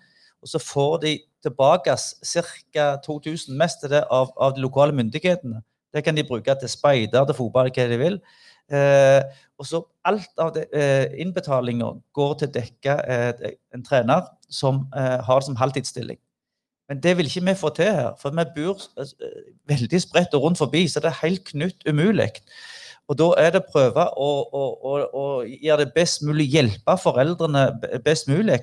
Og 0.42 0.52
så 0.52 0.62
får 0.62 0.98
de 1.04 1.14
tilbake 1.44 1.96
ca. 1.98 2.90
2000, 3.06 3.56
mest 3.58 3.86
av, 3.88 4.32
av, 4.36 4.54
de 4.56 4.62
lokale 4.62 4.96
myndighetene. 4.96 5.62
Det 5.94 6.04
kan 6.04 6.16
de 6.16 6.26
bruke 6.28 6.56
til 6.60 6.70
speider, 6.70 7.26
til 7.26 7.38
fotball, 7.38 7.72
hva 7.74 7.88
de 7.90 7.98
vil. 8.02 8.20
Eh, 8.68 9.24
og 9.58 9.66
så 9.66 9.80
alt 10.06 10.42
av 10.44 10.58
eh, 10.60 11.08
innbetalinga 11.24 11.94
går 12.14 12.34
til 12.40 12.50
å 12.50 12.56
dekke 12.58 12.96
eh, 13.08 13.52
en 13.74 13.86
trener 13.86 14.26
som 14.52 14.86
har 14.94 15.40
det 15.40 15.48
som 15.48 15.60
halvtidsstilling. 15.60 16.20
Men 16.88 17.02
det 17.04 17.18
vil 17.20 17.28
ikke 17.28 17.44
vi 17.50 17.56
få 17.60 17.72
til 17.76 17.92
her, 17.92 18.14
for 18.20 18.36
vi 18.36 18.46
bor 18.56 18.84
altså, 18.96 19.32
veldig 19.68 20.00
spredt 20.00 20.36
og 20.38 20.46
rundt 20.46 20.60
forbi, 20.62 20.86
så 20.88 21.02
det 21.04 21.10
er 21.12 21.24
helt 21.24 21.44
knytt 21.50 21.84
umulig. 21.88 22.30
Og 23.08 23.18
da 23.20 23.28
er 23.40 23.52
det 23.56 23.64
å 23.64 23.72
prøve 23.72 24.06
å, 24.20 24.30
å, 24.56 24.64
å, 24.84 24.94
å, 25.16 25.26
gjøre 25.48 25.86
det 25.86 25.96
best 25.96 26.24
mulig, 26.28 26.48
hjelpe 26.52 26.96
foreldrene 27.00 27.66
best 28.06 28.28
mulig. 28.32 28.62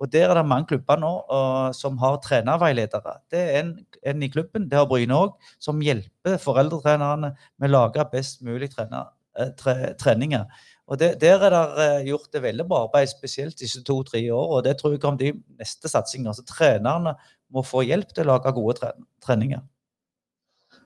Og 0.00 0.08
der 0.12 0.30
er 0.30 0.38
det 0.38 0.48
mange 0.48 0.66
klubber 0.70 0.96
nå 1.00 1.12
uh, 1.28 1.70
som 1.76 1.98
har 2.00 2.18
trenerveiledere. 2.24 3.18
Det 3.30 3.40
er 3.40 3.60
en, 3.60 3.72
en 4.06 4.22
i 4.24 4.30
klubben, 4.32 4.68
det 4.70 4.78
har 4.78 4.88
Bryne 4.88 5.16
òg, 5.16 5.34
som 5.60 5.82
hjelper 5.84 6.38
foreldretrenerne 6.40 7.34
med 7.60 7.68
å 7.68 7.74
lage 7.74 8.06
best 8.12 8.40
mulig 8.46 8.70
trener, 8.72 9.10
uh, 9.36 9.50
tre, 9.60 9.92
treninger. 10.00 10.46
Og 10.90 10.98
det, 10.98 11.12
Der 11.20 11.44
er 11.46 11.52
det 11.52 11.64
uh, 11.76 12.06
gjort 12.08 12.32
det 12.32 12.42
veldig 12.42 12.66
bra 12.70 12.84
arbeid, 12.86 13.12
spesielt 13.12 13.60
disse 13.60 13.84
to-tre 13.84 14.24
årene. 14.32 14.56
Og 14.56 14.64
det 14.64 14.78
tror 14.80 14.96
jeg 14.96 15.04
kommer 15.04 15.20
til 15.20 15.42
neste 15.60 15.92
satsing. 15.92 16.26
Altså 16.26 16.48
Trenerne 16.48 17.14
må 17.52 17.62
få 17.66 17.84
hjelp 17.84 18.16
til 18.16 18.24
å 18.24 18.32
lage 18.32 18.56
gode 18.56 18.78
tre 18.80 18.94
treninger. 19.22 19.60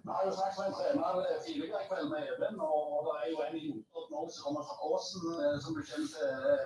Vi 0.05 0.11
har 0.13 0.27
jo 0.27 0.33
snakket 0.37 0.59
med 0.59 0.67
en 0.67 0.75
trener 0.77 1.39
tidligere 1.47 1.81
i 1.81 1.87
kveld 1.89 2.09
med 2.11 2.27
Even, 2.35 2.59
og 2.61 3.07
det 3.07 3.15
er 3.23 3.29
jo 3.31 3.39
en 3.47 3.55
i 3.57 3.69
Notodden 3.71 4.11
nå 4.13 4.25
som 4.35 4.43
kommer 4.49 4.67
fra 4.69 4.77
Åsen, 4.91 5.23
eh, 5.45 5.55
som 5.65 5.77
du 5.77 5.81
kjenner 5.81 6.11
til. 6.13 6.59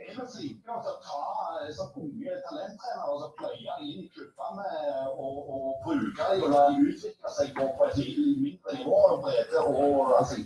Er 0.00 0.14
vi 0.16 0.24
flinke 0.32 0.76
til 0.80 0.92
å 0.92 0.94
ta 1.04 1.22
eh, 1.60 1.72
så 1.76 1.86
unge 2.00 2.36
talenttrenere 2.46 3.10
og 3.12 3.34
pløye 3.36 3.58
dem 3.60 3.82
inn 3.84 4.06
i 4.06 4.08
klubbene 4.14 4.70
og, 5.12 5.40
og 5.52 5.66
bruke 5.84 6.28
dem 6.30 6.44
og 6.46 6.54
la 6.54 6.62
dem 6.70 6.86
utvikle 6.88 7.32
seg 7.36 7.52
på, 7.58 7.66
på 7.76 7.88
et 7.90 7.98
mindre 8.40 8.76
nivå, 8.78 9.00
og 9.10 9.26
bredde 9.26 9.64
og 9.66 10.14
altså. 10.16 10.40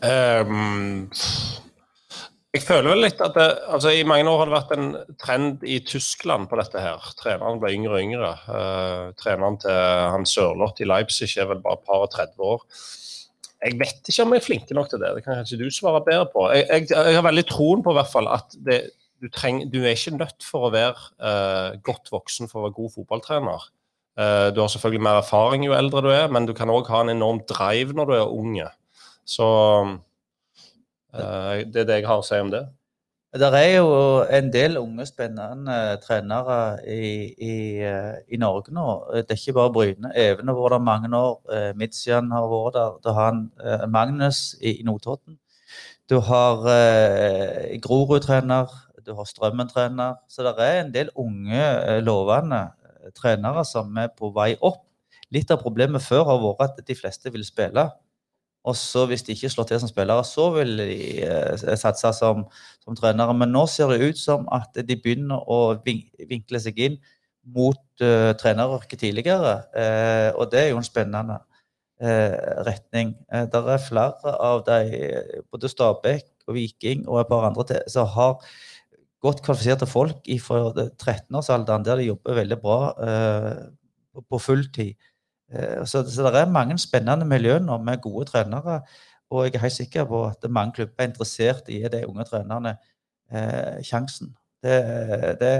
Um, 0.00 1.10
jeg 2.54 2.64
føler 2.64 2.88
vel 2.94 3.04
litt 3.04 3.20
at 3.22 3.34
det, 3.36 3.48
altså 3.74 3.92
I 3.94 4.06
mange 4.08 4.30
år 4.30 4.40
har 4.40 4.48
det 4.48 4.56
vært 4.56 4.72
en 4.76 4.88
trend 5.20 5.66
i 5.66 5.80
Tyskland 5.86 6.48
på 6.50 6.58
dette. 6.60 6.80
her. 6.86 7.12
Treneren 7.18 7.60
ble 7.62 7.74
yngre 7.76 7.98
og 7.98 8.06
yngre. 8.06 8.32
Uh, 8.46 9.10
treneren 9.18 9.58
til 9.62 9.76
han 10.14 10.26
Sørloth 10.26 10.82
i 10.82 10.88
Leipzig 10.88 11.34
er 11.34 11.50
vel 11.50 11.62
bare 11.66 11.82
et 11.82 11.86
par 11.90 12.06
og 12.06 12.14
30 12.14 12.50
år. 12.54 12.64
Jeg 13.60 13.76
vet 13.76 14.08
ikke 14.08 14.24
om 14.24 14.32
jeg 14.32 14.40
er 14.40 14.46
flinke 14.46 14.76
nok 14.76 14.88
til 14.88 15.02
det. 15.02 15.10
Det 15.16 15.24
kan 15.24 15.36
kanskje 15.42 15.58
du 15.60 15.66
svare 15.74 16.00
bedre 16.06 16.28
på. 16.32 16.46
Jeg, 16.54 16.64
jeg, 16.70 16.86
jeg 16.96 17.18
har 17.18 17.26
veldig 17.26 17.44
troen 17.50 17.84
på 17.84 17.92
hvert 17.96 18.08
fall 18.08 18.30
at 18.32 18.56
det, 18.66 18.78
du, 19.20 19.28
treng, 19.28 19.66
du, 19.72 19.82
er 19.82 19.92
ikke 19.92 20.16
nødt 20.16 20.46
for 20.46 20.68
å 20.68 20.72
være 20.72 20.96
uh, 21.20 21.76
godt 21.84 22.08
voksen 22.12 22.48
for 22.48 22.62
å 22.62 22.64
være 22.68 22.76
god 22.78 22.94
fotballtrener. 22.94 23.66
Uh, 24.20 24.48
du 24.54 24.62
har 24.62 24.72
selvfølgelig 24.72 25.04
mer 25.04 25.20
erfaring 25.20 25.66
jo 25.66 25.76
eldre 25.76 26.04
du 26.06 26.10
er, 26.12 26.28
men 26.32 26.48
du 26.48 26.54
kan 26.56 26.72
òg 26.72 26.88
ha 26.92 27.02
en 27.04 27.12
enorm 27.12 27.42
drive 27.48 27.96
når 27.96 28.08
du 28.08 28.14
er 28.16 28.32
unge. 28.40 28.70
Så 29.28 29.48
uh, 29.84 31.56
det 31.60 31.84
er 31.84 31.90
det 31.90 32.00
jeg 32.00 32.08
har 32.08 32.22
å 32.22 32.26
si 32.26 32.40
om 32.40 32.52
det. 32.54 32.64
Det 33.30 33.46
er 33.54 33.76
jo 33.76 33.90
en 34.26 34.48
del 34.50 34.74
unge, 34.78 35.04
spennende 35.06 35.74
trenere 36.02 36.80
i, 36.82 37.30
i, 37.38 37.52
eh, 37.78 38.16
i, 38.26 38.36
Norge 38.42 38.74
nå. 38.74 38.86
Det 39.14 39.30
er 39.30 39.38
ikke 39.38 39.54
bare 39.54 39.72
Bryne. 39.72 40.10
Even 40.18 40.50
har 40.50 40.58
vært 40.58 40.74
der 40.74 40.82
mange 40.82 41.10
år. 41.14 41.36
Midtsjøen 41.78 42.32
har 42.34 42.48
vært 42.50 42.74
der. 42.74 42.96
Du 43.04 43.10
har 43.14 43.86
Magnus 43.86 44.56
i, 44.58 44.80
i 44.80 44.82
Notodden. 44.82 45.38
Du 46.10 46.18
har 46.26 46.66
eh, 46.74 47.78
Grorud-trener. 47.78 48.66
Du 49.06 49.14
har 49.14 49.30
Strømmen-trener. 49.30 50.18
Så 50.26 50.42
det 50.42 50.56
er 50.58 50.80
en 50.80 50.94
del 50.94 51.14
unge, 51.14 51.62
lovende 52.02 52.64
trenere 53.14 53.62
som 53.64 53.94
er 53.96 54.10
på 54.10 54.32
vei 54.34 54.56
opp. 54.58 54.82
Litt 55.30 55.54
av 55.54 55.62
problemet 55.62 56.02
før 56.02 56.26
har 56.32 56.42
vært 56.42 56.80
at 56.80 56.82
de 56.82 56.98
fleste 56.98 57.30
vil 57.30 57.46
spille. 57.46 57.86
Og 58.68 58.76
så 58.76 59.06
hvis 59.08 59.22
de 59.24 59.32
ikke 59.32 59.48
slår 59.48 59.68
til 59.70 59.80
som 59.80 59.88
spillere, 59.88 60.24
så 60.28 60.50
vil 60.52 60.74
de 60.82 60.96
eh, 61.24 61.76
satse 61.80 62.12
som, 62.18 62.44
som, 62.84 62.96
trenere. 62.96 63.34
Men 63.36 63.54
nå 63.54 63.64
ser 63.70 63.92
det 63.92 64.10
ut 64.10 64.20
som 64.20 64.44
at 64.52 64.76
de 64.76 64.96
begynner 65.00 65.40
å 65.48 65.78
vinkle 65.84 66.60
seg 66.60 66.80
inn 66.84 66.98
mot 67.56 68.04
eh, 68.04 68.32
treneryrket 68.40 69.00
tidligere. 69.00 69.54
Eh, 69.72 70.28
og 70.36 70.50
det 70.52 70.64
er 70.64 70.68
jo 70.74 70.80
en 70.82 70.86
spennende 70.86 71.38
uh, 71.40 72.36
retning. 72.68 73.14
Uh, 73.32 73.46
det 73.48 73.64
er 73.74 73.86
flere 73.86 74.36
av 74.36 74.60
de, 74.68 75.00
både 75.52 75.72
Stabæk 75.72 76.28
og 76.48 76.58
Viking 76.58 77.08
og 77.08 77.22
et 77.22 77.32
par 77.32 77.48
andre 77.48 77.64
til, 77.72 77.82
som 77.88 78.12
har 78.12 78.36
godt 79.24 79.40
kvalifiserte 79.44 79.88
folk 79.88 80.28
fra 80.44 80.62
13-årsalderen, 80.76 81.84
der 81.84 82.00
de 82.00 82.10
jobber 82.10 82.40
veldig 82.40 82.56
bra 82.60 82.78
på 84.16 84.38
fulltid. 84.40 84.96
Eh, 85.50 85.84
så, 85.86 86.02
så, 86.06 86.28
det 86.30 86.42
er 86.42 86.52
mange 86.52 86.78
spennende 86.78 87.26
miljøer 87.28 87.62
nå 87.64 87.78
med 87.84 88.02
gode 88.04 88.28
trenere. 88.30 88.80
Og 89.30 89.46
jeg 89.46 89.54
er 89.54 89.64
helt 89.66 89.78
sikker 89.78 90.06
på 90.10 90.24
at 90.26 90.46
mange 90.50 90.78
klubber 90.78 91.04
er 91.04 91.10
interessert 91.10 91.68
i 91.70 91.80
å 91.80 91.84
gi 91.84 91.92
de 91.92 92.04
unge 92.08 92.26
trenerne 92.26 92.76
eh, 93.30 93.82
sjansen. 93.86 94.34
Det, 94.60 94.78
det, 95.40 95.52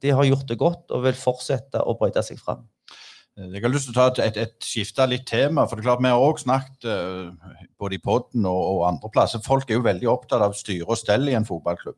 de 0.00 0.12
har 0.16 0.24
gjort 0.24 0.48
det 0.48 0.56
godt 0.60 0.94
og 0.96 1.02
vil 1.04 1.18
fortsette 1.18 1.82
å 1.82 1.96
brøyte 1.98 2.22
seg 2.24 2.38
fram. 2.40 2.62
Jeg 3.40 3.62
har 3.62 3.72
lyst 3.72 3.88
til 3.88 3.94
å 3.94 3.98
ta 3.98 4.06
et, 4.10 4.20
et, 4.24 4.38
et 4.42 4.66
skifte 4.66 5.04
litt 5.08 5.26
tema. 5.28 5.66
for 5.66 5.76
det 5.76 5.84
er 5.84 5.88
klart 5.88 6.02
Vi 6.02 6.10
har 6.10 6.24
også 6.24 6.44
snakket 6.44 6.88
uh, 6.88 7.60
både 7.78 7.96
i 7.96 8.02
podden 8.02 8.48
og, 8.48 8.62
og, 8.72 8.80
andre 8.88 9.10
plasser. 9.12 9.42
Folk 9.44 9.70
er 9.70 9.78
jo 9.78 9.86
veldig 9.86 10.08
opptatt 10.10 10.42
av 10.44 10.56
styre 10.56 10.88
og 10.88 10.98
stell 10.98 11.28
i 11.28 11.36
en 11.38 11.46
fotballklubb. 11.48 11.96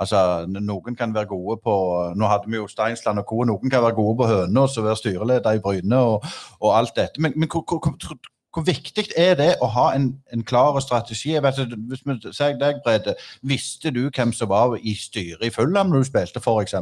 Altså, 0.00 0.46
Noen 0.48 0.96
kan 0.96 1.14
være 1.14 1.28
gode 1.28 1.58
på 1.64 1.74
Nå 2.16 2.28
hadde 2.30 2.48
vi 2.48 2.56
jo 2.56 2.68
Steinsland 2.68 3.20
og 3.20 3.26
co. 3.28 3.42
Noen 3.44 3.70
kan 3.70 3.82
være 3.84 3.98
gode 3.98 4.16
på 4.16 4.28
Høneås 4.30 4.78
og 4.80 4.86
være 4.86 4.96
styreleder 4.96 5.58
i 5.58 5.62
Bryne 5.64 5.96
og, 5.96 6.24
og 6.60 6.78
alt 6.78 6.96
dette. 6.96 7.20
Men, 7.20 7.32
men 7.36 7.48
hvor, 7.52 7.64
hvor, 7.68 8.16
hvor, 8.54 8.64
viktig 8.64 9.10
er 9.16 9.34
det 9.36 9.50
å 9.60 9.68
ha 9.74 9.90
en, 9.94 10.14
en 10.32 10.44
klar 10.44 10.78
strategi? 10.80 11.36
Vet, 11.36 11.60
hvis 11.90 12.06
vi 12.06 12.16
sier 12.32 12.56
deg, 12.60 12.80
Brede, 12.84 13.14
Visste 13.42 13.92
du 13.92 14.06
hvem 14.08 14.32
som 14.32 14.48
var 14.48 14.78
i 14.80 14.96
styret 14.96 15.44
i 15.46 15.52
Fulham 15.52 15.92
når 15.92 16.04
du 16.04 16.10
spilte, 16.10 16.40
f.eks.? 16.40 16.80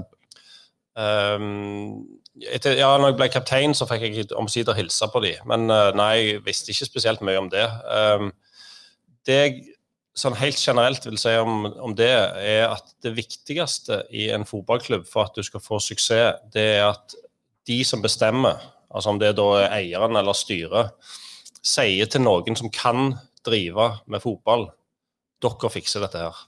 Um, 0.98 2.06
etter, 2.54 2.78
ja, 2.78 2.90
når 2.98 3.12
jeg 3.12 3.18
ble 3.18 3.28
kaptein, 3.30 3.74
så 3.74 3.86
fikk 3.86 4.06
jeg 4.06 4.30
omsider 4.38 4.78
hilse 4.78 5.10
på 5.12 5.22
dem. 5.26 5.42
Men 5.50 5.66
uh, 5.70 5.90
nei, 5.98 6.12
jeg 6.18 6.44
visste 6.46 6.70
ikke 6.70 6.90
spesielt 6.92 7.26
mye 7.26 7.42
om 7.42 7.50
det. 7.50 7.66
Um, 7.90 8.30
det 9.26 9.42
jeg 9.42 9.58
sånn 10.18 10.36
helt 10.38 10.58
generelt 10.58 11.06
vil 11.06 11.18
si 11.20 11.32
om, 11.38 11.68
om, 11.78 11.94
det, 11.96 12.10
er 12.10 12.66
at 12.68 12.90
det 13.04 13.14
viktigste 13.16 14.02
i 14.10 14.28
en 14.34 14.46
fotballklubb 14.48 15.06
for 15.08 15.28
at 15.28 15.38
du 15.38 15.46
skal 15.46 15.62
få 15.62 15.80
suksess, 15.82 16.42
det 16.54 16.66
er 16.78 16.88
at 16.90 17.14
de 17.68 17.78
som 17.86 18.02
bestemmer, 18.02 18.60
altså 18.88 19.12
om 19.12 19.20
det 19.20 19.34
da 19.38 19.48
er 19.62 19.76
eieren 19.80 20.18
eller 20.18 20.36
styret, 20.36 20.94
sier 21.58 22.08
til 22.10 22.24
noen 22.24 22.56
som 22.58 22.72
kan 22.72 23.12
drive 23.46 23.90
med 24.10 24.22
fotball 24.24 24.68
dere 25.42 25.70
fikser 25.70 26.02
dette 26.02 26.22
her. 26.22 26.38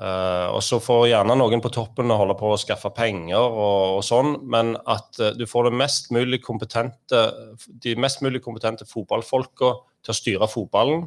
Uh, 0.00 0.48
og 0.56 0.62
så 0.64 0.78
får 0.80 1.10
gjerne 1.10 1.34
noen 1.36 1.60
på 1.60 1.68
toppen 1.74 2.08
holde 2.16 2.32
på 2.40 2.54
å 2.54 2.58
skaffe 2.60 2.88
penger 2.96 3.36
og, 3.36 3.98
og 3.98 4.04
sånn, 4.06 4.38
men 4.48 4.72
at 4.88 5.18
uh, 5.20 5.34
du 5.36 5.44
får 5.44 5.68
mest 5.76 6.08
mulig 6.16 6.40
de 6.40 7.92
mest 8.00 8.22
mulig 8.24 8.40
kompetente 8.40 8.88
fotballfolka 8.88 9.74
til 10.00 10.14
å 10.14 10.16
styre 10.16 10.48
fotballen, 10.48 11.04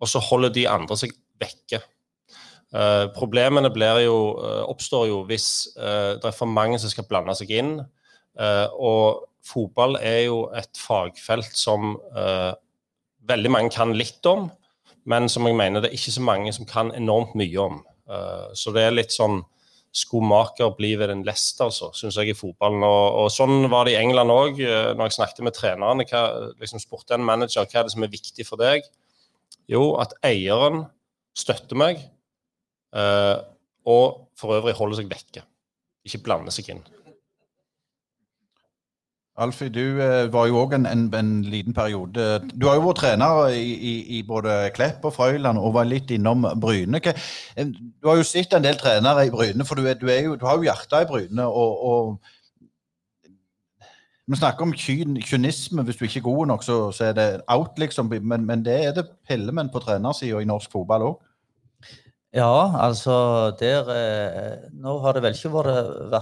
og 0.00 0.10
så 0.10 0.22
holder 0.22 0.52
de 0.54 0.66
andre 0.70 0.98
seg 0.98 1.14
vekke. 1.40 1.82
Uh, 2.74 3.06
problemene 3.14 3.70
jo, 4.02 4.16
oppstår 4.66 5.06
jo 5.08 5.22
hvis 5.28 5.68
det 5.76 6.26
er 6.26 6.34
for 6.34 6.50
mange 6.50 6.78
som 6.82 6.90
skal 6.90 7.06
blande 7.08 7.34
seg 7.38 7.50
inn. 7.50 7.80
og 8.36 9.28
fotball 9.46 9.96
er 9.96 10.26
jo 10.26 10.50
et 10.52 10.76
fagfelt 10.76 11.54
som 11.56 11.94
veldig 13.26 13.50
mange 13.50 13.70
kan 13.70 13.94
litt 13.94 14.26
om, 14.26 14.50
men 15.06 15.28
som 15.28 15.46
jeg 15.46 15.56
mener 15.56 15.80
det 15.80 15.92
er 15.92 15.96
ikke 15.96 16.18
så 16.18 16.24
mange 16.26 16.52
som 16.52 16.66
kan 16.66 16.92
enormt 16.94 17.34
mye 17.38 17.56
om. 17.56 17.78
Så 18.52 18.74
det 18.74 18.82
er 18.82 18.98
litt 18.98 19.14
sånn 19.14 19.40
skomaker 19.96 20.74
blir 20.76 20.98
ved 21.00 21.10
den 21.10 21.24
lest, 21.26 21.60
altså, 21.64 21.90
syns 21.96 22.18
jeg, 22.20 22.32
i 22.32 22.36
fotballen. 22.36 22.84
Og, 22.84 23.04
og, 23.22 23.30
sånn 23.32 23.68
var 23.72 23.86
det 23.86 23.94
i 23.94 24.00
England 24.00 24.32
òg. 24.32 24.60
Når 24.60 25.08
jeg 25.08 25.16
snakket 25.16 25.46
med 25.46 25.56
trenerne, 25.56 26.06
hva, 26.10 26.22
liksom 26.60 26.82
spurte 26.82 27.16
en 27.16 27.24
manager 27.26 27.64
hva 27.64 27.80
er 27.80 27.88
det 27.88 27.94
som 27.94 28.04
er 28.04 28.12
viktig 28.12 28.46
for 28.48 28.60
deg. 28.60 28.86
Jo, 29.70 29.96
at 30.02 30.14
eieren 30.26 30.84
støtter 31.36 31.78
meg, 31.78 32.02
eh, 32.94 33.36
og 33.86 34.30
for 34.38 34.58
øvrig 34.58 34.76
holder 34.78 35.00
seg 35.02 35.10
vekke. 35.10 35.42
Ikke 36.06 36.22
blander 36.26 36.54
seg 36.54 36.70
inn. 36.74 36.84
Alfie, 39.36 39.68
du 39.68 39.98
eh, 40.00 40.30
var 40.32 40.46
jo 40.48 40.62
òg 40.62 40.78
en, 40.78 40.86
en, 40.88 41.02
en, 41.12 41.32
liten 41.44 41.74
periode 41.76 42.38
Du 42.56 42.70
har 42.70 42.78
jo 42.78 42.86
vært 42.86 43.02
trener 43.02 43.50
i, 43.52 43.66
i, 43.74 43.92
i 44.16 44.20
både 44.24 44.70
Klepp 44.72 45.04
og 45.04 45.12
Frøyland 45.12 45.60
og 45.60 45.74
var 45.76 45.84
litt 45.90 46.08
innom 46.14 46.46
Bryne. 46.62 47.02
Eh, 47.04 47.66
du 47.68 48.08
har 48.08 48.16
jo 48.16 48.24
sett 48.24 48.56
en 48.56 48.64
del 48.64 48.80
trenere 48.80 49.26
i 49.26 49.34
Bryne, 49.34 49.66
for 49.68 49.76
du, 49.76 49.84
er, 49.90 49.98
du, 50.00 50.08
er 50.08 50.22
jo, 50.24 50.38
du 50.40 50.46
har 50.48 50.56
jo 50.56 50.64
hjertet 50.70 51.04
i 51.04 51.10
Bryne. 51.10 51.44
og, 51.44 51.84
og 51.90 52.32
vi 54.26 54.36
snakker 54.36 54.66
om 54.66 54.74
kynisme. 54.74 55.82
Hvis 55.86 55.96
du 55.96 56.04
ikke 56.04 56.18
er 56.18 56.26
god 56.26 56.46
nok, 56.50 56.64
så, 56.66 56.76
så 56.92 57.04
er 57.04 57.12
det 57.14 57.28
out, 57.48 57.78
liksom. 57.78 58.10
Men, 58.22 58.46
men 58.46 58.64
det 58.64 58.76
er 58.84 58.92
det 58.96 59.06
pillemenn 59.28 59.70
på 59.70 59.82
trenersida 59.84 60.40
i 60.42 60.48
norsk 60.48 60.72
fotball 60.72 61.06
òg. 61.06 61.16
Ja, 62.36 62.74
altså 62.82 63.14
der 63.56 63.86
eh, 63.94 64.56
Nå 64.74 64.98
har 65.00 65.14
det 65.14 65.22
vel 65.24 65.36
ikke 65.36 65.52
vært 65.54 65.70
det 66.12 66.20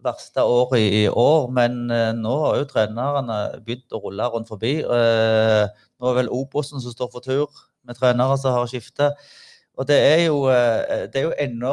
verste 0.00 0.44
året 0.46 0.80
i, 0.80 1.02
år, 1.08 1.50
men 1.52 1.90
eh, 1.92 2.12
nå 2.16 2.36
har 2.46 2.60
jo 2.60 2.68
trenerne 2.70 3.40
begynt 3.66 3.92
å 3.92 4.00
rulle 4.00 4.28
rundt 4.30 4.48
forbi. 4.48 4.78
Eh, 4.80 5.66
nå 6.00 6.08
er 6.08 6.16
vel 6.22 6.32
Obosen 6.32 6.80
som 6.80 6.94
står 6.94 7.10
for 7.12 7.26
tur, 7.26 7.50
med 7.84 7.98
trenere 7.98 8.38
som 8.40 8.56
har 8.56 8.70
skiftet. 8.70 9.18
Og 9.76 9.88
det 9.88 9.96
er 9.96 10.22
jo, 10.26 10.44
uh, 10.52 11.06
det 11.08 11.22
jo 11.24 11.30
enda 11.40 11.70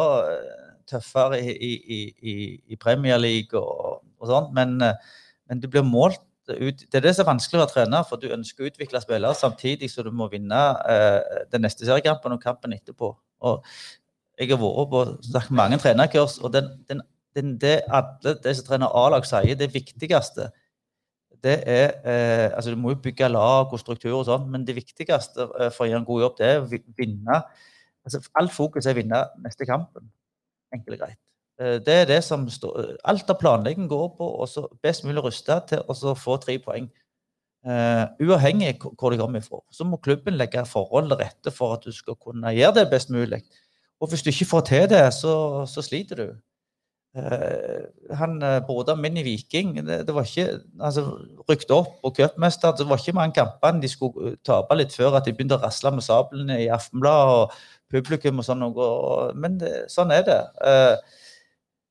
tøffere 0.88 1.42
i, 1.44 1.52
i, 1.52 2.02
i, 2.24 2.36
i 2.72 2.78
Premier 2.80 3.20
League 3.20 3.60
og, 3.60 3.98
og 4.22 4.30
sånt, 4.30 4.54
men, 4.56 4.78
men 5.48 5.62
det 5.64 5.70
blir 5.72 5.86
målt 5.88 6.24
ut 6.48 6.86
Det 6.88 6.96
er 6.96 7.04
det 7.04 7.12
som 7.12 7.26
er 7.26 7.34
vanskelig 7.34 7.60
å 7.60 7.64
være 7.66 7.74
trener, 7.74 8.04
for 8.08 8.22
du 8.22 8.30
ønsker 8.32 8.64
å 8.64 8.70
utvikle 8.70 9.02
spillere 9.04 9.36
samtidig 9.36 9.90
som 9.92 10.06
du 10.08 10.14
må 10.16 10.30
vinne 10.32 10.60
den 11.52 11.66
neste 11.66 11.84
seriekampen 11.84 12.32
og 12.32 12.40
kampen 12.40 12.72
etterpå. 12.72 13.10
Og 13.44 13.66
jeg 14.40 14.54
har 14.54 14.62
vært 14.62 14.94
på 14.94 15.58
mange 15.60 15.76
trenerkurs, 15.84 16.38
og 16.40 16.54
den, 16.56 16.70
den 17.36 17.58
det 17.60 17.82
alle 17.92 18.38
de 18.46 18.54
som 18.56 18.64
trener 18.64 18.96
A-lag 18.96 19.28
sier, 19.28 19.60
det 19.60 19.74
viktigste 19.74 20.48
det 21.44 21.58
er 21.70 21.92
eh, 22.06 22.56
altså 22.56 22.72
Du 22.72 22.76
må 22.76 22.90
jo 22.90 23.02
bygge 23.04 23.30
lag 23.30 23.74
og 23.74 23.80
struktur, 23.80 24.16
og 24.18 24.26
sånn, 24.26 24.48
men 24.52 24.66
det 24.66 24.78
viktigste 24.78 25.48
eh, 25.60 25.72
for 25.74 25.86
å 25.86 25.90
gjøre 25.90 26.02
en 26.02 26.08
god 26.08 26.24
jobb, 26.26 26.36
det 26.40 26.50
er 26.50 26.62
å 26.64 26.70
vinne. 26.98 27.42
altså 28.06 28.22
Alt 28.42 28.56
fokus 28.56 28.88
er 28.88 28.96
å 28.96 29.00
vinne 29.02 29.24
neste 29.44 29.68
kampen. 29.70 30.10
Enkelt 30.74 30.98
og 30.98 31.04
greit. 31.06 31.20
Eh, 31.60 31.80
det 31.82 31.94
er 32.02 32.06
det 32.10 32.22
som 32.26 32.46
står, 32.50 32.98
Alt 33.04 33.30
av 33.34 33.40
planlegging 33.42 33.90
går 33.90 34.10
på 34.18 34.30
å 34.44 34.68
best 34.84 35.06
mulig 35.08 35.24
ruste 35.26 35.58
til 35.70 35.84
å 35.88 36.16
få 36.18 36.38
tre 36.42 36.60
poeng. 36.62 36.90
Uh, 37.68 38.06
uavhengig 38.24 38.78
av 38.78 38.94
hvor 38.96 39.12
de 39.12 39.18
kommer 39.20 39.42
fra. 39.44 39.58
Så 39.74 39.84
må 39.84 39.98
klubben 40.00 40.38
legge 40.38 40.62
forhold 40.70 41.10
til 41.10 41.18
rette 41.20 41.52
for 41.52 41.76
at 41.76 41.84
du 41.84 41.92
skal 41.92 42.16
kunne 42.16 42.54
gjøre 42.56 42.78
det 42.78 42.86
best 42.94 43.10
mulig. 43.12 43.42
Og 44.00 44.08
hvis 44.12 44.22
du 44.24 44.30
ikke 44.30 44.48
får 44.54 44.62
til 44.70 44.86
det, 44.94 45.02
så, 45.12 45.34
så 45.68 45.84
sliter 45.84 46.22
du. 46.22 46.30
Uh, 47.18 47.90
han 48.16 48.38
broderen 48.64 49.02
min 49.02 49.18
i 49.18 49.24
Viking 49.26 49.72
det, 49.82 50.04
det 50.06 50.14
var 50.14 50.28
ikke, 50.28 50.60
altså 50.78 51.06
Rykte 51.50 51.76
opp 51.76 52.06
og 52.06 52.16
cupmester. 52.16 52.78
Det 52.78 52.88
var 52.88 53.02
ikke 53.02 53.18
mange 53.18 53.36
kampene 53.36 53.84
de 53.84 53.92
skulle 53.92 54.36
tape 54.48 54.78
litt 54.78 54.96
før 54.96 55.18
at 55.18 55.28
de 55.28 55.34
begynte 55.36 55.58
å 55.58 55.66
rasle 55.66 55.92
med 55.98 56.06
sablene 56.06 56.62
i 56.62 56.72
Aftenbladet 56.72 57.40
og 57.42 57.62
publikum 57.92 58.40
og 58.40 58.48
sånn 58.48 58.64
noe. 58.64 58.92
Men 59.36 59.58
det, 59.60 59.74
sånn 59.92 60.14
er 60.14 60.24
det. 60.30 60.44
Uh, 60.62 61.26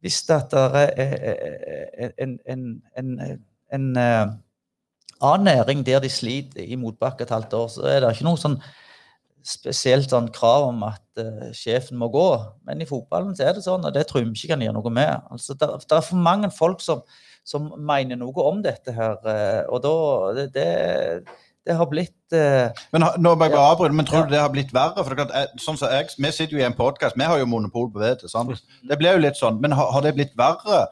hvis 0.04 0.22
det 0.28 0.40
er 0.52 2.10
en, 2.22 2.38
en, 2.46 2.66
en, 2.98 3.12
en 3.72 3.86
annen 3.96 5.44
næring 5.44 5.86
der 5.86 6.00
de 6.04 6.10
sliter 6.12 6.62
i 6.62 6.76
motbakke 6.76 7.24
et 7.24 7.32
halvt 7.32 7.54
år, 7.56 7.68
så 7.72 7.86
er 7.88 8.00
det 8.00 8.12
ikke 8.14 8.28
noe 8.28 8.40
sånn 8.40 8.58
spesielt 9.46 10.10
sånn 10.10 10.28
krav 10.34 10.68
om 10.72 10.82
at 10.88 11.22
uh, 11.22 11.48
sjefen 11.54 11.98
må 12.00 12.08
gå. 12.12 12.26
Men 12.66 12.82
i 12.82 12.88
fotballen 12.88 13.36
så 13.36 13.46
er 13.46 13.56
det 13.56 13.64
sånn, 13.66 13.84
og 13.86 13.94
det 13.94 14.06
tror 14.08 14.24
jeg 14.24 14.32
ikke 14.34 14.54
kan 14.54 14.64
gjøre 14.64 14.76
noe 14.78 14.92
med. 14.94 15.28
Altså, 15.30 15.54
det, 15.58 15.68
er 15.86 16.06
for 16.06 16.22
mange 16.22 16.50
folk 16.54 16.82
som, 16.82 17.04
som, 17.46 17.68
mener 17.78 18.18
noe 18.18 18.46
om 18.46 18.62
dette 18.64 18.94
her, 18.96 19.20
uh, 19.22 19.62
og 19.70 19.84
da 19.86 19.94
det, 20.40 20.48
det, 20.56 20.66
det 21.66 21.74
har 21.74 21.88
blitt 21.90 22.34
uh, 22.36 22.70
Men 22.94 23.04
nå 23.18 23.34
må 23.34 23.48
jeg 23.48 23.54
bare 23.56 23.72
avbryte, 23.72 23.96
men 23.98 24.06
tror 24.06 24.26
du 24.26 24.34
det 24.36 24.40
har 24.42 24.52
blitt 24.54 24.74
verre? 24.74 25.02
For 25.02 25.18
det 25.18 25.26
er 25.34 25.52
sånn 25.62 25.78
som 25.80 25.90
jeg, 25.90 26.12
Vi 26.16 26.30
sitter 26.30 26.54
jo 26.56 26.62
i 26.62 26.66
en 26.68 26.78
podkast, 26.78 27.18
vi 27.18 27.26
har 27.26 27.42
jo 27.42 27.50
monopol 27.50 27.90
på 27.90 28.02
det. 28.02 28.30
Sant? 28.30 28.54
Det 28.86 28.98
blir 29.00 29.18
jo 29.18 29.24
litt 29.26 29.38
sånn. 29.40 29.58
Men 29.62 29.74
har, 29.74 29.90
har 29.94 30.06
det 30.06 30.14
blitt 30.18 30.36
verre, 30.38 30.86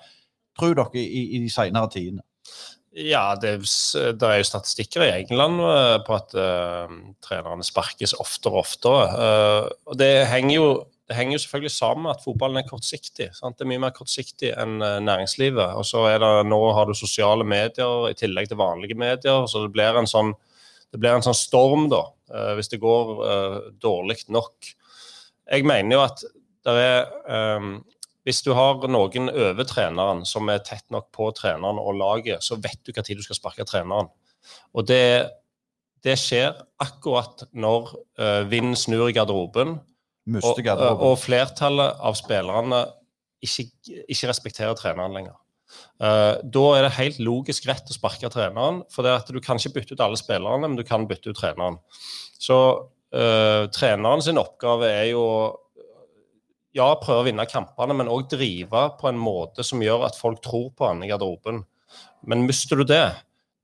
tror 0.58 0.78
dere, 0.80 1.02
i, 1.02 1.28
i 1.38 1.42
de 1.44 1.50
senere 1.52 1.90
tidene? 1.94 2.24
Ja, 2.94 3.34
det, 3.34 3.56
det, 3.58 4.22
er 4.22 4.38
jo 4.38 4.46
statistikker 4.46 5.02
i 5.02 5.12
England 5.24 5.58
uh, 5.58 5.98
på 6.06 6.14
at 6.14 6.34
uh, 6.38 6.86
trenerne 7.26 7.66
sparkes 7.66 8.14
oftere 8.22 8.54
og 8.54 8.62
oftere. 8.62 9.06
Uh, 9.10 9.70
og 9.90 9.98
det 9.98 10.28
henger, 10.30 10.54
jo, 10.60 10.68
det 11.10 11.16
henger, 11.18 11.34
jo, 11.34 11.42
selvfølgelig 11.42 11.72
sammen 11.74 12.06
med 12.06 12.12
at 12.14 12.22
fotballen 12.22 12.60
er 12.60 12.68
kortsiktig. 12.68 13.32
Sant? 13.34 13.58
Det 13.58 13.66
er 13.66 13.72
mye 13.72 13.82
mer 13.82 13.96
kortsiktig 13.96 14.52
enn 14.54 14.78
næringslivet. 14.78 15.74
Og 15.74 15.88
så 15.88 16.06
er 16.12 16.22
det, 16.22 16.30
Nå 16.46 16.60
har 16.78 16.86
du 16.86 16.94
sosiale 16.94 17.46
medier 17.46 18.12
i 18.12 18.14
tillegg 18.18 18.52
til 18.52 18.62
vanlige 18.62 18.98
medier, 18.98 19.48
så 19.50 19.64
det 19.64 19.74
blir 19.74 19.98
en 19.98 20.10
sånn, 20.10 20.30
blir 21.00 21.16
en 21.16 21.24
sånn 21.24 21.36
storm 21.36 21.88
da, 21.92 22.02
hvis 22.56 22.70
det 22.72 22.78
går 22.82 23.12
dårlig 23.82 24.20
nok. 24.32 24.68
Jeg 25.52 25.66
mener 25.68 25.96
jo 25.96 26.02
at 26.04 26.22
det 26.64 26.74
er 26.80 27.58
um, 27.58 27.74
hvis 28.24 28.40
du 28.40 28.54
har 28.56 28.80
noen 28.88 29.28
over 29.28 29.66
treneren 29.68 30.22
som 30.28 30.48
er 30.48 30.62
tett 30.64 30.86
nok 30.92 31.10
på 31.12 31.28
treneren 31.36 31.80
og 31.80 31.98
laget, 32.00 32.44
så 32.44 32.56
vet 32.56 32.80
du 32.84 32.92
hva 32.94 33.04
tid 33.04 33.20
du 33.20 33.24
skal 33.26 33.36
sparke 33.36 33.66
treneren. 33.68 34.08
Og 34.72 34.86
det, 34.88 35.28
det 36.04 36.16
skjer 36.20 36.54
akkurat 36.80 37.44
når 37.52 37.92
uh, 38.20 38.42
vinden 38.48 38.76
snur 38.80 39.10
i 39.10 39.16
garderoben, 39.16 39.76
og, 40.40 40.60
uh, 40.64 41.02
og, 41.04 41.18
flertallet 41.20 42.00
av 42.00 42.16
spillerne 42.16 42.80
ikke, 43.44 43.66
ikke 44.08 44.30
respekterer 44.30 44.78
treneren 44.78 45.12
lenger. 45.12 45.36
Uh, 46.02 46.40
da 46.42 46.64
er 46.74 46.86
det 46.86 46.96
helt 46.98 47.20
logisk 47.22 47.68
rett 47.70 47.90
å 47.90 47.96
sparke 47.96 48.30
treneren, 48.32 48.82
for 48.92 49.06
det 49.06 49.14
at 49.20 49.30
du 49.30 49.40
kan 49.42 49.60
ikke 49.60 49.78
bytte 49.78 49.96
ut 49.96 50.04
alle 50.04 50.18
spillerne, 50.20 50.66
men 50.66 50.78
du 50.78 50.84
kan 50.86 51.06
bytte 51.10 51.32
ut 51.32 51.38
treneren. 51.38 51.78
Så 52.40 52.58
uh, 53.14 53.62
treneren 53.74 54.24
sin 54.24 54.40
oppgave 54.40 54.90
er 54.90 55.12
jo 55.12 55.26
ja, 56.74 56.88
prøve 56.98 57.22
å 57.22 57.26
vinne 57.28 57.46
kampene, 57.46 57.94
men 57.94 58.10
òg 58.10 58.26
drive 58.32 58.88
på 58.98 59.06
en 59.10 59.20
måte 59.20 59.62
som 59.66 59.82
gjør 59.82 60.08
at 60.08 60.18
folk 60.18 60.42
tror 60.42 60.72
på 60.74 60.88
han 60.88 61.04
i 61.06 61.10
garderoben. 61.12 61.62
Men 62.26 62.46
mister 62.48 62.80
du 62.80 62.86
det, 62.88 63.04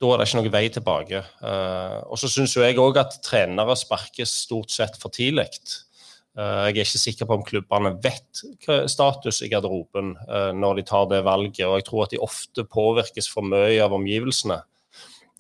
da 0.01 0.11
er 0.13 0.21
det 0.21 0.29
ikke 0.29 0.39
noen 0.39 0.55
vei 0.55 0.65
tilbake. 0.73 1.23
Uh, 1.43 1.99
og 2.07 2.21
så 2.21 2.31
syns 2.31 2.55
jeg 2.57 2.79
òg 2.81 3.01
at 3.03 3.19
trenere 3.27 3.75
sparkes 3.77 4.33
stort 4.47 4.73
sett 4.73 4.95
for 5.01 5.13
tidlig. 5.13 5.51
Eh, 6.39 6.67
jeg 6.71 6.77
er 6.79 6.87
ikke 6.87 7.03
sikker 7.03 7.27
på 7.27 7.37
om 7.37 7.47
klubbene 7.47 7.91
vet 8.05 8.43
status 8.91 9.41
i 9.43 9.49
garderoben 9.51 10.13
eh, 10.29 10.51
når 10.55 10.79
de 10.79 10.85
tar 10.87 11.09
det 11.11 11.25
valget, 11.27 11.65
og 11.67 11.81
jeg 11.81 11.87
tror 11.89 12.05
at 12.05 12.15
de 12.15 12.23
ofte 12.23 12.67
påvirkes 12.71 13.31
for 13.33 13.47
mye 13.47 13.81
av 13.83 13.97
omgivelsene. 13.97 14.61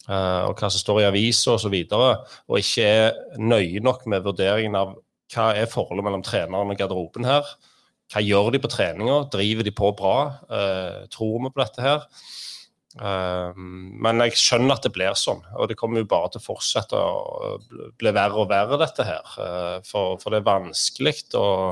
eh, 0.09 0.43
og 0.49 0.59
hva 0.59 0.71
som 0.73 0.83
står 0.83 1.03
i 1.03 1.09
aviser 1.13 1.55
osv., 1.55 1.55
og, 1.55 1.63
så 1.63 1.73
videre, 1.77 2.11
og 2.49 2.59
ikke 2.59 2.89
er 2.91 3.39
nøye 3.39 3.83
nok 3.87 4.07
med 4.11 4.27
vurderingen 4.27 4.75
av 4.75 4.97
hva 5.31 5.53
er 5.55 5.71
forholdet 5.71 6.05
mellom 6.05 6.25
treneren 6.27 6.73
og 6.73 6.79
garderoben 6.79 7.29
her. 7.29 7.47
Hva 8.11 8.25
gjør 8.27 8.51
de 8.51 8.59
på 8.59 8.73
treninga? 8.73 9.21
Driver 9.31 9.63
de 9.63 9.71
på 9.71 9.93
bra? 9.95 10.17
Tror 11.15 11.37
vi 11.45 11.53
på 11.55 11.63
dette 11.63 11.85
her? 11.85 12.09
Eh, 12.99 13.53
men 13.55 14.25
jeg 14.25 14.35
skjønner 14.41 14.75
at 14.75 14.87
det 14.87 14.95
blir 14.97 15.15
sånn, 15.19 15.45
og 15.55 15.71
det 15.71 15.77
kommer 15.79 16.03
jo 16.03 16.09
bare 16.11 16.33
til 16.35 16.43
å 16.43 16.47
fortsette 16.49 16.99
å 16.99 17.53
bli- 18.01 18.15
verre 18.17 18.43
og 18.43 18.49
verre, 18.51 18.81
dette 18.81 19.07
her. 19.07 19.37
Eh, 19.39 19.77
for, 19.87 20.19
for 20.19 20.35
det 20.35 20.41
er 20.41 20.49
vanskelig 20.49 21.15
å, 21.39 21.71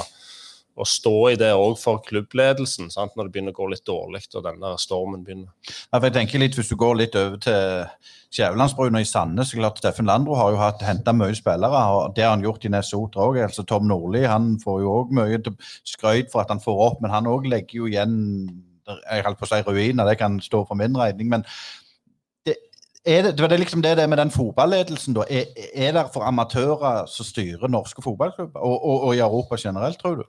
å 0.79 0.87
stå 0.87 1.17
i 1.33 1.41
det 1.41 1.51
òg 1.59 1.75
for 1.81 1.99
klubbledelsen, 2.07 2.93
sant? 2.95 3.17
når 3.17 3.27
det 3.27 3.35
begynner 3.35 3.57
å 3.57 3.59
gå 3.59 3.67
litt 3.73 3.87
dårlig 3.89 4.23
og 4.39 4.45
den 4.47 4.63
der 4.63 4.79
stormen 4.79 5.25
begynner. 5.27 5.51
Ja, 5.91 5.99
jeg 5.99 6.15
tenker 6.15 6.39
litt, 6.39 6.55
Hvis 6.55 6.71
du 6.71 6.77
går 6.79 7.01
litt 7.01 7.19
over 7.19 7.43
til 7.43 7.91
Skjævelandsbruna 8.29 9.01
i 9.03 9.09
Sandnes 9.09 9.51
så 9.51 9.59
klart 9.59 9.81
Steffen 9.81 10.07
Landro 10.07 10.37
har 10.37 10.53
jo 10.53 10.63
henta 10.85 11.15
mye 11.17 11.35
spillere. 11.35 11.83
og 11.97 12.15
Det 12.15 12.23
har 12.27 12.37
han 12.37 12.45
gjort 12.45 12.67
i 12.69 12.71
Nesotra 12.71 13.25
òg. 13.27 13.41
Altså, 13.43 13.65
Tom 13.67 13.89
Nordli 13.89 14.23
får 14.63 14.81
jo 14.85 14.95
òg 15.01 15.15
mye 15.17 15.41
skrøyt 15.83 16.31
for 16.31 16.45
at 16.45 16.53
han 16.53 16.61
får 16.63 16.83
opp, 16.91 17.01
men 17.03 17.11
han 17.11 17.27
òg 17.27 17.49
legger 17.49 17.81
jo 17.83 17.89
igjen 17.91 18.19
jeg 18.89 19.25
holdt 19.27 19.41
på 19.41 19.49
å 19.49 19.51
si 19.51 19.61
ruiner, 19.67 20.09
det 20.09 20.19
kan 20.21 20.41
stå 20.43 20.65
for 20.69 20.79
min 20.79 20.97
regning. 20.99 21.29
men 21.33 21.45
er 23.09 23.23
det, 23.23 23.39
det 23.39 23.53
er 23.53 23.61
liksom 23.61 23.83
det 23.83 23.97
det 23.97 24.09
med 24.09 24.19
den 24.19 24.31
fotballedelsen, 24.31 25.15
da. 25.17 25.25
Er, 25.31 25.45
er 25.75 25.93
det 25.97 26.09
for 26.13 26.27
amatører 26.29 27.07
som 27.09 27.25
styrer 27.25 27.71
norske 27.71 28.03
fotballklubber, 28.05 28.61
og, 28.61 28.85
og, 28.85 29.03
og 29.09 29.15
i 29.17 29.23
Europa 29.25 29.57
generelt, 29.59 29.99
tror 29.99 30.15
du? 30.15 30.25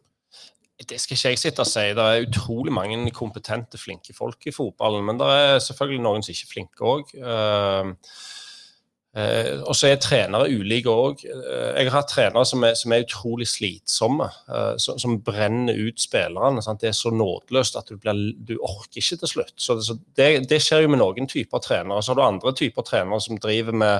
Det 0.80 0.99
skal 1.02 1.15
ikke 1.15 1.30
jeg 1.30 1.40
sitte 1.40 1.60
og 1.65 1.68
si. 1.68 1.90
Det 1.91 2.03
er 2.03 2.27
utrolig 2.27 2.72
mange 2.72 3.11
kompetente, 3.11 3.77
flinke 3.77 4.14
folk 4.15 4.48
i 4.48 4.53
fotballen. 4.56 5.03
Men 5.06 5.19
det 5.19 5.27
er 5.27 5.60
selvfølgelig 5.60 6.03
noen 6.06 6.23
som 6.23 6.31
ikke 6.31 6.48
er 6.48 6.53
flinke 6.53 6.94
òg. 6.94 7.11
Og 9.65 9.73
så 9.73 9.88
er 9.90 9.95
trenere 9.98 10.52
ulike 10.53 10.91
òg. 10.91 11.23
jeg 11.26 11.88
har 11.90 11.95
hatt 11.95 12.11
trenere 12.11 12.45
som 12.45 12.64
er, 12.64 12.76
som 12.77 12.94
er 12.94 13.06
utrolig 13.07 13.48
slitsomme. 13.49 14.30
eh, 14.49 14.76
som, 14.77 14.99
som 15.02 15.18
brenner 15.26 15.73
ut 15.73 15.99
spillerne. 15.99 16.61
Sant? 16.61 16.81
Det 16.81 16.91
er 16.91 16.98
så 16.98 17.10
nådeløst 17.10 17.76
at 17.76 17.90
du, 17.90 17.98
blir, 17.98 18.36
du 18.38 18.57
orker 18.61 19.02
ikke 19.02 19.18
til 19.23 19.34
slutt. 19.34 19.56
Så, 19.57 19.80
så 19.81 19.98
det, 20.15 20.49
det 20.49 20.61
skjer 20.61 20.86
jo 20.86 20.94
med 20.94 21.02
noen 21.02 21.27
typer 21.27 21.60
trenere. 21.60 22.03
Så 22.03 22.14
har 22.14 22.19
du 22.19 22.26
andre 22.27 22.53
typer 22.53 22.86
trenere 22.86 23.22
som 23.22 23.41
driver 23.41 23.73
med 23.73 23.99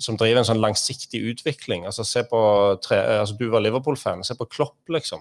som 0.00 0.16
driver 0.16 0.40
en 0.40 0.46
sånn 0.48 0.62
langsiktig 0.62 1.20
utvikling. 1.20 1.84
Altså, 1.84 2.04
på 2.24 2.40
tre, 2.80 2.96
altså, 3.20 3.36
Du 3.36 3.50
var 3.52 3.60
Liverpool-fan. 3.60 4.24
Se 4.24 4.36
på 4.38 4.48
Klopp, 4.48 4.80
liksom 4.88 5.20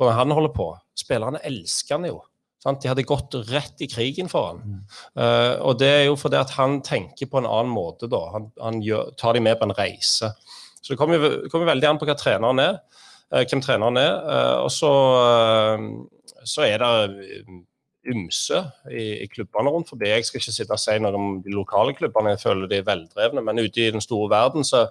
hvordan 0.00 0.16
han 0.16 0.30
holder 0.36 0.52
på. 0.56 0.66
Spillerne 0.96 1.40
elsker 1.44 1.98
han 1.98 2.08
jo. 2.08 2.20
Sant? 2.60 2.82
De 2.82 2.90
hadde 2.90 3.06
gått 3.08 3.34
rett 3.48 3.80
i 3.80 3.88
krigen 3.88 4.28
for 4.28 4.50
han. 4.50 4.80
Uh, 5.16 5.56
og 5.64 5.78
det 5.80 5.88
er 5.88 6.02
jo 6.10 6.18
fordi 6.20 6.36
at 6.42 6.52
han 6.58 6.80
tenker 6.84 7.30
på 7.30 7.40
en 7.40 7.48
annen 7.48 7.72
måte, 7.72 8.08
da. 8.12 8.20
Han, 8.34 8.50
han 8.60 8.82
gjør, 8.84 9.14
tar 9.20 9.36
de 9.36 9.44
med 9.44 9.56
på 9.56 9.68
en 9.68 9.76
reise. 9.78 10.28
Så 10.80 10.92
det 10.92 10.98
kommer 11.00 11.16
jo 11.16 11.48
kommer 11.52 11.70
veldig 11.72 11.88
an 11.88 12.00
på 12.00 12.08
hva 12.08 12.16
treneren 12.20 12.60
er, 12.60 12.78
uh, 13.32 13.40
hvem 13.40 13.64
treneren 13.64 14.00
er. 14.00 14.12
Uh, 14.26 14.56
og 14.66 14.70
så, 14.76 14.92
så 16.44 16.66
er 16.66 16.84
det 16.84 17.46
ymse 18.10 18.60
i, 18.92 19.06
i, 19.24 19.30
klubbene 19.32 19.72
rundt 19.72 19.92
forbi. 19.92 20.10
Jeg 20.12 20.28
skal 20.28 20.42
ikke 20.42 20.56
sitte 20.58 20.76
og 20.76 20.84
si 20.84 20.98
noe 21.00 21.16
om 21.16 21.32
de 21.44 21.56
lokale 21.56 21.96
klubbene, 21.96 22.34
jeg 22.36 22.44
føler 22.44 22.68
de 22.68 22.80
er 22.82 22.86
veldrevne, 22.88 23.44
men 23.44 23.60
ute 23.60 23.86
i 23.86 23.90
den 23.92 24.04
store 24.04 24.28
verden 24.32 24.68
så, 24.68 24.86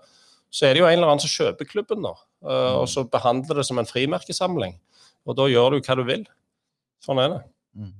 så 0.49 0.65
er 0.65 0.73
det 0.73 0.83
jo 0.83 0.89
en 0.89 0.97
eller 0.97 1.13
annen 1.13 1.21
som 1.21 1.33
kjøper 1.33 1.69
klubben, 1.69 2.05
da. 2.05 2.13
og 2.77 2.85
så 2.89 3.05
behandler 3.09 3.61
det 3.61 3.65
som 3.65 3.81
en 3.81 3.89
frimerkesamling. 3.89 4.77
Og 5.25 5.37
da 5.37 5.49
gjør 5.49 5.73
du 5.73 5.81
hva 5.81 5.97
du 5.97 6.05
vil. 6.05 6.27
Sånn 7.03 7.21
er 7.21 7.33
det. 7.33 7.41
Mm. 7.77 7.95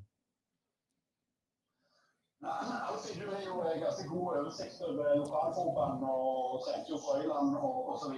Alfie, 2.41 3.21
du 3.21 3.31
er 3.31 3.41
jo 3.45 3.55
ganske 3.85 4.07
god 4.07 4.27
oversikt 4.39 4.81
over 4.81 5.15
lokalfotballen 5.21 6.03
og 6.07 6.61
trente 6.63 6.93
jo 6.93 6.99
Frøyland 7.03 7.57
osv. 7.93 8.15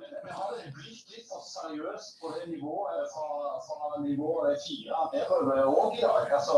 Men 0.00 0.12
vi 0.24 0.34
har 0.40 0.52
blitt 0.76 1.14
litt 1.14 1.26
for 1.30 1.42
seriøst 1.54 2.20
på 2.20 2.34
det 2.34 2.44
nivået 2.52 3.08
fra, 3.14 3.56
fra 3.66 4.02
nivået 4.04 4.60
fire 4.66 5.00
nedover 5.14 5.64
òg. 5.64 5.96
Altså, 6.36 6.56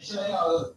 ikke 0.00 0.18
lenger 0.18 0.72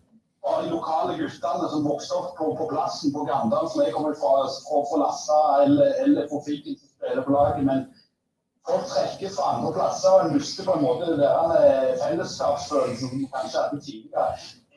bare 0.46 0.66
de 0.66 0.70
lokale 0.76 1.18
guttene 1.22 1.72
som 1.72 1.88
vokste 1.88 2.20
opp 2.20 2.36
på, 2.38 2.52
på 2.60 2.68
plassen 2.74 3.16
på 3.16 3.26
Ganddal, 3.30 3.72
som 3.72 3.82
er 3.84 3.96
kommet 3.96 4.20
fra, 4.22 4.36
fra, 4.68 4.84
fra 4.92 5.02
Lassa 5.04 5.42
eller, 5.64 5.96
eller 6.04 6.30
fra 6.32 6.44
Fiken 6.48 6.78
som 6.80 6.94
spiller 6.94 7.24
på 7.26 7.36
laget. 7.36 7.66
men 7.72 7.88
folk 8.68 8.86
trekkes 8.92 9.36
fra 9.38 9.56
andre 9.56 9.72
plasser, 9.78 10.10
og 10.10 10.26
en 10.26 10.36
mister 10.36 10.68
på 10.68 10.76
en 10.78 10.86
måte 10.86 11.16
den 11.16 11.26
fellesskapsfølelsen 12.04 13.14
som 13.14 13.26
kanskje 13.34 13.64
hadde 13.64 13.82
tidligere. 13.86 14.30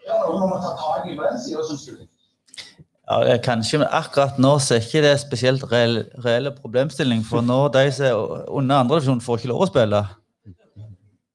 Er 0.06 0.18
det 0.18 0.24
noe 0.26 0.40
vi 0.42 0.50
må 0.50 0.58
ta 0.62 0.72
tak 0.78 1.06
i 1.10 1.18
på 1.18 1.28
den 1.28 1.42
sida, 1.42 1.66
syns 1.68 1.86
du? 1.90 2.08
Ja, 3.12 3.36
kanskje, 3.42 3.82
men 3.82 3.90
akkurat 3.90 4.38
nå 4.40 4.54
så 4.62 4.76
er 4.76 4.84
ikke 4.84 5.02
det 5.04 5.16
spesielt 5.20 5.64
reell, 5.72 6.04
reelle 6.24 6.54
problemstilling. 6.54 7.24
For 7.26 7.44
nå 7.44 7.66
de 7.74 7.86
som 7.92 8.06
er 8.08 8.50
under 8.50 8.82
andredivisjon, 8.84 9.22
får 9.24 9.40
ikke 9.40 9.50
lov 9.52 9.64
å 9.66 9.70
spille. 9.70 10.02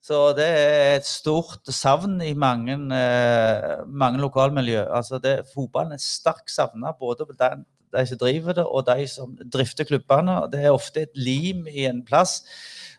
Så 0.07 0.21
det 0.37 0.45
er 0.47 0.93
et 0.95 1.07
stort 1.07 1.67
savn 1.75 2.21
i 2.23 2.31
mange, 2.33 2.77
eh, 2.95 3.81
mange 3.87 4.21
lokalmiljø. 4.23 4.85
Altså 4.95 5.19
det, 5.19 5.41
fotballen 5.51 5.97
er 5.97 5.99
sterkt 5.99 6.53
savna 6.53 6.93
både 6.95 7.27
på 7.27 7.35
den, 7.35 7.65
de 7.97 8.05
som 8.09 8.19
driver 8.21 8.57
det, 8.57 8.65
og 8.65 8.85
de 8.87 9.07
som 9.09 9.33
drifter 9.53 9.87
klubbene. 9.89 10.39
Det 10.53 10.61
er 10.63 10.75
ofte 10.75 11.07
et 11.07 11.17
lim 11.17 11.65
i 11.67 11.87
en 11.89 12.03
plass. 12.05 12.39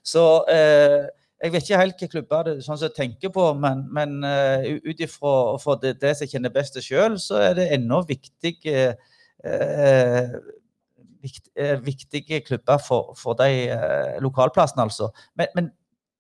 Så 0.05 0.25
eh, 0.51 1.07
jeg 1.43 1.53
vet 1.53 1.63
ikke 1.63 1.79
helt 1.79 1.95
hvilke 1.95 2.13
klubber 2.13 2.47
det 2.49 2.57
sånn 2.67 2.79
som 2.79 2.89
jeg 2.89 2.97
tenker 2.97 3.31
på, 3.35 3.45
men, 3.63 3.85
men 3.95 4.17
uh, 4.27 4.65
ut 4.83 5.03
ifra 5.05 5.77
det, 5.83 5.95
det 6.03 6.17
som 6.17 6.27
jeg 6.27 6.33
kjenner 6.33 6.55
best 6.55 6.79
sjøl, 6.83 7.15
så 7.23 7.39
er 7.47 7.53
det 7.55 7.69
ennå 7.77 8.01
viktige, 8.09 8.97
vikt, 11.23 11.51
uh, 11.55 11.77
viktige 11.85 12.41
klubber 12.43 12.83
for, 12.83 13.15
for 13.19 13.39
de 13.39 13.71
lokalplassene, 14.25 14.89
altså. 14.89 15.13
Men, 15.39 15.55
men, 15.55 15.71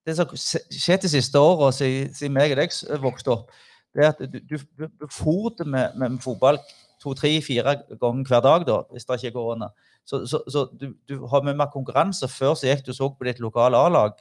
det 0.06 0.14
som 0.16 0.30
skjer 0.38 1.02
de 1.02 1.10
siste 1.10 1.40
åra, 1.42 1.72
siden 1.74 2.32
meg 2.32 2.54
og 2.54 2.62
deg 2.62 3.02
vokste 3.02 3.34
opp, 3.34 3.50
det 3.92 4.06
er 4.06 4.14
at 4.14 4.22
du, 4.22 4.38
du, 4.54 4.86
du 4.86 5.10
fôrte 5.12 5.66
med, 5.68 5.98
med 5.98 6.20
fotball 6.22 6.56
to, 7.02 7.14
tre, 7.14 7.30
fire 7.44 7.76
ganger 8.00 8.28
hver 8.28 8.44
dag, 8.44 8.66
da, 8.68 8.78
hvis 8.92 9.06
det 9.08 9.18
ikke 9.22 9.36
går 9.38 9.52
under. 9.54 9.74
Så, 10.08 10.22
så, 10.26 10.40
så 10.50 10.64
du, 10.72 10.92
du, 11.08 11.18
har 11.28 11.44
mye 11.44 11.56
mer 11.56 11.70
konkurranse. 11.72 12.28
Før 12.32 12.54
så 12.56 12.70
gikk 12.70 12.86
du 12.86 12.94
så 12.96 13.10
på 13.12 13.28
ditt 13.28 13.42
lokale 13.44 13.76
A-lag, 13.76 14.16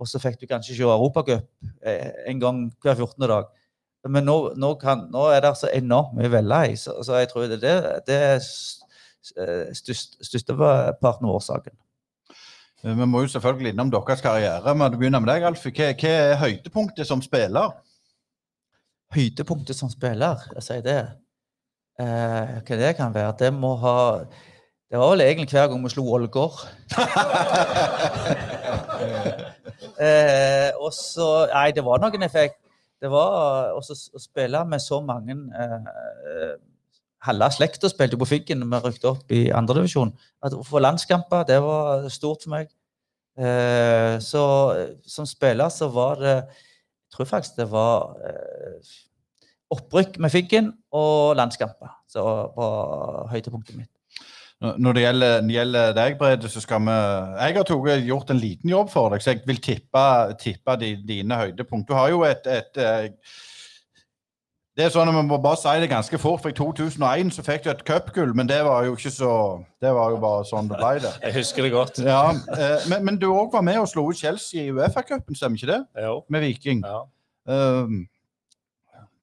og 0.00 0.08
så 0.08 0.20
fikk 0.20 0.40
du 0.40 0.46
kanskje 0.50 0.76
se 0.76 0.84
Europacup 0.86 1.48
en 2.28 2.42
gang 2.42 2.66
hver 2.82 2.94
14. 2.94 3.28
dag. 3.28 3.50
Men 4.08 4.24
nå, 4.24 4.36
nå, 4.56 4.74
kan, 4.80 5.04
nå 5.12 5.26
er 5.28 5.42
det 5.44 5.52
så 5.60 5.68
enormt 5.76 6.14
mye 6.16 6.30
velge 6.32 6.60
i, 6.72 6.76
så, 6.80 6.96
så, 7.04 7.18
jeg 7.20 7.28
tror 7.28 7.50
det, 7.50 7.60
det, 7.60 7.74
det 8.08 8.16
er 8.30 8.38
størsteparten 9.76 11.28
av 11.28 11.34
årsaken. 11.36 11.76
Vi 12.80 13.04
må 13.04 13.26
jo 13.26 13.28
selvfølgelig 13.28 13.74
innom 13.74 13.90
deres 13.92 14.22
karriere. 14.24 14.74
men 14.74 14.94
begynner 14.96 15.20
med 15.20 15.28
deg, 15.28 15.44
Alf. 15.44 15.66
Hva, 15.66 15.90
hva 16.00 16.12
er 16.16 16.38
høydepunktet 16.40 17.08
som 17.08 17.20
spiller? 17.20 17.74
Høydepunktet 19.12 19.76
som 19.76 19.90
spiller, 19.92 20.40
jeg 20.54 20.64
sier 20.64 20.86
det. 20.86 21.00
Eh, 22.00 22.60
hva 22.64 22.78
det 22.80 22.94
kan 22.96 23.12
være? 23.14 23.34
Det 23.38 23.50
må 23.52 23.74
ha 23.82 24.24
Det 24.90 24.98
var 24.98 25.12
vel 25.12 25.20
egentlig 25.20 25.54
hver 25.54 25.68
gang 25.70 25.84
vi 25.84 25.90
slo 25.92 26.02
Ålgård. 26.16 26.56
eh, 30.06 30.70
og 30.80 30.90
så 30.96 31.46
Nei, 31.52 31.70
det 31.76 31.84
var 31.86 32.02
noen 32.02 32.26
effekt. 32.26 32.58
Det 33.00 33.10
var 33.12 33.70
også 33.76 33.94
å 34.16 34.20
spille 34.20 34.64
med 34.66 34.82
så 34.82 34.98
mange 35.04 35.36
eh, 35.36 36.56
Halve 37.20 37.50
slekta 37.52 37.88
spilte 37.92 38.16
på 38.16 38.28
Figgen 38.28 38.64
da 38.64 38.66
vi 38.80 38.80
rykket 38.88 39.06
opp 39.10 39.32
i 39.36 39.42
andredivisjon. 39.52 40.14
Å 40.40 40.62
få 40.64 40.80
landskamper, 40.80 41.44
det 41.48 41.58
var 41.60 42.08
stort 42.08 42.46
for 42.46 42.54
meg. 42.54 42.70
Eh, 43.36 44.16
så 44.24 44.42
som 45.06 45.28
spiller 45.28 45.68
så 45.72 45.88
var 45.92 46.18
det 46.20 46.34
Jeg 46.34 47.16
tror 47.16 47.28
faktisk 47.28 47.56
det 47.58 47.68
var 47.70 48.16
eh, 48.24 48.90
opprykk 49.70 50.18
med 50.18 50.32
Figgen 50.34 50.72
og 50.92 51.36
landskamper 51.38 51.92
Så 52.10 52.22
var 52.56 53.28
høydepunktet 53.30 53.76
mitt. 53.78 53.90
Når 54.60 54.92
det 54.92 55.02
gjelder, 55.06 55.36
når 55.40 55.48
det 55.48 55.54
gjelder 55.54 55.92
deg, 55.96 56.16
Brede, 56.20 56.48
så 56.52 56.60
skal 56.60 56.82
vi 56.84 56.96
Jeg 57.40 57.54
har 57.56 57.64
tog, 57.64 57.86
gjort 58.04 58.30
en 58.30 58.42
liten 58.42 58.70
jobb 58.70 58.90
for 58.92 59.08
deg, 59.14 59.22
så 59.24 59.32
jeg 59.32 59.46
vil 59.48 59.60
tippe, 59.64 60.02
tippe 60.42 60.74
de, 60.82 60.90
dine 61.08 61.38
høydepunkt. 61.40 61.88
Du 61.88 61.94
har 61.96 62.10
jo 62.12 62.26
et, 62.28 62.44
et, 62.46 62.76
et 62.76 63.16
det 64.76 64.86
er 64.86 64.92
sånn 64.94 65.08
at 65.10 65.16
Vi 65.16 65.22
må 65.26 65.36
bare 65.42 65.58
si 65.60 65.72
det 65.82 65.88
ganske 65.90 66.18
fort. 66.20 66.42
for 66.42 66.52
I 66.52 66.56
2001 66.56 67.32
så 67.34 67.42
fikk 67.44 67.64
du 67.64 67.70
et 67.72 67.82
cupgull, 67.84 68.34
men 68.36 68.48
det 68.48 68.60
var 68.64 68.84
jo 68.86 68.94
ikke 68.96 69.10
så 69.12 69.32
Det 69.82 69.90
var 69.96 70.12
jo 70.14 70.20
bare 70.22 70.44
sånn 70.48 70.70
det 70.70 70.78
ble. 70.80 70.94
det. 71.04 71.12
Jeg 71.26 71.36
husker 71.40 71.66
det 71.66 71.72
godt. 71.74 71.98
Ja, 72.04 72.22
Men, 72.88 73.04
men 73.04 73.18
du 73.20 73.30
òg 73.32 73.52
var 73.52 73.64
med 73.66 73.80
og 73.80 73.88
slo 73.90 74.06
ut 74.10 74.20
Chelsea 74.20 74.68
i 74.68 74.72
Uefa-cupen, 74.72 75.36
stemmer 75.36 75.56
ikke 75.60 75.72
det? 75.72 75.82
Jo. 76.04 76.20
Med 76.28 76.46
Viking. 76.46 76.84
Ja. 76.86 77.02
Um, 77.50 78.04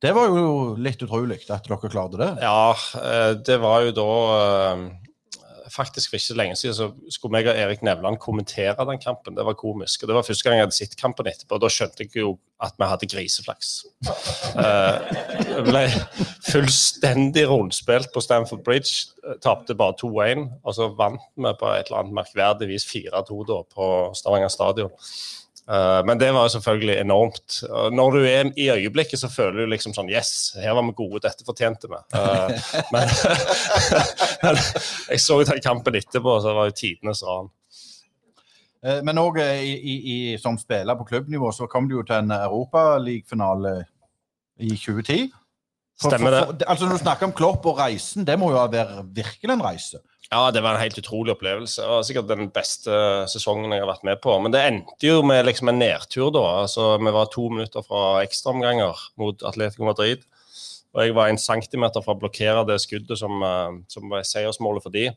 Det 0.03 0.13
var 0.13 0.29
jo 0.29 0.77
litt 0.77 1.01
utrolig 1.01 1.41
at 1.49 1.65
dere 1.65 1.89
klarte 1.89 2.19
det. 2.21 2.29
Ja, 2.43 2.71
eh, 3.01 3.33
det 3.41 3.57
var 3.63 3.85
jo 3.87 3.93
da 3.97 4.09
eh, 4.37 4.87
Faktisk 5.73 6.13
for 6.13 6.15
ikke 6.15 6.29
så 6.29 6.35
lenge 6.37 6.55
siden 6.55 6.75
så 6.77 6.85
skulle 7.11 7.33
meg 7.35 7.47
og 7.51 7.57
Erik 7.59 7.81
Nevland 7.83 8.21
kommentere 8.23 8.85
den 8.87 9.01
kampen. 9.03 9.35
Det 9.35 9.43
var 9.43 9.57
komisk. 9.59 10.01
og 10.01 10.07
Det 10.09 10.15
var 10.15 10.23
første 10.23 10.47
gang 10.47 10.55
jeg 10.55 10.63
hadde 10.63 10.77
sett 10.77 10.95
kampen 10.97 11.27
etterpå. 11.27 11.57
og 11.57 11.65
Da 11.65 11.69
skjønte 11.69 12.05
jeg 12.05 12.21
jo 12.21 12.29
at 12.63 12.77
vi 12.79 12.87
hadde 12.87 13.09
griseflaks. 13.11 13.73
Jeg 14.07 15.65
ble 15.67 15.83
fullstendig 16.47 17.43
rundspilt 17.51 18.13
på 18.15 18.23
Stamford 18.23 18.63
Bridge. 18.63 19.11
Tapte 19.43 19.75
bare 19.77 19.97
2-1, 19.99 20.47
og 20.63 20.77
så 20.77 20.87
vant 20.97 21.27
vi 21.35 21.53
på 21.59 21.73
et 21.73 21.91
eller 21.91 21.99
annet 22.05 22.19
merkverdig 22.21 22.71
vis 22.71 22.87
4-2 22.87 23.43
da 23.51 23.59
på 23.67 23.91
Stavanger 24.15 24.53
stadion. 24.55 24.95
Eh, 25.71 26.05
men 26.05 26.19
det 26.19 26.31
var 26.31 26.47
jo 26.47 26.53
selvfølgelig 26.55 26.95
enormt. 27.01 27.59
Når 27.91 28.11
du 28.15 28.21
er 28.23 28.51
i 28.55 28.69
øyeblikket, 28.71 29.19
så 29.19 29.29
føler 29.31 29.65
du 29.65 29.73
liksom 29.73 29.95
sånn 29.95 30.11
Yes, 30.11 30.53
her 30.61 30.77
var 30.77 30.85
vi 30.87 30.95
gode, 30.95 31.23
dette 31.25 31.47
fortjente 31.47 31.89
vi. 31.91 31.99
Eh, 32.15 32.71
men, 32.95 33.11
men 34.45 34.61
jeg 35.11 35.23
så 35.23 35.41
den 35.43 35.63
kampen 35.63 35.99
etterpå, 35.99 36.37
så 36.39 36.51
det 36.53 36.59
var 36.59 36.71
jo 36.71 36.77
tidenes 36.83 37.23
ran. 37.27 37.51
Eh, 38.85 39.01
Men 39.03 39.19
òg 39.19 39.41
som 40.39 40.59
spiller 40.61 40.95
på 40.99 41.09
klubbnivå 41.11 41.51
så 41.51 41.67
kom 41.67 41.89
du 41.89 41.97
jo 41.97 42.05
til 42.07 42.21
en 42.21 42.37
Europaligafinale 42.37 43.75
i 44.63 44.71
2010. 44.71 45.27
Stemmer 45.97 46.33
det. 46.35 46.67
altså 46.69 46.85
Når 46.85 46.99
du 46.99 47.03
snakker 47.03 47.25
om 47.25 47.33
Klopp 47.33 47.65
og 47.65 47.79
reisen, 47.79 48.25
det 48.27 48.37
må 48.37 48.51
jo 48.53 48.61
være 48.69 49.01
virkelig 49.17 49.53
en 49.55 49.63
reise. 49.65 50.01
Ja, 50.27 50.51
det 50.51 50.61
var 50.61 50.75
en 50.75 50.81
helt 50.81 50.97
utrolig 50.99 51.31
opplevelse. 51.33 51.81
Det 51.81 51.89
var 51.89 52.03
sikkert 52.03 52.27
den 52.29 52.49
beste 52.53 52.91
sesongen 53.31 53.71
jeg 53.71 53.81
har 53.81 53.89
vært 53.89 54.03
med 54.03 54.19
på. 54.21 54.33
Men 54.43 54.51
det 54.53 54.61
endte 54.67 55.07
jo 55.07 55.21
med 55.25 55.45
liksom 55.47 55.71
en 55.71 55.79
nedtur, 55.79 56.29
da. 56.35 56.43
Altså, 56.65 56.89
vi 56.99 57.13
var 57.15 57.29
to 57.31 57.47
minutter 57.53 57.85
fra 57.85 58.01
ekstraomganger 58.25 59.05
mot 59.17 59.45
Atletico 59.47 59.87
Madrid. 59.87 60.25
Og 60.97 61.03
jeg 61.05 61.15
var 61.15 61.31
en 61.31 61.39
centimeter 61.39 62.03
fra 62.03 62.13
å 62.15 62.19
blokkere 62.19 62.65
det 62.67 62.77
skuddet 62.83 63.19
som, 63.19 63.41
eh, 63.43 63.79
som 63.87 64.09
var 64.09 64.25
seiersmålet 64.27 64.83
for 64.83 64.93
de. 64.93 65.07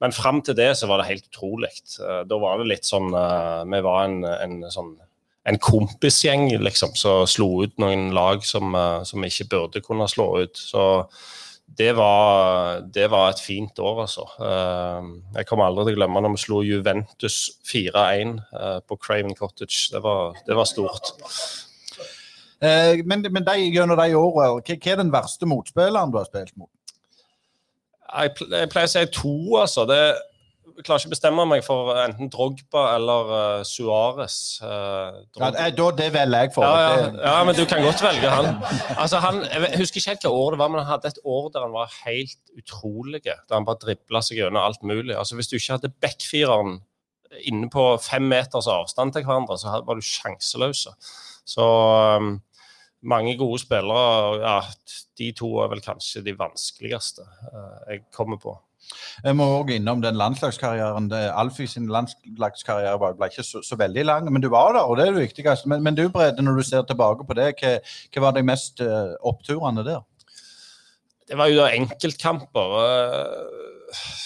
Men 0.00 0.12
fram 0.12 0.40
til 0.42 0.54
det 0.54 0.70
så 0.78 0.86
var 0.88 1.02
det 1.02 1.10
helt 1.10 1.28
utrolig. 1.32 1.72
Eh, 2.00 2.22
Da 2.30 2.38
var 2.38 2.58
det 2.58 2.68
litt 2.70 2.84
sånn 2.88 3.12
eh, 3.14 3.64
Vi 3.64 3.80
var 3.82 4.04
en, 4.04 4.24
en 4.24 4.70
sånn 4.70 4.96
en 5.48 5.58
kompisgjeng 5.58 6.50
liksom, 6.60 6.94
som 6.98 7.26
slo 7.28 7.62
ut 7.64 7.76
noen 7.80 8.10
lag 8.16 8.44
som, 8.44 8.74
eh, 8.74 9.02
som 9.08 9.24
ikke 9.24 9.48
burde 9.50 9.84
kunne 9.84 10.08
slå 10.08 10.28
ut. 10.42 10.56
Så 10.58 10.82
det 11.78 11.92
var, 11.96 12.80
det 12.94 13.06
var 13.10 13.30
et 13.30 13.40
fint 13.40 13.78
år, 13.78 14.02
altså. 14.04 14.26
Eh, 14.42 15.08
Jeg 15.38 15.46
kommer 15.48 15.68
aldri 15.68 15.86
til 15.86 15.96
å 15.96 16.00
glemme 16.02 16.22
når 16.24 16.34
vi 16.34 16.44
slo 16.44 16.60
Juventus 16.66 17.38
4-1 17.70 18.36
eh, 18.52 18.78
på 18.86 18.98
Craven 19.00 19.34
Cottage. 19.38 19.88
Det 19.94 20.02
var, 20.04 20.36
det 20.46 20.56
var 20.56 20.68
stort. 20.68 21.14
Men, 22.60 23.22
men 23.24 23.44
de, 23.46 23.54
gjennom 23.72 23.96
de 23.96 24.12
årene, 24.18 24.60
hva, 24.60 24.74
er 24.92 24.98
den 25.00 25.12
verste 25.14 25.46
motspilleren 25.48 26.10
du 26.12 26.18
har 26.18 26.26
spilt 26.28 26.52
mot? 26.60 26.68
Jeg, 28.10 28.34
jeg 28.50 28.68
pleier 28.68 28.90
å 28.90 28.92
si 28.92 29.04
to, 29.14 29.32
altså. 29.62 29.86
Det, 29.88 30.00
jeg 30.10 30.29
klarer 30.84 31.02
ikke 31.02 31.10
å 31.10 31.14
bestemme 31.14 31.44
meg 31.48 31.62
for 31.66 31.90
enten 32.02 32.30
Drogba 32.32 32.82
eller 32.96 33.30
uh, 33.32 33.62
Suárez. 33.66 34.36
Uh, 34.62 35.20
Ja, 35.38 35.50
eh, 35.50 35.70
da, 35.76 35.88
det 35.96 36.10
velger 36.14 36.46
jeg 36.46 36.52
for. 36.54 36.66
Ja, 36.66 36.90
ja, 36.90 37.08
ja, 37.24 37.38
men 37.46 37.56
du 37.58 37.64
kan 37.70 37.82
godt 37.84 38.02
velge 38.04 38.30
han. 38.32 38.52
Altså, 38.96 39.20
han 39.24 39.42
jeg 39.46 39.80
husker 39.80 40.00
ikke 40.00 40.14
helt 40.14 40.26
hva 40.28 40.34
år 40.42 40.54
det 40.56 40.60
var, 40.62 40.72
men 40.72 40.82
han 40.82 40.90
hadde 40.92 41.12
et 41.12 41.22
år 41.24 41.50
der 41.54 41.66
han 41.66 41.74
var 41.74 41.96
helt 42.04 42.54
utrolig. 42.58 43.22
Der 43.24 43.56
han 43.56 43.68
bare 43.68 43.82
dribla 43.84 44.22
seg 44.24 44.40
gjennom 44.40 44.62
alt 44.62 44.84
mulig. 44.86 45.16
Altså, 45.16 45.38
Hvis 45.38 45.50
du 45.50 45.58
ikke 45.58 45.78
hadde 45.78 45.92
backfireren 46.02 46.80
inne 47.46 47.70
på 47.70 47.84
fem 48.02 48.26
meters 48.26 48.68
avstand 48.70 49.14
til 49.14 49.26
hverandre, 49.26 49.58
så 49.58 49.80
var 49.86 49.98
du 49.98 50.04
sjanseløse. 50.04 50.94
Så 51.46 51.66
um, 52.18 52.32
mange 53.02 53.36
gode 53.38 53.60
spillere. 53.62 54.40
Ja, 54.42 54.56
de 55.18 55.30
to 55.36 55.52
er 55.62 55.70
vel 55.72 55.82
kanskje 55.84 56.24
de 56.26 56.34
vanskeligste 56.38 57.26
uh, 57.26 57.78
jeg 57.90 58.04
kommer 58.14 58.40
på. 58.42 58.56
Jeg 59.24 59.36
må 59.36 59.46
også 59.58 59.76
innom 59.76 60.02
den 60.02 60.16
landslagskarrieren. 60.18 61.10
Alfie 61.12 61.68
sin 61.70 61.88
landslagskarriere 61.92 63.12
ble 63.18 63.28
ikke 63.30 63.44
så, 63.46 63.62
så 63.64 63.78
veldig 63.80 64.04
lang, 64.08 64.30
men 64.32 64.42
du 64.42 64.48
var 64.52 64.72
der, 64.76 64.86
og 64.86 64.96
det 64.98 65.08
er 65.08 65.16
det 65.16 65.26
viktigste. 65.28 65.68
Men, 65.70 65.84
men 65.86 65.98
du 65.98 66.06
Brede, 66.12 66.42
når 66.42 66.60
du 66.60 66.66
ser 66.66 66.86
tilbake 66.88 67.26
på 67.28 67.36
det, 67.38 67.52
hva, 67.60 67.76
hva 68.14 68.24
var 68.26 68.38
de 68.38 68.46
mest 68.46 68.80
eh, 68.84 69.12
oppturene 69.26 69.84
der? 69.86 70.00
Det 71.30 71.38
var 71.38 71.50
jo 71.52 71.60
da 71.60 71.68
enkeltkamper. 71.76 72.74
eh, 72.86 74.16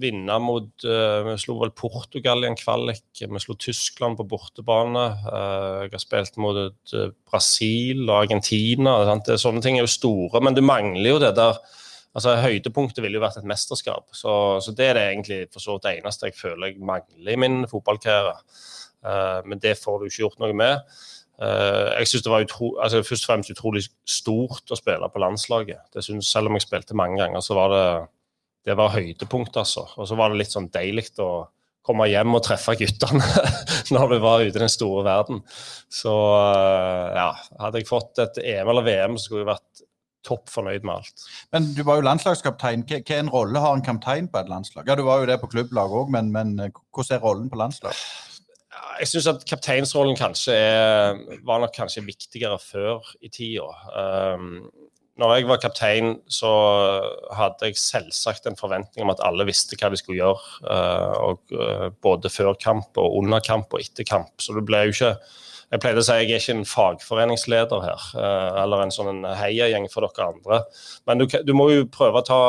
Vinne 0.00 0.36
mot 0.42 0.84
eh, 0.84 1.22
Vi 1.22 1.36
slo 1.38 1.60
vel 1.60 1.70
Portugal 1.76 2.42
i 2.42 2.48
en 2.50 2.58
kvalik. 2.58 3.04
Vi 3.22 3.40
slo 3.40 3.54
Tyskland 3.54 4.18
på 4.18 4.26
bortebane. 4.28 5.06
Jeg 5.22 5.92
har 5.94 6.02
spilt 6.02 6.36
mot 6.42 6.96
Brasil 7.30 8.02
og 8.08 8.16
Argentina. 8.24 8.98
Sant? 9.08 9.30
Sånne 9.40 9.62
ting 9.64 9.78
er 9.78 9.86
jo 9.86 9.94
store, 9.94 10.42
men 10.42 10.58
det 10.58 10.66
mangler 10.66 11.12
jo 11.14 11.22
det 11.22 11.36
der 11.38 11.60
altså 12.16 12.36
Høydepunktet 12.40 13.02
ville 13.04 13.20
jo 13.20 13.24
vært 13.24 13.38
et 13.40 13.48
mesterskap. 13.48 14.08
Så, 14.16 14.32
så 14.64 14.74
det 14.76 14.88
er 14.90 14.98
det 14.98 15.04
egentlig 15.10 15.40
for 15.52 15.62
så 15.62 15.76
vidt 15.76 15.86
det 15.86 15.94
eneste 16.00 16.30
jeg 16.30 16.38
føler 16.38 16.72
jeg 16.72 16.80
mangler 16.80 17.34
i 17.34 17.38
min 17.40 17.60
fotballkarriere. 17.70 18.38
Uh, 19.06 19.40
men 19.46 19.60
det 19.62 19.76
får 19.78 20.00
du 20.00 20.08
ikke 20.08 20.24
gjort 20.24 20.40
noe 20.42 20.56
med. 20.56 20.96
Uh, 21.36 21.92
jeg 22.00 22.08
synes 22.10 22.24
det 22.24 22.32
var 22.32 22.46
utro, 22.46 22.70
altså 22.82 23.04
først 23.04 23.26
og 23.26 23.30
fremst 23.30 23.52
utrolig 23.52 23.84
stort 24.08 24.72
å 24.72 24.78
spille 24.80 25.10
på 25.12 25.22
landslaget. 25.22 25.84
Det 25.92 26.04
synes, 26.04 26.32
selv 26.32 26.50
om 26.50 26.56
jeg 26.56 26.64
spilte 26.64 26.96
mange 26.96 27.20
ganger, 27.20 27.44
så 27.44 27.58
var 27.58 27.74
det 27.74 27.88
det 28.66 28.74
var 28.74 28.96
høydepunkt, 28.96 29.54
altså. 29.60 29.86
Og 29.94 30.08
så 30.10 30.16
var 30.18 30.32
det 30.32 30.40
litt 30.40 30.50
sånn 30.50 30.66
deilig 30.74 31.12
å 31.22 31.46
komme 31.86 32.08
hjem 32.10 32.34
og 32.34 32.42
treffe 32.42 32.74
guttene 32.80 33.22
når 33.94 34.08
vi 34.10 34.20
var 34.24 34.42
ute 34.42 34.58
i 34.58 34.62
den 34.64 34.72
store 34.72 35.04
verden. 35.06 35.42
Så 35.92 36.10
eh, 36.10 37.18
ja, 37.20 37.28
hadde 37.62 37.82
jeg 37.82 37.86
fått 37.86 38.22
et 38.24 38.40
EM 38.42 38.72
eller 38.72 38.86
VM, 38.86 39.14
så 39.14 39.28
skulle 39.28 39.44
jeg 39.44 39.52
vært 39.52 39.85
topp 40.26 40.50
fornøyd 40.52 40.86
med 40.86 40.98
alt. 40.98 41.26
Men 41.54 41.70
du 41.76 41.82
var 41.86 42.00
jo 42.00 42.06
landslagskaptein. 42.06 42.84
Hva 42.86 43.20
rolle 43.30 43.62
har 43.62 43.76
en 43.76 43.84
kaptein 43.86 44.30
på 44.30 44.40
et 44.40 44.50
landslag? 44.52 44.88
Ja, 44.88 44.96
Du 44.98 45.06
var 45.06 45.22
jo 45.22 45.30
det 45.30 45.40
på 45.40 45.50
klubblag 45.52 45.92
òg, 45.92 46.10
men, 46.12 46.32
men 46.34 46.56
eh, 46.60 46.72
hvordan 46.94 47.16
er 47.16 47.24
rollen 47.24 47.52
på 47.52 47.60
landslag? 47.60 47.94
Jeg 49.00 49.08
syns 49.10 49.28
at 49.30 49.44
kapteinsrollen 49.48 50.16
kanskje 50.18 50.56
er, 50.56 51.16
var 51.44 51.62
nok 51.62 51.72
kanskje 51.76 52.04
viktigere 52.04 52.58
før 52.60 53.04
i 53.24 53.30
tida. 53.32 53.68
Um, 53.92 54.66
når 55.16 55.32
jeg 55.32 55.48
var 55.48 55.60
kaptein, 55.62 56.10
så 56.28 56.50
hadde 57.36 57.70
jeg 57.70 57.80
selvsagt 57.80 58.48
en 58.48 58.58
forventning 58.58 59.06
om 59.06 59.12
at 59.14 59.22
alle 59.24 59.46
visste 59.48 59.78
hva 59.80 59.88
de 59.92 60.00
skulle 60.00 60.20
gjøre. 60.20 60.60
uh, 60.68 61.16
og, 61.30 61.56
uh, 61.56 61.88
både 62.04 62.32
før 62.32 62.52
kamp 62.60 63.00
og 63.00 63.16
under 63.22 63.40
kamp 63.40 63.72
og 63.72 63.80
etter 63.80 64.04
kamp. 64.04 64.34
Så 64.40 64.56
det 64.56 64.66
ble 64.68 64.86
jo 64.86 64.96
ikke 64.96 65.14
Jeg 65.74 65.82
pleide 65.82 65.98
å 65.98 66.06
si 66.06 66.14
jeg 66.14 66.28
er 66.30 66.38
ikke 66.38 66.54
en 66.54 66.68
fagforeningsleder 66.68 67.80
her, 67.82 68.02
uh, 68.14 68.58
eller 68.62 68.84
en 68.84 68.92
sånn 68.94 69.10
en 69.10 69.24
heiagjeng 69.34 69.88
for 69.90 70.06
dere 70.06 70.28
andre. 70.30 70.60
Men 71.10 71.22
du, 71.22 71.26
du 71.26 71.52
må 71.58 71.68
jo 71.72 71.88
prøve 71.90 72.22
å 72.22 72.26
ta, 72.26 72.42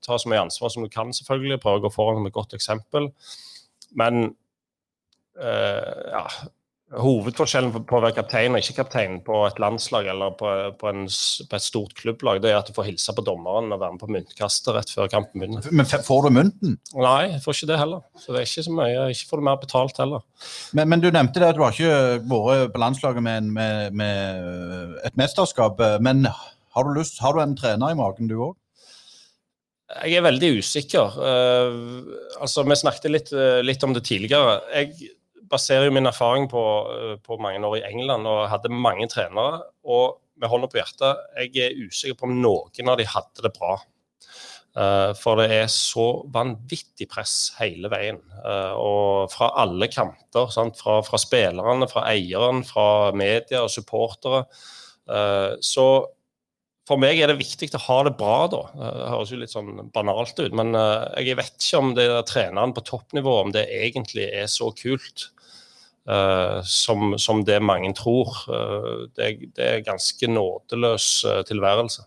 ta 0.00 0.16
så 0.16 0.30
mye 0.32 0.46
ansvar 0.46 0.72
som 0.72 0.86
du 0.86 0.88
kan, 0.92 1.12
selvfølgelig. 1.16 1.60
Prøve 1.60 1.82
å 1.82 1.84
gå 1.84 1.92
foran 1.92 2.22
med 2.24 2.32
et 2.32 2.38
godt 2.38 2.56
eksempel. 2.56 3.10
Men 4.00 4.30
eh, 5.36 6.00
ja, 6.14 6.24
hovedforskjellen 6.90 7.84
på 7.86 7.98
å 7.98 8.02
være 8.02 8.16
kaptein 8.16 8.56
og 8.56 8.64
ikke 8.64 8.80
kaptein 8.80 9.20
på 9.22 9.36
et 9.46 9.60
landslag 9.62 10.08
eller 10.10 10.32
på, 10.38 10.48
på, 10.80 10.88
en, 10.90 11.04
på 11.06 11.58
et 11.58 11.62
stort 11.62 11.92
klubblag, 11.94 12.40
det 12.42 12.50
er 12.50 12.58
at 12.58 12.66
du 12.66 12.74
får 12.74 12.88
hilse 12.88 13.14
på 13.14 13.22
dommeren 13.26 13.70
og 13.70 13.78
være 13.78 13.94
med 13.94 14.02
på 14.02 14.08
myntkastet 14.10 14.74
rett 14.74 14.90
før 14.90 15.10
kampen 15.12 15.44
begynner. 15.44 15.68
Men 15.70 15.86
får 15.86 16.26
du 16.26 16.34
mynten? 16.34 16.74
Nei, 16.98 17.20
jeg 17.36 17.42
får 17.44 17.58
ikke 17.58 17.68
det 17.70 17.78
heller. 17.78 18.02
Så 18.18 18.34
det 18.34 18.40
er 18.40 18.48
ikke 18.48 18.64
så 18.66 18.74
mye. 18.74 19.04
Ikke 19.14 19.28
får 19.30 19.42
du 19.42 19.46
mer 19.46 19.60
betalt 19.62 20.02
heller. 20.02 20.24
Men, 20.74 20.90
men 20.90 21.04
du 21.04 21.10
nevnte 21.14 21.42
det 21.42 21.52
at 21.52 21.60
du 21.60 21.62
har 21.62 21.76
ikke 21.76 22.24
vært 22.32 22.74
på 22.74 22.82
landslaget 22.82 23.26
med, 23.28 23.44
en, 23.44 23.52
med, 23.60 24.00
med 24.02 24.98
et 25.06 25.20
mesterskap. 25.20 25.78
eh, 25.86 26.00
Men 26.02 26.26
har 26.26 26.88
du, 26.88 26.92
lyst, 26.98 27.22
har 27.22 27.38
du 27.38 27.44
en 27.44 27.54
trener 27.58 27.94
i 27.94 27.98
magen, 27.98 28.30
du 28.30 28.34
òg? 28.50 28.56
Jeg 29.90 30.18
er 30.18 30.26
veldig 30.26 30.52
usikker. 30.58 31.16
Uh, 31.18 32.02
altså, 32.42 32.62
Vi 32.66 32.82
snakket 32.82 33.10
litt, 33.10 33.32
litt 33.66 33.86
om 33.86 33.94
det 33.94 34.04
tidligere. 34.06 34.60
Jeg 34.74 35.14
baserer 35.50 35.88
jo 35.88 35.94
min 35.94 36.08
erfaring 36.08 36.48
på, 36.50 36.64
eh, 36.94 37.14
på 37.24 37.38
mange 37.42 37.62
år 37.66 37.80
i 37.80 37.86
England 37.90 38.28
og 38.30 38.48
hadde 38.52 38.72
mange 38.72 39.08
trenere. 39.10 39.64
Og 39.84 40.20
med 40.40 40.50
hånda 40.50 40.70
på 40.70 40.80
hjertet, 40.80 41.24
jeg 41.36 41.64
er 41.66 41.80
usikker 41.86 42.18
på 42.18 42.28
om 42.28 42.36
noen 42.40 42.92
av 42.92 43.00
de 43.00 43.08
hadde 43.08 43.44
det 43.44 43.52
bra. 43.58 43.78
Eh, 44.78 45.12
for 45.18 45.40
det 45.40 45.48
er 45.50 45.66
så 45.66 46.22
vanvittig 46.30 47.08
press 47.10 47.52
hele 47.58 47.90
veien. 47.90 48.20
eh, 48.44 48.72
og 48.78 49.30
fra 49.32 49.50
alle 49.58 49.88
kanter. 49.90 50.46
Fra, 50.78 51.02
fra 51.02 51.18
spillerne, 51.18 51.90
fra 51.90 52.06
eieren, 52.06 52.64
fra 52.64 53.10
media 53.12 53.64
og 53.64 53.70
supportere. 53.70 54.46
Så 55.60 55.84
for 56.86 56.96
meg 57.02 57.18
er 57.18 57.26
det 57.26 57.40
viktig 57.40 57.66
å 57.74 57.80
ha 57.82 57.96
det 58.06 58.12
bra, 58.14 58.46
da. 58.46 58.60
Det 58.78 59.08
høres 59.10 59.32
jo 59.32 59.38
litt 59.40 59.50
sånn 59.50 59.90
banalt 59.90 60.38
ut, 60.38 60.52
men 60.54 60.70
jeg 61.18 61.34
vet 61.34 61.56
ikke 61.58 61.80
om 61.80 61.90
det 61.96 62.06
der 62.06 62.22
treneren 62.22 62.74
på 62.76 62.84
toppnivå 62.86 63.34
om 63.40 63.50
det 63.50 63.64
egentlig 63.74 64.28
er 64.30 64.46
så 64.46 64.70
kult 64.78 65.32
som, 66.66 67.18
som 67.18 67.44
det 67.44 67.58
mange 67.62 67.92
tror. 67.94 68.32
Eh, 68.48 69.08
det, 69.16 69.26
er- 69.26 69.50
det 69.56 69.66
er 69.74 69.84
ganske 69.86 70.26
nådeløs 70.30 71.08
eh, 71.24 71.42
tilværelse. 71.48 72.02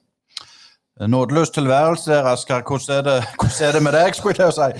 Nådeløs 1.09 1.49
tilværelse 1.49 2.11
der, 2.11 2.27
Asker. 2.33 2.61
Hvordan 2.67 2.97
er 2.97 3.01
det, 3.09 3.19
hvordan 3.39 3.67
er 3.67 3.71
det 3.77 3.83
med 3.83 3.93
deg, 3.99 4.15
skulle 4.15 4.35
jeg 4.37 4.53
til 4.53 4.53
å 4.53 4.57
si? 4.59 4.71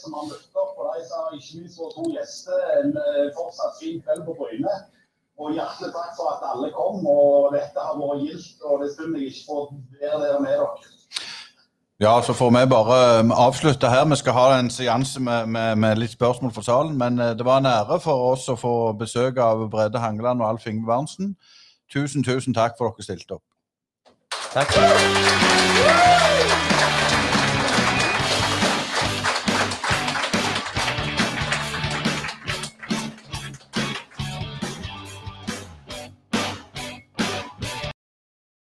Som 0.00 0.14
han 0.16 0.28
møtte 0.30 0.60
opp, 0.62 0.78
og 0.80 0.94
de 0.96 1.02
sa 1.08 1.20
ikke 1.36 1.58
minst 1.60 1.78
våre 1.80 1.92
to 1.96 2.04
gjester, 2.14 2.62
en 2.80 2.94
eh, 3.00 3.26
fortsatt 3.36 3.76
fin 3.80 3.98
kveld 4.06 4.22
på 4.28 4.34
Bryne. 4.38 4.74
Og 5.40 5.54
hjertelig 5.56 5.88
takk 5.94 6.12
for 6.18 6.26
at 6.34 6.42
alle 6.52 6.68
kom, 6.76 7.00
og 7.08 7.54
dette 7.56 7.78
har 7.80 7.94
vært 7.96 8.24
gildt. 8.26 8.56
Og 8.64 8.82
det 8.82 8.90
er 8.90 8.96
synd 8.96 9.16
jeg 9.16 9.24
ikke 9.30 9.46
får 9.48 9.62
være 10.00 10.18
der 10.24 10.40
med 10.44 10.52
dere. 10.58 10.72
Ja, 12.00 12.22
så 12.24 12.32
får 12.32 12.50
vi 12.50 12.66
bare 12.66 13.20
um, 13.20 13.32
avslutte 13.32 13.88
her. 13.88 14.04
Vi 14.08 14.16
skal 14.16 14.32
ha 14.32 14.58
en 14.58 14.70
seanse 14.70 15.20
med, 15.20 15.46
med, 15.46 15.76
med 15.76 15.98
litt 16.00 16.10
spørsmål 16.12 16.52
fra 16.52 16.62
salen. 16.62 16.98
Men 16.98 17.20
eh, 17.20 17.36
det 17.36 17.44
var 17.44 17.58
en 17.60 17.66
ære 17.66 18.00
for 18.00 18.32
oss 18.32 18.48
å 18.48 18.56
få 18.56 18.92
besøk 18.96 19.36
av 19.36 19.70
Brede 19.70 19.98
Hangeland 20.00 20.40
og 20.40 20.48
Alf 20.48 20.66
Inge 20.66 20.86
Berntsen. 20.88 21.36
Tusen, 21.92 22.24
tusen 22.24 22.54
takk 22.56 22.72
for 22.78 22.88
at 22.88 22.94
dere 22.96 23.04
stilte 23.04 23.34
opp. 23.36 23.44
Takk. 24.54 24.68